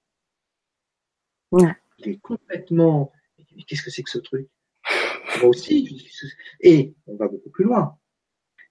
Ouais. 1.53 1.75
Il 1.99 2.09
est 2.09 2.19
complètement, 2.19 3.13
mais 3.57 3.63
qu'est-ce 3.63 3.83
que 3.83 3.91
c'est 3.91 4.03
que 4.03 4.11
ce 4.11 4.19
truc? 4.19 4.49
Moi 5.39 5.49
aussi, 5.49 6.11
et 6.61 6.93
on 7.07 7.17
va 7.17 7.29
beaucoup 7.29 7.51
plus 7.51 7.65
loin. 7.65 7.97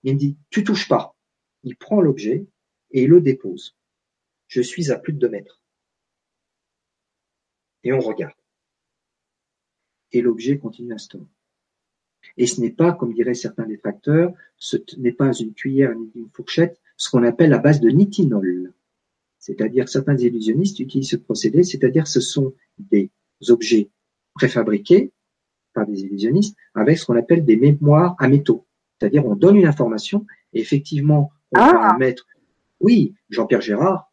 Il 0.04 0.14
me 0.14 0.20
dit, 0.20 0.38
tu 0.50 0.64
touches 0.64 0.88
pas. 0.88 1.16
Il 1.64 1.78
prend 1.78 2.02
l'objet 2.02 2.46
et 2.92 3.04
il 3.04 3.10
le 3.10 3.22
dépose. 3.22 3.78
Je 4.48 4.62
suis 4.62 4.92
à 4.92 5.00
plus 5.00 5.14
de 5.14 5.20
deux 5.20 5.30
mètres. 5.30 5.64
Et 7.84 7.94
on 7.94 8.00
regarde. 8.00 8.36
Et 10.12 10.22
l'objet 10.22 10.60
continue 10.60 10.94
à 10.94 10.98
se 10.98 11.08
tordre. 11.08 11.30
Et 12.36 12.48
ce 12.48 12.60
n'est 12.60 12.72
pas, 12.72 12.92
comme 12.92 13.14
diraient 13.14 13.34
certains 13.34 13.66
détracteurs, 13.66 14.34
ce 14.58 14.78
n'est 14.98 15.14
pas 15.14 15.34
une 15.34 15.54
cuillère 15.54 15.96
ni 15.96 16.12
une 16.16 16.30
fourchette, 16.30 16.80
ce 16.98 17.10
qu'on 17.10 17.24
appelle 17.24 17.50
la 17.50 17.60
base 17.60 17.80
de 17.80 17.90
nitinol. 17.90 18.74
C'est-à-dire 19.42 19.90
certains 19.90 20.16
illusionnistes 20.18 20.80
utilisent 20.80 21.10
ce 21.10 21.16
procédé, 21.18 21.64
c'est-à-dire 21.64 22.08
ce 22.08 22.22
sont 22.22 22.54
des 22.78 23.10
objets 23.50 23.90
préfabriqués 24.36 25.12
par 25.74 25.88
des 25.88 26.02
illusionnistes 26.02 26.56
avec 26.76 26.98
ce 27.00 27.06
qu'on 27.06 27.18
appelle 27.18 27.44
des 27.44 27.58
mémoires 27.58 28.16
à 28.20 28.28
métaux. 28.30 28.66
C'est-à-dire 29.00 29.26
on 29.26 29.36
donne 29.36 29.58
une 29.58 29.66
information 29.66 30.26
et 30.54 30.62
effectivement 30.62 31.32
on 31.54 31.60
Ah. 31.60 31.90
va 31.92 31.98
mettre. 31.98 32.28
Oui, 32.80 33.16
Jean-Pierre 33.30 33.62
Gérard, 33.62 34.12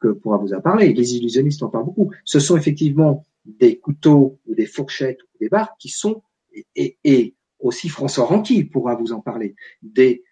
que 0.00 0.08
pourra 0.08 0.38
vous 0.38 0.54
en 0.54 0.60
parler, 0.60 0.92
les 0.92 1.16
illusionnistes 1.16 1.62
en 1.64 1.68
parlent 1.68 1.84
beaucoup. 1.86 2.12
Ce 2.24 2.38
sont 2.38 2.56
effectivement 2.56 3.24
des 3.44 3.78
couteaux 3.78 4.38
ou 4.46 4.54
des 4.54 4.66
fourchettes 4.66 5.22
ou 5.22 5.38
des 5.40 5.48
barres 5.48 5.76
qui 5.78 5.88
sont 5.88 6.22
et, 6.52 6.64
et, 6.76 6.96
et 7.04 7.34
aussi 7.58 7.88
François 7.88 8.24
Ranqui 8.26 8.62
pourra 8.64 8.94
vous 8.94 9.12
en 9.12 9.20
parler, 9.20 9.56
des, 9.82 10.22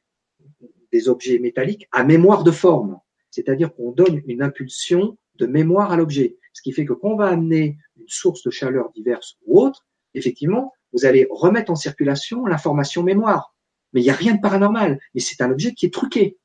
des 0.93 1.09
objets 1.09 1.39
métalliques 1.41 1.89
à 1.91 2.05
mémoire 2.05 2.45
de 2.45 2.53
forme. 2.53 2.99
C'est-à-dire 3.33 3.75
qu'on 3.75 3.91
donne 3.91 4.23
une 4.27 4.43
impulsion 4.43 5.19
de 5.37 5.47
mémoire 5.47 5.91
à 5.91 5.97
l'objet. 5.97 6.37
Ce 6.53 6.63
qui 6.63 6.71
fait 6.73 6.85
que 6.85 6.93
quand 6.93 7.11
on 7.11 7.17
va 7.17 7.29
amener 7.29 7.79
une 7.99 8.09
source 8.09 8.45
de 8.45 8.51
chaleur 8.51 8.93
diverse 8.93 9.39
ou 9.47 9.61
autre, 9.61 9.85
effectivement, 10.15 10.73
vous 10.93 11.07
allez 11.07 11.27
remettre 11.31 11.73
en 11.73 11.75
circulation 11.75 12.47
l'information 12.47 13.03
mémoire. 13.03 13.55
Mais 13.93 14.03
il 14.03 14.05
n'y 14.05 14.11
a 14.11 14.15
rien 14.15 14.35
de 14.35 14.41
paranormal. 14.41 15.01
Mais 15.15 15.21
c'est 15.21 15.43
un 15.43 15.51
objet 15.51 15.73
qui 15.73 15.87
est 15.87 15.93
truqué. 15.93 16.37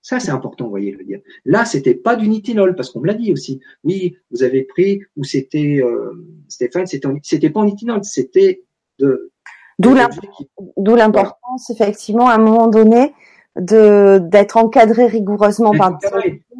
Ça, 0.00 0.20
c'est 0.20 0.30
important, 0.30 0.64
vous 0.64 0.70
voyez, 0.70 0.92
le 0.92 1.04
dire. 1.04 1.20
Là, 1.44 1.64
c'était 1.64 1.94
pas 1.94 2.16
du 2.16 2.28
nitinol, 2.28 2.74
parce 2.74 2.90
qu'on 2.90 3.00
me 3.00 3.06
l'a 3.06 3.14
dit 3.14 3.32
aussi. 3.32 3.60
Oui, 3.84 4.18
vous 4.30 4.42
avez 4.42 4.62
pris, 4.62 5.00
ou 5.16 5.24
c'était, 5.24 5.80
euh, 5.82 6.12
Stéphane, 6.48 6.86
c'était, 6.86 7.50
pas 7.50 7.60
en 7.60 7.64
nitinol, 7.64 8.04
c'était 8.04 8.64
de, 8.98 9.32
d'où 9.78 9.94
l'importance, 9.94 11.70
effectivement, 11.70 12.28
à 12.28 12.34
un 12.34 12.38
moment 12.38 12.68
donné, 12.68 13.14
de 13.56 14.18
d'être 14.18 14.56
encadré 14.56 15.06
rigoureusement 15.06 15.72
par. 15.72 15.98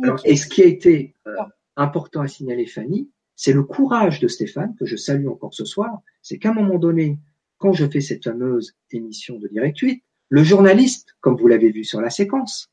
Alors, 0.03 0.21
et 0.25 0.37
ce 0.37 0.47
qui 0.47 0.63
a 0.63 0.67
été 0.67 1.15
euh, 1.27 1.35
important 1.77 2.21
à 2.21 2.29
signaler, 2.29 2.67
Fanny, 2.67 3.11
c'est 3.37 3.53
le 3.53 3.63
courage 3.63 4.21
de 4.21 4.29
Stéphane, 4.29 4.75
que 4.79 4.87
je 4.87 4.97
salue 4.97 5.27
encore 5.27 5.55
ce 5.55 5.65
soir, 5.65 6.01
c'est 6.23 6.39
qu'à 6.39 6.51
un 6.51 6.55
moment 6.55 6.79
donné, 6.79 7.19
quand 7.59 7.73
je 7.73 7.87
fais 7.87 8.01
cette 8.01 8.25
fameuse 8.25 8.75
émission 8.91 9.39
de 9.39 9.49
Direct 9.49 9.79
8, 9.79 10.03
le 10.29 10.45
journaliste, 10.45 11.17
comme 11.21 11.37
vous 11.37 11.49
l'avez 11.49 11.71
vu 11.71 11.85
sur 11.85 12.01
la 12.01 12.11
séquence 12.11 12.71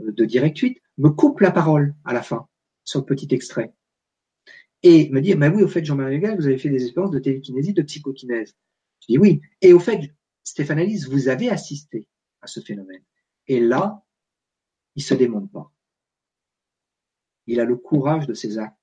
euh, 0.00 0.12
de 0.12 0.24
Direct 0.24 0.58
8, 0.58 0.80
me 0.98 1.10
coupe 1.10 1.40
la 1.40 1.50
parole 1.50 1.94
à 2.04 2.12
la 2.12 2.22
fin, 2.22 2.46
sur 2.84 3.00
le 3.00 3.06
petit 3.06 3.28
extrait. 3.34 3.72
Et 4.82 5.10
me 5.10 5.20
dit, 5.20 5.34
bah 5.34 5.50
oui, 5.54 5.62
au 5.62 5.68
fait, 5.68 5.84
Jean-Marie 5.84 6.16
Legal, 6.16 6.36
vous 6.36 6.46
avez 6.46 6.56
fait 6.56 6.70
des 6.70 6.84
expériences 6.84 7.10
de 7.10 7.18
télékinésie, 7.18 7.74
de 7.74 7.82
psychokinèse. 7.82 8.54
Je 9.00 9.06
dis 9.08 9.18
oui. 9.18 9.40
Et 9.60 9.72
au 9.72 9.78
fait, 9.78 10.10
Stéphane 10.42 10.78
Alice, 10.78 11.06
vous 11.06 11.28
avez 11.28 11.50
assisté 11.50 12.06
à 12.40 12.46
ce 12.46 12.60
phénomène. 12.60 13.02
Et 13.50 13.58
là, 13.58 14.04
il 14.94 15.02
se 15.02 15.12
démonte 15.12 15.50
pas. 15.50 15.72
Il 17.48 17.58
a 17.58 17.64
le 17.64 17.74
courage 17.74 18.28
de 18.28 18.32
ses 18.32 18.58
actes. 18.58 18.76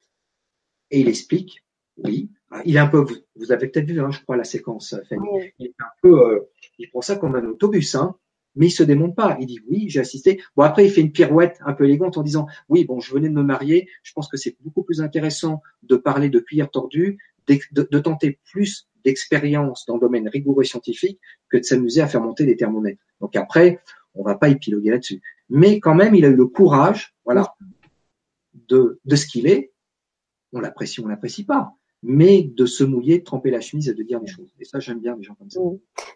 Et 0.91 0.99
il 0.99 1.07
explique, 1.07 1.63
oui, 1.95 2.29
il 2.65 2.75
est 2.75 2.79
un 2.79 2.87
peu, 2.87 2.99
vous, 2.99 3.15
vous 3.37 3.53
avez 3.53 3.69
peut-être 3.69 3.87
vu, 3.87 4.01
hein, 4.01 4.11
je 4.11 4.21
crois, 4.21 4.35
la 4.35 4.43
séquence, 4.43 4.93
Fanny. 5.07 5.25
Oui. 5.31 5.53
Il 5.59 5.67
est 5.67 5.75
un 5.79 5.91
peu, 6.01 6.19
euh, 6.19 6.51
il 6.79 6.89
prend 6.89 6.99
ça 6.99 7.15
comme 7.15 7.35
un 7.35 7.45
autobus, 7.45 7.95
hein, 7.95 8.17
mais 8.55 8.67
il 8.67 8.71
se 8.71 8.83
démonte 8.83 9.15
pas. 9.15 9.37
Il 9.39 9.45
dit 9.45 9.61
oui, 9.69 9.85
j'ai 9.87 10.01
assisté. 10.01 10.43
Bon, 10.57 10.63
après, 10.63 10.85
il 10.85 10.91
fait 10.91 10.99
une 10.99 11.13
pirouette 11.13 11.57
un 11.65 11.71
peu 11.71 11.85
élégante 11.85 12.17
en 12.17 12.23
disant, 12.23 12.47
oui, 12.67 12.83
bon, 12.83 12.99
je 12.99 13.13
venais 13.13 13.29
de 13.29 13.33
me 13.33 13.43
marier. 13.43 13.87
Je 14.03 14.11
pense 14.11 14.27
que 14.27 14.35
c'est 14.35 14.57
beaucoup 14.59 14.83
plus 14.83 14.99
intéressant 14.99 15.61
de 15.83 15.95
parler 15.95 16.27
de 16.27 16.39
cuillère 16.39 16.69
tordue, 16.69 17.19
de 17.47 17.99
tenter 17.99 18.41
plus 18.51 18.89
d'expérience 19.05 19.85
dans 19.85 19.93
le 19.93 20.01
domaine 20.01 20.27
rigoureux 20.27 20.63
et 20.63 20.67
scientifique 20.67 21.21
que 21.47 21.55
de 21.55 21.63
s'amuser 21.63 22.01
à 22.01 22.07
faire 22.07 22.21
monter 22.21 22.45
des 22.45 22.57
thermomètres. 22.57 23.01
Donc 23.21 23.37
après, 23.37 23.79
on 24.17 24.23
va 24.23 24.35
pas 24.35 24.49
épiloguer 24.49 24.91
là-dessus. 24.91 25.21
Mais 25.49 25.79
quand 25.79 25.95
même, 25.95 26.15
il 26.15 26.25
a 26.25 26.29
eu 26.29 26.35
le 26.35 26.45
courage, 26.47 27.15
voilà, 27.25 27.53
de, 28.69 28.99
de 29.05 29.15
ce 29.15 29.25
qu'il 29.25 29.47
est. 29.47 29.71
On 30.53 30.59
l'apprécie, 30.59 30.99
on 31.01 31.07
l'apprécie 31.07 31.45
pas. 31.45 31.71
Mais 32.03 32.43
de 32.43 32.67
se 32.67 32.83
mouiller, 32.83 33.19
de 33.19 33.23
tremper 33.23 33.49
la 33.49 33.59
chemise 33.59 33.89
et 33.89 33.93
de 33.93 34.03
dire 34.03 34.21
des 34.21 34.27
choses. 34.27 34.53
Et 34.59 34.65
ça, 34.65 34.79
j'aime 34.79 34.99
bien 34.99 35.15
les 35.15 35.23
gens 35.23 35.33
comme 35.33 35.49
ça. 35.49 35.59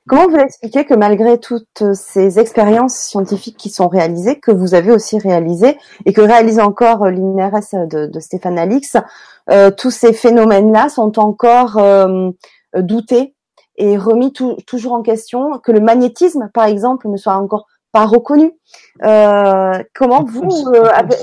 Comment 0.07 0.27
vous 0.29 0.37
expliquez 0.37 0.85
que 0.85 0.93
malgré 0.93 1.39
toutes 1.39 1.93
ces 1.95 2.39
expériences 2.39 2.95
scientifiques 2.95 3.57
qui 3.57 3.69
sont 3.69 3.87
réalisées, 3.87 4.39
que 4.39 4.51
vous 4.51 4.75
avez 4.75 4.91
aussi 4.91 5.17
réalisées 5.17 5.77
et 6.05 6.13
que 6.13 6.21
réalise 6.21 6.59
encore 6.59 7.05
euh, 7.05 7.11
l'INRS 7.11 7.87
de, 7.87 8.19
Stéphane 8.19 8.59
Alix, 8.59 8.95
euh, 9.49 9.71
tous 9.71 9.89
ces 9.89 10.13
phénomènes-là 10.13 10.89
sont 10.89 11.17
encore 11.17 11.77
euh, 11.79 12.29
doutés 12.77 13.35
et 13.77 13.97
remis 13.97 14.31
tou- 14.33 14.57
toujours 14.67 14.93
en 14.93 15.01
question, 15.01 15.57
que 15.57 15.71
le 15.71 15.79
magnétisme, 15.79 16.51
par 16.53 16.65
exemple, 16.65 17.09
ne 17.09 17.17
soit 17.17 17.35
encore 17.37 17.65
pas 17.91 18.05
reconnu. 18.05 18.51
Euh, 19.03 19.83
comment 19.93 20.19
En 20.19 20.23
vous 20.23 20.41
France, 20.41 20.67
euh, 20.67 20.83
avez... 20.85 21.15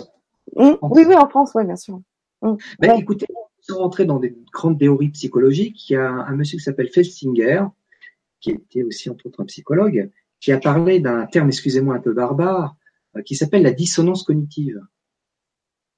Hum, 0.57 0.79
Oui, 0.83 1.05
oui, 1.07 1.15
en 1.15 1.29
France, 1.29 1.53
oui, 1.55 1.65
bien 1.65 1.77
sûr. 1.77 2.01
Hum, 2.43 2.57
Ben, 2.79 2.93
ouais. 2.93 3.01
écoutez, 3.01 3.27
sans 3.61 3.79
rentrer 3.79 4.05
dans 4.05 4.19
des 4.19 4.37
grandes 4.53 4.79
théories 4.79 5.11
psychologiques, 5.11 5.91
il 5.91 5.95
y 5.95 5.97
a 5.97 6.09
un 6.11 6.37
monsieur 6.37 6.59
qui 6.59 6.65
s'appelle 6.65 6.89
Felsinger, 6.89 7.65
qui 8.41 8.51
était 8.51 8.83
aussi 8.83 9.11
entre 9.11 9.27
autres 9.27 9.43
un 9.43 9.47
psychologue, 9.47 10.11
qui 10.41 10.53
a 10.53 10.59
parlé 10.59 11.01
d'un 11.01 11.27
terme, 11.27 11.49
excusez-moi, 11.49 11.97
un 11.97 12.01
peu 12.01 12.13
barbare, 12.13 12.77
euh, 13.17 13.23
qui 13.23 13.35
s'appelle 13.35 13.63
la 13.63 13.73
dissonance 13.73 14.23
cognitive. 14.23 14.81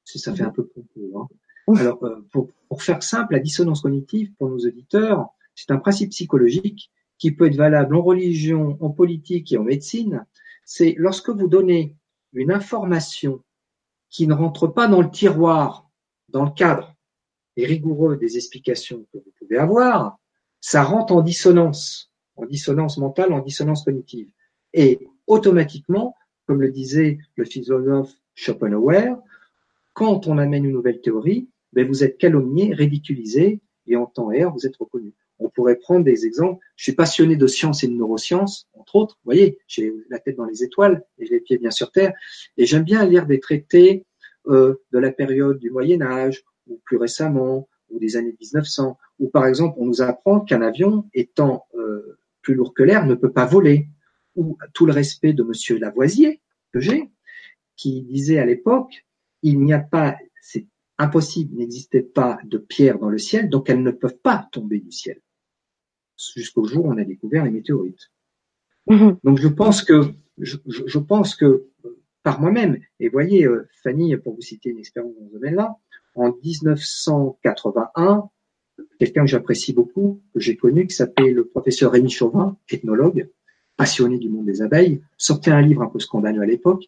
Ça 0.04 0.34
fait 0.34 0.42
un 0.42 0.50
peu 0.50 0.66
pompeux. 0.66 1.10
Hein. 1.14 1.28
Alors, 1.76 2.02
euh, 2.04 2.26
pour, 2.32 2.48
pour 2.68 2.82
faire 2.82 3.02
simple, 3.02 3.34
la 3.34 3.38
dissonance 3.38 3.82
cognitive, 3.82 4.32
pour 4.38 4.48
nos 4.48 4.58
auditeurs, 4.58 5.28
c'est 5.54 5.70
un 5.70 5.76
principe 5.76 6.10
psychologique 6.10 6.90
qui 7.18 7.32
peut 7.32 7.46
être 7.46 7.56
valable 7.56 7.94
en 7.94 8.02
religion, 8.02 8.76
en 8.80 8.90
politique 8.90 9.52
et 9.52 9.58
en 9.58 9.62
médecine. 9.64 10.24
C'est 10.72 10.94
lorsque 10.98 11.30
vous 11.30 11.48
donnez 11.48 11.96
une 12.32 12.52
information 12.52 13.42
qui 14.08 14.28
ne 14.28 14.34
rentre 14.34 14.68
pas 14.68 14.86
dans 14.86 15.02
le 15.02 15.10
tiroir, 15.10 15.90
dans 16.28 16.44
le 16.44 16.52
cadre 16.52 16.94
et 17.56 17.66
rigoureux 17.66 18.16
des 18.16 18.36
explications 18.36 19.04
que 19.12 19.18
vous 19.18 19.32
pouvez 19.36 19.58
avoir, 19.58 20.20
ça 20.60 20.84
rentre 20.84 21.12
en 21.12 21.22
dissonance, 21.22 22.12
en 22.36 22.46
dissonance 22.46 22.98
mentale, 22.98 23.32
en 23.32 23.40
dissonance 23.40 23.82
cognitive. 23.82 24.30
Et 24.72 25.08
automatiquement, 25.26 26.14
comme 26.46 26.60
le 26.60 26.70
disait 26.70 27.18
le 27.34 27.44
philosophe 27.44 28.14
Schopenhauer, 28.36 29.16
quand 29.92 30.28
on 30.28 30.38
amène 30.38 30.66
une 30.66 30.74
nouvelle 30.74 31.00
théorie, 31.00 31.48
ben 31.72 31.84
vous 31.84 32.04
êtes 32.04 32.16
calomnié, 32.16 32.74
ridiculisé, 32.74 33.60
et 33.88 33.96
en 33.96 34.06
temps 34.06 34.30
et 34.30 34.44
heure, 34.44 34.52
vous 34.52 34.66
êtes 34.66 34.76
reconnu. 34.76 35.14
On 35.40 35.48
pourrait 35.48 35.76
prendre 35.76 36.04
des 36.04 36.26
exemples. 36.26 36.64
Je 36.76 36.84
suis 36.84 36.92
passionné 36.92 37.36
de 37.36 37.46
sciences 37.46 37.82
et 37.82 37.88
de 37.88 37.92
neurosciences, 37.92 38.68
entre 38.74 38.96
autres. 38.96 39.18
Vous 39.24 39.32
voyez, 39.32 39.58
j'ai 39.66 39.92
la 40.08 40.18
tête 40.18 40.36
dans 40.36 40.44
les 40.44 40.62
étoiles 40.62 41.02
et 41.18 41.26
les 41.26 41.40
pieds 41.40 41.58
bien 41.58 41.70
sur 41.70 41.90
terre. 41.90 42.12
Et 42.56 42.66
j'aime 42.66 42.84
bien 42.84 43.04
lire 43.04 43.26
des 43.26 43.40
traités 43.40 44.06
euh, 44.48 44.76
de 44.92 44.98
la 44.98 45.10
période 45.12 45.58
du 45.58 45.70
Moyen 45.70 46.02
Âge, 46.02 46.44
ou 46.66 46.80
plus 46.84 46.96
récemment, 46.96 47.68
ou 47.90 47.98
des 47.98 48.16
années 48.16 48.36
1900, 48.40 48.96
où 49.18 49.28
par 49.28 49.46
exemple 49.46 49.76
on 49.78 49.86
nous 49.86 50.02
apprend 50.02 50.40
qu'un 50.40 50.62
avion 50.62 51.08
étant 51.12 51.66
euh, 51.74 52.18
plus 52.42 52.54
lourd 52.54 52.72
que 52.72 52.82
l'air 52.82 53.06
ne 53.06 53.14
peut 53.14 53.32
pas 53.32 53.46
voler, 53.46 53.88
ou 54.36 54.56
tout 54.72 54.86
le 54.86 54.92
respect 54.92 55.32
de 55.32 55.42
Monsieur 55.42 55.78
Lavoisier 55.78 56.40
que 56.72 56.80
j'ai, 56.80 57.10
qui 57.76 58.02
disait 58.02 58.38
à 58.38 58.46
l'époque 58.46 59.04
il 59.42 59.60
n'y 59.60 59.72
a 59.72 59.78
pas, 59.78 60.16
c'est 60.40 60.66
impossible, 60.98 61.54
il 61.54 61.58
n'existait 61.58 62.02
pas 62.02 62.38
de 62.44 62.58
pierres 62.58 62.98
dans 62.98 63.08
le 63.08 63.18
ciel, 63.18 63.48
donc 63.48 63.70
elles 63.70 63.82
ne 63.82 63.90
peuvent 63.90 64.18
pas 64.18 64.48
tomber 64.52 64.80
du 64.80 64.92
ciel. 64.92 65.20
Jusqu'au 66.36 66.64
jour 66.64 66.84
où 66.86 66.92
on 66.92 66.98
a 66.98 67.04
découvert 67.04 67.44
les 67.44 67.50
météorites. 67.50 68.10
Mhm. 68.88 69.18
Donc 69.24 69.38
je 69.38 69.48
pense 69.48 69.82
que 69.82 70.12
je, 70.38 70.56
je- 70.66 70.98
pense 70.98 71.34
que 71.34 71.44
euh, 71.84 71.98
par 72.22 72.40
moi-même, 72.40 72.78
et 72.98 73.08
voyez, 73.08 73.46
euh, 73.46 73.68
Fanny, 73.82 74.16
pour 74.16 74.34
vous 74.34 74.40
citer 74.40 74.70
une 74.70 74.78
expérience 74.78 75.14
dans 75.18 75.28
ce 75.28 75.32
domaine-là, 75.34 75.76
en 76.14 76.32
1981, 76.42 78.28
quelqu'un 78.98 79.22
que 79.22 79.30
j'apprécie 79.30 79.72
beaucoup, 79.72 80.20
que 80.34 80.40
j'ai 80.40 80.56
connu, 80.56 80.86
qui 80.86 80.94
s'appelait 80.94 81.32
le 81.32 81.44
professeur 81.46 81.92
Rémi 81.92 82.10
Chauvin, 82.10 82.56
ethnologue, 82.70 83.28
passionné 83.76 84.18
du 84.18 84.28
monde 84.28 84.46
des 84.46 84.62
abeilles, 84.62 85.02
sortait 85.16 85.50
un 85.50 85.62
livre 85.62 85.82
un 85.82 85.88
peu 85.88 85.98
scandaleux 86.00 86.42
à 86.42 86.46
l'époque, 86.46 86.84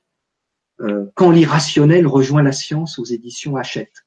euh, 0.80 1.06
Quand 1.14 1.30
l'irrationnel 1.30 2.06
rejoint 2.06 2.42
la 2.42 2.52
science 2.52 2.98
aux 2.98 3.04
éditions 3.04 3.56
Hachette. 3.56 4.04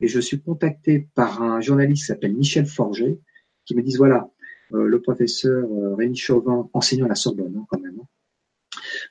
Et 0.00 0.06
je 0.08 0.20
suis 0.20 0.40
contacté 0.40 1.08
par 1.14 1.42
un 1.42 1.60
journaliste 1.60 2.02
qui 2.02 2.06
s'appelle 2.06 2.34
Michel 2.34 2.66
Forger, 2.66 3.18
qui 3.64 3.74
me 3.74 3.82
dit 3.82 3.96
voilà, 3.96 4.30
le 4.70 5.00
professeur 5.00 5.64
euh, 5.64 5.94
Rémi 5.94 6.16
Chauvin, 6.16 6.68
enseignant 6.72 7.06
à 7.06 7.08
la 7.08 7.14
Sorbonne 7.14 7.54
hein, 7.58 7.66
quand 7.68 7.80
même, 7.80 7.98
hein, 8.00 8.06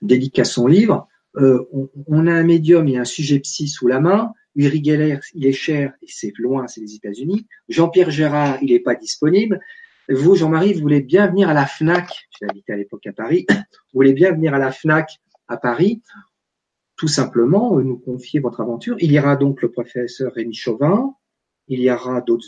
dédicace 0.01 0.51
son 0.51 0.67
livre. 0.67 1.07
Euh, 1.37 1.63
on, 2.07 2.25
a 2.27 2.33
un 2.33 2.43
médium 2.43 2.87
et 2.87 2.97
un 2.97 3.05
sujet 3.05 3.39
psy 3.39 3.67
sous 3.67 3.87
la 3.87 3.99
main. 3.99 4.33
Uri 4.55 4.83
Geller, 4.83 5.19
il 5.35 5.45
est 5.45 5.51
cher 5.51 5.93
et 6.01 6.07
c'est 6.09 6.33
loin, 6.39 6.67
c'est 6.67 6.81
les 6.81 6.95
États-Unis. 6.95 7.45
Jean-Pierre 7.69 8.09
Gérard, 8.09 8.57
il 8.63 8.71
n'est 8.71 8.79
pas 8.79 8.95
disponible. 8.95 9.59
Vous, 10.09 10.35
Jean-Marie, 10.35 10.73
vous 10.73 10.81
voulez 10.81 11.01
bien 11.01 11.27
venir 11.27 11.49
à 11.49 11.53
la 11.53 11.65
FNAC, 11.65 12.27
habité 12.41 12.73
à 12.73 12.77
l'époque 12.77 13.05
à 13.05 13.13
Paris, 13.13 13.45
vous 13.49 13.55
voulez 13.93 14.13
bien 14.13 14.31
venir 14.31 14.53
à 14.53 14.57
la 14.57 14.71
FNAC 14.71 15.19
à 15.47 15.57
Paris, 15.57 16.01
tout 16.95 17.07
simplement, 17.07 17.77
euh, 17.77 17.83
nous 17.83 17.97
confier 17.97 18.39
votre 18.39 18.61
aventure. 18.61 18.95
Il 18.99 19.11
y 19.11 19.19
aura 19.19 19.35
donc 19.35 19.61
le 19.61 19.69
professeur 19.69 20.33
Rémi 20.33 20.55
Chauvin, 20.55 21.13
il 21.67 21.79
y 21.81 21.91
aura 21.91 22.21
d'autres, 22.21 22.47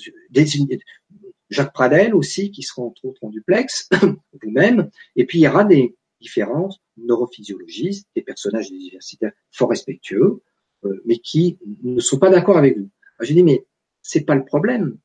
Jacques 1.50 1.74
Pradel 1.74 2.14
aussi, 2.14 2.52
qui 2.52 2.64
sera 2.64 2.84
entre 2.84 3.06
autres 3.06 3.24
en 3.24 3.30
duplex, 3.30 3.90
vous-même, 4.44 4.90
et 5.16 5.26
puis 5.26 5.40
il 5.40 5.44
y 5.44 5.48
aura 5.48 5.64
des 5.64 5.96
différents 6.22 6.70
neurophysiologistes, 6.98 8.08
des 8.16 8.22
personnages 8.22 8.70
universitaires 8.70 9.32
fort 9.52 9.70
respectueux, 9.70 10.42
euh, 10.86 11.02
mais 11.06 11.18
qui 11.18 11.58
ne 11.84 12.00
sont 12.00 12.20
pas 12.20 12.30
d'accord 12.30 12.58
avec 12.58 12.78
vous. 12.78 12.90
J'ai 13.22 13.34
dit, 13.34 13.44
mais 13.44 13.66
c'est 14.02 14.26
pas 14.26 14.36
le 14.36 14.46
problème 14.46 14.98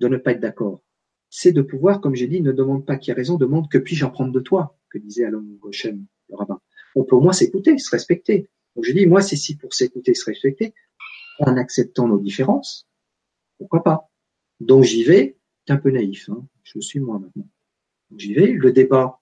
de 0.00 0.08
ne 0.08 0.16
pas 0.16 0.32
être 0.32 0.40
d'accord 0.40 0.82
c'est 1.30 1.52
de 1.52 1.62
pouvoir, 1.62 2.00
comme 2.00 2.14
j'ai 2.14 2.28
dit, 2.28 2.40
ne 2.40 2.52
demande 2.52 2.86
pas 2.86 2.96
qui 2.96 3.10
a 3.10 3.14
raison, 3.14 3.36
demande 3.36 3.68
que 3.68 3.78
puis-je 3.78 4.04
en 4.04 4.10
prendre 4.10 4.32
de 4.32 4.40
toi, 4.40 4.78
que 4.90 4.98
disait 4.98 5.24
Alain 5.24 5.44
Gauchem, 5.60 6.06
le 6.30 6.36
rabbin. 6.36 6.60
On 6.94 7.04
peut 7.04 7.16
au 7.16 7.20
moins 7.20 7.32
s'écouter, 7.32 7.76
se 7.78 7.90
respecter. 7.90 8.48
Donc 8.74 8.84
je 8.84 8.92
dis, 8.92 9.06
moi, 9.06 9.20
c'est 9.20 9.36
si 9.36 9.56
pour 9.56 9.74
s'écouter, 9.74 10.14
se 10.14 10.24
respecter, 10.24 10.72
en 11.40 11.56
acceptant 11.56 12.08
nos 12.08 12.18
différences, 12.18 12.88
pourquoi 13.58 13.82
pas? 13.82 14.10
Donc 14.60 14.84
j'y 14.84 15.04
vais, 15.04 15.35
c'est 15.66 15.72
un 15.72 15.78
peu 15.78 15.90
naïf, 15.90 16.28
hein. 16.28 16.46
je 16.62 16.72
le 16.76 16.80
suis 16.82 17.00
moi 17.00 17.18
maintenant. 17.18 17.48
J'y 18.16 18.34
vais, 18.34 18.52
le 18.52 18.72
débat, 18.72 19.20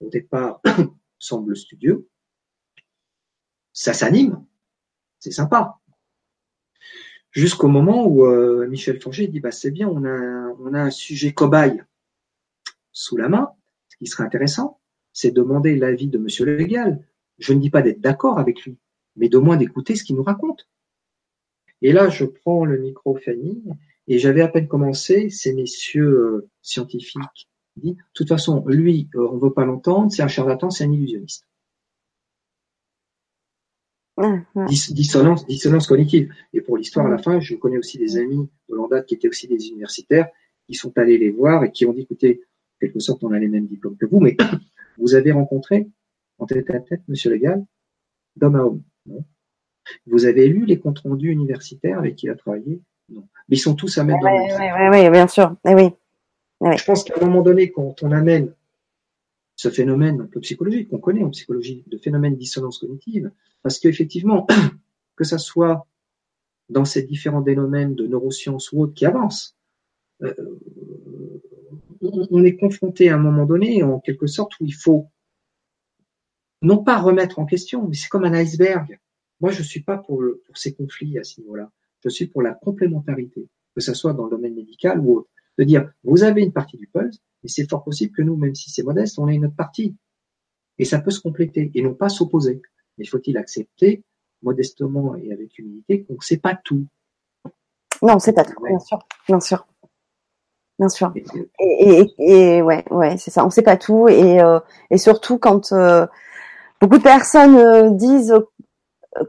au 0.00 0.08
départ, 0.08 0.62
semble 1.18 1.56
studieux, 1.56 2.08
ça 3.72 3.92
s'anime, 3.92 4.44
c'est 5.18 5.30
sympa 5.30 5.82
jusqu'au 7.32 7.68
moment 7.68 8.06
où 8.06 8.26
euh, 8.26 8.68
Michel 8.68 9.00
Forger 9.00 9.26
dit 9.26 9.40
bah 9.40 9.50
c'est 9.50 9.70
bien, 9.70 9.88
on 9.88 10.04
a, 10.04 10.80
un 10.80 10.90
sujet 10.90 11.32
cobaye 11.32 11.82
sous 12.92 13.16
la 13.16 13.28
main. 13.28 13.52
Ce 13.88 13.96
qui 13.96 14.06
serait 14.06 14.24
intéressant, 14.24 14.80
c'est 15.12 15.32
demander 15.32 15.74
l'avis 15.76 16.08
de 16.08 16.18
Monsieur 16.18 16.44
Légal. 16.44 17.04
Je 17.38 17.52
ne 17.52 17.60
dis 17.60 17.70
pas 17.70 17.82
d'être 17.82 18.00
d'accord 18.00 18.38
avec 18.38 18.62
lui, 18.62 18.78
mais 19.16 19.28
de 19.28 19.38
moins 19.38 19.56
d'écouter 19.56 19.96
ce 19.96 20.04
qu'il 20.04 20.16
nous 20.16 20.22
raconte. 20.22 20.68
Et 21.80 21.92
là, 21.92 22.08
je 22.08 22.24
prends 22.24 22.64
le 22.64 22.78
micro 22.78 23.16
famille 23.16 23.64
et 24.08 24.18
j'avais 24.18 24.40
à 24.40 24.48
peine 24.48 24.68
commencé. 24.68 25.30
Ces 25.30 25.54
messieurs 25.54 26.08
euh, 26.08 26.50
scientifiques 26.60 27.48
disent, 27.76 27.94
de 27.96 28.02
toute 28.14 28.28
façon, 28.28 28.64
lui, 28.66 29.08
euh, 29.14 29.28
on 29.30 29.38
veut 29.38 29.52
pas 29.52 29.64
l'entendre, 29.64 30.10
c'est 30.10 30.22
un 30.22 30.28
charlatan, 30.28 30.70
c'est 30.70 30.84
un 30.84 30.92
illusionniste. 30.92 31.46
Dissonance, 34.68 35.46
dissonance 35.46 35.86
cognitive. 35.86 36.32
Et 36.52 36.60
pour 36.60 36.76
l'histoire, 36.76 37.06
à 37.06 37.08
la 37.08 37.18
fin, 37.18 37.40
je 37.40 37.54
connais 37.54 37.78
aussi 37.78 37.98
des 37.98 38.18
amis 38.18 38.48
de 38.68 38.74
Landade 38.74 39.06
qui 39.06 39.14
étaient 39.14 39.28
aussi 39.28 39.48
des 39.48 39.68
universitaires, 39.68 40.28
qui 40.66 40.74
sont 40.74 40.96
allés 40.98 41.18
les 41.18 41.30
voir 41.30 41.64
et 41.64 41.72
qui 41.72 41.86
ont 41.86 41.92
dit, 41.92 42.02
écoutez, 42.02 42.42
en 42.44 42.86
quelque 42.86 43.00
sorte, 43.00 43.24
on 43.24 43.32
a 43.32 43.38
les 43.38 43.48
mêmes 43.48 43.66
diplômes 43.66 43.96
que 43.96 44.06
vous, 44.06 44.20
mais 44.20 44.36
vous 44.98 45.14
avez 45.14 45.32
rencontré, 45.32 45.88
en 46.38 46.46
tête 46.46 46.70
à 46.70 46.80
tête, 46.80 47.00
monsieur 47.08 47.30
Legal, 47.30 47.64
d'homme 48.36 48.56
à 48.56 48.64
homme. 48.64 48.82
Non? 49.06 49.24
Vous 50.06 50.26
avez 50.26 50.46
lu 50.46 50.64
les 50.64 50.78
comptes 50.78 51.00
rendus 51.00 51.30
universitaires 51.30 51.98
avec 51.98 52.16
qui 52.16 52.26
il 52.26 52.30
a 52.30 52.36
travaillé? 52.36 52.80
Non. 53.12 53.28
Mais 53.48 53.56
ils 53.56 53.60
sont 53.60 53.74
tous 53.74 53.98
à 53.98 54.04
mettre 54.04 54.20
dans 54.20 54.30
le 54.30 54.90
Oui, 54.90 54.98
oui, 55.04 55.10
bien 55.10 55.28
sûr. 55.28 55.54
Eh 55.66 55.74
oui. 55.74 55.90
oui. 56.60 56.76
Je 56.76 56.84
pense 56.84 57.04
qu'à 57.04 57.14
un 57.20 57.24
moment 57.24 57.42
donné, 57.42 57.70
quand 57.70 58.02
on 58.02 58.12
amène 58.12 58.54
ce 59.56 59.68
phénomène 59.68 60.20
un 60.22 60.26
peu 60.26 60.40
psychologique 60.40 60.88
qu'on 60.88 60.98
connaît 60.98 61.22
en 61.22 61.30
psychologie, 61.30 61.84
de 61.86 61.98
phénomène 61.98 62.34
de 62.34 62.38
dissonance 62.38 62.78
cognitive, 62.78 63.30
parce 63.62 63.78
qu'effectivement, 63.78 64.46
que 65.16 65.24
ça 65.24 65.38
soit 65.38 65.86
dans 66.68 66.84
ces 66.84 67.02
différents 67.02 67.42
domaines 67.42 67.94
de 67.94 68.06
neurosciences 68.06 68.72
ou 68.72 68.82
autres 68.82 68.94
qui 68.94 69.06
avancent, 69.06 69.56
euh, 70.22 70.34
on 72.00 72.44
est 72.44 72.56
confronté 72.56 73.10
à 73.10 73.14
un 73.14 73.18
moment 73.18 73.44
donné, 73.44 73.82
en 73.82 74.00
quelque 74.00 74.26
sorte, 74.26 74.58
où 74.60 74.64
il 74.64 74.74
faut 74.74 75.08
non 76.60 76.82
pas 76.82 77.00
remettre 77.00 77.38
en 77.38 77.46
question, 77.46 77.86
mais 77.86 77.94
c'est 77.94 78.08
comme 78.08 78.24
un 78.24 78.34
iceberg. 78.34 78.98
Moi, 79.40 79.50
je 79.50 79.62
suis 79.62 79.82
pas 79.82 79.98
pour, 79.98 80.22
pour 80.46 80.56
ces 80.56 80.74
conflits 80.74 81.18
à 81.18 81.24
ce 81.24 81.40
niveau-là. 81.40 81.70
Je 82.04 82.08
suis 82.08 82.26
pour 82.26 82.42
la 82.42 82.52
complémentarité, 82.52 83.48
que 83.74 83.80
ce 83.80 83.94
soit 83.94 84.12
dans 84.12 84.24
le 84.24 84.30
domaine 84.30 84.54
médical 84.54 85.00
ou 85.00 85.18
autre. 85.18 85.28
De 85.58 85.64
dire, 85.64 85.92
vous 86.02 86.22
avez 86.22 86.42
une 86.42 86.52
partie 86.52 86.76
du 86.76 86.86
puzzle, 86.86 87.10
mais 87.42 87.48
c'est 87.48 87.68
fort 87.68 87.84
possible 87.84 88.14
que 88.14 88.22
nous, 88.22 88.36
même 88.36 88.54
si 88.54 88.70
c'est 88.70 88.82
modeste, 88.82 89.18
on 89.18 89.28
ait 89.28 89.34
une 89.34 89.44
autre 89.46 89.56
partie. 89.56 89.96
Et 90.78 90.84
ça 90.84 90.98
peut 90.98 91.10
se 91.10 91.20
compléter 91.20 91.70
et 91.74 91.82
non 91.82 91.94
pas 91.94 92.08
s'opposer. 92.08 92.62
Mais 92.98 93.04
faut-il 93.04 93.36
accepter 93.36 94.02
modestement 94.42 95.14
et 95.16 95.32
avec 95.32 95.58
humilité 95.58 96.04
qu'on 96.04 96.14
ne 96.14 96.20
sait 96.20 96.38
pas 96.38 96.58
tout? 96.64 96.86
Non, 98.02 98.18
c'est 98.18 98.32
pas 98.32 98.44
tout, 98.44 98.60
bien 98.64 98.78
sûr, 98.80 98.98
bien 99.28 99.38
sûr, 99.38 99.66
bien 100.78 100.88
sûr. 100.88 101.12
Et, 101.60 102.06
et, 102.18 102.62
ouais, 102.62 102.84
ouais, 102.90 103.16
c'est 103.16 103.30
ça. 103.30 103.44
On 103.44 103.46
ne 103.46 103.52
sait 103.52 103.62
pas 103.62 103.76
tout 103.76 104.08
et 104.08 104.40
euh, 104.40 104.58
et 104.90 104.98
surtout 104.98 105.38
quand 105.38 105.72
euh, 105.72 106.06
beaucoup 106.80 106.98
de 106.98 107.02
personnes 107.02 107.56
euh, 107.56 107.90
disent 107.90 108.34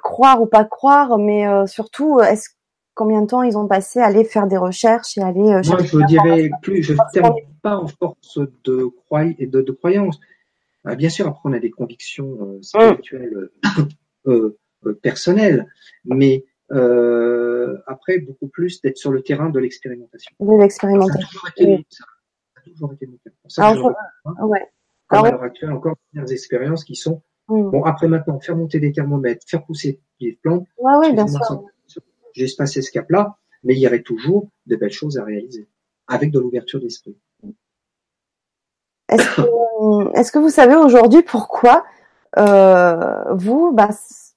croire 0.01 0.41
ou 0.41 0.47
pas 0.47 0.63
croire, 0.63 1.17
mais 1.17 1.45
surtout, 1.67 2.19
est-ce 2.21 2.49
combien 2.93 3.21
de 3.21 3.27
temps 3.27 3.43
ils 3.43 3.57
ont 3.57 3.67
passé 3.67 3.99
à 3.99 4.05
aller 4.05 4.23
faire 4.23 4.47
des 4.47 4.57
recherches 4.57 5.17
et 5.17 5.21
aller 5.21 5.41
Moi, 5.41 5.61
je 5.61 6.05
dirais 6.05 6.49
plus, 6.61 6.83
je 6.83 6.93
ne 6.93 7.61
pas 7.61 7.77
en 7.77 7.87
force 7.87 8.39
de, 8.63 8.91
de, 9.05 9.61
de 9.61 9.71
croyance. 9.71 10.19
Ah, 10.85 10.95
bien 10.95 11.09
sûr, 11.09 11.27
après, 11.27 11.41
on 11.45 11.53
a 11.53 11.59
des 11.59 11.71
convictions 11.71 12.37
euh, 12.41 12.57
mm. 12.57 12.63
spirituelles 12.63 13.49
euh, 14.27 14.57
euh, 14.85 14.99
personnelles, 15.01 15.67
mais 16.05 16.45
après, 17.87 18.19
beaucoup 18.19 18.47
plus 18.47 18.81
d'être 18.81 18.97
sur 18.97 19.11
le 19.11 19.21
terrain 19.21 19.49
de 19.49 19.59
l'expérimentation. 19.59 20.31
De 20.39 20.61
l'expérimentation. 20.61 21.21
Ça 21.21 21.27
a 21.27 21.31
toujours 21.31 21.49
été, 21.49 21.85
ça 21.89 22.03
a 22.55 22.61
toujours 22.61 22.93
été 22.93 23.07
mon 23.07 23.17
cas. 23.17 23.29
ça 23.47 23.67
Alors, 23.67 23.93
hein. 24.25 24.45
ouais. 24.45 24.67
À 25.09 25.21
l'heure 25.21 25.43
actuelle, 25.43 25.71
encore 25.71 25.95
des 26.13 26.33
expériences 26.33 26.83
qui 26.83 26.95
sont 26.95 27.21
mm. 27.47 27.69
Bon, 27.69 27.83
après 27.83 28.07
maintenant, 28.07 28.39
faire 28.39 28.57
monter 28.57 28.79
des 28.79 28.91
thermomètres, 28.91 29.45
faire 29.47 29.63
pousser 29.63 30.01
des 30.19 30.37
plantes. 30.41 30.67
Ouais, 30.77 30.95
ouais, 30.97 31.13
bien 31.13 31.27
sûr. 31.27 31.63
J'ai 32.33 32.47
passé 32.57 32.81
ce 32.81 32.91
cap-là, 32.91 33.37
mais 33.63 33.75
il 33.75 33.79
y 33.79 33.87
aurait 33.87 34.01
toujours 34.01 34.49
de 34.65 34.75
belles 34.75 34.91
choses 34.91 35.17
à 35.17 35.23
réaliser, 35.23 35.67
avec 36.07 36.31
de 36.31 36.39
l'ouverture 36.39 36.79
d'esprit. 36.79 37.17
Est-ce 39.09 39.35
que, 39.35 40.19
est 40.19 40.31
que, 40.31 40.39
vous 40.39 40.49
savez 40.49 40.75
aujourd'hui 40.75 41.21
pourquoi 41.21 41.83
euh, 42.37 43.23
vous, 43.33 43.71
bah, 43.73 43.89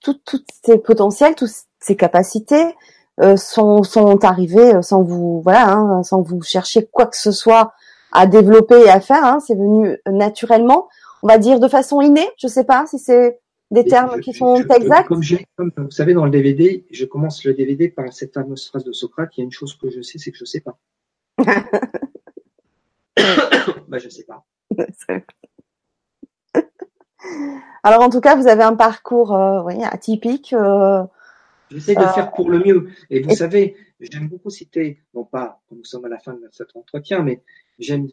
toutes 0.03 0.47
ces 0.65 0.79
potentiels, 0.79 1.35
toutes 1.35 1.51
ces 1.81 1.97
capacités 1.97 2.75
euh, 3.23 3.37
sont, 3.37 3.83
sont 3.83 4.25
arrivés 4.25 4.75
euh, 4.75 4.83
sans 4.83 5.03
vous, 5.03 5.41
voilà, 5.43 5.71
hein, 5.71 6.03
sans 6.03 6.21
vous 6.21 6.43
chercher 6.43 6.87
quoi 6.87 7.07
que 7.07 7.17
ce 7.17 7.33
soit 7.33 7.73
à 8.13 8.27
développer 8.27 8.79
et 8.79 8.91
à 8.91 9.01
faire. 9.01 9.25
Hein, 9.25 9.39
c'est 9.45 9.55
venu 9.55 9.99
naturellement, 10.07 10.89
on 11.23 11.29
va 11.29 11.39
dire 11.39 11.59
de 11.59 11.69
façon 11.69 12.01
innée. 12.01 12.29
Je 12.39 12.47
sais 12.47 12.65
pas 12.65 12.85
si 12.87 12.99
c'est 12.99 13.41
des 13.71 13.85
termes 13.85 14.21
qui 14.21 14.33
sont 14.33 14.57
exacts. 14.57 15.09
Comme, 15.09 15.23
comme, 15.57 15.73
vous 15.77 15.91
savez, 15.91 16.15
dans 16.15 16.25
le 16.25 16.31
DVD, 16.31 16.87
je 16.91 17.05
commence 17.05 17.45
le 17.45 17.55
DVD 17.55 17.89
par 17.89 18.13
cette 18.13 18.33
fameuse 18.35 18.69
phrase 18.69 18.85
de 18.85 18.93
Socrate. 18.93 19.31
Il 19.37 19.41
y 19.41 19.43
a 19.43 19.45
une 19.45 19.53
chose 19.53 19.77
que 19.77 19.91
je 19.91 20.03
sais, 20.03 20.19
c'est 20.19 20.31
que 20.31 20.39
je 20.39 20.45
sais 20.45 20.61
pas. 20.61 20.79
bah, 23.89 23.99
je 23.99 24.09
sais 24.09 24.25
pas. 24.25 24.45
Alors 27.83 28.03
en 28.03 28.11
tout 28.11 28.21
cas, 28.21 28.37
vous 28.37 28.47
avez 28.47 28.63
un 28.63 28.77
parcours 28.77 29.35
euh, 29.35 29.63
oui, 29.63 29.83
atypique. 29.83 30.53
Euh, 30.53 31.03
J'essaie 31.71 31.95
de 31.95 32.01
faire 32.01 32.33
pour 32.33 32.51
le 32.51 32.61
mieux. 32.61 32.89
Et 33.11 33.21
vous 33.21 33.35
savez, 33.35 33.77
j'aime 34.01 34.29
beaucoup 34.29 34.51
citer, 34.51 35.03
non 35.15 35.25
pas 35.25 35.61
quand 35.69 35.77
nous 35.77 35.85
sommes 35.85 36.05
à 36.05 36.09
la 36.09 36.19
fin 36.19 36.35
de 36.35 36.49
cet 36.53 36.77
entretien, 36.77 37.23
mais 37.23 37.43
j'aime 37.79 38.09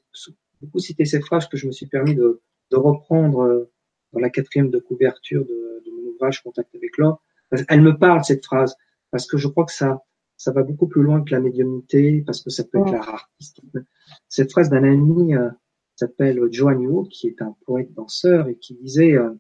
beaucoup 0.62 0.80
citer 0.80 1.06
cette 1.06 1.26
phrase 1.26 1.48
que 1.48 1.58
je 1.58 1.68
me 1.68 1.72
suis 1.72 1.86
permis 1.86 2.16
de, 2.16 2.42
de 2.72 2.78
reprendre 2.78 3.44
euh, 3.44 3.72
dans 4.14 4.20
la 4.20 4.30
quatrième 4.30 4.70
de 4.70 4.80
couverture 4.80 5.44
de, 5.46 5.84
de 5.86 5.92
mon 5.92 6.12
ouvrage 6.12 6.42
Contact 6.42 6.74
avec 6.76 6.98
l'or. 6.98 7.22
Elle 7.68 7.82
me 7.82 7.98
parle 7.98 8.24
cette 8.24 8.46
phrase 8.46 8.76
parce 9.12 9.28
que 9.28 9.38
je 9.38 9.48
crois 9.48 9.66
que 9.66 9.74
ça 9.74 10.04
ça 10.44 10.52
va 10.52 10.64
beaucoup 10.64 10.88
plus 10.88 11.04
loin 11.04 11.24
que 11.24 11.32
la 11.32 11.40
médiumnité 11.40 12.22
parce 12.26 12.42
que 12.42 12.50
ça 12.50 12.66
peut 12.66 12.80
être 12.80 12.92
la 12.92 13.02
rareté. 13.02 13.62
Cette 14.28 14.52
phrase 14.52 14.70
d'un 14.70 14.84
ami 14.84 15.36
euh, 15.36 15.50
s'appelle 15.96 16.42
Joanne 16.52 17.08
qui 17.10 17.28
est 17.28 17.42
un 17.42 17.56
poète 17.66 17.94
danseur 17.94 18.50
et 18.50 18.58
qui 18.58 18.74
disait 18.76 19.14
euh, 19.14 19.34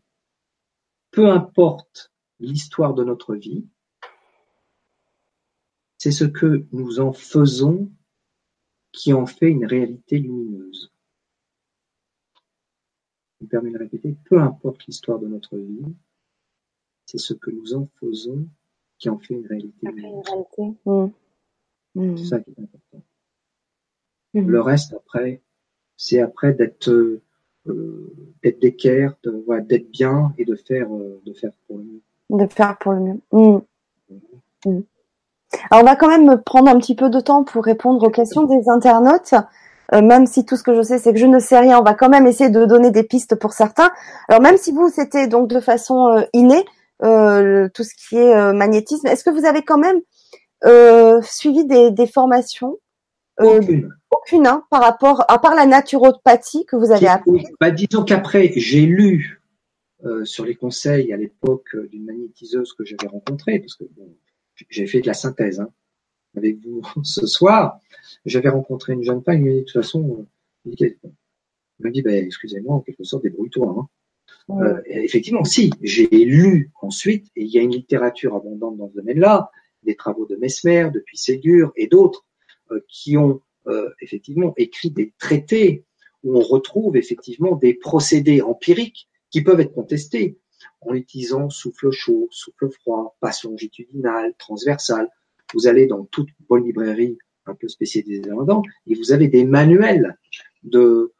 peu 1.11 1.29
importe 1.29 2.13
l'histoire 2.39 2.93
de 2.93 3.03
notre 3.03 3.35
vie, 3.35 3.67
c'est 5.97 6.11
ce 6.11 6.23
que 6.23 6.65
nous 6.71 7.01
en 7.01 7.11
faisons 7.11 7.91
qui 8.93 9.11
en 9.11 9.25
fait 9.25 9.49
une 9.49 9.65
réalité 9.65 10.19
lumineuse. 10.19 10.92
Me 13.43 13.47
permets 13.47 13.71
de 13.71 13.77
répéter, 13.77 14.15
peu 14.23 14.39
importe 14.39 14.85
l'histoire 14.85 15.19
de 15.19 15.27
notre 15.27 15.57
vie, 15.57 15.83
c'est 17.05 17.17
ce 17.17 17.33
que 17.33 17.51
nous 17.51 17.73
en 17.73 17.89
faisons 17.99 18.47
qui 18.97 19.09
en 19.09 19.17
fait 19.17 19.33
une 19.33 19.45
réalité. 19.45 19.87
Mmh. 20.85 21.07
Mmh. 21.95 22.17
C'est 22.17 22.25
ça 22.25 22.39
qui 22.39 22.51
est 22.51 22.59
important. 22.59 23.03
Mmh. 24.33 24.47
Le 24.47 24.61
reste, 24.61 24.93
après, 24.93 25.41
c'est 25.97 26.21
après 26.21 26.53
d'être 26.53 26.89
euh, 26.89 28.13
d'être 28.43 28.59
d'équerre, 28.59 29.15
d'être 29.67 29.91
bien 29.91 30.33
et 30.37 30.45
de 30.45 30.55
faire 30.55 30.93
euh, 30.93 31.21
de 31.25 31.33
faire 31.33 31.51
pour 31.67 31.79
le 31.79 31.83
mieux. 31.83 32.01
De 32.29 32.47
faire 32.47 32.77
pour 32.77 32.93
le 32.93 33.01
mieux. 33.01 33.21
Alors, 35.69 35.83
on 35.83 35.85
va 35.85 35.95
quand 35.95 36.07
même 36.07 36.41
prendre 36.41 36.69
un 36.69 36.79
petit 36.79 36.95
peu 36.95 37.09
de 37.09 37.19
temps 37.19 37.43
pour 37.43 37.65
répondre 37.65 38.01
aux 38.07 38.09
questions 38.09 38.43
des 38.43 38.69
internautes. 38.69 39.33
Euh, 39.91 40.01
même 40.01 40.25
si 40.25 40.45
tout 40.45 40.55
ce 40.55 40.63
que 40.63 40.73
je 40.73 40.81
sais, 40.81 40.97
c'est 40.97 41.11
que 41.11 41.19
je 41.19 41.25
ne 41.25 41.39
sais 41.39 41.59
rien, 41.59 41.79
on 41.79 41.83
va 41.83 41.93
quand 41.93 42.09
même 42.09 42.25
essayer 42.25 42.49
de 42.49 42.65
donner 42.65 42.89
des 42.89 43.03
pistes 43.03 43.35
pour 43.35 43.53
certains. 43.53 43.91
Alors, 44.29 44.41
même 44.41 44.57
si 44.57 44.71
vous, 44.71 44.89
c'était 44.89 45.27
donc 45.27 45.49
de 45.49 45.59
façon 45.59 46.07
euh, 46.07 46.21
innée, 46.31 46.63
euh, 47.03 47.67
tout 47.73 47.83
ce 47.83 47.93
qui 47.95 48.15
est 48.15 48.53
magnétisme, 48.53 49.07
est-ce 49.07 49.23
que 49.23 49.29
vous 49.29 49.45
avez 49.45 49.61
quand 49.63 49.77
même 49.77 49.99
suivi 51.21 51.65
des, 51.65 51.91
des 51.91 52.07
formations? 52.07 52.77
Aucune. 53.39 53.89
Aucune, 54.11 54.47
hein, 54.47 54.63
par 54.69 54.81
rapport, 54.81 55.25
à 55.27 55.39
part 55.39 55.55
la 55.55 55.65
naturopathie 55.65 56.65
que 56.65 56.77
vous 56.77 56.91
avez 56.91 57.07
appris? 57.07 57.45
Bah, 57.59 57.71
disons 57.71 58.03
qu'après, 58.03 58.53
j'ai 58.55 58.85
lu 58.85 59.41
sur 60.23 60.45
les 60.45 60.55
conseils 60.55 61.11
à 61.11 61.17
l'époque 61.17 61.75
d'une 61.89 62.05
magnétiseuse 62.05 62.71
que 62.73 62.85
j'avais 62.85 63.07
rencontrée, 63.07 63.59
parce 63.59 63.75
que 63.75 63.83
bon, 63.97 64.15
j'ai 64.69 64.87
fait 64.87 65.01
de 65.01 65.07
la 65.07 65.13
synthèse 65.13 65.59
hein, 65.59 65.69
avec 66.35 66.57
vous 66.63 66.81
ce 67.03 67.25
soir. 67.25 67.79
J'avais 68.25 68.49
rencontré 68.49 68.93
une 68.93 69.03
jeune 69.03 69.23
femme, 69.23 69.39
qui 69.39 69.45
m'a 69.45 69.51
dit 69.51 69.59
de 69.59 69.63
toute 69.63 69.73
façon, 69.73 70.27
elle 70.65 70.95
m'a 71.79 71.89
dit, 71.89 72.01
ben, 72.01 72.25
excusez-moi, 72.25 72.75
en 72.75 72.79
quelque 72.81 73.03
sorte, 73.03 73.23
débrouille-toi. 73.23 73.75
Hein. 73.77 73.87
Euh, 74.49 74.81
effectivement, 74.85 75.43
si, 75.43 75.71
j'ai 75.81 76.07
lu 76.07 76.71
ensuite, 76.81 77.27
et 77.35 77.43
il 77.43 77.49
y 77.49 77.59
a 77.59 77.61
une 77.61 77.71
littérature 77.71 78.35
abondante 78.35 78.77
dans 78.77 78.89
ce 78.89 78.95
domaine-là, 78.95 79.49
des 79.83 79.95
travaux 79.95 80.25
de 80.25 80.35
Mesmer, 80.35 80.89
de 80.93 81.03
Ségur 81.13 81.71
et 81.75 81.87
d'autres, 81.87 82.25
euh, 82.71 82.79
qui 82.87 83.17
ont 83.17 83.41
euh, 83.67 83.89
effectivement 84.01 84.53
écrit 84.57 84.91
des 84.91 85.13
traités 85.19 85.85
où 86.23 86.37
on 86.37 86.41
retrouve 86.41 86.97
effectivement 86.97 87.55
des 87.55 87.73
procédés 87.73 88.41
empiriques 88.41 89.09
qui 89.29 89.41
peuvent 89.41 89.59
être 89.59 89.73
contestés 89.73 90.37
en 90.81 90.93
utilisant 90.93 91.49
souffle 91.49 91.91
chaud, 91.91 92.27
souffle 92.31 92.69
froid, 92.69 93.15
passe 93.19 93.43
longitudinale, 93.43 94.33
transversale. 94.37 95.09
Vous 95.53 95.67
allez 95.67 95.87
dans 95.87 96.05
toute 96.05 96.29
bonne 96.49 96.65
librairie 96.65 97.17
un 97.45 97.55
peu 97.55 97.67
spécialisée 97.67 98.21
là-dedans 98.21 98.63
et 98.87 98.95
vous 98.95 99.11
avez 99.11 99.27
des 99.27 99.45
manuels 99.45 100.17
de, 100.63 101.13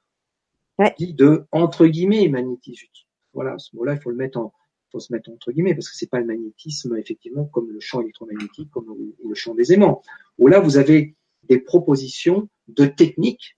de 1.00 1.46
entre 1.52 1.86
guillemets 1.88 2.28
magnétisme. 2.30 2.88
Voilà, 3.34 3.58
ce 3.58 3.76
mot-là, 3.76 3.94
il 3.94 4.02
faut 4.02 4.12
le 4.12 4.16
mettre 4.16 4.40
en, 4.40 4.54
faut 4.92 5.00
se 5.00 5.12
mettre 5.12 5.30
entre 5.32 5.52
guillemets 5.52 5.74
parce 5.74 5.90
que 5.90 5.98
c'est 5.98 6.10
pas 6.10 6.20
le 6.20 6.26
magnétisme 6.26 6.96
effectivement 6.98 7.46
comme 7.46 7.70
le 7.72 7.80
champ 7.80 8.02
électromagnétique, 8.02 8.70
comme 8.72 8.86
le, 9.24 9.34
champ 9.34 9.56
des 9.56 9.74
aimants. 9.74 10.02
Où 10.38 10.48
là, 10.48 10.60
vous 10.60 10.78
avez 10.78 11.16
des 11.44 11.60
propositions 11.60 12.48
de 12.68 12.86
techniques, 12.86 13.58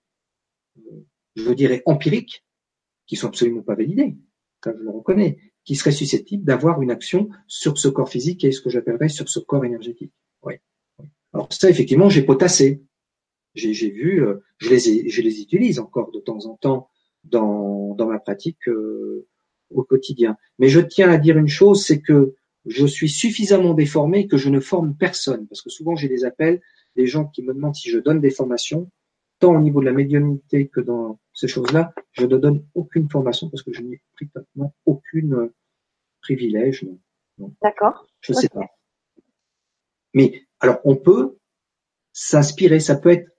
je 1.35 1.51
dirais 1.51 1.83
empiriques, 1.85 2.43
qui 3.05 3.15
sont 3.15 3.27
absolument 3.27 3.61
pas 3.61 3.75
validées, 3.75 4.15
comme 4.61 4.77
je 4.79 4.83
le 4.83 4.89
reconnais, 4.89 5.37
qui 5.63 5.75
serait 5.75 5.91
susceptible 5.91 6.43
d'avoir 6.43 6.81
une 6.81 6.89
action 6.89 7.29
sur 7.47 7.77
ce 7.77 7.87
corps 7.87 8.09
physique 8.09 8.43
et 8.43 8.51
ce 8.51 8.61
que 8.61 8.69
j'appellerais 8.69 9.09
sur 9.09 9.29
ce 9.29 9.39
corps 9.39 9.65
énergétique. 9.65 10.13
Oui. 10.45 10.53
Alors 11.33 11.51
ça, 11.51 11.69
effectivement, 11.69 12.09
j'ai 12.09 12.23
potassé. 12.23 12.81
J'ai 13.55 13.89
vu, 13.89 14.21
euh, 14.21 14.43
je 14.57 14.69
les, 14.69 15.09
je 15.09 15.21
les 15.21 15.41
utilise 15.41 15.79
encore 15.79 16.11
de 16.11 16.19
temps 16.19 16.45
en 16.45 16.55
temps 16.55 16.89
dans, 17.23 17.95
dans 17.95 18.07
ma 18.07 18.19
pratique 18.19 18.67
euh, 18.67 19.27
au 19.69 19.83
quotidien. 19.83 20.37
Mais 20.59 20.67
je 20.67 20.81
tiens 20.81 21.09
à 21.09 21.17
dire 21.17 21.37
une 21.37 21.47
chose, 21.47 21.85
c'est 21.85 22.01
que 22.01 22.35
je 22.65 22.85
suis 22.85 23.09
suffisamment 23.09 23.73
déformé 23.73 24.27
que 24.27 24.37
je 24.37 24.49
ne 24.49 24.59
forme 24.59 24.95
personne. 24.95 25.47
Parce 25.47 25.61
que 25.61 25.69
souvent, 25.69 25.95
j'ai 25.95 26.09
des 26.09 26.25
appels, 26.25 26.61
des 26.95 27.07
gens 27.07 27.25
qui 27.25 27.43
me 27.43 27.53
demandent 27.53 27.75
si 27.75 27.89
je 27.89 27.99
donne 27.99 28.19
des 28.19 28.31
formations, 28.31 28.89
tant 29.39 29.55
au 29.55 29.59
niveau 29.59 29.79
de 29.79 29.85
la 29.85 29.93
médiumnité 29.93 30.67
que 30.67 30.81
dans 30.81 31.19
ces 31.33 31.47
choses-là, 31.47 31.93
je 32.13 32.25
ne 32.25 32.37
donne 32.37 32.65
aucune 32.73 33.09
formation 33.09 33.49
parce 33.49 33.63
que 33.63 33.73
je 33.73 33.81
n'ai 33.81 34.01
pratiquement 34.15 34.73
aucune 34.85 35.33
euh, 35.33 35.53
privilège. 36.21 36.85
D'accord. 37.61 38.07
Je 38.21 38.33
ne 38.33 38.37
sais 38.37 38.49
pas. 38.49 38.74
Mais 40.15 40.41
alors, 40.59 40.79
on 40.85 40.95
peut 40.95 41.37
s'inspirer, 42.13 42.79
ça 42.79 42.95
peut 42.95 43.11
être 43.11 43.29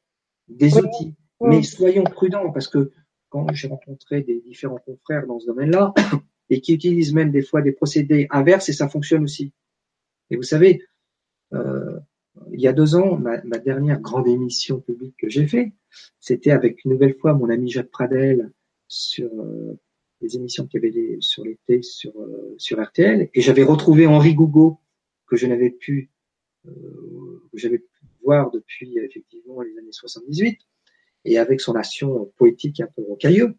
des 0.47 0.77
outils, 0.77 1.15
mais 1.41 1.63
soyons 1.63 2.05
prudents 2.05 2.53
parce 2.53 2.69
que 2.69 2.93
quand 3.31 3.53
j'ai 3.53 3.67
rencontré 3.67 4.23
des 4.23 4.41
différents 4.41 4.79
confrères 4.79 5.27
dans 5.27 5.41
ce 5.41 5.47
domaine-là 5.47 5.93
et 6.51 6.61
qui 6.61 6.75
utilisent 6.75 7.15
même 7.15 7.33
des 7.33 7.43
fois 7.43 7.63
des 7.63 7.73
procédés 7.73 8.29
inverses 8.31 8.69
et 8.69 8.73
ça 8.73 8.89
fonctionne 8.89 9.25
aussi. 9.25 9.53
Et 10.31 10.37
vous 10.37 10.43
savez, 10.43 10.85
euh, 11.55 11.99
il 12.53 12.61
y 12.61 12.69
a 12.69 12.73
deux 12.73 12.95
ans, 12.95 13.17
ma, 13.17 13.39
dernière 13.59 14.01
grande 14.01 14.29
émission 14.29 14.81
publique 14.81 15.17
que 15.19 15.29
j'ai 15.29 15.47
fait, 15.47 15.73
c'était 16.21 16.51
avec 16.51 16.85
une 16.85 16.93
nouvelle 16.93 17.17
fois 17.17 17.33
mon 17.33 17.49
ami 17.49 17.71
Jacques 17.71 17.91
Pradel 17.91 18.53
sur 18.89 19.31
euh, 19.33 19.79
les 20.21 20.37
émissions 20.37 20.67
qu'il 20.67 20.85
y 20.85 20.87
avait 20.87 21.17
sur 21.21 21.45
l'été 21.45 21.83
sur, 21.83 22.13
euh, 22.21 22.55
sur 22.59 22.83
RTL, 22.83 23.31
et 23.33 23.41
j'avais 23.41 23.63
retrouvé 23.63 24.07
Henri 24.07 24.35
Gougo 24.35 24.79
que 25.27 25.37
je 25.37 25.47
n'avais 25.47 25.71
pu 25.71 26.11
euh, 26.11 26.16
que 27.53 27.59
j'avais 27.59 27.79
pu 27.79 28.07
voir 28.23 28.51
depuis 28.51 28.99
effectivement 28.99 29.63
les 29.63 29.77
années 29.79 29.93
78, 29.93 30.59
et 31.25 31.39
avec 31.39 31.61
son 31.61 31.75
action 31.75 32.33
poétique 32.37 32.81
un 32.81 32.89
peu 32.95 33.03
rocailleux, 33.03 33.57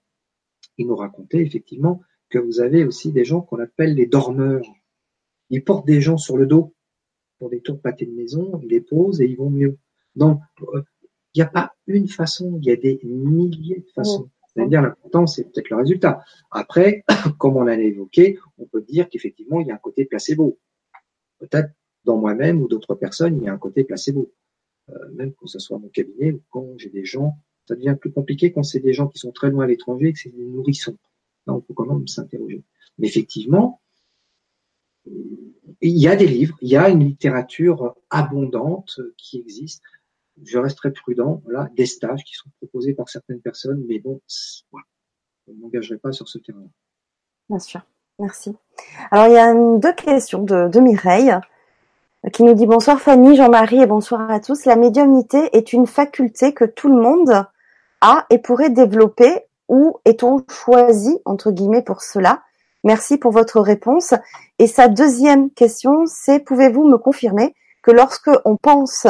il 0.78 0.88
nous 0.88 0.96
racontait 0.96 1.42
effectivement 1.42 2.02
que 2.30 2.40
vous 2.40 2.60
avez 2.60 2.86
aussi 2.86 3.12
des 3.12 3.26
gens 3.26 3.42
qu'on 3.42 3.60
appelle 3.60 3.96
les 3.96 4.06
dormeurs. 4.06 4.66
Ils 5.50 5.64
portent 5.64 5.88
des 5.88 6.02
gens 6.02 6.18
sur 6.18 6.38
le 6.38 6.46
dos 6.46 6.74
pour 7.40 7.50
des 7.50 7.62
tours 7.62 7.76
de 7.76 7.82
pâté 7.82 8.06
de 8.06 8.12
maison, 8.12 8.60
ils 8.64 8.70
les 8.70 8.82
posent 8.82 9.22
et 9.22 9.26
ils 9.26 9.38
vont 9.38 9.50
mieux. 9.50 9.78
Donc, 10.16 10.42
euh, 10.74 10.82
il 11.34 11.40
n'y 11.40 11.44
a 11.44 11.48
pas 11.48 11.74
une 11.86 12.08
façon, 12.08 12.58
il 12.62 12.66
y 12.66 12.72
a 12.72 12.76
des 12.76 13.00
milliers 13.04 13.80
de 13.80 13.92
façons. 13.94 14.30
C'est-à-dire 14.48 14.82
l'important, 14.82 15.28
c'est 15.28 15.44
peut-être 15.44 15.70
le 15.70 15.78
résultat. 15.78 16.24
Après, 16.50 17.04
comme 17.38 17.58
on 17.58 17.64
l'a 17.64 17.76
évoqué, 17.76 18.40
on 18.58 18.66
peut 18.66 18.82
dire 18.82 19.08
qu'effectivement, 19.08 19.62
il 19.62 19.68
y 19.68 19.72
a 19.72 19.76
un 19.76 19.80
côté 19.80 20.06
placebo. 20.06 20.58
Peut-être 21.38 21.70
dans 22.08 22.18
moi-même 22.18 22.62
ou 22.62 22.68
d'autres 22.68 22.96
personnes, 22.96 23.38
il 23.38 23.44
y 23.44 23.48
a 23.50 23.54
un 23.54 23.58
côté 23.58 23.84
placebo. 23.84 24.32
Euh, 24.90 24.94
même 25.14 25.34
quand 25.34 25.48
ce 25.48 25.60
soit 25.60 25.78
mon 25.78 25.90
cabinet 25.90 26.32
ou 26.32 26.42
quand 26.50 26.66
j'ai 26.78 26.90
des 26.90 27.06
gens, 27.06 27.38
ça 27.68 27.76
devient 27.76 27.98
plus 28.00 28.12
compliqué 28.12 28.52
quand 28.54 28.64
c'est 28.64 28.80
des 28.80 28.94
gens 28.94 29.08
qui 29.08 29.20
sont 29.20 29.32
très 29.32 29.52
loin 29.52 29.66
à 29.66 29.68
l'étranger 29.68 30.08
et 30.08 30.14
que 30.14 30.20
c'est 30.20 30.36
des 30.36 30.46
nourrissons. 30.46 30.98
Là, 31.46 31.54
on 31.54 31.62
peut 31.62 31.74
quand 31.74 31.86
même 31.86 32.08
s'interroger. 32.08 32.64
Mais 32.98 33.08
effectivement, 33.08 33.82
il 35.06 35.98
y 35.98 36.08
a 36.08 36.16
des 36.16 36.28
livres, 36.28 36.58
il 36.62 36.70
y 36.70 36.78
a 36.78 36.90
une 36.90 37.04
littérature 37.04 37.96
abondante 38.10 39.00
qui 39.18 39.38
existe. 39.38 39.84
Je 40.44 40.58
resterai 40.58 40.92
prudent. 40.92 41.42
Voilà, 41.44 41.70
des 41.76 41.86
stages 41.86 42.24
qui 42.24 42.36
sont 42.36 42.50
proposés 42.58 42.94
par 42.94 43.10
certaines 43.10 43.42
personnes, 43.42 43.84
mais 43.88 44.00
bon, 44.00 44.22
je 44.28 44.64
ne 45.52 45.60
m'engagerai 45.60 45.98
pas 45.98 46.14
sur 46.14 46.30
ce 46.30 46.38
terrain. 46.38 46.68
Bien 47.50 47.60
sûr, 47.60 47.82
merci. 48.20 48.56
Alors 49.12 49.28
il 49.28 49.34
y 49.34 49.38
a 49.38 49.54
deux 49.78 49.94
questions 49.94 50.44
de 50.44 50.80
Mireille 50.80 51.34
qui 52.34 52.44
nous 52.44 52.54
dit 52.54 52.66
bonsoir 52.66 53.00
Fanny, 53.00 53.36
Jean-Marie 53.38 53.82
et 53.82 53.86
bonsoir 53.86 54.30
à 54.30 54.40
tous. 54.40 54.66
La 54.66 54.76
médiumnité 54.76 55.56
est 55.56 55.72
une 55.72 55.88
faculté 55.88 56.54
que 56.54 56.66
tout 56.66 56.90
le 56.90 57.02
monde 57.02 57.46
a 58.02 58.26
et 58.30 58.40
pourrait 58.40 58.70
développer 58.70 59.46
ou 59.70 59.98
est-on 60.06 60.44
choisi 60.50 61.20
entre 61.26 61.52
guillemets 61.52 61.84
pour 61.84 62.02
cela? 62.02 62.44
Merci 62.84 63.18
pour 63.18 63.32
votre 63.32 63.60
réponse. 63.60 64.14
Et 64.60 64.68
sa 64.68 64.88
deuxième 64.88 65.52
question, 65.52 66.06
c'est 66.06 66.40
pouvez-vous 66.40 66.88
me 66.88 66.98
confirmer 66.98 67.56
que 67.82 67.92
lorsque 67.92 68.32
on 68.46 68.58
pense 68.58 69.08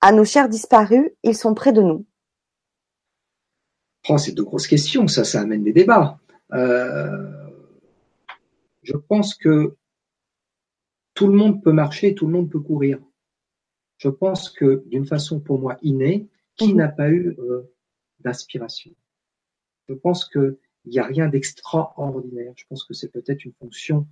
à 0.00 0.12
nos 0.12 0.24
chers 0.24 0.48
disparus, 0.48 1.10
ils 1.22 1.36
sont 1.36 1.54
près 1.54 1.72
de 1.72 1.82
nous? 1.82 2.04
Oh, 4.08 4.18
C'est 4.18 4.32
de 4.32 4.42
grosses 4.42 4.66
questions, 4.66 5.08
ça, 5.08 5.24
ça 5.24 5.40
amène 5.40 5.64
des 5.64 5.72
débats. 5.72 6.18
Euh, 6.52 7.30
je 8.82 8.96
pense 8.96 9.34
que 9.34 9.74
tout 11.18 11.26
le 11.26 11.32
monde 11.32 11.64
peut 11.64 11.72
marcher, 11.72 12.14
tout 12.14 12.28
le 12.28 12.32
monde 12.32 12.48
peut 12.48 12.60
courir. 12.60 13.00
Je 13.96 14.08
pense 14.08 14.50
que 14.50 14.84
d'une 14.86 15.04
façon 15.04 15.40
pour 15.40 15.58
moi 15.58 15.76
innée, 15.82 16.28
qui 16.54 16.68
mhm. 16.70 16.76
n'a 16.76 16.88
pas 16.88 17.10
eu 17.10 17.34
euh, 17.40 17.74
d'inspiration? 18.20 18.92
Je 19.88 19.94
pense 19.94 20.26
que 20.26 20.58
il 20.84 20.92
n'y 20.92 21.00
a 21.00 21.04
rien 21.04 21.26
d'extraordinaire. 21.26 22.52
Je 22.54 22.64
pense 22.68 22.84
que 22.84 22.94
c'est 22.94 23.10
peut-être 23.10 23.44
une 23.44 23.52
fonction 23.54 24.06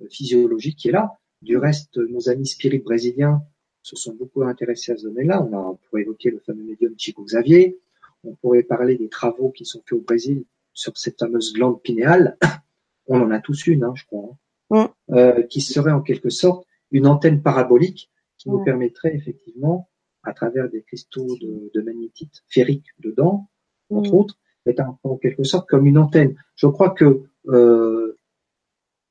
euh, 0.00 0.08
physiologique 0.10 0.78
qui 0.78 0.88
est 0.88 0.92
là. 0.92 1.16
Du 1.42 1.56
reste, 1.56 1.96
nos 1.96 2.28
amis 2.28 2.48
spirites 2.48 2.82
brésiliens 2.82 3.40
se 3.82 3.94
sont 3.94 4.14
beaucoup 4.14 4.42
intéressés 4.42 4.90
à 4.90 4.96
ce 4.96 5.04
domaine-là. 5.04 5.40
On, 5.44 5.56
a, 5.56 5.78
pourrait 5.88 6.02
évoquer 6.02 6.32
le 6.32 6.40
fameux 6.40 6.64
médium 6.64 6.92
Chico 6.98 7.22
Xavier. 7.22 7.78
On 8.24 8.34
pourrait 8.34 8.64
parler 8.64 8.96
des 8.96 9.08
travaux 9.08 9.50
qui 9.50 9.64
sont 9.64 9.80
faits 9.86 9.96
au 9.96 10.02
Brésil 10.02 10.42
sur 10.74 10.98
cette 10.98 11.20
fameuse 11.20 11.52
glande 11.52 11.80
pinéale. 11.82 12.36
On 13.06 13.20
en 13.20 13.30
a 13.30 13.38
tous 13.38 13.68
une, 13.68 13.84
hein, 13.84 13.94
je 13.94 14.04
crois, 14.06 14.28
hein. 14.32 14.36
Mm. 14.70 14.84
euh, 15.10 15.42
qui 15.42 15.60
serait 15.60 15.92
en 15.92 16.02
quelque 16.02 16.30
sorte 16.30 16.66
une 16.90 17.06
antenne 17.06 17.42
parabolique 17.42 18.10
qui 18.38 18.50
nous 18.50 18.62
permettrait 18.62 19.14
effectivement, 19.14 19.90
à 20.22 20.32
travers 20.32 20.68
des 20.68 20.82
cristaux 20.82 21.36
de, 21.40 21.80
magnétite 21.80 22.44
ferrique 22.48 22.86
dedans, 22.98 23.48
entre 23.90 24.12
mm. 24.12 24.14
autres, 24.14 24.38
est 24.66 24.80
en 24.80 25.16
quelque 25.16 25.44
sorte 25.44 25.68
comme 25.68 25.86
une 25.86 25.98
antenne. 25.98 26.36
Je 26.56 26.66
crois 26.66 26.90
que 26.90 27.24
euh, 27.48 28.18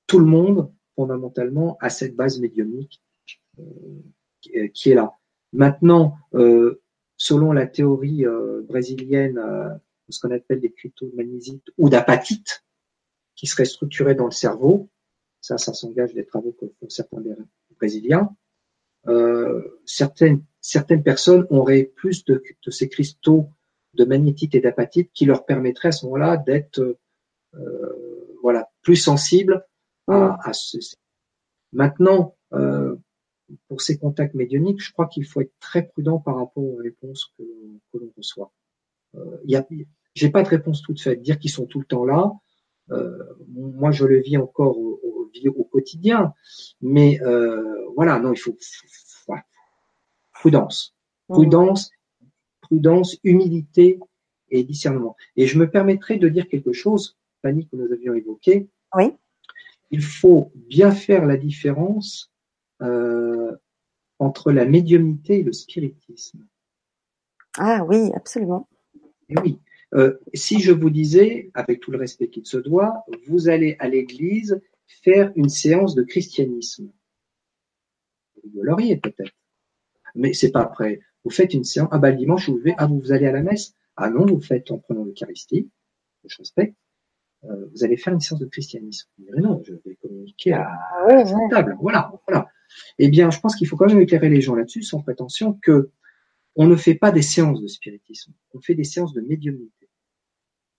tout 0.05 0.19
le 0.19 0.25
monde, 0.25 0.71
fondamentalement, 0.95 1.77
a 1.81 1.89
cette 1.89 2.15
base 2.15 2.39
médiumnique 2.39 3.01
euh, 3.59 4.67
qui 4.73 4.91
est 4.91 4.95
là. 4.95 5.13
Maintenant, 5.53 6.15
euh, 6.33 6.81
selon 7.17 7.51
la 7.51 7.65
théorie 7.65 8.25
brésilienne, 8.67 9.41
ce 10.09 10.19
qu'on 10.19 10.31
appelle 10.31 10.59
des 10.59 10.71
cryptomagnésites 10.71 11.71
ou 11.77 11.89
d'apatite, 11.89 12.63
qui 13.35 13.47
serait 13.47 13.65
structuré 13.65 14.15
dans 14.15 14.25
le 14.25 14.31
cerveau, 14.31 14.89
ça, 15.47 15.57
ça 15.57 15.73
s'engage 15.73 16.13
des 16.13 16.25
travaux 16.25 16.51
que 16.51 16.65
font 16.79 16.89
certains 16.89 17.23
Brésiliens, 17.77 18.35
euh, 19.07 19.79
certaines, 19.85 20.43
certaines 20.59 21.03
personnes 21.03 21.47
auraient 21.49 21.85
plus 21.95 22.25
de, 22.25 22.43
ces 22.69 22.89
cristaux 22.89 23.49
de 23.93 24.03
magnétite 24.03 24.55
et 24.55 24.59
d'apatite 24.59 25.11
qui 25.13 25.25
leur 25.25 25.45
permettraient 25.45 25.89
à 25.89 25.93
ce 25.93 26.05
moment-là 26.05 26.35
d'être 26.37 26.97
euh, 27.55 28.35
voilà 28.41 28.69
plus 28.81 28.97
sensibles 28.97 29.65
à, 30.07 30.51
ce. 30.53 30.77
Maintenant, 31.71 32.35
euh, 32.53 32.95
pour 33.67 33.81
ces 33.81 33.97
contacts 33.97 34.35
médioniques, 34.35 34.81
je 34.81 34.91
crois 34.91 35.07
qu'il 35.07 35.25
faut 35.25 35.41
être 35.41 35.53
très 35.59 35.83
prudent 35.83 36.19
par 36.19 36.35
rapport 36.35 36.63
aux 36.63 36.75
réponses 36.75 37.31
que, 37.37 37.43
que 37.91 37.97
l'on 37.97 38.11
reçoit. 38.17 38.51
Euh, 39.15 39.37
y 39.45 39.55
a, 39.55 39.65
j'ai 40.13 40.29
pas 40.29 40.43
de 40.43 40.49
réponse 40.49 40.81
toute 40.81 41.01
faite. 41.01 41.21
Dire 41.21 41.39
qu'ils 41.39 41.51
sont 41.51 41.65
tout 41.65 41.79
le 41.79 41.85
temps 41.85 42.05
là, 42.05 42.33
moi 43.49 43.91
je 43.91 44.05
le 44.05 44.21
vis 44.21 44.37
encore 44.37 44.77
au, 45.47 45.51
au 45.51 45.63
quotidien, 45.63 46.33
mais 46.81 47.21
euh, 47.21 47.85
voilà, 47.95 48.19
non, 48.19 48.33
il 48.33 48.37
faut 48.37 48.55
voilà. 49.27 49.43
prudence, 50.33 50.95
mmh. 51.29 51.33
prudence, 51.33 51.91
prudence, 52.61 53.17
humilité 53.23 53.99
et 54.49 54.63
discernement. 54.63 55.15
Et 55.35 55.47
je 55.47 55.57
me 55.57 55.69
permettrai 55.69 56.17
de 56.17 56.29
dire 56.29 56.47
quelque 56.47 56.73
chose, 56.73 57.17
Fanny, 57.41 57.67
que 57.67 57.75
nous 57.75 57.91
avions 57.91 58.13
évoqué. 58.13 58.67
Oui. 58.95 59.13
Il 59.91 60.01
faut 60.01 60.51
bien 60.55 60.91
faire 60.91 61.25
la 61.25 61.37
différence 61.37 62.31
euh, 62.81 63.55
entre 64.19 64.51
la 64.51 64.65
médiumnité 64.65 65.39
et 65.39 65.43
le 65.43 65.53
spiritisme. 65.53 66.45
Ah 67.57 67.83
oui, 67.85 68.11
absolument. 68.13 68.67
Et 69.29 69.39
oui. 69.39 69.59
Euh, 69.93 70.17
si 70.33 70.59
je 70.59 70.73
vous 70.73 70.89
disais, 70.89 71.49
avec 71.53 71.79
tout 71.79 71.91
le 71.91 71.97
respect 71.97 72.27
qu'il 72.27 72.45
se 72.45 72.57
doit, 72.57 73.05
vous 73.27 73.47
allez 73.47 73.77
à 73.79 73.87
l'église 73.87 74.61
faire 75.03 75.31
une 75.35 75.49
séance 75.49 75.95
de 75.95 76.03
christianisme. 76.03 76.91
Vous 78.53 78.63
l'auriez 78.63 78.97
peut-être. 78.97 79.33
Mais 80.15 80.33
c'est 80.33 80.51
pas 80.51 80.61
après. 80.61 81.01
Vous 81.23 81.31
faites 81.31 81.53
une 81.53 81.63
séance. 81.63 81.89
Ah 81.91 81.99
bah 81.99 82.11
le 82.11 82.17
dimanche, 82.17 82.49
vous, 82.49 82.59
ah, 82.77 82.87
vous 82.87 83.11
allez 83.11 83.27
à 83.27 83.31
la 83.31 83.41
messe. 83.41 83.73
Ah 83.95 84.09
non, 84.09 84.25
vous 84.25 84.41
faites 84.41 84.71
en 84.71 84.77
prenant 84.77 85.03
l'Eucharistie. 85.03 85.69
Je 86.25 86.37
respecte. 86.37 86.75
Euh, 87.43 87.67
vous 87.71 87.83
allez 87.83 87.97
faire 87.97 88.13
une 88.13 88.19
séance 88.19 88.39
de 88.39 88.45
christianisme. 88.45 89.09
Vous 89.17 89.25
direz 89.25 89.41
non, 89.41 89.61
je 89.63 89.73
vais 89.73 89.95
communiquer 89.95 90.53
à, 90.53 90.67
ah, 90.69 91.05
ouais, 91.07 91.21
à 91.21 91.49
table. 91.49 91.77
Voilà, 91.79 92.11
voilà. 92.27 92.47
Eh 92.97 93.09
bien, 93.09 93.29
je 93.29 93.39
pense 93.39 93.55
qu'il 93.55 93.67
faut 93.67 93.77
quand 93.77 93.87
même 93.87 94.01
éclairer 94.01 94.29
les 94.29 94.41
gens 94.41 94.55
là-dessus, 94.55 94.83
sans 94.83 95.01
prétention 95.01 95.53
que 95.61 95.91
on 96.55 96.65
ne 96.65 96.75
fait 96.75 96.95
pas 96.95 97.11
des 97.11 97.21
séances 97.21 97.61
de 97.61 97.67
spiritisme. 97.67 98.33
On 98.53 98.59
fait 98.59 98.73
des 98.73 98.83
séances 98.83 99.13
de 99.13 99.21
médiumnité 99.21 99.89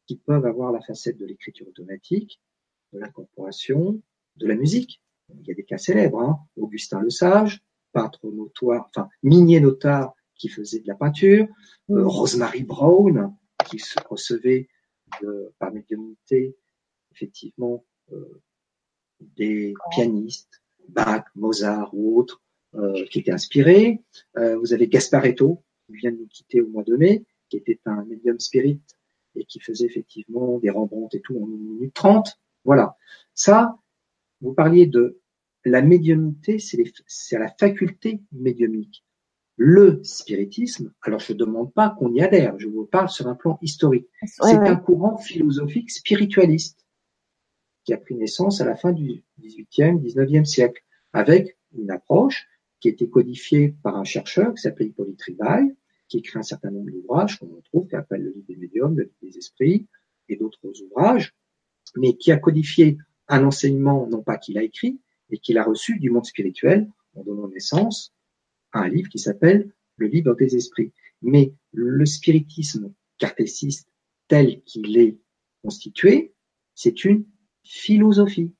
qui 0.06 0.16
peuvent 0.16 0.46
avoir 0.46 0.72
la 0.72 0.80
facette 0.80 1.18
de 1.18 1.26
l'écriture 1.26 1.68
automatique, 1.68 2.40
de 2.92 2.98
l'incorporation, 2.98 4.00
de 4.36 4.46
la 4.46 4.54
musique. 4.54 5.02
Il 5.40 5.46
y 5.46 5.50
a 5.50 5.54
des 5.54 5.64
cas 5.64 5.78
célèbres, 5.78 6.20
hein. 6.20 6.38
Augustin 6.56 7.00
le 7.00 7.10
Sage, 7.10 7.62
peintre 7.92 8.30
notoire, 8.30 8.88
enfin 8.88 9.08
minier 9.22 9.60
notar 9.60 10.14
qui 10.34 10.48
faisait 10.48 10.80
de 10.80 10.86
la 10.86 10.94
peinture, 10.94 11.48
euh, 11.90 12.06
Rosemary 12.06 12.62
Brown 12.62 13.34
qui 13.68 13.78
se 13.78 13.98
recevait 14.08 14.68
de, 15.20 15.52
par 15.58 15.72
médiumnité 15.72 16.56
effectivement 17.12 17.84
euh, 18.12 18.40
des 19.20 19.74
pianistes, 19.90 20.62
Bach, 20.88 21.24
Mozart 21.34 21.90
ou 21.92 22.18
autres 22.18 22.42
euh, 22.74 23.04
qui 23.10 23.20
étaient 23.20 23.32
inspirés. 23.32 24.00
Euh, 24.36 24.56
vous 24.58 24.72
avez 24.72 24.88
Gasparetto 24.88 25.62
qui 25.86 25.96
vient 25.96 26.12
de 26.12 26.18
nous 26.18 26.28
quitter 26.28 26.60
au 26.60 26.68
mois 26.68 26.84
de 26.84 26.96
mai, 26.96 27.24
qui 27.48 27.56
était 27.56 27.80
un 27.86 28.04
médium 28.04 28.38
spirit 28.38 28.80
et 29.34 29.44
qui 29.44 29.60
faisait 29.60 29.86
effectivement 29.86 30.58
des 30.58 30.70
Rembrandt 30.70 31.16
et 31.16 31.20
tout 31.20 31.36
en 31.36 31.46
une 31.46 31.76
minute 31.76 31.94
trente. 31.94 32.38
Voilà. 32.68 32.98
Ça, 33.32 33.78
vous 34.42 34.52
parliez 34.52 34.84
de 34.86 35.22
la 35.64 35.80
médiumnité, 35.80 36.58
c'est 36.58 37.38
la 37.38 37.48
faculté 37.48 38.20
médiumnique. 38.30 39.06
Le 39.56 40.00
spiritisme, 40.04 40.92
alors 41.00 41.18
je 41.18 41.32
ne 41.32 41.38
demande 41.38 41.72
pas 41.72 41.96
qu'on 41.98 42.12
y 42.12 42.20
adhère, 42.20 42.60
je 42.60 42.68
vous 42.68 42.84
parle 42.84 43.08
sur 43.08 43.26
un 43.26 43.34
plan 43.34 43.58
historique. 43.62 44.06
Ouais, 44.20 44.28
c'est 44.28 44.58
ouais. 44.58 44.68
un 44.68 44.76
courant 44.76 45.16
philosophique 45.16 45.90
spiritualiste 45.90 46.84
qui 47.84 47.94
a 47.94 47.96
pris 47.96 48.16
naissance 48.16 48.60
à 48.60 48.66
la 48.66 48.76
fin 48.76 48.92
du 48.92 49.24
XVIIIe, 49.40 49.98
XIXe 50.02 50.46
siècle, 50.46 50.84
avec 51.14 51.56
une 51.72 51.90
approche 51.90 52.46
qui 52.80 52.88
a 52.88 52.90
été 52.90 53.08
codifiée 53.08 53.74
par 53.82 53.96
un 53.96 54.04
chercheur 54.04 54.52
qui 54.52 54.60
s'appelle 54.60 54.88
Hippolyte 54.88 55.22
Ribaille, 55.22 55.74
qui 56.06 56.18
écrit 56.18 56.38
un 56.38 56.42
certain 56.42 56.70
nombre 56.70 56.90
d'ouvrages 56.90 57.38
qu'on 57.38 57.62
trouve, 57.62 57.88
qui 57.88 57.96
appelle 57.96 58.24
le 58.24 58.32
livre 58.32 58.46
des 58.46 58.56
médiums, 58.56 58.94
le 58.94 59.04
livre 59.04 59.16
des 59.22 59.38
esprits, 59.38 59.86
et 60.28 60.36
d'autres 60.36 60.82
ouvrages, 60.82 61.34
mais 61.96 62.16
qui 62.16 62.32
a 62.32 62.36
codifié 62.36 62.98
un 63.28 63.44
enseignement, 63.44 64.06
non 64.08 64.22
pas 64.22 64.38
qu'il 64.38 64.58
a 64.58 64.62
écrit, 64.62 65.00
mais 65.30 65.38
qu'il 65.38 65.58
a 65.58 65.64
reçu 65.64 65.98
du 65.98 66.10
monde 66.10 66.24
spirituel 66.24 66.88
en 67.14 67.22
donnant 67.22 67.48
naissance 67.48 68.14
à 68.72 68.80
un 68.80 68.88
livre 68.88 69.08
qui 69.08 69.18
s'appelle 69.18 69.72
Le 69.96 70.06
livre 70.06 70.34
des 70.34 70.56
esprits. 70.56 70.92
Mais 71.22 71.52
le 71.72 72.06
spiritisme 72.06 72.92
cartésiste 73.18 73.88
tel 74.28 74.62
qu'il 74.62 74.96
est 74.98 75.18
constitué, 75.62 76.32
c'est 76.74 77.04
une 77.04 77.24
philosophie. 77.64 78.52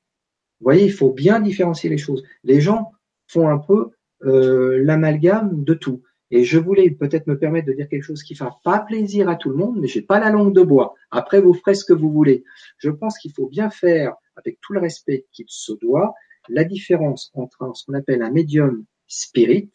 Vous 0.59 0.65
voyez, 0.65 0.85
il 0.85 0.91
faut 0.91 1.13
bien 1.13 1.39
différencier 1.39 1.89
les 1.89 1.97
choses. 1.97 2.23
Les 2.43 2.59
gens 2.59 2.91
font 3.27 3.47
un 3.47 3.59
peu 3.59 3.91
euh, 4.23 4.83
l'amalgame 4.83 5.63
de 5.63 5.73
tout. 5.73 6.03
Et 6.31 6.43
je 6.43 6.59
voulais 6.59 6.91
peut-être 6.91 7.27
me 7.27 7.37
permettre 7.37 7.67
de 7.67 7.73
dire 7.73 7.89
quelque 7.89 8.03
chose 8.03 8.23
qui 8.23 8.35
fera 8.35 8.59
pas 8.63 8.79
plaisir 8.79 9.29
à 9.29 9.35
tout 9.35 9.49
le 9.49 9.55
monde, 9.55 9.79
mais 9.79 9.87
j'ai 9.87 10.01
pas 10.01 10.19
la 10.19 10.29
langue 10.29 10.53
de 10.53 10.61
bois. 10.61 10.93
Après, 11.09 11.41
vous 11.41 11.53
ferez 11.53 11.73
ce 11.73 11.85
que 11.85 11.93
vous 11.93 12.11
voulez. 12.11 12.43
Je 12.77 12.89
pense 12.89 13.17
qu'il 13.17 13.33
faut 13.33 13.47
bien 13.47 13.69
faire, 13.69 14.13
avec 14.35 14.59
tout 14.61 14.73
le 14.73 14.79
respect 14.79 15.25
qu'il 15.31 15.45
se 15.47 15.73
doit, 15.73 16.13
la 16.47 16.63
différence 16.63 17.31
entre 17.33 17.71
ce 17.73 17.85
qu'on 17.85 17.93
appelle 17.93 18.21
un 18.21 18.31
médium 18.31 18.85
spirit, 19.07 19.71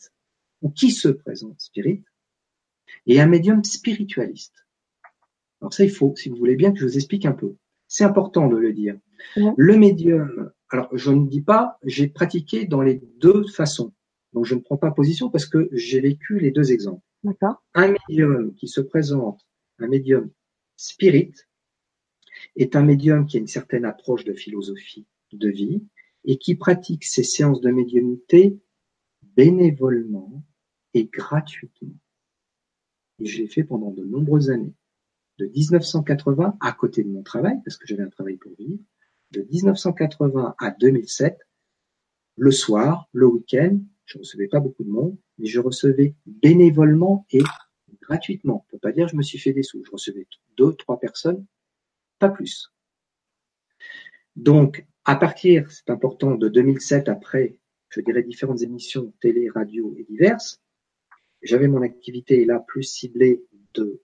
ou 0.62 0.70
qui 0.70 0.90
se 0.90 1.08
présente 1.08 1.60
spirit, 1.60 2.02
et 3.06 3.20
un 3.20 3.26
médium 3.26 3.64
spiritualiste. 3.64 4.66
Alors 5.60 5.72
ça, 5.72 5.84
il 5.84 5.90
faut, 5.90 6.14
si 6.16 6.28
vous 6.28 6.36
voulez 6.36 6.56
bien, 6.56 6.72
que 6.72 6.78
je 6.78 6.84
vous 6.84 6.96
explique 6.96 7.26
un 7.26 7.32
peu. 7.32 7.56
C'est 7.88 8.04
important 8.04 8.48
de 8.48 8.56
le 8.56 8.72
dire. 8.72 8.96
Le 9.56 9.76
médium, 9.76 10.52
alors 10.70 10.88
je 10.92 11.10
ne 11.10 11.26
dis 11.26 11.40
pas, 11.40 11.78
j'ai 11.84 12.08
pratiqué 12.08 12.66
dans 12.66 12.82
les 12.82 13.00
deux 13.18 13.44
façons. 13.46 13.92
Donc 14.34 14.44
je 14.44 14.54
ne 14.54 14.60
prends 14.60 14.76
pas 14.76 14.90
position 14.90 15.30
parce 15.30 15.46
que 15.46 15.68
j'ai 15.72 16.00
vécu 16.00 16.38
les 16.38 16.50
deux 16.50 16.72
exemples. 16.72 17.02
Un 17.74 17.88
médium 17.88 18.54
qui 18.54 18.68
se 18.68 18.80
présente, 18.80 19.40
un 19.78 19.86
médium 19.86 20.30
spirit, 20.76 21.32
est 22.56 22.76
un 22.76 22.82
médium 22.82 23.26
qui 23.26 23.36
a 23.36 23.40
une 23.40 23.46
certaine 23.46 23.84
approche 23.84 24.24
de 24.24 24.34
philosophie 24.34 25.06
de 25.32 25.48
vie 25.48 25.84
et 26.24 26.36
qui 26.36 26.56
pratique 26.56 27.04
ses 27.04 27.22
séances 27.22 27.60
de 27.60 27.70
médiumnité 27.70 28.58
bénévolement 29.22 30.44
et 30.94 31.04
gratuitement. 31.04 31.94
Et 33.20 33.26
je 33.26 33.38
l'ai 33.38 33.48
fait 33.48 33.64
pendant 33.64 33.92
de 33.92 34.04
nombreuses 34.04 34.50
années. 34.50 34.74
De 35.38 35.46
1980 35.46 36.58
à 36.60 36.72
côté 36.72 37.02
de 37.02 37.08
mon 37.08 37.22
travail, 37.22 37.56
parce 37.64 37.76
que 37.76 37.86
j'avais 37.86 38.02
un 38.02 38.10
travail 38.10 38.36
pour 38.36 38.52
vivre, 38.56 38.78
de 39.32 39.42
1980 39.42 40.54
à 40.58 40.70
2007, 40.70 41.38
le 42.36 42.50
soir, 42.50 43.08
le 43.12 43.26
week-end, 43.26 43.80
je 44.06 44.18
recevais 44.18 44.48
pas 44.48 44.60
beaucoup 44.60 44.84
de 44.84 44.90
monde, 44.90 45.16
mais 45.38 45.46
je 45.46 45.60
recevais 45.60 46.14
bénévolement 46.26 47.26
et 47.30 47.42
gratuitement. 48.02 48.64
On 48.66 48.70
peut 48.70 48.78
pas 48.78 48.92
dire 48.92 49.08
je 49.08 49.16
me 49.16 49.22
suis 49.22 49.38
fait 49.38 49.52
des 49.52 49.62
sous. 49.62 49.84
Je 49.84 49.90
recevais 49.90 50.26
deux, 50.56 50.74
trois 50.74 50.98
personnes, 50.98 51.44
pas 52.18 52.28
plus. 52.28 52.72
Donc, 54.36 54.86
à 55.04 55.16
partir, 55.16 55.70
c'est 55.70 55.90
important, 55.90 56.34
de 56.34 56.48
2007, 56.48 57.08
après, 57.08 57.58
je 57.88 58.00
dirais 58.00 58.22
différentes 58.22 58.62
émissions 58.62 59.12
télé, 59.20 59.48
radio 59.48 59.94
et 59.98 60.04
diverses, 60.04 60.60
j'avais 61.42 61.68
mon 61.68 61.82
activité 61.82 62.44
là 62.44 62.58
plus 62.58 62.82
ciblée 62.82 63.44
de 63.74 64.00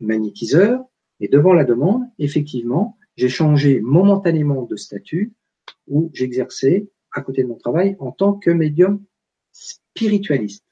magnétiseur. 0.00 0.84
Et 1.20 1.28
devant 1.28 1.52
la 1.52 1.64
demande, 1.64 2.02
effectivement, 2.18 2.98
j'ai 3.16 3.28
changé 3.28 3.80
momentanément 3.80 4.62
de 4.62 4.76
statut 4.76 5.32
où 5.86 6.10
j'exerçais 6.12 6.88
à 7.12 7.22
côté 7.22 7.42
de 7.42 7.48
mon 7.48 7.56
travail 7.56 7.96
en 7.98 8.12
tant 8.12 8.34
que 8.34 8.50
médium 8.50 9.04
spiritualiste. 9.52 10.64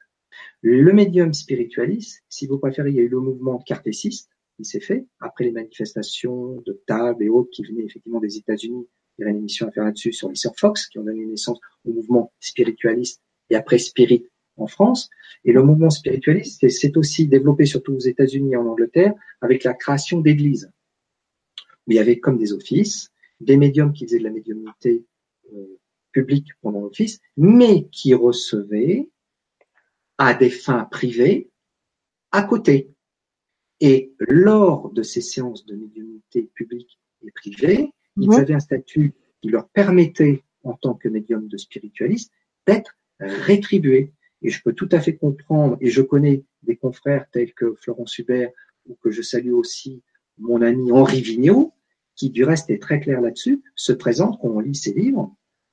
Le 0.62 0.93
médium 0.93 1.35
spiritualiste, 1.35 2.23
si 2.28 2.47
vous 2.47 2.59
préférez, 2.59 2.90
il 2.90 2.97
y 2.97 3.01
a 3.01 3.02
eu 3.02 3.09
le 3.09 3.20
mouvement 3.20 3.59
cartésiste 3.59 4.31
qui 4.56 4.65
s'est 4.65 4.81
fait 4.81 5.06
après 5.20 5.44
les 5.44 5.52
manifestations 5.52 6.60
de 6.66 6.81
table 6.86 7.23
et 7.23 7.28
autres 7.28 7.51
qui 7.52 7.62
venaient 7.65 7.85
effectivement 7.85 8.20
des 8.20 8.36
États-Unis. 8.36 8.86
Il 9.19 9.23
y 9.23 9.24
a 9.24 9.31
une 9.31 9.39
émission 9.39 9.69
à 9.69 9.70
faire 9.70 9.85
là-dessus 9.85 10.12
sur 10.12 10.28
les 10.28 10.36
sœurs 10.36 10.55
Fox 10.56 10.86
qui 10.89 10.98
ont 10.98 11.05
donné 11.05 11.24
naissance 11.24 11.59
au 11.85 11.93
mouvement 11.93 12.32
spiritualiste 12.40 13.23
et 13.51 13.56
après 13.56 13.78
spirit 13.78 14.27
en 14.56 14.66
France. 14.66 15.10
Et 15.44 15.52
le 15.52 15.62
mouvement 15.62 15.90
spiritualiste 15.90 16.69
s'est 16.69 16.97
aussi 16.97 17.27
développé 17.27 17.66
surtout 17.66 17.94
aux 17.94 18.01
États-Unis 18.01 18.52
et 18.52 18.56
en 18.56 18.66
Angleterre 18.66 19.15
avec 19.40 19.65
la 19.65 19.74
création 19.74 20.20
d'églises 20.20 20.70
il 21.89 21.97
y 21.97 21.98
avait 21.98 22.20
comme 22.20 22.39
des 22.39 22.52
offices, 22.52 23.10
des 23.40 23.56
médiums 23.56 23.93
qui 23.93 24.05
faisaient 24.05 24.19
de 24.19 24.24
la 24.24 24.31
médiumnité 24.31 25.05
euh, 25.52 25.78
public 26.18 26.48
pendant 26.62 26.80
l'office, 26.80 27.20
mais 27.36 27.88
qui 27.90 28.12
recevait 28.12 29.08
à 30.16 30.34
des 30.34 30.50
fins 30.50 30.84
privées 30.84 31.50
à 32.32 32.42
côté. 32.42 32.90
Et 33.80 34.12
lors 34.18 34.90
de 34.90 35.04
ces 35.04 35.20
séances 35.20 35.64
de 35.64 35.76
médiumnité 35.76 36.50
publique 36.54 36.98
et 37.22 37.30
privée, 37.30 37.92
ils 38.16 38.32
avaient 38.34 38.54
un 38.54 38.60
statut 38.60 39.14
qui 39.40 39.48
leur 39.48 39.68
permettait, 39.68 40.42
en 40.64 40.74
tant 40.74 40.94
que 40.94 41.08
médium 41.08 41.46
de 41.46 41.56
spiritualiste, 41.56 42.32
d'être 42.66 42.98
rétribués. 43.20 44.12
Et 44.42 44.50
je 44.50 44.60
peux 44.60 44.72
tout 44.72 44.88
à 44.90 45.00
fait 45.00 45.16
comprendre, 45.16 45.76
et 45.80 45.90
je 45.90 46.02
connais 46.02 46.42
des 46.64 46.76
confrères 46.76 47.26
tels 47.30 47.54
que 47.54 47.74
Florence 47.74 48.18
Hubert, 48.18 48.50
ou 48.86 48.96
que 48.96 49.12
je 49.12 49.22
salue 49.22 49.52
aussi 49.52 50.02
mon 50.38 50.62
ami 50.62 50.90
Henri 50.90 51.20
Vigneault, 51.20 51.74
qui 52.16 52.30
du 52.30 52.42
reste 52.42 52.70
est 52.70 52.82
très 52.82 52.98
clair 52.98 53.20
là-dessus, 53.20 53.62
se 53.76 53.92
présente, 53.92 54.40
quand 54.40 54.48
on 54.48 54.58
lit 54.58 54.74
ses 54.74 54.92
livres, 54.92 55.32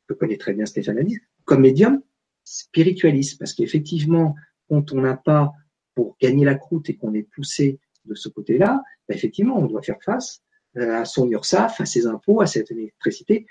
je 0.09 0.13
connais 0.13 0.37
très 0.37 0.53
bien 0.53 0.65
Stéphane 0.65 0.97
Alice, 0.97 1.19
comme 1.45 1.61
médium 1.61 2.01
spiritualiste, 2.43 3.39
parce 3.39 3.53
qu'effectivement, 3.53 4.35
quand 4.69 4.91
on 4.93 5.01
n'a 5.01 5.15
pas 5.15 5.51
pour 5.95 6.17
gagner 6.19 6.45
la 6.45 6.55
croûte 6.55 6.89
et 6.89 6.95
qu'on 6.95 7.13
est 7.13 7.23
poussé 7.23 7.79
de 8.05 8.13
ce 8.13 8.29
côté-là, 8.29 8.83
ben 9.07 9.15
effectivement, 9.15 9.57
on 9.57 9.65
doit 9.65 9.81
faire 9.81 10.01
face 10.03 10.41
euh, 10.77 11.01
à 11.01 11.05
son 11.05 11.29
URSAF, 11.29 11.81
à 11.81 11.85
ses 11.85 12.05
impôts, 12.05 12.41
à 12.41 12.47
cette 12.47 12.71
électricité. 12.71 13.47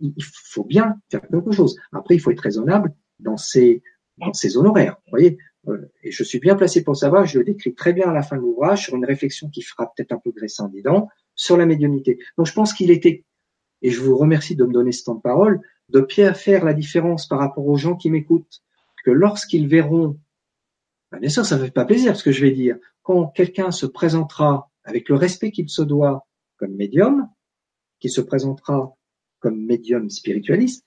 Il 0.00 0.14
faut 0.22 0.64
bien 0.64 0.96
faire 1.10 1.22
quelque 1.22 1.52
chose. 1.52 1.76
Après, 1.92 2.14
il 2.14 2.20
faut 2.20 2.30
être 2.30 2.40
raisonnable 2.40 2.94
dans 3.18 3.36
ses, 3.36 3.82
dans 4.18 4.32
ses 4.32 4.56
honoraires. 4.56 4.96
Vous 5.06 5.10
voyez, 5.10 5.38
euh, 5.68 5.90
et 6.02 6.10
je 6.10 6.22
suis 6.22 6.38
bien 6.38 6.54
placé 6.54 6.82
pour 6.82 6.96
savoir, 6.96 7.26
je 7.26 7.38
le 7.38 7.44
décris 7.44 7.74
très 7.74 7.92
bien 7.92 8.08
à 8.08 8.12
la 8.12 8.22
fin 8.22 8.36
de 8.36 8.42
l'ouvrage 8.42 8.84
sur 8.84 8.96
une 8.96 9.04
réflexion 9.04 9.48
qui 9.48 9.62
fera 9.62 9.92
peut-être 9.94 10.12
un 10.12 10.18
peu 10.18 10.30
graissant 10.30 10.68
des 10.68 10.82
dents 10.82 11.08
sur 11.34 11.56
la 11.56 11.66
médiumnité. 11.66 12.18
Donc 12.36 12.46
je 12.46 12.52
pense 12.52 12.72
qu'il 12.72 12.90
était, 12.90 13.24
et 13.82 13.90
je 13.90 14.00
vous 14.00 14.16
remercie 14.16 14.56
de 14.56 14.64
me 14.64 14.72
donner 14.72 14.92
ce 14.92 15.04
temps 15.04 15.14
de 15.14 15.22
parole, 15.22 15.60
de 15.88 16.00
bien 16.00 16.34
faire 16.34 16.64
la 16.64 16.74
différence 16.74 17.26
par 17.26 17.38
rapport 17.38 17.66
aux 17.66 17.76
gens 17.76 17.96
qui 17.96 18.10
m'écoutent, 18.10 18.62
que 19.04 19.10
lorsqu'ils 19.10 19.68
verront, 19.68 20.18
ben, 21.12 21.18
bien 21.18 21.28
sûr 21.28 21.44
ça 21.44 21.58
ne 21.58 21.64
fait 21.64 21.70
pas 21.70 21.84
plaisir 21.84 22.16
ce 22.16 22.24
que 22.24 22.32
je 22.32 22.44
vais 22.44 22.52
dire, 22.52 22.76
quand 23.02 23.28
quelqu'un 23.28 23.70
se 23.70 23.86
présentera 23.86 24.70
avec 24.84 25.08
le 25.08 25.14
respect 25.14 25.50
qu'il 25.50 25.68
se 25.68 25.82
doit 25.82 26.26
comme 26.56 26.74
médium, 26.74 27.28
qui 28.00 28.08
se 28.08 28.20
présentera 28.20 28.96
comme 29.40 29.64
médium 29.64 30.10
spiritualiste, 30.10 30.84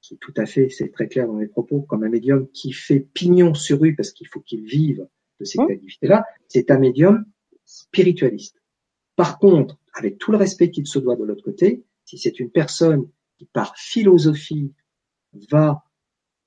qui 0.00 0.16
tout 0.18 0.34
à 0.36 0.46
fait, 0.46 0.68
c'est 0.70 0.90
très 0.92 1.08
clair 1.08 1.26
dans 1.26 1.34
mes 1.34 1.48
propos, 1.48 1.82
comme 1.82 2.04
un 2.04 2.08
médium 2.08 2.48
qui 2.52 2.72
fait 2.72 3.00
pignon 3.00 3.54
sur 3.54 3.80
rue 3.80 3.96
parce 3.96 4.12
qu'il 4.12 4.28
faut 4.28 4.40
qu'il 4.40 4.64
vive 4.64 5.06
de 5.40 5.44
ces 5.44 5.58
activités-là, 5.60 6.24
c'est 6.48 6.70
un 6.70 6.78
médium 6.78 7.24
spiritualiste. 7.64 8.60
Par 9.16 9.38
contre, 9.38 9.76
avec 9.94 10.18
tout 10.18 10.30
le 10.30 10.38
respect 10.38 10.70
qu'il 10.70 10.86
se 10.86 10.98
doit 10.98 11.16
de 11.16 11.24
l'autre 11.24 11.42
côté, 11.42 11.84
si 12.04 12.18
c'est 12.18 12.38
une 12.38 12.50
personne 12.50 13.08
qui 13.38 13.46
par 13.46 13.76
philosophie 13.76 14.72
va 15.50 15.84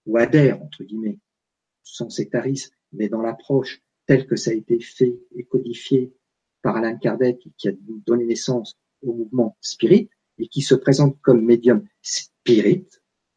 ou 0.05 0.17
adhère, 0.17 0.61
entre 0.61 0.83
guillemets, 0.83 1.19
sans 1.83 2.09
sectarisme, 2.09 2.73
mais 2.91 3.09
dans 3.09 3.21
l'approche 3.21 3.81
telle 4.05 4.27
que 4.27 4.35
ça 4.35 4.51
a 4.51 4.53
été 4.53 4.79
fait 4.79 5.19
et 5.35 5.43
codifié 5.43 6.13
par 6.61 6.75
Alan 6.75 6.97
Kardec, 6.97 7.47
qui 7.57 7.69
a 7.69 7.71
donné 8.05 8.25
naissance 8.25 8.77
au 9.01 9.13
mouvement 9.13 9.57
spirit, 9.61 10.09
et 10.37 10.47
qui 10.47 10.61
se 10.61 10.75
présente 10.75 11.19
comme 11.21 11.43
médium 11.43 11.85
spirit, 12.01 12.87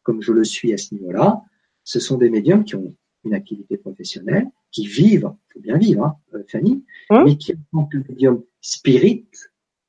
comme 0.03 0.21
je 0.21 0.31
le 0.31 0.43
suis 0.43 0.73
à 0.73 0.77
ce 0.77 0.93
niveau-là, 0.93 1.41
ce 1.83 1.99
sont 1.99 2.17
des 2.17 2.29
médiums 2.29 2.65
qui 2.65 2.75
ont 2.75 2.95
une 3.23 3.33
activité 3.33 3.77
professionnelle, 3.77 4.49
qui 4.71 4.87
vivent, 4.87 5.33
il 5.49 5.53
faut 5.53 5.59
bien 5.59 5.77
vivre, 5.77 6.03
hein, 6.03 6.17
euh, 6.33 6.43
Fanny, 6.47 6.83
hein 7.09 7.23
mais 7.25 7.37
qui, 7.37 7.53
en 7.53 7.83
tant 7.83 7.87
que 7.87 7.97
médium 8.09 8.43
spirit, 8.61 9.27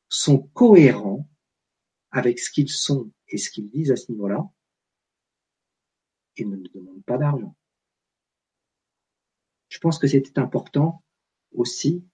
sont 0.08 0.38
cohérents 0.54 1.28
avec 2.10 2.38
ce 2.38 2.50
qu'ils 2.50 2.70
sont 2.70 3.10
et 3.28 3.38
ce 3.38 3.50
qu'ils 3.50 3.68
disent 3.68 3.90
à 3.90 3.96
ce 3.96 4.10
niveau-là, 4.10 4.48
et 6.36 6.44
ne 6.44 6.56
nous 6.56 6.68
demandent 6.74 7.04
pas 7.04 7.18
d'argent. 7.18 7.54
Je 9.68 9.78
pense 9.78 9.98
que 9.98 10.06
c'était 10.06 10.38
important 10.38 11.02
aussi 11.52 12.04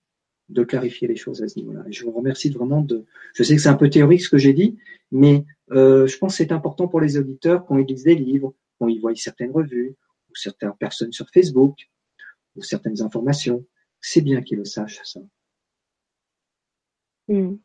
de 0.48 0.64
clarifier 0.64 1.08
les 1.08 1.16
choses 1.16 1.42
à 1.42 1.48
ce 1.48 1.58
niveau-là. 1.58 1.84
Je 1.90 2.04
vous 2.04 2.12
remercie 2.12 2.50
vraiment 2.50 2.80
de. 2.80 3.04
Je 3.34 3.42
sais 3.42 3.56
que 3.56 3.62
c'est 3.62 3.68
un 3.68 3.74
peu 3.74 3.90
théorique 3.90 4.22
ce 4.22 4.28
que 4.28 4.38
j'ai 4.38 4.52
dit, 4.52 4.78
mais 5.10 5.44
euh, 5.70 6.06
je 6.06 6.18
pense 6.18 6.32
que 6.32 6.38
c'est 6.38 6.52
important 6.52 6.88
pour 6.88 7.00
les 7.00 7.16
auditeurs 7.16 7.64
quand 7.64 7.78
ils 7.78 7.86
lisent 7.86 8.04
des 8.04 8.14
livres, 8.14 8.54
quand 8.78 8.88
ils 8.88 9.00
voient 9.00 9.14
certaines 9.14 9.50
revues 9.50 9.96
ou 10.30 10.34
certaines 10.34 10.74
personnes 10.78 11.12
sur 11.12 11.28
Facebook 11.30 11.76
ou 12.56 12.62
certaines 12.62 13.00
informations. 13.02 13.64
C'est 14.00 14.20
bien 14.20 14.42
qu'ils 14.42 14.58
le 14.58 14.64
sachent 14.64 15.00
ça. 15.04 15.20
Hmm. 17.28 17.56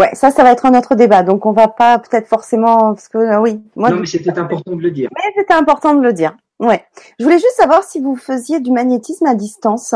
Ouais, 0.00 0.14
ça, 0.14 0.30
ça 0.30 0.42
va 0.42 0.52
être 0.52 0.64
un 0.64 0.78
autre 0.78 0.94
débat. 0.94 1.22
Donc, 1.22 1.44
on 1.44 1.52
va 1.52 1.68
pas 1.68 1.98
peut-être 1.98 2.26
forcément, 2.26 2.94
parce 2.94 3.08
que 3.08 3.18
euh, 3.18 3.38
oui. 3.38 3.60
Moi, 3.76 3.90
non, 3.90 4.00
mais 4.00 4.06
c'était 4.06 4.38
important 4.38 4.74
de 4.74 4.80
le 4.80 4.90
dire. 4.90 5.10
Mais 5.14 5.32
c'était 5.36 5.52
important 5.52 5.94
de 5.94 6.02
le 6.02 6.14
dire. 6.14 6.34
Ouais. 6.58 6.82
Je 7.18 7.24
voulais 7.24 7.38
juste 7.38 7.56
savoir 7.56 7.84
si 7.84 8.00
vous 8.00 8.16
faisiez 8.16 8.60
du 8.60 8.70
magnétisme 8.70 9.26
à 9.26 9.34
distance. 9.34 9.94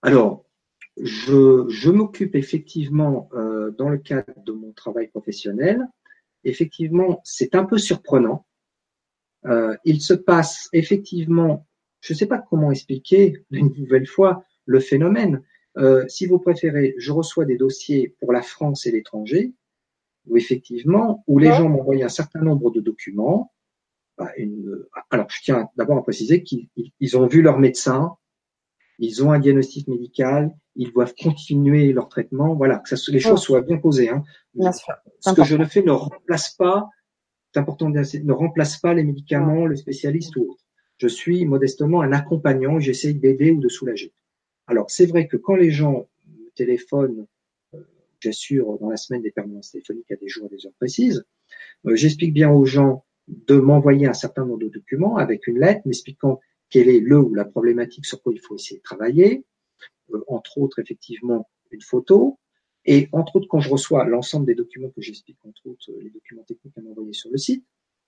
Alors, 0.00 0.46
je, 0.98 1.66
je 1.68 1.90
m'occupe 1.90 2.34
effectivement, 2.34 3.28
euh, 3.34 3.70
dans 3.72 3.90
le 3.90 3.98
cadre 3.98 4.32
de 4.46 4.52
mon 4.52 4.72
travail 4.72 5.08
professionnel, 5.08 5.86
effectivement, 6.44 7.20
c'est 7.24 7.54
un 7.54 7.64
peu 7.64 7.76
surprenant. 7.76 8.46
Euh, 9.44 9.76
il 9.84 10.00
se 10.00 10.14
passe 10.14 10.70
effectivement, 10.72 11.66
je 12.00 12.14
ne 12.14 12.18
sais 12.18 12.26
pas 12.26 12.38
comment 12.38 12.70
expliquer 12.70 13.44
une 13.50 13.70
nouvelle 13.76 14.06
fois 14.06 14.44
le 14.64 14.80
phénomène. 14.80 15.42
Euh, 15.78 16.06
si 16.08 16.26
vous 16.26 16.38
préférez, 16.38 16.94
je 16.98 17.12
reçois 17.12 17.44
des 17.44 17.56
dossiers 17.56 18.14
pour 18.20 18.32
la 18.32 18.42
France 18.42 18.86
et 18.86 18.90
l'étranger, 18.90 19.54
où 20.26 20.36
effectivement, 20.36 21.24
où 21.26 21.38
les 21.38 21.48
gens 21.48 21.68
m'envoient 21.68 22.04
un 22.04 22.08
certain 22.08 22.40
nombre 22.40 22.70
de 22.70 22.80
documents. 22.80 23.52
Bah, 24.18 24.30
une, 24.36 24.84
alors, 25.10 25.26
je 25.30 25.40
tiens 25.42 25.68
d'abord 25.76 25.98
à 25.98 26.02
préciser 26.02 26.42
qu'ils 26.42 27.16
ont 27.16 27.26
vu 27.26 27.42
leur 27.42 27.58
médecin, 27.58 28.16
ils 28.98 29.24
ont 29.24 29.32
un 29.32 29.38
diagnostic 29.38 29.88
médical, 29.88 30.54
ils 30.76 30.92
doivent 30.92 31.14
continuer 31.14 31.92
leur 31.92 32.08
traitement. 32.08 32.54
Voilà, 32.54 32.78
que 32.78 32.94
ça, 32.94 32.96
les 33.10 33.20
choses 33.20 33.40
soient 33.40 33.62
bien 33.62 33.78
posées. 33.78 34.10
Hein. 34.10 34.22
Ce 35.20 35.32
que 35.32 35.44
je 35.44 35.56
ne 35.56 35.64
fais 35.64 35.82
ne 35.82 35.90
remplace 35.90 36.54
pas, 36.54 36.88
c'est 37.52 37.60
important 37.60 37.90
de 37.90 37.98
ne 37.98 38.32
remplace 38.32 38.78
pas 38.78 38.94
les 38.94 39.04
médicaments, 39.04 39.66
le 39.66 39.76
spécialiste 39.76 40.36
ou 40.36 40.52
autre. 40.52 40.64
Je 40.98 41.08
suis 41.08 41.44
modestement 41.46 42.02
un 42.02 42.12
accompagnant, 42.12 42.78
j'essaie 42.78 43.12
d'aider 43.12 43.50
ou 43.50 43.60
de 43.60 43.68
soulager. 43.68 44.12
Alors, 44.72 44.90
c'est 44.90 45.04
vrai 45.04 45.28
que 45.28 45.36
quand 45.36 45.54
les 45.54 45.70
gens 45.70 46.08
me 46.26 46.48
téléphonent, 46.54 47.26
euh, 47.74 47.80
j'assure 48.20 48.78
dans 48.78 48.88
la 48.88 48.96
semaine 48.96 49.20
des 49.20 49.30
permanences 49.30 49.72
téléphoniques 49.72 50.10
à 50.10 50.16
des 50.16 50.28
jours 50.28 50.48
et 50.50 50.56
des 50.56 50.66
heures 50.66 50.72
précises, 50.78 51.26
euh, 51.84 51.94
j'explique 51.94 52.32
bien 52.32 52.50
aux 52.50 52.64
gens 52.64 53.04
de 53.28 53.56
m'envoyer 53.56 54.06
un 54.06 54.14
certain 54.14 54.46
nombre 54.46 54.60
de 54.60 54.70
documents 54.70 55.18
avec 55.18 55.46
une 55.46 55.60
lettre 55.60 55.82
m'expliquant 55.84 56.40
quel 56.70 56.88
est 56.88 57.00
le 57.00 57.18
ou 57.18 57.34
la 57.34 57.44
problématique 57.44 58.06
sur 58.06 58.22
quoi 58.22 58.32
il 58.32 58.40
faut 58.40 58.54
essayer 58.54 58.78
de 58.78 58.82
travailler, 58.82 59.44
euh, 60.14 60.24
entre 60.26 60.56
autres 60.56 60.78
effectivement 60.78 61.50
une 61.70 61.82
photo, 61.82 62.38
et 62.86 63.10
entre 63.12 63.36
autres 63.36 63.48
quand 63.48 63.60
je 63.60 63.68
reçois 63.68 64.06
l'ensemble 64.06 64.46
des 64.46 64.54
documents 64.54 64.88
que 64.88 65.02
j'explique, 65.02 65.36
entre 65.44 65.66
autres 65.66 65.92
les 66.00 66.08
documents 66.08 66.44
techniques 66.44 66.78
à 66.78 66.80
m'envoyer 66.80 67.12
sur 67.12 67.30
le 67.30 67.36
site, 67.36 67.66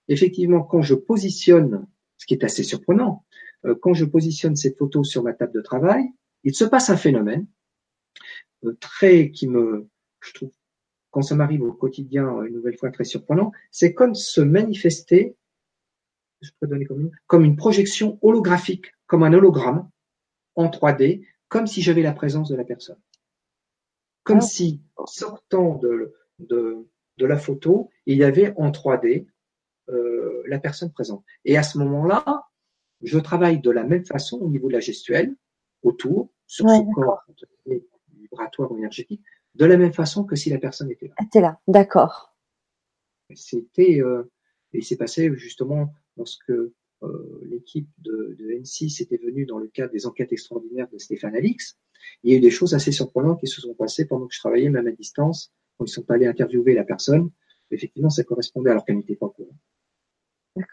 effectivement 0.08 0.62
quand 0.62 0.80
je 0.80 0.94
positionne, 0.94 1.86
ce 2.16 2.24
qui 2.24 2.32
est 2.32 2.42
assez 2.42 2.62
surprenant, 2.62 3.22
quand 3.82 3.92
je 3.92 4.06
positionne 4.06 4.56
cette 4.56 4.78
photo 4.78 5.04
sur 5.04 5.22
ma 5.22 5.34
table 5.34 5.52
de 5.52 5.60
travail, 5.60 6.04
il 6.44 6.54
se 6.54 6.64
passe 6.64 6.90
un 6.90 6.96
phénomène 6.96 7.46
très 8.80 9.30
qui 9.30 9.48
me, 9.48 9.88
je 10.20 10.32
trouve, 10.32 10.52
quand 11.10 11.22
ça 11.22 11.34
m'arrive 11.34 11.62
au 11.62 11.72
quotidien, 11.72 12.42
une 12.42 12.54
nouvelle 12.54 12.78
fois 12.78 12.90
très 12.90 13.04
surprenant, 13.04 13.52
c'est 13.70 13.92
comme 13.92 14.14
se 14.14 14.40
manifester 14.40 15.36
je 16.44 16.50
peux 16.60 16.66
donner 16.66 16.84
comme 16.84 17.00
une, 17.00 17.10
comme 17.26 17.44
une 17.44 17.56
projection 17.56 18.18
holographique, 18.22 18.92
comme 19.06 19.22
un 19.22 19.32
hologramme 19.32 19.88
en 20.54 20.66
3D, 20.66 21.26
comme 21.48 21.66
si 21.66 21.82
j'avais 21.82 22.02
la 22.02 22.12
présence 22.12 22.48
de 22.48 22.56
la 22.56 22.64
personne. 22.64 23.00
Comme 24.22 24.38
ah. 24.38 24.42
si, 24.42 24.82
sortant 25.06 25.76
de, 25.76 26.14
de, 26.38 26.86
de, 27.18 27.26
la 27.26 27.36
photo, 27.36 27.90
il 28.06 28.18
y 28.18 28.24
avait 28.24 28.52
en 28.56 28.70
3D 28.70 29.26
euh, 29.88 30.42
la 30.46 30.58
personne 30.58 30.92
présente. 30.92 31.24
Et 31.44 31.56
à 31.56 31.62
ce 31.62 31.78
moment-là, 31.78 32.44
je 33.02 33.18
travaille 33.18 33.60
de 33.60 33.70
la 33.70 33.84
même 33.84 34.04
façon 34.04 34.38
au 34.38 34.48
niveau 34.48 34.68
de 34.68 34.74
la 34.74 34.80
gestuelle, 34.80 35.34
autour, 35.82 36.30
sur 36.46 36.68
ce 36.68 36.94
corps 36.94 37.24
vibratoire 38.24 38.72
ou 38.72 38.78
énergétique, 38.78 39.22
de 39.54 39.64
la 39.64 39.76
même 39.76 39.92
façon 39.92 40.24
que 40.24 40.36
si 40.36 40.50
la 40.50 40.58
personne 40.58 40.90
était 40.90 41.08
là. 41.08 41.14
Était 41.22 41.40
là, 41.40 41.60
d'accord. 41.68 42.34
C'était, 43.34 44.00
euh, 44.00 44.30
et 44.72 44.78
il 44.78 44.84
s'est 44.84 44.96
passé 44.96 45.30
justement 45.36 45.92
lorsque 46.16 46.50
euh, 46.50 47.40
l'équipe 47.42 47.88
de, 47.98 48.36
de, 48.38 48.46
N6 48.60 49.02
était 49.02 49.16
venue 49.16 49.46
dans 49.46 49.58
le 49.58 49.68
cadre 49.68 49.92
des 49.92 50.06
enquêtes 50.06 50.32
extraordinaires 50.32 50.88
de 50.92 50.98
Stéphane 50.98 51.34
Alix, 51.34 51.78
il 52.22 52.32
y 52.32 52.34
a 52.34 52.38
eu 52.38 52.40
des 52.40 52.50
choses 52.50 52.74
assez 52.74 52.92
surprenantes 52.92 53.40
qui 53.40 53.46
se 53.46 53.60
sont 53.60 53.74
passées 53.74 54.06
pendant 54.06 54.26
que 54.26 54.34
je 54.34 54.40
travaillais, 54.40 54.68
même 54.68 54.86
à 54.86 54.92
distance, 54.92 55.52
quand 55.78 55.84
ils 55.84 55.92
sont 55.92 56.10
allés 56.10 56.26
interviewer 56.26 56.74
la 56.74 56.84
personne. 56.84 57.30
Effectivement, 57.70 58.10
ça 58.10 58.24
correspondait 58.24 58.70
alors 58.70 58.84
qu'elle 58.84 58.96
n'était 58.96 59.16
pas 59.16 59.26
au 59.26 59.30
courant. 59.30 59.56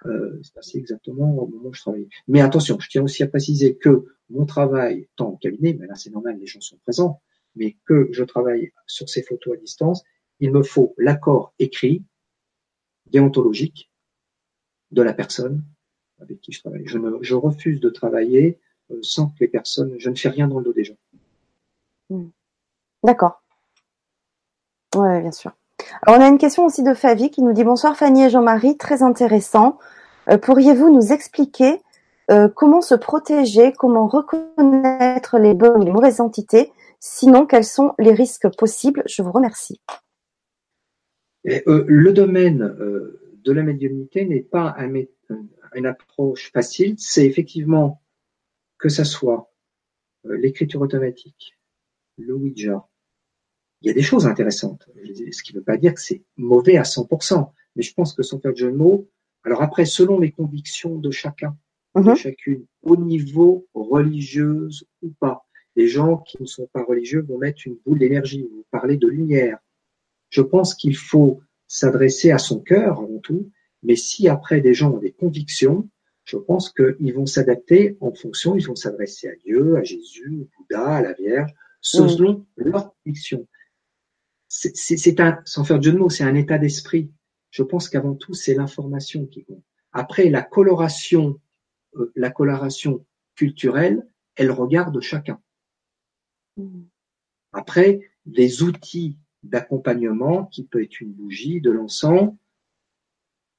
Euh, 0.06 0.40
c'est 0.44 0.54
passé 0.54 0.78
exactement 0.78 1.36
au 1.38 1.48
moment 1.48 1.70
où 1.70 1.74
je 1.74 1.82
travaillais. 1.82 2.10
Mais 2.28 2.42
attention, 2.42 2.78
je 2.80 2.90
tiens 2.90 3.04
aussi 3.04 3.24
à 3.24 3.28
préciser 3.28 3.76
que 3.78 4.06
mon 4.32 4.46
travail, 4.46 5.08
tant 5.16 5.30
au 5.30 5.38
cabinet, 5.38 5.76
mais 5.80 5.88
là 5.88 5.96
c'est 5.96 6.10
normal, 6.10 6.38
les 6.40 6.48
gens 6.48 6.62
sont 6.62 6.78
présents, 6.78 7.22
mais 7.56 7.78
que 7.86 8.10
je 8.12 8.24
travaille 8.24 8.72
sur 8.88 9.10
ces 9.10 9.24
photos 9.24 9.56
à 9.56 9.58
distance, 9.58 10.04
il 10.40 10.52
me 10.52 10.64
faut 10.64 10.94
l'accord 10.98 11.54
écrit, 11.60 12.04
déontologique, 13.08 13.92
de 14.92 15.02
la 15.02 15.14
personne 15.14 15.64
avec 16.20 16.42
qui 16.42 16.52
je 16.52 16.62
travaille. 16.62 16.84
Je, 16.86 17.36
refuse 17.36 17.80
de 17.80 17.90
travailler 17.90 18.60
euh, 18.92 19.00
sans 19.02 19.28
que 19.28 19.36
les 19.40 19.48
personnes, 19.48 19.96
je 19.98 20.10
ne 20.10 20.16
fais 20.16 20.30
rien 20.30 20.48
dans 20.48 20.60
le 20.60 20.66
dos 20.66 20.74
des 20.74 20.84
gens. 20.84 20.98
Hmm. 22.10 22.30
D'accord. 23.04 23.42
Oui, 24.96 25.22
bien 25.22 25.32
sûr. 25.32 25.52
Alors, 26.04 26.20
on 26.20 26.24
a 26.24 26.28
une 26.28 26.38
question 26.38 26.66
aussi 26.66 26.84
de 26.84 26.94
Favi 26.94 27.32
qui 27.32 27.42
nous 27.42 27.54
dit 27.54 27.64
bonsoir 27.64 27.96
Fanny 27.96 28.24
et 28.24 28.30
Jean-Marie, 28.30 28.78
très 28.78 29.02
intéressant. 29.02 29.80
pourriez-vous 30.42 30.92
nous 30.92 31.12
expliquer 31.12 31.82
comment 32.56 32.82
se 32.82 32.96
protéger, 32.96 33.74
comment 33.74 34.08
reconnaître 34.08 35.38
les 35.38 35.54
bonnes 35.54 35.82
ou 35.82 35.86
les 35.86 35.92
mauvaises 35.92 36.22
entités 36.22 36.72
Sinon, 37.00 37.48
quels 37.48 37.66
sont 37.66 37.94
les 37.98 38.14
risques 38.14 38.48
possibles? 38.58 39.04
Je 39.08 39.24
vous 39.24 39.32
remercie. 39.32 39.82
le 41.44 42.12
domaine 42.12 42.76
de 43.44 43.52
la 43.52 43.64
médiumnité 43.64 44.26
n'est 44.26 44.42
pas 44.42 44.76
une 45.74 45.86
approche 45.86 46.52
facile. 46.52 46.96
C'est 47.00 47.26
effectivement 47.26 48.02
que 48.78 48.90
ça 48.90 49.04
soit 49.04 49.52
l'écriture 50.24 50.82
automatique, 50.82 51.58
le 52.18 52.36
Ouija, 52.36 52.88
il 53.82 53.88
y 53.88 53.92
a 53.92 53.94
des 53.94 54.02
choses 54.02 54.28
intéressantes. 54.28 54.88
Ce 55.32 55.44
qui 55.44 55.54
ne 55.54 55.60
veut 55.60 55.64
pas 55.64 55.78
dire 55.78 55.94
que 55.94 56.02
c'est 56.02 56.24
mauvais 56.38 56.78
à 56.78 56.84
100%. 56.84 57.52
Mais 57.76 57.84
je 57.84 57.94
pense 57.94 58.14
que 58.14 58.22
sans 58.22 58.40
faire 58.40 58.52
de 58.52 58.58
jeu 58.58 58.72
de 58.72 58.78
mots, 58.78 59.10
alors 59.44 59.64
après, 59.64 59.86
selon 59.86 60.20
les 60.20 60.32
convictions 60.32 60.98
de 60.98 61.10
chacun, 61.10 61.58
de 61.96 62.02
mhm. 62.02 62.16
chacune, 62.16 62.66
au 62.82 62.96
niveau 62.96 63.68
religieuse 63.74 64.86
ou 65.02 65.10
pas, 65.20 65.46
les 65.76 65.88
gens 65.88 66.18
qui 66.18 66.42
ne 66.42 66.48
sont 66.48 66.68
pas 66.74 66.84
religieux 66.84 67.22
vont 67.22 67.38
mettre 67.38 67.62
une 67.66 67.78
boule 67.86 68.00
d'énergie, 68.00 68.44
vont 68.44 68.66
parler 68.72 68.98
de 68.98 69.08
lumière. 69.08 69.58
Je 70.30 70.42
pense 70.42 70.76
qu'il 70.76 70.96
faut 70.96 71.42
s'adresser 71.68 72.32
à 72.32 72.38
son 72.38 72.60
cœur 72.60 73.00
avant 73.00 73.20
tout, 73.20 73.52
mais 73.84 73.96
si 73.96 74.28
après 74.28 74.62
des 74.62 74.74
gens 74.74 74.92
ont 74.92 75.00
des 75.00 75.12
convictions, 75.12 75.90
je 76.24 76.38
pense 76.38 76.72
qu'ils 76.72 77.14
vont 77.14 77.26
s'adapter 77.26 77.98
en 78.00 78.14
fonction, 78.14 78.56
ils 78.56 78.66
vont 78.66 78.76
s'adresser 78.76 79.28
à 79.28 79.36
Dieu, 79.36 79.76
à 79.76 79.84
Jésus, 79.84 80.42
au 80.42 80.50
Bouddha, 80.58 80.96
à 80.96 81.02
la 81.02 81.14
Vierge, 81.14 81.52
selon 81.82 82.46
leur 82.58 82.94
conviction 82.96 83.48
c'est 84.52 85.20
un, 85.22 85.40
sans 85.46 85.64
faire 85.64 85.80
de 85.80 85.84
jeu 85.84 85.94
de 85.94 85.98
mots, 85.98 86.10
c'est 86.10 86.26
un 86.26 86.36
état 86.36 86.58
d'esprit. 86.58 87.10
Je 87.52 87.64
pense 87.64 87.88
qu'avant 87.88 88.16
tout, 88.16 88.34
c'est 88.34 88.54
l'information 88.54 89.26
qui 89.26 89.46
compte. 89.46 89.64
Après, 89.94 90.30
la 90.30 90.42
coloration, 90.42 91.40
la 92.16 92.30
coloration 92.30 93.06
culturelle, 93.36 94.08
elle 94.36 94.52
regarde 94.52 95.00
chacun. 95.02 95.42
Mm. 96.58 96.84
Après, 97.54 98.12
les 98.26 98.64
outils 98.64 99.18
d'accompagnement, 99.44 100.46
qui 100.46 100.64
peut 100.64 100.84
être 100.84 101.02
une 101.02 101.12
bougie, 101.12 101.62
de 101.62 101.72
l'encens, 101.72 102.34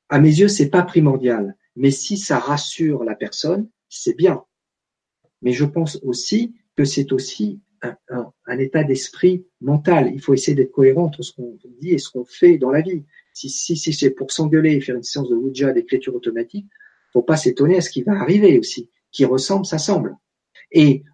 à 0.08 0.20
mes 0.20 0.28
yeux, 0.28 0.48
c'est 0.48 0.70
pas 0.70 0.82
primordial. 0.82 1.56
Mais 1.74 1.90
si 1.90 2.16
ça 2.16 2.38
rassure 2.38 3.02
la 3.04 3.14
personne, 3.14 3.68
c'est 3.88 4.16
bien. 4.16 4.44
Mais 5.40 5.52
je 5.52 5.64
pense 5.64 5.98
aussi 6.02 6.54
que 6.76 6.84
c'est 6.84 7.12
aussi 7.12 7.60
un, 8.10 8.58
état 8.58 8.84
d'esprit 8.84 9.44
mental. 9.60 10.12
Il 10.14 10.20
faut 10.20 10.34
essayer 10.34 10.54
d'être 10.54 10.70
cohérent 10.70 11.04
entre 11.04 11.22
ce 11.22 11.32
qu'on 11.32 11.58
dit 11.80 11.90
et 11.90 11.98
ce 11.98 12.10
qu'on 12.10 12.24
fait 12.24 12.58
dans 12.58 12.70
la 12.70 12.80
vie. 12.80 13.04
Si, 13.32 13.48
si, 13.48 13.76
si 13.76 13.92
c'est 13.92 14.10
pour 14.10 14.30
s'engueuler 14.30 14.74
et 14.74 14.80
faire 14.80 14.96
une 14.96 15.02
séance 15.02 15.28
de 15.28 15.34
Ouija 15.34 15.72
d'écriture 15.72 16.14
automatique, 16.14 16.68
faut 17.12 17.22
pas 17.22 17.36
s'étonner 17.36 17.76
à 17.76 17.80
ce 17.80 17.90
qui 17.90 18.02
va 18.02 18.20
arriver 18.20 18.58
aussi. 18.58 18.90
Qui 19.10 19.24
ressemble, 19.24 19.66
ça 19.66 19.78
semble. 19.78 20.16
Et 20.70 21.04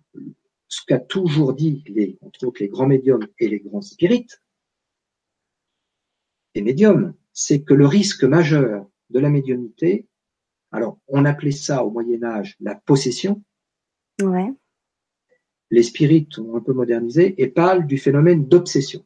ce 0.69 0.83
qu'a 0.87 0.99
toujours 0.99 1.55
dit 1.55 1.83
les, 1.89 2.19
entre 2.21 2.47
autres 2.47 2.63
les 2.63 2.69
grands 2.69 2.87
médiums 2.87 3.27
et 3.39 3.49
les 3.49 3.61
grands 3.61 3.81
spirites, 3.81 4.43
les 6.55 6.63
médiums, 6.63 7.15
c'est 7.33 7.63
que 7.63 7.75
le 7.75 7.87
risque 7.87 8.25
majeur 8.25 8.89
de 9.11 9.19
la 9.19 9.31
médiumnité, 9.31 10.07
alors 10.71 10.99
on 11.09 11.25
appelait 11.25 11.51
ça 11.51 11.85
au 11.85 11.91
Moyen 11.91 12.23
Âge 12.23 12.57
la 12.61 12.75
possession. 12.75 13.43
Ouais 14.23 14.53
les 15.71 15.83
spirites 15.83 16.39
ont 16.39 16.57
un 16.57 16.61
peu 16.61 16.73
modernisé 16.73 17.35
et 17.41 17.49
parlent 17.49 17.87
du 17.87 17.99
phénomène 17.99 18.47
d'obsession. 18.47 19.05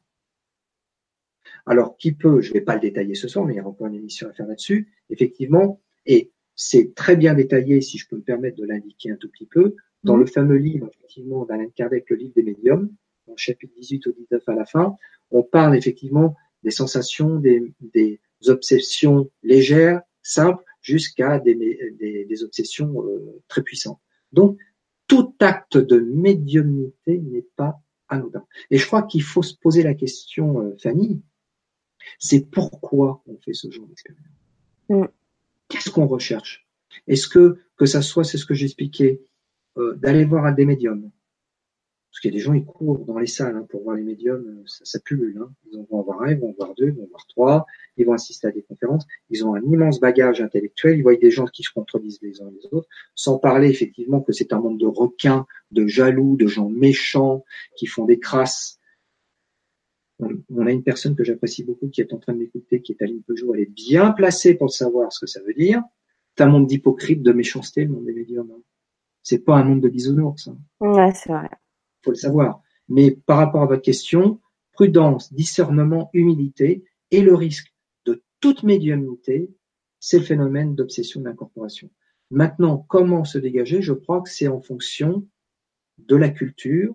Alors, 1.66 1.97
qui 1.97 2.12
peut, 2.12 2.40
je 2.40 2.51
ne 2.51 2.55
vais 2.55 2.60
pas 2.60 2.74
le 2.74 2.81
détailler 2.81 3.14
ce 3.14 3.28
soir, 3.28 3.44
mais 3.44 3.55
il 3.55 3.56
y 3.56 3.60
a 3.60 3.66
encore 3.66 3.86
une 3.86 3.94
émission 3.94 4.28
à 4.28 4.32
faire 4.32 4.47
là-dessus, 4.47 4.93
effectivement, 5.10 5.81
et 6.06 6.32
c'est 6.68 6.94
très 6.94 7.16
bien 7.16 7.34
détaillé, 7.34 7.80
si 7.80 7.98
je 7.98 8.09
peux 8.09 8.16
me 8.16 8.22
permettre 8.22 8.56
de 8.56 8.64
l'indiquer 8.64 9.10
un 9.10 9.16
tout 9.16 9.28
petit 9.28 9.47
peu, 9.47 9.74
dans 10.05 10.16
le 10.16 10.26
fameux 10.26 10.56
livre, 10.56 10.89
effectivement, 10.94 11.44
d'Alain 11.44 11.68
Kardec, 11.74 12.09
le 12.10 12.16
livre 12.16 12.34
des 12.34 12.43
médiums, 12.43 12.90
dans 13.26 13.32
le 13.32 13.39
chapitre 13.39 13.72
18 13.76 14.06
au 14.06 14.12
19 14.12 14.48
à 14.48 14.55
la 14.55 14.64
fin, 14.64 14.97
on 15.30 15.43
parle 15.43 15.76
effectivement 15.76 16.36
des 16.62 16.70
sensations, 16.70 17.36
des, 17.36 18.20
obsessions 18.47 19.30
légères, 19.43 20.02
simples, 20.22 20.64
jusqu'à 20.80 21.39
des, 21.39 21.55
des, 21.55 22.44
obsessions 22.44 23.05
euh, 23.05 23.40
très 23.48 23.62
puissantes. 23.62 24.01
Donc, 24.32 24.59
tout 25.06 25.34
acte 25.40 25.76
de 25.76 25.98
médiumnité 26.01 27.18
n'est 27.18 27.47
pas 27.56 27.80
anodin. 28.09 28.44
Et 28.70 28.78
je 28.78 28.86
crois 28.86 29.02
qu'il 29.02 29.22
faut 29.22 29.43
se 29.43 29.55
poser 29.55 29.82
la 29.82 29.94
question, 29.94 30.60
euh, 30.60 30.76
Fanny, 30.78 31.20
c'est 32.18 32.51
pourquoi 32.51 33.22
on 33.26 33.36
fait 33.39 33.55
ce 33.55 33.70
genre 33.70 33.86
d'expérience? 33.86 34.26
Mm. 34.89 35.05
Qu'est-ce 35.73 35.89
qu'on 35.89 36.07
recherche? 36.07 36.69
Est-ce 37.07 37.27
que, 37.27 37.57
que 37.78 37.86
ça 37.86 38.03
soit, 38.03 38.24
c'est 38.24 38.36
ce 38.36 38.44
que 38.44 38.53
j'expliquais, 38.53 39.23
euh, 39.78 39.94
d'aller 39.94 40.24
voir 40.27 40.44
à 40.44 40.53
des 40.53 40.66
médiums, 40.66 41.11
parce 42.11 42.20
qu'il 42.20 42.31
y 42.31 42.35
a 42.35 42.36
des 42.36 42.44
gens, 42.44 42.53
ils 42.53 42.66
courent 42.66 43.07
dans 43.07 43.19
les 43.19 43.27
salles 43.27 43.57
hein, 43.57 43.66
pour 43.70 43.85
voir 43.85 43.97
les 43.97 44.03
médiums, 44.03 44.44
euh, 44.47 44.62
ça, 44.66 44.85
ça 44.85 45.01
pullule. 45.01 45.40
Hein. 45.43 45.51
Ils 45.73 45.78
vont 45.78 46.01
en 46.01 46.03
voir 46.03 46.20
un, 46.20 46.31
ils 46.31 46.39
vont 46.39 46.51
en 46.51 46.53
voir 46.53 46.74
deux, 46.77 46.89
ils 46.89 46.93
vont 46.93 47.05
en 47.05 47.09
voir 47.09 47.27
trois, 47.27 47.65
ils 47.97 48.05
vont 48.05 48.12
assister 48.12 48.49
à 48.49 48.51
des 48.51 48.61
conférences. 48.61 49.07
Ils 49.31 49.47
ont 49.47 49.55
un 49.55 49.62
immense 49.62 49.99
bagage 49.99 50.43
intellectuel, 50.43 50.99
ils 50.99 51.03
voient 51.03 51.16
des 51.16 51.31
gens 51.31 51.47
qui 51.47 51.62
se 51.62 51.70
contredisent 51.73 52.19
les 52.20 52.43
uns 52.43 52.51
les 52.51 52.69
autres, 52.70 52.86
sans 53.15 53.39
parler 53.39 53.70
effectivement 53.70 54.20
que 54.20 54.35
c'est 54.35 54.53
un 54.53 54.61
monde 54.61 54.78
de 54.78 54.85
requins, 54.85 55.47
de 55.70 55.86
jaloux, 55.86 56.36
de 56.36 56.49
gens 56.49 56.69
méchants, 56.69 57.47
qui 57.78 57.86
font 57.86 58.05
des 58.05 58.19
crasses. 58.19 58.78
On, 60.51 60.66
a 60.66 60.70
une 60.70 60.82
personne 60.82 61.16
que 61.16 61.24
j'apprécie 61.24 61.65
beaucoup 61.65 61.89
qui 61.89 62.01
est 62.01 62.12
en 62.12 62.19
train 62.19 62.32
de 62.32 62.39
m'écouter, 62.39 62.81
qui 62.81 62.93
est 62.93 63.03
Aline 63.03 63.23
Peugeot, 63.23 63.55
elle 63.55 63.62
est 63.62 63.74
bien 63.74 64.12
placée 64.12 64.55
pour 64.55 64.70
savoir 64.70 65.12
ce 65.12 65.20
que 65.20 65.27
ça 65.27 65.40
veut 65.43 65.55
dire. 65.55 65.82
C'est 66.36 66.44
un 66.44 66.49
monde 66.49 66.66
d'hypocrite, 66.66 67.23
de 67.23 67.32
méchanceté, 67.32 67.85
le 67.85 67.90
monde 67.90 68.07
des 68.07 68.12
médiums. 68.15 68.51
Hein. 68.55 68.62
C'est 69.23 69.40
pas 69.40 69.57
un 69.57 69.65
monde 69.65 69.81
de 69.81 69.89
bisounours. 69.89 70.49
Hein. 70.49 70.59
Ouais, 70.81 71.12
c'est 71.12 71.31
vrai 71.31 71.49
faut 72.03 72.11
le 72.11 72.16
savoir. 72.16 72.61
Mais 72.89 73.12
par 73.12 73.39
rapport 73.39 73.62
à 73.62 73.66
votre 73.66 73.82
question, 73.82 74.40
prudence, 74.73 75.32
discernement, 75.32 76.11
humilité 76.12 76.85
et 77.11 77.20
le 77.20 77.35
risque 77.35 77.73
de 78.05 78.23
toute 78.40 78.62
médiumnité, 78.62 79.51
c'est 80.01 80.19
le 80.19 80.24
phénomène 80.24 80.74
d'obsession 80.74 81.20
d'incorporation. 81.20 81.90
Maintenant, 82.31 82.78
comment 82.89 83.24
se 83.24 83.39
dégager? 83.39 83.82
Je 83.82 83.93
crois 83.93 84.23
que 84.23 84.31
c'est 84.31 84.49
en 84.49 84.61
fonction 84.61 85.27
de 85.99 86.16
la 86.16 86.31
culture 86.31 86.94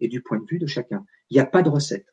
et 0.00 0.08
du 0.08 0.22
point 0.22 0.38
de 0.38 0.46
vue 0.46 0.58
de 0.58 0.66
chacun. 0.66 1.04
Il 1.30 1.34
n'y 1.34 1.40
a 1.40 1.46
pas 1.46 1.62
de 1.62 1.70
recette. 1.70 2.06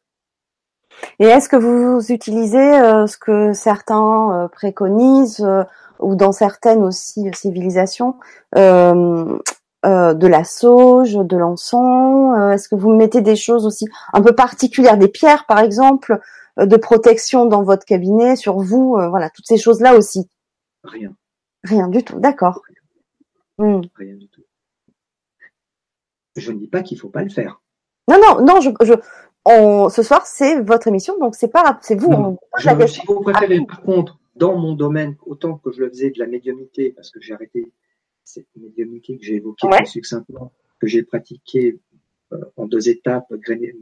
Et 1.20 1.26
est-ce 1.26 1.50
que 1.50 1.56
vous 1.56 2.12
utilisez 2.12 2.58
euh, 2.58 3.08
ce 3.08 3.18
que 3.18 3.54
certains 3.54 4.44
euh, 4.44 4.48
préconisent 4.48 5.46
euh, 5.46 5.64
ou 6.00 6.16
dans 6.16 6.32
certaines 6.32 6.84
aussi 6.84 7.30
civilisations, 7.34 8.16
de 8.54 10.28
la 10.28 10.44
sauge, 10.44 11.14
de 11.14 11.38
l'encens 11.38 12.54
Est-ce 12.54 12.68
que 12.68 12.76
vous 12.76 12.92
mettez 12.94 13.22
des 13.22 13.36
choses 13.36 13.66
aussi 13.66 13.88
un 14.14 14.22
peu 14.22 14.34
particulières, 14.34 14.98
des 14.98 15.08
pierres 15.08 15.46
par 15.46 15.60
exemple, 15.60 16.20
de 16.58 16.76
protection 16.76 17.46
dans 17.46 17.64
votre 17.64 17.86
cabinet, 17.86 18.36
sur 18.36 18.60
vous 18.60 18.98
Voilà, 19.10 19.30
toutes 19.30 19.48
ces 19.48 19.58
choses-là 19.58 19.96
aussi? 19.96 20.30
Rien. 20.84 21.12
Rien 21.64 21.88
du 21.88 22.04
tout, 22.04 22.20
d'accord. 22.20 22.62
Rien. 23.58 23.78
Hmm. 23.78 23.82
Rien 23.96 24.16
du 24.16 24.28
tout. 24.28 24.42
Je 26.36 26.52
ne 26.52 26.58
dis 26.58 26.68
pas 26.68 26.82
qu'il 26.82 27.00
faut 27.00 27.10
pas 27.10 27.24
le 27.24 27.30
faire. 27.30 27.62
Non, 28.10 28.18
non, 28.22 28.44
non. 28.44 28.60
Je, 28.60 28.70
je 28.84 28.94
on, 29.46 29.90
ce 29.90 30.04
soir 30.04 30.26
c'est 30.26 30.62
votre 30.62 30.88
émission, 30.88 31.18
donc 31.20 31.36
c'est 31.36 31.48
pas, 31.48 31.80
c'est 31.82 31.96
vous. 31.96 32.12
on 32.12 32.38
je, 32.58 32.88
si 32.88 33.02
vous 33.08 33.22
préférez, 33.22 33.62
par 33.66 33.82
contre, 33.82 34.20
dans 34.36 34.58
mon 34.58 34.74
domaine, 34.74 35.16
autant 35.26 35.58
que 35.58 35.72
je 35.72 35.82
le 35.82 35.90
faisais 35.90 36.10
de 36.10 36.20
la 36.20 36.28
médiumnité, 36.28 36.92
parce 36.92 37.12
que 37.12 37.22
j'ai 37.22 37.34
arrêté 37.34 37.72
cette 38.24 38.48
médiumnité 38.56 39.18
que 39.18 39.24
j'ai 39.24 39.36
évoquée 39.36 39.68
succinctement, 39.86 40.52
que 40.80 40.88
j'ai 40.88 41.04
pratiqué 41.04 41.80
euh, 42.34 42.40
en 42.58 42.66
deux 42.66 42.90
étapes, 42.90 43.32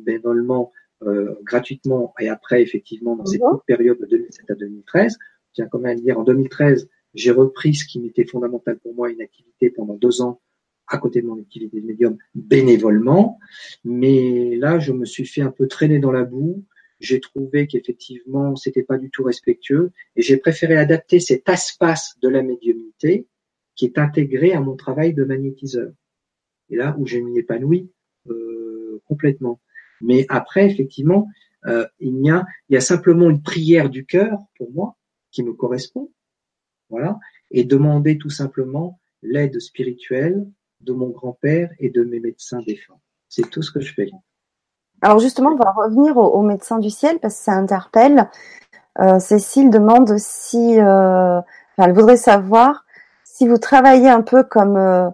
bénévolement, 0.05 0.71
euh, 1.03 1.35
gratuitement, 1.43 2.13
et 2.19 2.29
après, 2.29 2.61
effectivement, 2.61 3.15
dans 3.15 3.25
cette 3.25 3.41
mhm. 3.41 3.49
courte 3.49 3.65
période 3.65 3.99
de 3.99 4.05
2007 4.05 4.51
à 4.51 4.55
2013. 4.55 5.17
Je 5.49 5.53
tiens 5.53 5.67
quand 5.71 5.79
même 5.79 5.97
à 5.97 6.01
dire, 6.01 6.19
en 6.19 6.23
2013, 6.23 6.89
j'ai 7.13 7.31
repris 7.31 7.75
ce 7.75 7.85
qui 7.85 7.99
m'était 7.99 8.25
fondamental 8.25 8.77
pour 8.79 8.93
moi, 8.93 9.09
une 9.11 9.21
activité 9.21 9.69
pendant 9.69 9.95
deux 9.95 10.21
ans 10.21 10.41
à 10.87 10.97
côté 10.97 11.21
de 11.21 11.27
mon 11.27 11.39
activité 11.39 11.81
de 11.81 11.85
médium 11.85 12.17
bénévolement. 12.35 13.39
Mais 13.83 14.55
là, 14.57 14.79
je 14.79 14.91
me 14.91 15.05
suis 15.05 15.25
fait 15.25 15.41
un 15.41 15.51
peu 15.51 15.67
traîner 15.67 15.99
dans 15.99 16.11
la 16.11 16.23
boue. 16.23 16.63
J'ai 16.99 17.19
trouvé 17.19 17.67
qu'effectivement, 17.67 18.55
c'était 18.55 18.83
pas 18.83 18.97
du 18.97 19.09
tout 19.09 19.23
respectueux 19.23 19.91
et 20.15 20.21
j'ai 20.21 20.37
préféré 20.37 20.77
adapter 20.77 21.19
cet 21.19 21.49
espace 21.49 22.17
de 22.21 22.29
la 22.29 22.41
médiumnité 22.43 23.27
qui 23.75 23.85
est 23.85 23.97
intégré 23.97 24.53
à 24.53 24.61
mon 24.61 24.75
travail 24.75 25.13
de 25.13 25.23
magnétiseur. 25.23 25.91
Et 26.69 26.75
là 26.75 26.95
où 26.97 27.05
je 27.05 27.17
m'y 27.17 27.37
épanouis 27.37 27.89
euh, 28.29 29.01
complètement. 29.05 29.59
Mais 30.01 30.25
après, 30.29 30.69
effectivement, 30.69 31.27
euh, 31.65 31.87
il 31.99 32.23
y 32.23 32.29
a, 32.29 32.45
il 32.69 32.73
y 32.73 32.77
a 32.77 32.81
simplement 32.81 33.29
une 33.29 33.41
prière 33.41 33.89
du 33.89 34.05
cœur 34.05 34.37
pour 34.57 34.71
moi 34.71 34.97
qui 35.31 35.43
me 35.43 35.53
correspond, 35.53 36.11
voilà, 36.89 37.19
et 37.51 37.63
demander 37.63 38.17
tout 38.17 38.29
simplement 38.29 38.99
l'aide 39.21 39.59
spirituelle 39.59 40.45
de 40.83 40.93
mon 40.93 41.09
grand-père 41.09 41.69
et 41.79 41.89
de 41.89 42.03
mes 42.03 42.19
médecins 42.19 42.61
défunts. 42.65 42.99
C'est 43.29 43.49
tout 43.49 43.61
ce 43.61 43.71
que 43.71 43.79
je 43.79 43.93
fais. 43.93 44.11
Alors 45.01 45.19
justement, 45.19 45.51
on 45.51 45.57
va 45.57 45.71
revenir 45.71 46.17
aux, 46.17 46.41
médecins 46.41 46.79
du 46.79 46.89
ciel 46.89 47.19
parce 47.19 47.37
que 47.37 47.43
ça 47.43 47.53
interpelle. 47.53 48.29
Euh, 48.99 49.19
Cécile 49.19 49.69
demande 49.69 50.17
si 50.17 50.79
euh, 50.79 51.39
enfin, 51.39 51.87
elle 51.87 51.93
voudrait 51.93 52.17
savoir 52.17 52.85
si 53.23 53.47
vous 53.47 53.57
travaillez 53.57 54.09
un 54.09 54.21
peu 54.21 54.43
comme 54.43 54.77
euh, 54.77 55.09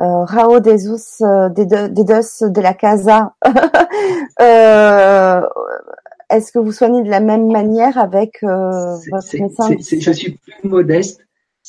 euh, 0.00 0.24
Rao 0.24 0.60
Desus 0.60 1.22
Dedos 1.22 2.48
de 2.48 2.60
la 2.60 2.74
Casa. 2.74 3.34
euh, 4.40 5.40
Est-ce 6.30 6.52
que 6.52 6.58
vous 6.58 6.72
soignez 6.72 7.02
de 7.02 7.10
la 7.10 7.20
même 7.20 7.50
manière 7.50 7.98
avec 7.98 8.42
euh, 8.42 8.96
votre 9.10 9.36
médecin 9.38 9.68
Je 9.78 10.12
suis 10.12 10.32
plus 10.32 10.68
modeste. 10.68 11.20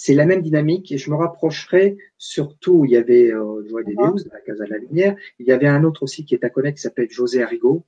C'est 0.04 0.16
la 0.16 0.26
même 0.26 0.42
dynamique 0.42 0.92
et 0.92 0.98
je 0.98 1.12
me 1.12 1.16
rapprocherai 1.16 1.96
surtout. 2.18 2.86
Il 2.86 2.92
y 2.92 2.98
avait 2.98 3.32
euh, 3.32 3.64
Joël 3.70 3.86
Dedeus 3.86 4.24
de 4.24 4.32
la 4.34 4.42
Casa 4.42 4.66
de 4.66 4.72
la 4.72 4.80
Lumière. 4.80 5.16
Il 5.38 5.46
y 5.46 5.52
avait 5.52 5.68
un 5.68 5.84
autre 5.84 6.02
aussi 6.02 6.26
qui 6.26 6.34
est 6.34 6.44
à 6.44 6.50
connaître 6.50 6.78
qui 6.78 6.82
s'appelle 6.82 7.12
José 7.12 7.44
Arrigo. 7.44 7.86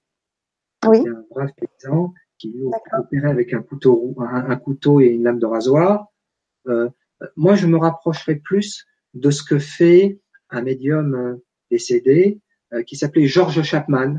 Oui. 0.87 0.99
un 1.07 1.25
brave 1.31 1.49
paysan 1.57 2.13
qui 2.37 2.51
lui 2.51 2.65
opérait 2.99 3.31
avec 3.31 3.51
un 3.53 3.63
couteau, 3.63 4.13
un, 4.19 4.51
un, 4.51 4.55
couteau 4.57 5.01
et 5.01 5.07
une 5.07 5.23
lame 5.23 5.39
de 5.39 5.47
rasoir. 5.47 6.13
Euh, 6.67 6.87
moi, 7.35 7.55
je 7.55 7.65
me 7.65 7.77
rapprocherai 7.77 8.35
plus 8.35 8.85
de 9.15 9.31
ce 9.31 9.41
que 9.43 9.57
fait 9.57 10.19
un 10.51 10.61
médium 10.61 11.15
euh, 11.15 11.43
décédé 11.71 12.39
euh, 12.73 12.83
qui 12.83 12.95
s'appelait 12.95 13.25
George 13.25 13.63
Chapman, 13.63 14.17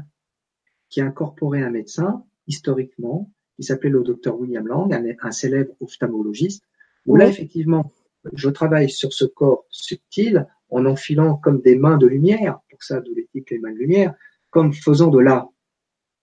qui 0.89 1.01
a 1.01 1.07
incorporé 1.07 1.63
un 1.63 1.71
médecin 1.71 2.25
historiquement, 2.49 3.31
qui 3.55 3.63
s'appelait 3.63 3.91
le 3.91 4.03
docteur 4.03 4.37
William 4.41 4.67
Lang, 4.67 5.17
un, 5.21 5.31
célèbre 5.31 5.77
ophtalmologiste, 5.79 6.65
où 7.07 7.17
là, 7.17 7.29
effectivement, 7.29 7.93
je 8.33 8.49
travaille 8.49 8.91
sur 8.91 9.13
ce 9.13 9.25
corps 9.25 9.65
subtil 9.71 10.47
en 10.71 10.87
enfilant 10.87 11.37
comme 11.37 11.61
des 11.61 11.77
mains 11.77 11.99
de 11.99 12.07
lumière, 12.07 12.61
pour 12.71 12.83
ça, 12.83 13.01
d'où 13.01 13.15
l'éthique 13.15 13.51
les 13.51 13.59
mains 13.59 13.73
de 13.73 13.79
lumière, 13.79 14.15
comme 14.51 14.73
faisant 14.73 15.09
de 15.09 15.19
la 15.19 15.49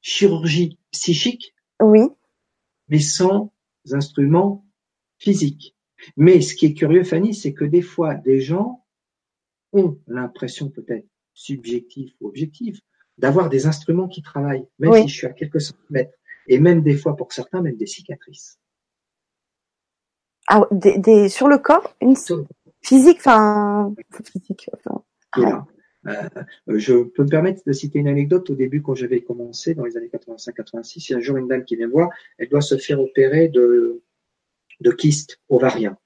chirurgie 0.02 0.80
psychique, 0.92 1.54
oui. 1.80 2.02
mais 2.90 3.00
sans 3.00 3.54
instruments 3.92 4.66
physiques. 5.18 5.76
Mais 6.18 6.42
ce 6.42 6.56
qui 6.56 6.66
est 6.66 6.74
curieux, 6.74 7.04
Fanny, 7.04 7.34
c'est 7.34 7.54
que 7.54 7.66
des 7.66 7.82
fois, 7.82 8.16
des 8.16 8.42
gens 8.42 8.84
ont 9.74 9.98
l'impression 10.08 10.70
peut-être 10.70 11.08
subjective 11.34 12.14
ou 12.20 12.28
objective 12.28 12.80
d'avoir 13.18 13.50
des 13.50 13.68
instruments 13.68 14.08
qui 14.08 14.22
travaillent, 14.22 14.68
même 14.80 14.94
si 15.04 15.08
je 15.08 15.16
suis 15.16 15.28
à 15.28 15.34
quelques 15.34 15.62
centimètres, 15.62 16.18
et 16.48 16.60
même 16.60 16.82
des 16.82 16.96
fois 16.96 17.16
pour 17.16 17.32
certains, 17.32 17.62
même 17.62 17.78
des 17.78 17.86
cicatrices. 17.86 18.60
Ah, 20.48 20.62
des, 20.72 20.98
des 20.98 21.30
sur 21.30 21.48
le 21.48 21.58
corps, 21.58 21.96
une 22.02 22.16
physique, 22.82 23.18
enfin 23.20 23.94
physique. 24.24 24.70
Enfin, 24.74 25.04
euh, 26.08 26.30
je 26.68 27.04
peux 27.04 27.24
me 27.24 27.30
permettre 27.30 27.62
de 27.66 27.72
citer 27.72 28.00
une 28.00 28.08
anecdote. 28.08 28.50
Au 28.50 28.56
début, 28.56 28.82
quand 28.82 28.96
j'avais 28.96 29.22
commencé 29.22 29.76
dans 29.76 29.86
les 29.86 29.98
années 29.98 30.10
85-86, 30.12 30.94
il 30.98 31.12
y 31.12 31.14
a 31.14 31.18
un 31.18 31.22
jour 31.22 31.38
une 31.38 31.48
dame 31.48 31.64
qui 31.64 31.76
vient 31.76 31.88
me 31.88 31.92
voir. 31.92 32.10
Elle 32.38 32.50
doit 32.50 32.62
se 32.62 32.78
faire 32.78 33.00
opérer 33.00 33.48
de 33.50 34.02
de 34.82 34.92
kyste 34.92 35.40
ovarien. 35.48 35.98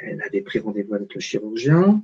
Elle 0.00 0.22
avait 0.22 0.42
pris 0.42 0.58
rendez-vous 0.58 0.94
avec 0.94 1.12
le 1.14 1.20
chirurgien. 1.20 2.02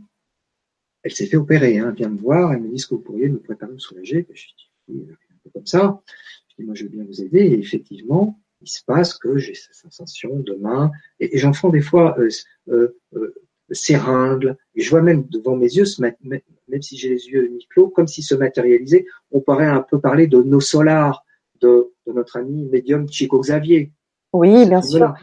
Elle 1.03 1.13
s'est 1.13 1.27
fait 1.27 1.37
opérer, 1.37 1.79
hein, 1.79 1.93
vient 1.93 2.09
me 2.09 2.19
voir. 2.19 2.53
Elle 2.53 2.63
me 2.63 2.69
dit 2.69 2.79
ce 2.79 2.89
que 2.89 2.95
vous 2.95 3.01
pourriez 3.01 3.29
me 3.29 3.39
préparer, 3.39 3.73
me 3.73 3.79
soulager? 3.79 4.23
Ben, 4.23 4.37
je 4.37 4.47
dis, 4.89 5.07
un 5.11 5.39
peu 5.45 5.51
comme 5.51 5.67
ça. 5.67 6.03
Je 6.49 6.57
dis, 6.57 6.65
moi, 6.65 6.75
je 6.75 6.85
veux 6.85 6.91
bien 6.91 7.05
vous 7.05 7.23
aider. 7.23 7.39
Et 7.39 7.59
effectivement, 7.59 8.41
il 8.61 8.69
se 8.69 8.83
passe 8.85 9.15
que 9.15 9.39
j'ai 9.39 9.55
cette 9.55 9.75
sensation 9.75 10.39
de 10.41 10.55
main. 10.55 10.91
Et, 11.21 11.39
j'en 11.39 11.53
fais 11.53 11.71
des 11.71 11.81
fois 11.81 12.19
euh, 12.19 12.29
euh, 12.69 12.97
euh, 13.15 13.35
seringues. 13.71 14.55
Et 14.75 14.83
je 14.83 14.91
vois 14.91 15.03
même 15.03 15.25
devant 15.29 15.57
mes 15.57 15.67
yeux, 15.67 15.85
même 16.01 16.83
si 16.83 16.97
j'ai 16.97 17.11
les 17.11 17.29
yeux 17.29 17.49
mi-clos, 17.49 17.89
comme 17.89 18.07
s'ils 18.07 18.25
se 18.25 18.35
matérialisaient. 18.35 19.07
On 19.31 19.41
pourrait 19.41 19.67
un 19.67 19.83
peu 19.83 20.01
parler 20.01 20.27
de 20.27 20.43
nos 20.43 20.61
solars, 20.61 21.25
de, 21.61 21.93
de 22.07 22.13
notre 22.13 22.37
ami 22.37 22.65
médium 22.67 23.09
Chico 23.09 23.41
Xavier. 23.41 23.93
Oui, 24.33 24.67
bien 24.67 24.83
sûr. 24.83 25.15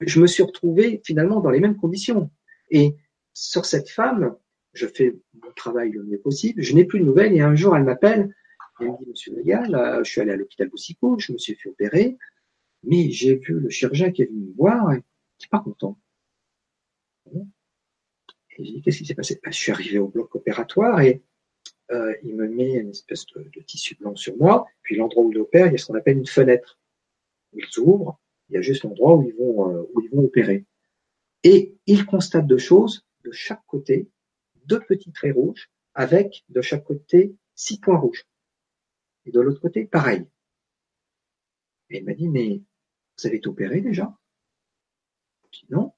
Je 0.00 0.20
me 0.20 0.26
suis 0.26 0.42
retrouvé 0.42 1.00
finalement 1.04 1.40
dans 1.40 1.50
les 1.50 1.60
mêmes 1.60 1.76
conditions. 1.76 2.30
Et 2.70 2.96
sur 3.32 3.66
cette 3.66 3.90
femme, 3.90 4.36
je 4.72 4.86
fais 4.86 5.16
mon 5.42 5.50
travail 5.56 5.90
le 5.90 6.04
mieux 6.04 6.18
possible. 6.18 6.62
Je 6.62 6.74
n'ai 6.74 6.84
plus 6.84 7.00
de 7.00 7.04
nouvelles 7.04 7.34
et 7.34 7.40
un 7.40 7.54
jour 7.54 7.76
elle 7.76 7.84
m'appelle. 7.84 8.34
Elle 8.80 8.92
me 8.92 8.98
dit, 8.98 9.10
Monsieur 9.10 9.34
Légal, 9.34 10.00
je 10.04 10.08
suis 10.08 10.20
allé 10.20 10.30
à 10.30 10.36
l'hôpital 10.36 10.68
Boussicaut, 10.68 11.18
je 11.18 11.32
me 11.32 11.38
suis 11.38 11.56
fait 11.56 11.68
opérer, 11.68 12.16
mais 12.82 13.10
j'ai 13.10 13.36
vu 13.36 13.60
le 13.60 13.70
chirurgien 13.70 14.12
qui 14.12 14.22
est 14.22 14.26
venu 14.26 14.46
me 14.46 14.54
voir 14.54 14.92
et 14.92 15.02
qui 15.38 15.46
n'est 15.46 15.50
pas 15.50 15.60
content. 15.60 15.98
Et 17.34 18.64
j'ai 18.64 18.72
dit, 18.72 18.82
qu'est-ce 18.82 18.98
qui 18.98 19.06
s'est 19.06 19.14
passé? 19.14 19.40
Ben, 19.42 19.52
Je 19.52 19.58
suis 19.58 19.72
arrivé 19.72 19.98
au 19.98 20.08
bloc 20.08 20.34
opératoire 20.34 21.00
et 21.00 21.22
euh, 21.90 22.14
il 22.22 22.34
me 22.34 22.48
met 22.48 22.74
une 22.74 22.90
espèce 22.90 23.24
de, 23.26 23.60
tissu 23.62 23.94
blanc 23.94 24.16
sur 24.16 24.36
moi. 24.36 24.66
Puis 24.82 24.96
l'endroit 24.96 25.22
où 25.22 25.32
il 25.32 25.38
opère, 25.38 25.66
il 25.66 25.72
y 25.72 25.74
a 25.74 25.78
ce 25.78 25.86
qu'on 25.86 25.94
appelle 25.94 26.18
une 26.18 26.26
fenêtre. 26.26 26.78
Il 27.52 27.64
s'ouvre 27.66 28.20
il 28.48 28.54
y 28.54 28.56
a 28.56 28.62
juste 28.62 28.84
l'endroit 28.84 29.16
où 29.16 29.22
ils 29.22 29.34
vont 29.34 29.70
euh, 29.70 29.82
où 29.92 30.00
ils 30.00 30.10
vont 30.10 30.24
opérer. 30.24 30.64
Et 31.44 31.76
ils 31.86 32.06
constatent 32.06 32.46
deux 32.46 32.58
choses 32.58 33.04
de 33.24 33.30
chaque 33.30 33.64
côté, 33.66 34.08
deux 34.64 34.80
petits 34.80 35.12
traits 35.12 35.34
rouges 35.34 35.70
avec 35.94 36.44
de 36.48 36.60
chaque 36.60 36.84
côté 36.84 37.34
six 37.54 37.78
points 37.78 37.98
rouges. 37.98 38.24
Et 39.26 39.30
de 39.30 39.40
l'autre 39.40 39.60
côté, 39.60 39.84
pareil. 39.84 40.24
Et 41.90 41.98
il 41.98 42.04
m'a 42.04 42.14
dit, 42.14 42.28
mais 42.28 42.62
vous 43.18 43.26
avez 43.26 43.36
été 43.36 43.48
opéré 43.48 43.80
déjà? 43.80 44.16
Je 45.50 45.60
dis 45.60 45.66
non. 45.70 45.92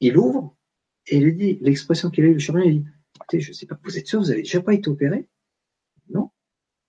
Il 0.00 0.16
ouvre 0.16 0.56
et 1.08 1.16
il 1.16 1.36
dit, 1.36 1.58
l'expression 1.60 2.10
qu'il 2.10 2.24
a 2.24 2.28
eu 2.28 2.34
le 2.34 2.38
chirurgien, 2.38 2.70
il 2.70 2.82
dit, 2.82 2.88
écoutez, 3.16 3.40
je 3.40 3.52
sais 3.52 3.66
pas, 3.66 3.78
vous 3.82 3.98
êtes 3.98 4.06
sûr, 4.06 4.20
vous 4.20 4.30
avez 4.30 4.42
déjà 4.42 4.60
pas 4.60 4.74
été 4.74 4.88
opéré? 4.88 5.28
Non. 6.10 6.30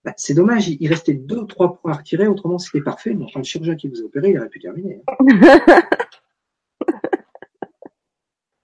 Bah, 0.03 0.13
c'est 0.17 0.33
dommage, 0.33 0.69
il 0.69 0.87
restait 0.87 1.13
deux 1.13 1.39
ou 1.39 1.45
trois 1.45 1.79
points 1.79 1.93
à 1.93 1.97
retirer, 1.97 2.27
autrement 2.27 2.57
c'était 2.57 2.81
parfait, 2.81 3.13
mais 3.13 3.25
enfin, 3.25 3.39
le 3.39 3.45
chirurgien 3.45 3.75
qui 3.75 3.87
vous 3.87 4.01
a 4.01 4.05
opéré, 4.05 4.31
il 4.31 4.37
aurait 4.37 4.49
pu 4.49 4.59
terminer. 4.59 5.01
Hein. 5.07 5.81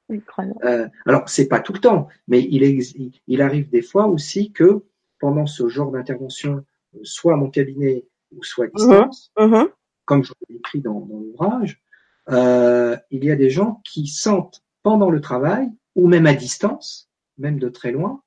euh, 0.63 0.87
alors, 1.05 1.27
c'est 1.29 1.47
pas 1.47 1.59
tout 1.59 1.73
le 1.73 1.79
temps, 1.79 2.07
mais 2.27 2.41
il, 2.41 3.11
il, 3.27 3.41
arrive 3.41 3.69
des 3.69 3.81
fois 3.81 4.07
aussi 4.07 4.51
que 4.51 4.83
pendant 5.19 5.45
ce 5.45 5.67
genre 5.67 5.91
d'intervention, 5.91 6.65
soit 7.03 7.33
à 7.33 7.37
mon 7.37 7.49
cabinet 7.49 8.05
ou 8.31 8.43
soit 8.43 8.65
à 8.65 8.69
distance, 8.69 9.31
mmh 9.37 9.45
mmh 9.45 9.67
comme 10.05 10.23
je 10.23 10.33
l'ai 10.47 10.57
écrit 10.57 10.81
dans, 10.81 10.99
dans 10.99 11.19
l'ouvrage, 11.19 11.81
euh, 12.29 12.95
il 13.11 13.25
y 13.25 13.31
a 13.31 13.35
des 13.35 13.49
gens 13.49 13.81
qui 13.83 14.07
sentent 14.07 14.63
pendant 14.83 15.09
le 15.09 15.19
travail, 15.19 15.67
ou 15.95 16.07
même 16.07 16.27
à 16.27 16.33
distance, 16.33 17.09
même 17.37 17.59
de 17.59 17.69
très 17.69 17.91
loin, 17.91 18.21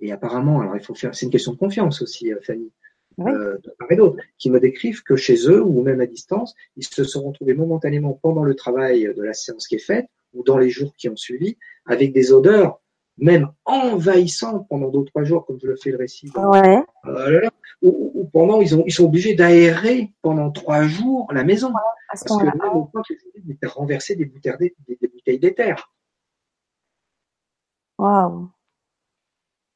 et 0.00 0.12
apparemment, 0.12 0.60
alors 0.60 0.76
il 0.76 0.82
faut 0.82 0.94
faire, 0.94 1.14
c'est 1.14 1.26
une 1.26 1.32
question 1.32 1.52
de 1.52 1.58
confiance 1.58 2.02
aussi, 2.02 2.32
euh, 2.32 2.40
Fanny, 2.42 2.72
euh, 3.18 3.58
de 3.62 3.74
part 3.78 3.90
et 3.90 3.96
d'autre, 3.96 4.16
qui 4.38 4.50
me 4.50 4.60
décrivent 4.60 5.02
que 5.02 5.16
chez 5.16 5.48
eux 5.48 5.62
ou 5.62 5.82
même 5.82 6.00
à 6.00 6.06
distance, 6.06 6.54
ils 6.76 6.84
se 6.84 7.04
sont 7.04 7.22
retrouvés 7.22 7.54
momentanément 7.54 8.12
pendant 8.12 8.42
le 8.42 8.54
travail 8.54 9.10
de 9.14 9.22
la 9.22 9.32
séance 9.32 9.66
qui 9.66 9.76
est 9.76 9.78
faite 9.78 10.06
ou 10.34 10.42
dans 10.42 10.58
les 10.58 10.68
jours 10.68 10.94
qui 10.96 11.08
ont 11.08 11.16
suivi, 11.16 11.56
avec 11.86 12.12
des 12.12 12.32
odeurs 12.32 12.80
même 13.18 13.50
envahissantes 13.64 14.68
pendant 14.68 14.88
deux 14.88 15.00
ou 15.00 15.04
trois 15.04 15.24
jours, 15.24 15.46
comme 15.46 15.58
je 15.60 15.66
le 15.66 15.76
fais 15.76 15.90
le 15.90 15.98
récit. 15.98 16.30
Ouais. 16.36 16.82
Euh, 17.06 17.48
ou, 17.82 18.28
pendant 18.32 18.60
ils 18.60 18.74
ont 18.74 18.84
ils 18.86 18.92
sont 18.92 19.04
obligés 19.04 19.34
d'aérer 19.34 20.12
pendant 20.22 20.50
trois 20.50 20.82
jours 20.82 21.32
la 21.32 21.44
maison 21.44 21.72
parce 22.08 22.22
que 22.24 22.44
même 22.44 22.72
au 22.74 22.84
point 22.84 23.02
que 23.08 23.14
les 23.14 23.68
renverser 23.68 24.16
des 24.16 24.26
bouteilles 24.26 24.74
des, 24.86 25.08
bouteilles 25.08 25.38
d'éther. 25.38 25.90
Waouh. 27.98 28.50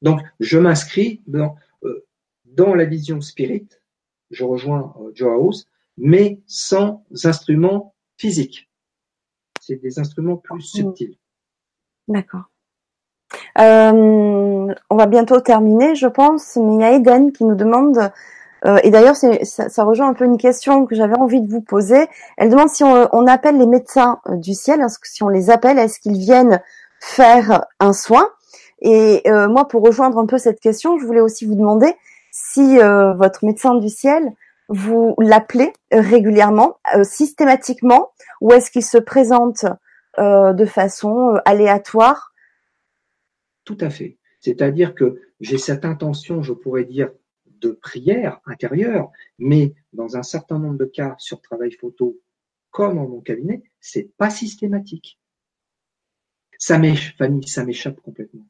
Donc, 0.02 0.20
je 0.40 0.58
m'inscris 0.58 1.22
dans, 1.26 1.56
euh, 1.84 2.06
dans 2.44 2.74
la 2.74 2.84
vision 2.84 3.20
spirit, 3.20 3.68
je 4.30 4.44
rejoins 4.44 4.94
euh, 5.00 5.10
Joe 5.14 5.32
House, 5.32 5.66
mais 5.96 6.40
sans 6.46 7.04
instruments 7.24 7.94
physiques. 8.16 8.70
C'est 9.60 9.76
des 9.76 9.98
instruments 9.98 10.36
plus 10.36 10.62
subtils. 10.62 11.18
D'accord. 12.08 12.50
Euh, 13.60 14.74
on 14.88 14.96
va 14.96 15.06
bientôt 15.06 15.40
terminer, 15.40 15.94
je 15.94 16.06
pense, 16.06 16.56
mais 16.56 16.74
il 16.74 16.80
y 16.80 16.84
a 16.84 16.92
Eden 16.92 17.32
qui 17.32 17.44
nous 17.44 17.54
demande, 17.54 18.10
euh, 18.64 18.78
et 18.82 18.90
d'ailleurs 18.90 19.16
ça, 19.16 19.84
rejoint 19.84 20.08
un 20.08 20.14
peu 20.14 20.24
une 20.24 20.38
question 20.38 20.86
que 20.86 20.94
j'avais 20.94 21.18
envie 21.18 21.42
de 21.42 21.50
vous 21.50 21.60
poser. 21.60 22.08
Elle 22.38 22.48
demande 22.48 22.70
si 22.70 22.84
on, 22.84 23.26
appelle 23.26 23.58
les 23.58 23.66
médecins 23.66 24.20
euh, 24.28 24.36
du 24.36 24.54
ciel, 24.54 24.84
si 25.02 25.22
on 25.22 25.28
les 25.28 25.50
appelle, 25.50 25.78
est-ce 25.78 26.00
qu'ils 26.00 26.18
viennent 26.18 26.60
faire 27.00 27.66
un 27.80 27.92
soin? 27.92 28.28
Et 28.82 29.22
moi, 29.26 29.68
pour 29.68 29.82
rejoindre 29.82 30.18
un 30.18 30.24
peu 30.24 30.38
cette 30.38 30.58
question, 30.58 30.98
je 30.98 31.04
voulais 31.04 31.20
aussi 31.20 31.44
vous 31.44 31.54
demander 31.54 31.94
si 32.30 32.78
votre 32.78 33.44
médecin 33.44 33.74
du 33.74 33.90
ciel, 33.90 34.32
vous 34.70 35.14
l'appelez 35.18 35.74
régulièrement, 35.92 36.78
systématiquement, 37.02 38.08
ou 38.40 38.52
est-ce 38.52 38.70
qu'il 38.70 38.84
se 38.84 38.96
présente 38.96 39.66
de 40.18 40.64
façon 40.64 41.38
aléatoire 41.44 42.29
Tout 43.70 43.78
à 43.82 43.90
fait. 43.90 44.18
C'est-à-dire 44.40 44.96
que 44.96 45.20
j'ai 45.38 45.56
cette 45.56 45.84
intention, 45.84 46.42
je 46.42 46.52
pourrais 46.52 46.84
dire, 46.84 47.12
de 47.46 47.70
prière 47.70 48.40
intérieure, 48.44 49.12
mais 49.38 49.74
dans 49.92 50.16
un 50.16 50.24
certain 50.24 50.58
nombre 50.58 50.76
de 50.76 50.86
cas 50.86 51.14
sur 51.18 51.40
travail 51.40 51.70
photo, 51.70 52.20
comme 52.70 52.98
en 52.98 53.06
mon 53.06 53.20
cabinet, 53.20 53.62
c'est 53.78 54.10
pas 54.16 54.28
systématique. 54.28 55.20
Ça 56.58 56.80
m'échappe, 56.80 57.44
ça 57.46 57.64
m'échappe 57.64 58.00
complètement. 58.00 58.48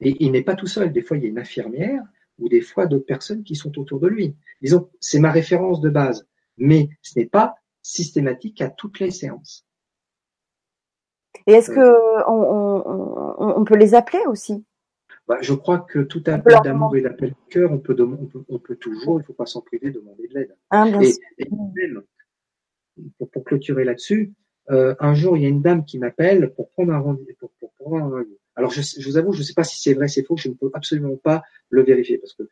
Et 0.00 0.22
il 0.22 0.32
n'est 0.32 0.44
pas 0.44 0.56
tout 0.56 0.66
seul. 0.66 0.92
Des 0.92 1.00
fois, 1.00 1.16
il 1.16 1.22
y 1.22 1.26
a 1.26 1.30
une 1.30 1.38
infirmière 1.38 2.02
ou 2.36 2.50
des 2.50 2.60
fois 2.60 2.86
d'autres 2.86 3.06
personnes 3.06 3.44
qui 3.44 3.54
sont 3.54 3.78
autour 3.78 3.98
de 3.98 4.08
lui. 4.08 4.36
Disons, 4.60 4.90
c'est 5.00 5.20
ma 5.20 5.32
référence 5.32 5.80
de 5.80 5.88
base. 5.88 6.28
Mais 6.58 6.90
ce 7.00 7.18
n'est 7.18 7.26
pas 7.26 7.54
systématique 7.80 8.60
à 8.60 8.68
toutes 8.68 9.00
les 9.00 9.10
séances. 9.10 9.65
Et 11.46 11.52
est-ce 11.52 11.70
que 11.70 12.28
on, 12.28 13.64
peut 13.64 13.76
les 13.76 13.94
appeler 13.94 14.20
aussi? 14.26 14.64
Bah, 15.28 15.38
Je 15.40 15.54
crois 15.54 15.80
que 15.80 16.00
tout 16.00 16.22
appel 16.26 16.58
d'amour 16.62 16.96
et 16.96 17.02
d'appel 17.02 17.30
de 17.30 17.52
cœur, 17.52 17.72
on 17.72 17.78
peut, 17.78 17.96
on 18.48 18.58
peut, 18.58 18.76
toujours, 18.76 19.18
il 19.18 19.22
ne 19.22 19.26
faut 19.26 19.32
pas 19.32 19.46
s'en 19.46 19.60
priver, 19.60 19.90
demander 19.90 20.28
de 20.28 20.34
l'aide. 20.34 20.56
Ah, 20.70 20.86
et, 20.88 21.48
même, 21.50 22.02
pour, 23.18 23.44
clôturer 23.44 23.84
là-dessus, 23.84 24.32
euh, 24.70 24.94
un 25.00 25.14
jour, 25.14 25.36
il 25.36 25.42
y 25.42 25.46
a 25.46 25.48
une 25.48 25.62
dame 25.62 25.84
qui 25.84 25.98
m'appelle 25.98 26.52
pour 26.54 26.70
prendre 26.70 26.92
un 26.92 26.98
rendez-vous. 26.98 27.50
Pour, 27.58 27.72
pour, 27.72 27.98
un 27.98 28.24
Alors, 28.54 28.70
je, 28.70 28.80
je, 28.82 29.08
vous 29.08 29.16
avoue, 29.16 29.32
je 29.32 29.40
ne 29.40 29.44
sais 29.44 29.54
pas 29.54 29.64
si 29.64 29.80
c'est 29.80 29.94
vrai, 29.94 30.08
c'est 30.08 30.24
faux, 30.24 30.36
je 30.36 30.48
ne 30.48 30.54
peux 30.54 30.70
absolument 30.74 31.16
pas 31.16 31.42
le 31.70 31.82
vérifier 31.82 32.18
parce 32.18 32.34
que 32.34 32.44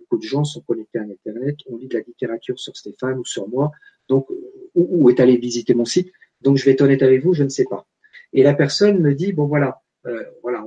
beaucoup 0.00 0.18
de 0.18 0.22
gens 0.22 0.44
sont 0.44 0.60
connectés 0.60 0.98
à 0.98 1.02
Internet, 1.02 1.56
on 1.70 1.76
lit 1.76 1.88
de 1.88 1.94
la 1.94 2.00
littérature 2.00 2.58
sur 2.58 2.76
Stéphane 2.76 3.18
ou 3.18 3.24
sur 3.24 3.48
moi, 3.48 3.70
donc 4.08 4.28
ou, 4.74 5.10
est 5.10 5.20
allé 5.20 5.36
visiter 5.36 5.74
mon 5.74 5.84
site? 5.84 6.12
Donc, 6.40 6.56
je 6.56 6.64
vais 6.64 6.72
être 6.72 6.82
honnête 6.82 7.02
avec 7.02 7.22
vous, 7.22 7.34
je 7.34 7.44
ne 7.44 7.48
sais 7.48 7.64
pas. 7.68 7.86
Et 8.32 8.42
la 8.42 8.54
personne 8.54 9.00
me 9.00 9.14
dit 9.14 9.32
bon 9.32 9.46
voilà, 9.46 9.82
euh, 10.06 10.24
voilà, 10.42 10.64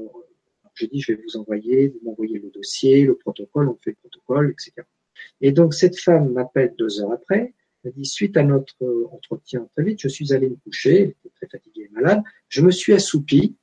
je 0.74 0.86
dis 0.86 1.02
je 1.02 1.14
vais 1.14 1.22
vous 1.22 1.38
envoyer, 1.38 1.90
vous 1.90 2.00
m'envoyez 2.04 2.40
le 2.40 2.50
dossier, 2.50 3.06
le 3.06 3.16
protocole, 3.16 3.70
on 3.70 3.78
fait 3.84 3.92
le 3.92 3.98
protocole, 4.02 4.52
etc. 4.52 4.88
Et 5.42 5.52
donc 5.52 5.74
cette 5.74 6.00
femme 6.00 6.32
m'appelle 6.32 6.76
deux 6.78 7.02
heures 7.02 7.12
après 7.12 7.54
dit, 7.92 8.06
suite 8.06 8.38
à 8.38 8.44
notre 8.44 8.84
euh, 8.84 9.08
entretien 9.12 9.68
très 9.76 9.84
vite, 9.84 10.02
je 10.02 10.08
suis 10.08 10.34
allé 10.34 10.50
me 10.50 10.56
coucher, 10.56 11.16
très 11.36 11.48
fatigué 11.48 11.84
et 11.84 11.90
malade, 11.94 12.22
je 12.50 12.62
me 12.62 12.72
suis 12.72 12.94
assoupi, 12.94 13.56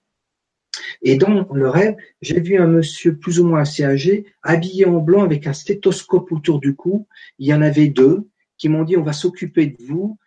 et 1.03 1.16
dans 1.16 1.47
le 1.53 1.69
rêve, 1.69 1.97
j'ai 2.20 2.41
vu 2.41 2.57
un 2.57 2.66
monsieur 2.66 3.16
plus 3.16 3.41
ou 3.41 3.47
moins 3.47 3.61
assez 3.61 3.85
âgé, 3.85 4.27
habillé 4.43 4.87
en 4.87 5.01
blanc 5.01 5.23
avec 5.23 5.47
un 5.47 5.53
stéthoscope 5.53 6.33
autour 6.33 6.61
du 6.61 6.74
cou. 6.74 7.07
Il 7.39 7.47
y 7.47 7.53
en 7.53 7.61
avait 7.61 7.89
deux 7.89 8.29
qui 8.57 8.69
m'ont 8.69 8.85
dit, 8.85 8.97
on 8.97 9.03
va 9.03 9.12
s'occuper 9.12 9.66
de 9.66 9.83
vous. 9.83 10.19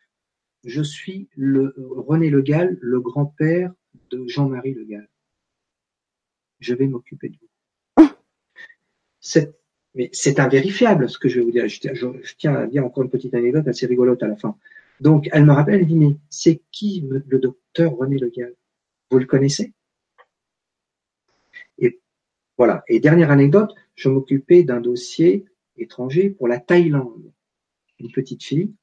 Je 0.65 0.81
suis 0.81 1.29
le, 1.35 1.73
René 1.77 2.29
Le 2.29 2.41
Gall, 2.41 2.77
le 2.81 2.99
grand-père 2.99 3.73
de 4.09 4.27
Jean-Marie 4.27 4.73
Le 4.73 4.83
Gall. 4.83 5.09
Je 6.59 6.73
vais 6.73 6.87
m'occuper 6.87 7.29
de 7.29 7.37
vous. 7.37 8.09
Cette 9.19 9.59
mais 9.95 10.09
c'est 10.11 10.39
invérifiable 10.39 11.09
ce 11.09 11.17
que 11.17 11.29
je 11.29 11.39
vais 11.39 11.45
vous 11.45 11.51
dire. 11.51 11.67
Je, 11.67 12.33
tiens 12.37 12.53
à 12.53 12.67
dire 12.67 12.85
encore 12.85 13.03
une 13.03 13.09
petite 13.09 13.33
anecdote 13.33 13.67
assez 13.67 13.85
rigolote 13.85 14.21
à 14.21 14.27
la 14.27 14.35
fin. 14.35 14.57
Donc, 14.99 15.29
elle 15.31 15.45
me 15.45 15.53
rappelle, 15.53 15.79
elle 15.79 15.87
dit, 15.87 15.95
mais 15.95 16.17
c'est 16.29 16.61
qui 16.71 17.07
le 17.09 17.39
docteur 17.39 17.95
René 17.95 18.17
Le 18.17 18.29
Gall? 18.29 18.53
Vous 19.09 19.19
le 19.19 19.25
connaissez? 19.25 19.73
Et 21.77 22.01
voilà. 22.57 22.83
Et 22.89 22.99
dernière 22.99 23.31
anecdote, 23.31 23.73
je 23.95 24.09
m'occupais 24.09 24.63
d'un 24.63 24.81
dossier 24.81 25.45
étranger 25.77 26.29
pour 26.29 26.49
la 26.49 26.59
Thaïlande. 26.59 27.31
Une 27.99 28.11
petite 28.11 28.43
fille 28.43 28.73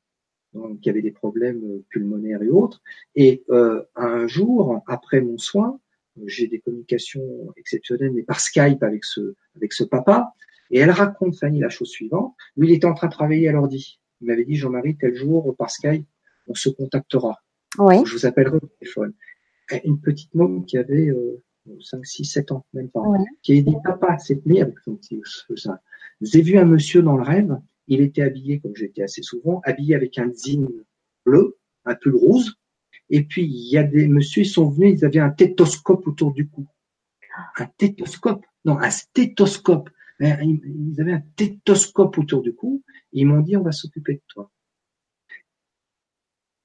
donc, 0.54 0.80
qui 0.80 0.90
avait 0.90 1.02
des 1.02 1.10
problèmes 1.10 1.82
pulmonaires 1.88 2.42
et 2.42 2.48
autres. 2.48 2.82
Et 3.14 3.42
euh, 3.50 3.82
un 3.96 4.26
jour, 4.26 4.82
après 4.86 5.20
mon 5.20 5.38
soin, 5.38 5.78
j'ai 6.26 6.46
des 6.46 6.60
communications 6.60 7.52
exceptionnelles, 7.56 8.12
mais 8.12 8.22
par 8.22 8.40
Skype 8.40 8.82
avec 8.82 9.04
ce, 9.04 9.34
avec 9.56 9.72
ce 9.72 9.84
papa. 9.84 10.34
Et 10.70 10.78
elle 10.78 10.90
raconte, 10.90 11.36
Fanny, 11.36 11.60
la 11.60 11.68
chose 11.68 11.88
suivante. 11.88 12.34
Lui, 12.56 12.68
il 12.68 12.74
était 12.74 12.86
en 12.86 12.94
train 12.94 13.08
de 13.08 13.12
travailler 13.12 13.48
à 13.48 13.52
l'ordi. 13.52 14.00
Il 14.20 14.26
m'avait 14.26 14.44
dit, 14.44 14.56
Jean-Marie, 14.56 14.96
tel 14.96 15.14
jour, 15.14 15.54
par 15.56 15.70
Skype, 15.70 16.06
on 16.46 16.54
se 16.54 16.68
contactera. 16.68 17.38
Oui. 17.78 17.96
Je 18.04 18.12
vous 18.12 18.26
appellerai 18.26 18.56
au 18.56 18.68
téléphone. 18.78 19.12
Une 19.84 20.00
petite 20.00 20.34
môme 20.34 20.66
qui 20.66 20.76
avait 20.76 21.08
euh, 21.08 21.42
5, 21.80 22.04
6, 22.04 22.24
7 22.24 22.52
ans, 22.52 22.66
même 22.74 22.90
pas, 22.90 23.02
qui 23.42 23.58
a 23.58 23.62
dit, 23.62 23.76
papa, 23.84 24.18
cette 24.18 24.44
nuit, 24.44 24.60
avec 24.60 24.78
son 24.80 24.96
petit 24.96 25.20
ça, 25.56 25.80
j'ai 26.20 26.42
vu 26.42 26.58
un 26.58 26.64
monsieur 26.64 27.02
dans 27.02 27.16
le 27.16 27.22
rêve, 27.22 27.56
il 27.88 28.00
était 28.00 28.22
habillé, 28.22 28.60
comme 28.60 28.76
j'étais 28.76 29.02
assez 29.02 29.22
souvent, 29.22 29.60
habillé 29.64 29.94
avec 29.94 30.18
un 30.18 30.32
zine 30.32 30.68
bleu, 31.24 31.56
un 31.84 31.94
pull 31.94 32.16
rose, 32.16 32.56
et 33.10 33.24
puis 33.24 33.44
il 33.44 33.70
y 33.70 33.76
a 33.76 33.82
des 33.82 34.08
messieurs, 34.08 34.42
ils 34.42 34.48
sont 34.48 34.70
venus, 34.70 34.98
ils 34.98 35.04
avaient 35.04 35.18
un 35.18 35.30
tétoscope 35.30 36.06
autour 36.06 36.32
du 36.32 36.48
cou. 36.48 36.66
Un 37.56 37.66
tétoscope 37.66 38.44
Non, 38.64 38.78
un 38.78 38.90
stéthoscope. 38.90 39.90
Ils 40.20 40.96
avaient 41.00 41.12
un 41.12 41.24
tétoscope 41.36 42.16
autour 42.18 42.42
du 42.42 42.54
cou. 42.54 42.82
ils 43.12 43.26
m'ont 43.26 43.40
dit, 43.40 43.56
on 43.56 43.62
va 43.62 43.72
s'occuper 43.72 44.14
de 44.14 44.22
toi. 44.28 44.50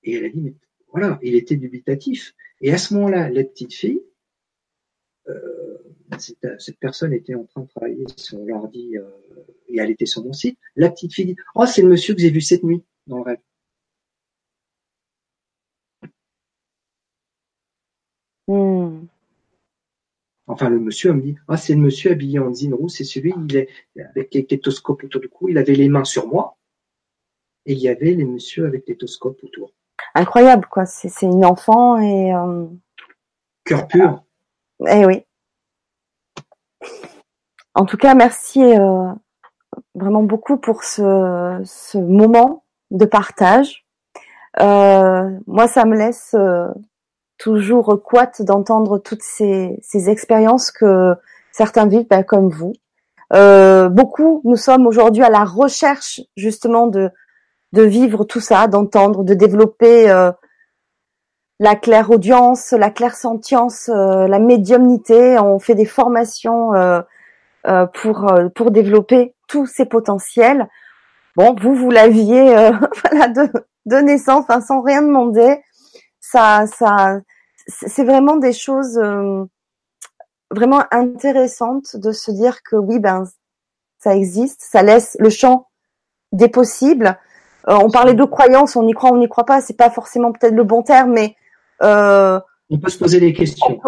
Et 0.04 0.14
elle 0.14 0.26
a 0.26 0.30
dit, 0.30 0.40
mais 0.40 0.56
voilà, 0.92 1.20
il 1.22 1.36
était 1.36 1.58
dubitatif. 1.58 2.34
Et 2.62 2.72
à 2.72 2.78
ce 2.78 2.94
moment-là, 2.94 3.30
la 3.30 3.44
petite 3.44 3.74
fille, 3.74 4.02
euh, 5.28 5.78
cette, 6.18 6.80
personne 6.80 7.14
était 7.14 7.36
en 7.36 7.46
train 7.46 7.62
de 7.62 7.68
travailler 7.68 8.06
sur 8.16 8.40
l'ordi 8.40 8.98
euh, 8.98 9.10
et 9.68 9.80
elle 9.80 9.92
était 9.92 10.06
sur 10.06 10.24
mon 10.24 10.34
site. 10.34 10.58
La 10.76 10.90
petite 10.90 11.14
fille 11.14 11.26
dit, 11.26 11.36
oh, 11.56 11.66
c'est 11.66 11.82
le 11.82 11.90
monsieur 11.90 12.14
que 12.16 12.22
j'ai 12.22 12.30
vu 12.30 12.42
cette 12.42 12.64
nuit 12.64 12.84
dans 13.08 13.18
le 13.18 13.24
rêve. 13.24 13.40
Hmm. 18.48 19.08
Enfin, 20.48 20.70
le 20.70 20.80
monsieur 20.80 21.12
me 21.12 21.22
dit, 21.22 21.36
ah, 21.50 21.58
c'est 21.58 21.76
le 21.76 21.82
monsieur 21.82 22.12
habillé 22.12 22.40
en 22.40 22.54
zine 22.54 22.74
rouge, 22.74 22.92
c'est 22.92 23.04
celui, 23.04 23.34
il 23.50 23.58
est 23.58 23.70
avec 24.16 24.34
les 24.34 24.46
tétoscopes 24.46 25.04
autour 25.04 25.20
du 25.20 25.28
cou, 25.28 25.50
il 25.50 25.58
avait 25.58 25.76
les 25.76 25.90
mains 25.90 26.06
sur 26.06 26.28
moi, 26.28 26.58
et 27.66 27.74
il 27.74 27.80
y 27.80 27.90
avait 27.90 28.14
les 28.14 28.24
messieurs 28.24 28.66
avec 28.66 28.86
tétoscopes 28.86 29.44
autour. 29.44 29.74
Incroyable, 30.16 30.66
quoi. 30.72 30.86
C'est 30.86 31.12
une 31.26 31.46
enfant 31.46 32.00
et. 32.00 32.34
Euh... 32.34 32.66
Cœur 33.66 33.88
pur. 33.88 34.24
Eh 34.88 35.06
oui. 35.06 35.27
En 37.78 37.86
tout 37.86 37.98
cas, 37.98 38.16
merci 38.16 38.62
euh, 38.64 39.12
vraiment 39.94 40.24
beaucoup 40.24 40.58
pour 40.58 40.84
ce, 40.84 41.98
moment 41.98 42.64
de 42.90 43.06
partage. 43.06 43.86
Euh, 44.60 45.30
moi, 45.46 45.68
ça 45.68 45.86
me 45.86 45.96
laisse 45.96 46.34
euh, 46.34 46.68
toujours 47.38 48.02
quat 48.04 48.32
d'entendre 48.40 48.98
toutes 48.98 49.22
ces, 49.22 49.78
ces, 49.84 50.10
expériences 50.10 50.72
que 50.72 51.14
certains 51.52 51.86
vivent 51.86 52.08
ben, 52.10 52.24
comme 52.24 52.50
vous. 52.50 52.74
Beaucoup, 53.32 54.42
nous 54.44 54.56
sommes 54.56 54.88
aujourd'hui 54.88 55.24
à 55.24 55.30
la 55.30 55.44
recherche 55.44 56.22
justement 56.36 56.88
de, 56.88 57.12
vivre 57.74 58.24
tout 58.24 58.40
ça, 58.40 58.68
d'entendre, 58.68 59.24
de 59.24 59.36
développer 59.36 60.10
la 61.60 61.76
claire 61.76 62.12
audience, 62.12 62.72
la 62.72 62.92
claire 62.92 63.16
sentience, 63.16 63.90
euh, 63.90 64.28
la 64.28 64.40
médiumnité. 64.40 65.40
On 65.40 65.60
fait 65.60 65.76
des 65.76 65.86
formations 65.86 66.74
euh, 66.74 67.02
euh, 67.68 67.86
pour 67.88 68.32
pour 68.56 68.72
développer 68.72 69.36
tous 69.48 69.66
ces 69.66 69.86
potentiels. 69.86 70.68
Bon, 71.36 71.56
vous 71.60 71.76
vous 71.76 71.92
l'aviez 71.92 72.46
voilà 73.04 73.28
de, 73.28 73.50
de 73.86 73.96
naissance, 73.98 74.46
hein, 74.50 74.62
sans 74.62 74.82
rien 74.82 75.02
demander 75.02 75.62
ça, 76.32 76.66
ça, 76.68 77.20
c'est 77.68 78.04
vraiment 78.04 78.38
des 78.38 78.54
choses 78.54 78.98
euh, 78.98 79.46
vraiment 80.52 80.84
intéressantes 80.92 81.96
de 81.96 82.12
se 82.12 82.32
dire 82.32 82.64
que 82.64 82.76
oui, 82.76 83.00
ben 83.00 83.24
ça 84.00 84.16
existe, 84.16 84.62
ça 84.62 84.84
laisse 84.84 85.16
le 85.20 85.30
champ 85.30 85.68
des 86.34 86.50
possibles. 86.50 87.18
Euh, 87.70 87.78
on 87.82 87.90
parlait 87.90 88.14
de 88.14 88.24
croyances, 88.24 88.76
on 88.76 88.88
y 88.88 88.94
croit, 88.94 89.12
on 89.12 89.18
n'y 89.18 89.30
croit 89.30 89.46
pas, 89.46 89.62
c'est 89.62 89.78
pas 89.78 89.90
forcément 89.90 90.32
peut-être 90.32 90.54
le 90.54 90.64
bon 90.64 90.84
terme, 90.84 91.12
mais 91.12 91.36
euh, 91.84 92.40
on 92.70 92.80
peut 92.80 92.90
se 92.90 92.98
poser 92.98 93.20
des 93.20 93.34
questions. 93.34 93.80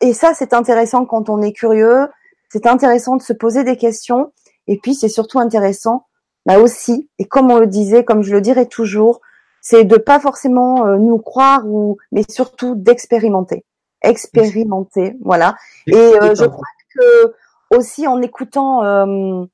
Et 0.00 0.12
ça, 0.12 0.32
c'est 0.34 0.52
intéressant 0.52 1.04
quand 1.04 1.28
on 1.28 1.42
est 1.42 1.52
curieux. 1.52 2.08
C'est 2.50 2.66
intéressant 2.66 3.16
de 3.16 3.22
se 3.22 3.32
poser 3.32 3.64
des 3.64 3.76
questions. 3.76 4.32
Et 4.66 4.78
puis, 4.78 4.94
c'est 4.94 5.08
surtout 5.08 5.38
intéressant, 5.38 6.06
bah 6.46 6.58
aussi, 6.58 7.08
et 7.18 7.24
comme 7.24 7.50
on 7.50 7.58
le 7.58 7.66
disait, 7.66 8.04
comme 8.04 8.22
je 8.22 8.32
le 8.32 8.40
dirai 8.40 8.66
toujours, 8.66 9.20
c'est 9.60 9.84
de 9.84 9.96
pas 9.96 10.20
forcément 10.20 10.86
euh, 10.86 10.96
nous 10.96 11.18
croire 11.18 11.66
ou 11.66 11.98
mais 12.12 12.22
surtout 12.28 12.74
d'expérimenter 12.74 13.64
expérimenter 14.02 15.16
voilà 15.20 15.56
et 15.86 15.94
euh, 15.94 16.34
je 16.34 16.46
crois 16.46 16.66
que 16.94 17.34
aussi 17.76 18.06
en 18.06 18.22
écoutant 18.22 18.82
euh, 18.84 19.44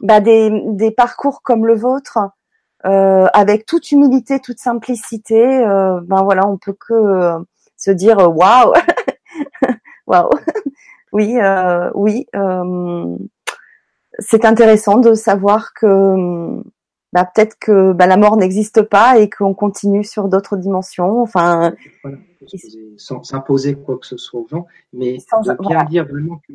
bah, 0.00 0.20
des, 0.20 0.50
des 0.68 0.90
parcours 0.90 1.42
comme 1.42 1.66
le 1.66 1.76
vôtre 1.76 2.18
avec 2.84 3.66
toute 3.66 3.90
humilité 3.92 4.40
toute 4.40 4.58
simplicité 4.58 5.42
ben 5.64 6.22
voilà 6.24 6.48
on 6.48 6.58
peut 6.58 6.76
que 6.78 7.34
se 7.76 7.90
dire 7.90 8.18
waouh 8.18 8.72
waouh 10.06 10.30
oui 11.12 11.38
oui 11.94 12.26
c'est 14.18 14.44
intéressant 14.44 14.98
de 14.98 15.14
savoir 15.14 15.72
que 15.74 16.62
bah, 17.12 17.30
peut-être 17.34 17.58
que 17.58 17.92
bah, 17.92 18.06
la 18.06 18.16
mort 18.16 18.36
n'existe 18.36 18.82
pas 18.82 19.18
et 19.18 19.28
qu'on 19.28 19.54
continue 19.54 20.04
sur 20.04 20.28
d'autres 20.28 20.56
dimensions. 20.56 21.20
Enfin, 21.20 21.74
voilà, 22.02 22.18
sans 22.96 23.22
s'imposer 23.22 23.74
quoi 23.74 23.98
que 23.98 24.06
ce 24.06 24.16
soit 24.16 24.40
aux 24.40 24.48
gens, 24.48 24.66
mais 24.92 25.18
de 25.18 25.68
bien 25.68 25.84
dire 25.84 26.06
vraiment 26.06 26.40
que 26.48 26.54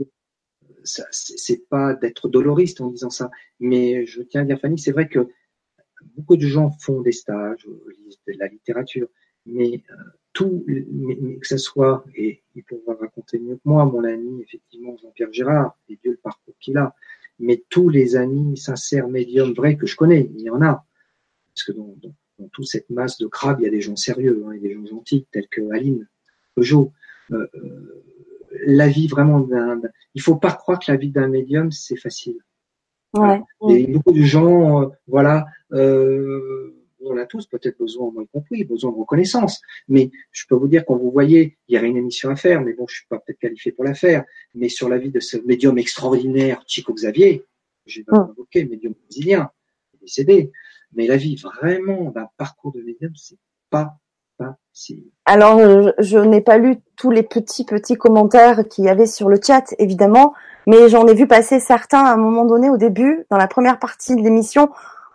c'est 1.11 1.67
pas 1.69 1.93
d'être 1.95 2.27
doloriste 2.29 2.81
en 2.81 2.87
disant 2.87 3.09
ça, 3.09 3.29
mais 3.59 4.05
je 4.05 4.21
tiens 4.21 4.41
à 4.41 4.45
dire 4.45 4.59
Fanny, 4.59 4.79
c'est 4.79 4.91
vrai 4.91 5.07
que 5.07 5.27
beaucoup 6.15 6.37
de 6.37 6.47
gens 6.47 6.71
font 6.71 7.01
des 7.01 7.11
stages, 7.11 7.67
lisent 8.05 8.19
de 8.27 8.33
la 8.39 8.47
littérature, 8.47 9.07
mais 9.45 9.83
euh, 9.91 9.95
tout, 10.33 10.65
que 10.65 11.47
ce 11.47 11.57
soit, 11.57 12.05
et 12.15 12.43
il 12.55 12.63
pourra 12.63 12.95
raconter 12.95 13.39
mieux 13.39 13.55
que 13.55 13.61
moi, 13.65 13.85
mon 13.85 14.03
ami, 14.03 14.41
effectivement, 14.41 14.95
Jean-Pierre 15.01 15.33
Gérard, 15.33 15.77
et 15.89 15.97
Dieu 16.01 16.11
le 16.11 16.17
parcours 16.17 16.55
qu'il 16.59 16.77
a, 16.77 16.93
mais 17.39 17.63
tous 17.69 17.89
les 17.89 18.15
amis 18.15 18.57
sincères, 18.57 19.07
médiums, 19.07 19.53
vrais 19.53 19.77
que 19.77 19.87
je 19.87 19.95
connais, 19.95 20.29
il 20.35 20.41
y 20.41 20.49
en 20.49 20.61
a. 20.61 20.85
Parce 21.53 21.63
que 21.63 21.71
dans, 21.71 21.95
dans 22.39 22.47
toute 22.49 22.67
cette 22.67 22.89
masse 22.89 23.17
de 23.17 23.27
crabes, 23.27 23.59
il 23.61 23.63
y 23.63 23.67
a 23.67 23.71
des 23.71 23.81
gens 23.81 23.95
sérieux, 23.95 24.43
hein, 24.47 24.53
il 24.55 24.61
y 24.61 24.65
a 24.65 24.69
des 24.69 24.75
gens 24.75 24.85
gentils, 24.85 25.25
tels 25.31 25.47
que 25.47 25.61
Aline, 25.71 26.07
Peugeot. 26.55 26.91
Euh, 27.31 27.47
euh, 27.55 28.03
la 28.65 28.87
vie 28.87 29.07
vraiment 29.07 29.41
d'un, 29.41 29.81
il 30.15 30.21
faut 30.21 30.37
pas 30.37 30.51
croire 30.51 30.79
que 30.79 30.91
la 30.91 30.97
vie 30.97 31.11
d'un 31.11 31.27
médium 31.27 31.71
c'est 31.71 31.97
facile. 31.97 32.37
Ouais. 33.13 33.41
Et 33.69 33.87
beaucoup 33.87 34.11
de 34.11 34.21
gens, 34.23 34.81
euh, 34.83 34.87
voilà, 35.07 35.45
euh, 35.73 36.73
on 37.01 37.17
a 37.17 37.25
tous 37.25 37.45
peut-être 37.47 37.77
besoin, 37.79 38.11
moi 38.11 38.23
y 38.23 38.27
compris, 38.27 38.63
besoin 38.63 38.91
de 38.91 38.97
reconnaissance. 38.97 39.61
Mais 39.87 40.11
je 40.31 40.45
peux 40.47 40.55
vous 40.55 40.67
dire, 40.67 40.85
quand 40.85 40.97
vous 40.97 41.11
voyez, 41.11 41.57
il 41.67 41.75
y 41.75 41.77
aurait 41.77 41.87
une 41.87 41.97
émission 41.97 42.29
à 42.29 42.35
faire, 42.35 42.61
mais 42.61 42.73
bon, 42.73 42.85
je 42.87 42.95
suis 42.97 43.07
pas 43.07 43.19
peut-être 43.19 43.39
qualifié 43.39 43.71
pour 43.71 43.83
la 43.85 43.93
faire, 43.93 44.23
mais 44.55 44.69
sur 44.69 44.89
la 44.89 44.97
vie 44.97 45.09
de 45.11 45.19
ce 45.19 45.37
médium 45.45 45.77
extraordinaire, 45.77 46.63
Chico 46.67 46.93
Xavier, 46.93 47.45
j'ai 47.85 48.03
pas 48.03 48.19
Mm. 48.19 48.31
évoqué, 48.35 48.65
médium 48.65 48.93
brésilien, 48.93 49.49
décédé. 50.01 50.51
Mais 50.93 51.07
la 51.07 51.17
vie 51.17 51.35
vraiment 51.35 52.11
d'un 52.11 52.27
parcours 52.37 52.71
de 52.73 52.81
médium, 52.81 53.11
c'est 53.15 53.37
pas. 53.69 53.97
Alors, 55.25 55.57
euh, 55.57 55.91
je, 55.97 56.19
n'ai 56.19 56.41
pas 56.41 56.57
lu 56.57 56.77
tous 56.95 57.09
les 57.09 57.23
petits 57.23 57.65
petits 57.65 57.95
commentaires 57.95 58.67
qu'il 58.67 58.85
y 58.85 58.89
avait 58.89 59.07
sur 59.07 59.27
le 59.27 59.39
chat, 59.43 59.73
évidemment, 59.79 60.33
mais 60.67 60.89
j'en 60.89 61.07
ai 61.07 61.13
vu 61.13 61.27
passer 61.27 61.59
certains 61.59 62.05
à 62.05 62.13
un 62.13 62.17
moment 62.17 62.45
donné 62.45 62.69
au 62.69 62.77
début, 62.77 63.25
dans 63.31 63.37
la 63.37 63.47
première 63.47 63.79
partie 63.79 64.15
de 64.15 64.21
l'émission, 64.21 64.69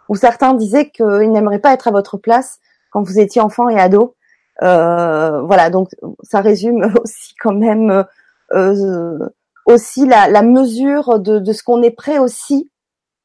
où 0.09 0.17
certains 0.17 0.55
disaient 0.55 0.91
qu'ils 0.91 1.31
n'aimeraient 1.31 1.61
pas 1.61 1.73
être 1.73 1.89
à 1.89 1.93
votre 1.93 2.19
place 2.19 2.59
quand 2.91 3.03
vous 3.03 3.21
étiez 3.21 3.41
enfant 3.41 3.69
et 3.69 3.79
ado. 3.79 4.17
Euh, 4.63 5.41
voilà, 5.43 5.71
donc 5.71 5.91
ça 6.23 6.41
résume 6.41 6.93
aussi 7.03 7.35
quand 7.41 7.55
même 7.55 8.05
euh, 8.53 9.19
aussi 9.67 10.07
la, 10.07 10.43
mesure 10.43 11.21
de 11.21 11.53
ce 11.53 11.63
qu'on 11.63 11.83
est 11.83 11.93
prêt 11.93 12.19
aussi 12.19 12.71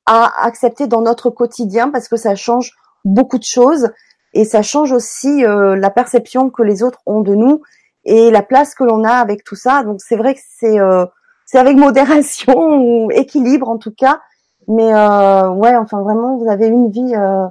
à 0.06 0.46
accepter 0.46 0.88
dans 0.88 1.02
notre 1.02 1.30
quotidien, 1.30 1.90
parce 1.90 2.08
que 2.08 2.16
ça 2.16 2.36
change 2.36 2.74
beaucoup 3.04 3.40
de 3.40 3.44
choses 3.44 3.90
et 4.34 4.46
ça 4.46 4.62
change 4.62 4.92
aussi 4.92 5.46
euh, 5.46 5.76
la 5.76 5.90
perception 5.90 6.50
que 6.50 6.64
les 6.64 6.84
autres 6.84 7.00
ont 7.06 7.22
de 7.22 7.36
nous 7.36 7.62
et 8.06 8.32
la 8.32 8.42
place 8.42 8.76
que 8.76 8.84
l'on 8.84 9.04
a 9.04 9.14
avec 9.14 9.44
tout 9.44 9.56
ça. 9.56 9.84
Donc 9.84 10.02
c'est 10.02 10.16
vrai 10.16 10.36
que 10.36 10.42
c'est 10.60 10.80
euh, 10.80 11.06
c'est 11.46 11.58
avec 11.58 11.78
modération 11.78 12.56
ou 13.06 13.12
équilibre 13.12 13.70
en 13.70 13.78
tout 13.78 13.94
cas, 13.96 14.20
mais 14.68 14.94
euh, 14.94 15.50
ouais, 15.50 15.76
enfin 15.76 16.02
vraiment 16.02 16.38
vous 16.38 16.50
avez 16.50 16.68
une 16.68 16.92
vie 16.92 17.16
euh, 17.16 17.46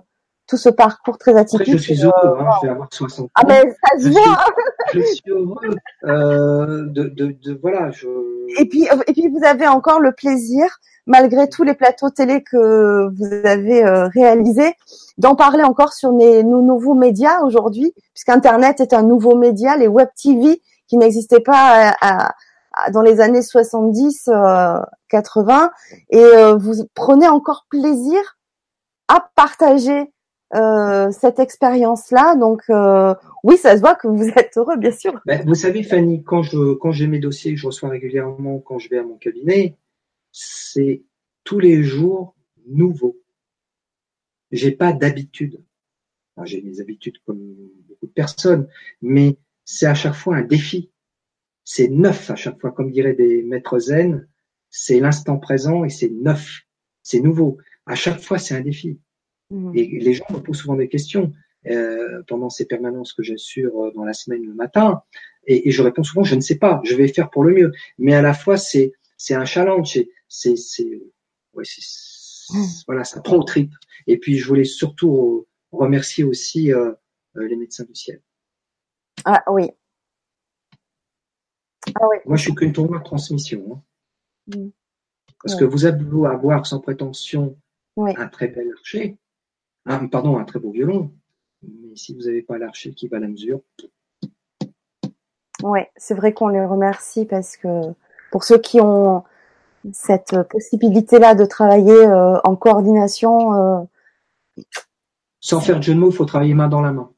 tout 0.46 0.56
ce 0.56 0.68
parcours 0.68 1.18
très 1.18 1.32
Après, 1.32 1.40
atypique. 1.42 1.72
je 1.72 1.78
suis 1.78 2.04
euh, 2.04 2.10
heureux, 2.24 2.38
hein, 2.40 2.50
je 2.62 2.66
vais 2.66 2.72
avoir 2.72 2.88
60 2.92 3.26
ans. 3.26 3.30
ah 3.34 3.44
ben 3.44 3.64
ça 3.82 3.98
se 4.02 4.08
voit. 4.08 4.44
je 4.94 5.00
suis 5.00 5.22
heureux 5.30 5.56
euh, 6.04 6.84
de, 6.86 7.04
de, 7.04 7.26
de, 7.42 7.58
voilà, 7.60 7.90
je. 7.90 8.06
Et 8.60 8.68
puis 8.68 8.88
et 9.06 9.12
puis 9.12 9.28
vous 9.28 9.44
avez 9.44 9.66
encore 9.66 10.00
le 10.00 10.12
plaisir 10.12 10.66
malgré 11.06 11.48
tous 11.48 11.62
les 11.62 11.74
plateaux 11.74 12.10
télé 12.10 12.42
que 12.42 13.08
vous 13.14 13.46
avez 13.46 13.84
euh, 13.84 14.08
réalisés 14.08 14.74
d'en 15.18 15.34
parler 15.36 15.62
encore 15.62 15.92
sur 15.92 16.10
les, 16.12 16.42
nos 16.42 16.62
nouveaux 16.62 16.94
médias 16.94 17.40
aujourd'hui, 17.42 17.92
puisqu'Internet 18.14 18.80
est 18.80 18.92
un 18.92 19.02
nouveau 19.02 19.34
média, 19.36 19.76
les 19.76 19.88
web 19.88 20.08
TV 20.20 20.60
qui 20.88 20.96
n'existaient 20.96 21.40
pas 21.40 21.92
à- 22.00 22.26
à- 22.28 22.90
dans 22.90 23.02
les 23.02 23.20
années 23.20 23.40
70, 23.42 24.28
euh, 24.28 24.78
80, 25.08 25.70
et 26.10 26.18
euh, 26.22 26.56
vous 26.56 26.74
prenez 26.94 27.26
encore 27.28 27.66
plaisir 27.70 28.18
à 29.08 29.26
partager 29.34 30.12
euh, 30.54 31.10
cette 31.10 31.38
expérience-là. 31.38 32.36
Donc 32.36 32.62
euh, 32.70 33.14
oui, 33.42 33.56
ça 33.56 33.76
se 33.76 33.80
voit 33.80 33.94
que 33.94 34.08
vous 34.08 34.28
êtes 34.28 34.56
heureux, 34.56 34.76
bien 34.76 34.92
sûr. 34.92 35.20
Ben, 35.26 35.44
vous 35.46 35.54
savez, 35.54 35.82
Fanny, 35.82 36.22
quand 36.22 36.42
je 36.42 36.74
quand 36.74 36.92
j'ai 36.92 37.06
mes 37.06 37.18
dossiers 37.18 37.54
que 37.54 37.60
je 37.60 37.66
reçois 37.66 37.88
régulièrement, 37.88 38.58
quand 38.58 38.78
je 38.78 38.88
vais 38.88 38.98
à 38.98 39.02
mon 39.02 39.16
cabinet, 39.16 39.76
c'est 40.32 41.02
tous 41.44 41.58
les 41.58 41.82
jours 41.82 42.34
nouveau. 42.66 43.20
J'ai 44.52 44.72
pas 44.72 44.92
d'habitude. 44.92 45.62
J'ai 46.44 46.62
mes 46.62 46.80
habitudes 46.80 47.18
comme 47.24 47.40
beaucoup 47.88 48.06
de 48.06 48.12
personnes, 48.12 48.68
mais 49.00 49.38
c'est 49.64 49.86
à 49.86 49.94
chaque 49.94 50.14
fois 50.14 50.36
un 50.36 50.42
défi. 50.42 50.90
C'est 51.64 51.88
neuf 51.88 52.30
à 52.30 52.36
chaque 52.36 52.60
fois, 52.60 52.70
comme 52.70 52.90
diraient 52.90 53.14
des 53.14 53.42
maîtres 53.42 53.78
zen. 53.78 54.28
C'est 54.70 55.00
l'instant 55.00 55.38
présent 55.38 55.84
et 55.84 55.88
c'est 55.88 56.10
neuf. 56.10 56.62
C'est 57.02 57.20
nouveau. 57.20 57.58
À 57.86 57.94
chaque 57.94 58.20
fois, 58.20 58.38
c'est 58.38 58.54
un 58.54 58.60
défi. 58.60 59.00
Et 59.74 59.86
les 60.00 60.12
gens 60.12 60.24
me 60.30 60.38
posent 60.38 60.58
souvent 60.58 60.74
des 60.76 60.88
questions 60.88 61.32
euh, 61.66 62.22
pendant 62.26 62.50
ces 62.50 62.66
permanences 62.66 63.12
que 63.12 63.22
j'assure 63.22 63.84
euh, 63.84 63.90
dans 63.94 64.04
la 64.04 64.12
semaine 64.12 64.42
le 64.44 64.54
matin, 64.54 65.02
et, 65.46 65.68
et 65.68 65.70
je 65.70 65.82
réponds 65.82 66.02
souvent 66.02 66.24
je 66.24 66.34
ne 66.34 66.40
sais 66.40 66.58
pas, 66.58 66.80
je 66.84 66.94
vais 66.96 67.06
faire 67.08 67.30
pour 67.30 67.44
le 67.44 67.52
mieux. 67.54 67.72
Mais 67.98 68.14
à 68.14 68.22
la 68.22 68.34
fois 68.34 68.56
c'est 68.56 68.92
c'est 69.16 69.34
un 69.34 69.44
challenge, 69.44 69.92
c'est 69.94 70.08
c'est 70.28 70.56
c'est 70.56 71.00
ouais, 71.54 71.64
c'est- 71.64 71.80
c'est- 71.82 72.84
voilà 72.86 73.04
ça 73.04 73.20
prend 73.20 73.36
au 73.36 73.44
trip. 73.44 73.72
Et 74.08 74.18
puis 74.18 74.36
je 74.38 74.46
voulais 74.48 74.64
surtout 74.64 75.46
remercier 75.72 76.24
aussi 76.24 76.72
euh, 76.72 76.92
les 77.36 77.56
médecins 77.56 77.84
du 77.84 77.94
ciel. 77.94 78.20
Ah 79.24 79.42
oui. 79.50 79.70
Ah 81.94 82.08
oui. 82.08 82.16
Moi 82.26 82.36
je 82.36 82.42
suis 82.42 82.54
qu'une 82.54 82.72
tournoi 82.72 82.98
de 82.98 83.04
transmission, 83.04 83.82
hein. 84.48 84.56
Mm. 84.56 84.68
parce 85.42 85.56
que 85.56 85.64
vous 85.64 85.84
avez 85.84 86.04
beau 86.04 86.26
avoir 86.26 86.66
sans 86.66 86.80
prétention 86.80 87.56
Oui. 87.96 88.12
un 88.16 88.28
très 88.28 88.48
bel 88.48 88.70
archer, 88.76 89.16
un, 89.86 90.06
pardon 90.06 90.38
un 90.38 90.44
très 90.44 90.58
beau 90.58 90.70
violon, 90.70 91.10
mais 91.62 91.96
si 91.96 92.14
vous 92.14 92.22
n'avez 92.22 92.42
pas 92.42 92.58
l'archer 92.58 92.92
qui 92.92 93.08
va 93.08 93.16
à 93.16 93.20
la 93.20 93.28
mesure, 93.28 93.60
Ouais, 95.62 95.90
c'est 95.96 96.14
vrai 96.14 96.34
qu'on 96.34 96.48
les 96.48 96.64
remercie 96.64 97.24
parce 97.24 97.56
que 97.56 97.68
pour 98.30 98.44
ceux 98.44 98.58
qui 98.58 98.80
ont 98.80 99.24
cette 99.92 100.36
possibilité-là 100.50 101.34
de 101.34 101.46
travailler 101.46 101.92
euh, 101.92 102.38
en 102.44 102.56
coordination, 102.56 103.54
euh, 103.54 103.80
Sans 105.40 105.60
faire 105.60 105.78
de 105.78 105.82
jeu 105.82 105.94
de 105.94 105.98
mots, 105.98 106.10
il 106.10 106.16
faut 106.16 106.26
travailler 106.26 106.54
main 106.54 106.68
dans 106.68 106.82
la 106.82 106.92
main. 106.92 107.10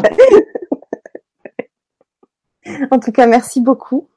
en 2.90 2.98
tout 2.98 3.12
cas, 3.12 3.26
merci 3.26 3.60
beaucoup. 3.60 4.08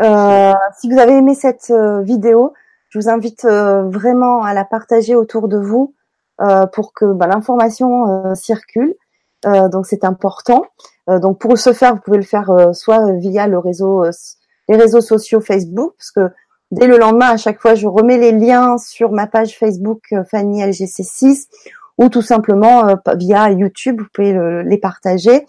Euh, 0.00 0.52
si 0.80 0.90
vous 0.90 0.98
avez 0.98 1.12
aimé 1.12 1.36
cette 1.36 1.72
vidéo, 2.02 2.54
je 2.92 2.98
vous 2.98 3.08
invite 3.08 3.46
euh, 3.46 3.88
vraiment 3.88 4.42
à 4.42 4.52
la 4.52 4.64
partager 4.66 5.14
autour 5.14 5.48
de 5.48 5.56
vous 5.56 5.94
euh, 6.42 6.66
pour 6.66 6.92
que 6.92 7.06
bah, 7.06 7.26
l'information 7.26 8.06
euh, 8.26 8.34
circule. 8.34 8.94
Donc 9.44 9.86
c'est 9.86 10.04
important. 10.04 10.62
Donc 11.08 11.40
pour 11.40 11.58
ce 11.58 11.72
faire, 11.72 11.94
vous 11.96 12.00
pouvez 12.00 12.18
le 12.18 12.22
faire 12.22 12.48
soit 12.74 13.10
via 13.14 13.48
le 13.48 13.58
réseau, 13.58 14.04
les 14.68 14.76
réseaux 14.76 15.00
sociaux 15.00 15.40
Facebook, 15.40 15.94
parce 15.98 16.12
que 16.12 16.32
dès 16.70 16.86
le 16.86 16.96
lendemain, 16.96 17.30
à 17.30 17.36
chaque 17.36 17.60
fois, 17.60 17.74
je 17.74 17.88
remets 17.88 18.18
les 18.18 18.30
liens 18.30 18.78
sur 18.78 19.10
ma 19.10 19.26
page 19.26 19.58
Facebook 19.58 20.14
Fanny 20.30 20.62
LGC6 20.62 21.48
ou 21.98 22.08
tout 22.08 22.22
simplement 22.22 22.94
via 23.16 23.50
YouTube, 23.50 24.00
vous 24.00 24.06
pouvez 24.14 24.32
le- 24.32 24.62
les 24.62 24.78
partager. 24.78 25.44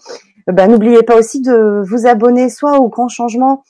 Ben, 0.48 0.68
N'oubliez 0.68 1.04
pas 1.04 1.16
aussi 1.16 1.40
de 1.40 1.80
vous 1.86 2.08
abonner 2.08 2.50
soit 2.50 2.80
au 2.80 2.88
Grand 2.88 3.06
Changement, 3.08 3.62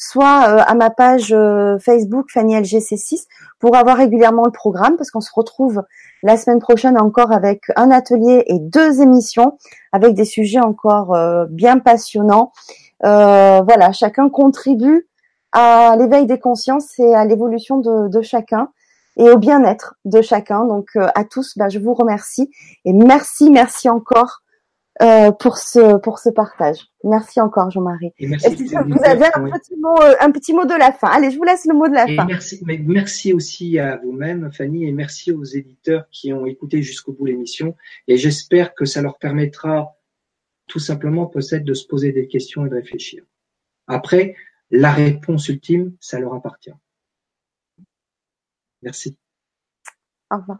soit 0.00 0.48
euh, 0.48 0.62
à 0.66 0.74
ma 0.74 0.88
page 0.88 1.30
euh, 1.30 1.78
Facebook 1.78 2.28
Fanny 2.32 2.54
LGC6 2.54 3.26
pour 3.58 3.76
avoir 3.76 3.98
régulièrement 3.98 4.44
le 4.46 4.50
programme 4.50 4.96
parce 4.96 5.10
qu'on 5.10 5.20
se 5.20 5.30
retrouve 5.32 5.82
la 6.22 6.38
semaine 6.38 6.58
prochaine 6.58 6.98
encore 6.98 7.32
avec 7.32 7.64
un 7.76 7.90
atelier 7.90 8.44
et 8.46 8.58
deux 8.58 9.02
émissions 9.02 9.58
avec 9.92 10.14
des 10.14 10.24
sujets 10.24 10.58
encore 10.58 11.14
euh, 11.14 11.44
bien 11.50 11.78
passionnants. 11.78 12.52
Voilà, 13.02 13.92
chacun 13.92 14.30
contribue 14.30 15.06
à 15.52 15.96
l'éveil 15.98 16.26
des 16.26 16.38
consciences 16.38 16.98
et 16.98 17.14
à 17.14 17.26
l'évolution 17.26 17.78
de, 17.78 18.22
chacun 18.22 18.68
et 19.18 19.30
au 19.30 19.36
bien-être 19.36 19.96
de 20.06 20.22
chacun. 20.22 20.64
Donc 20.64 20.88
à 20.96 21.24
tous, 21.24 21.56
ben, 21.56 21.68
je 21.68 21.78
vous 21.78 21.94
remercie 21.94 22.50
et 22.86 22.92
merci, 22.92 23.50
merci 23.50 23.88
encore 23.88 24.40
euh, 25.02 25.32
pour 25.32 25.56
ce 25.58 25.96
pour 25.98 26.18
ce 26.18 26.28
partage. 26.30 26.78
Merci 27.04 27.40
encore, 27.40 27.70
Jean-Marie. 27.70 28.12
Et 28.18 28.26
merci. 28.28 28.46
Est-ce 28.46 28.56
que 28.56 28.92
vous 28.92 29.04
avez 29.04 29.26
un 29.34 29.44
Oui. 29.44 29.50
petit 29.52 29.76
mot, 29.76 30.00
euh, 30.02 30.14
un 30.20 30.30
petit 30.30 30.52
mot 30.52 30.64
de 30.66 30.74
la 30.74 30.92
fin? 30.92 31.08
Allez, 31.08 31.30
je 31.30 31.36
vous 31.38 31.44
laisse 31.44 31.64
le 31.66 31.74
mot 31.74 31.88
de 31.88 31.94
la 31.94 32.08
Et 32.08 32.16
fin. 32.16 32.24
merci, 32.26 32.60
mais 32.66 32.78
merci 32.78 33.32
aussi 33.32 33.78
à 33.78 33.96
vous-même, 33.96 34.52
Fanny, 34.52 34.86
et 34.86 34.92
merci 34.92 35.32
aux 35.32 35.44
éditeurs 35.44 36.06
qui 36.10 36.32
ont 36.32 36.44
écouté 36.46 36.82
jusqu'au 36.82 37.12
bout 37.12 37.26
l'émission. 37.26 37.74
Et 38.08 38.16
j'espère 38.16 38.74
que 38.74 38.84
ça 38.84 39.00
leur 39.02 39.18
permettra 39.18 39.96
tout 40.66 40.78
simplement 40.78 41.26
peut-être 41.26 41.64
de 41.64 41.74
se 41.74 41.86
poser 41.86 42.12
des 42.12 42.28
questions 42.28 42.66
et 42.66 42.68
de 42.68 42.74
réfléchir. 42.74 43.24
Après, 43.86 44.36
la 44.70 44.92
réponse 44.92 45.48
ultime, 45.48 45.96
ça 46.00 46.20
leur 46.20 46.32
appartient. 46.34 46.70
Merci. 48.82 49.16
Au 50.30 50.36
revoir. 50.36 50.58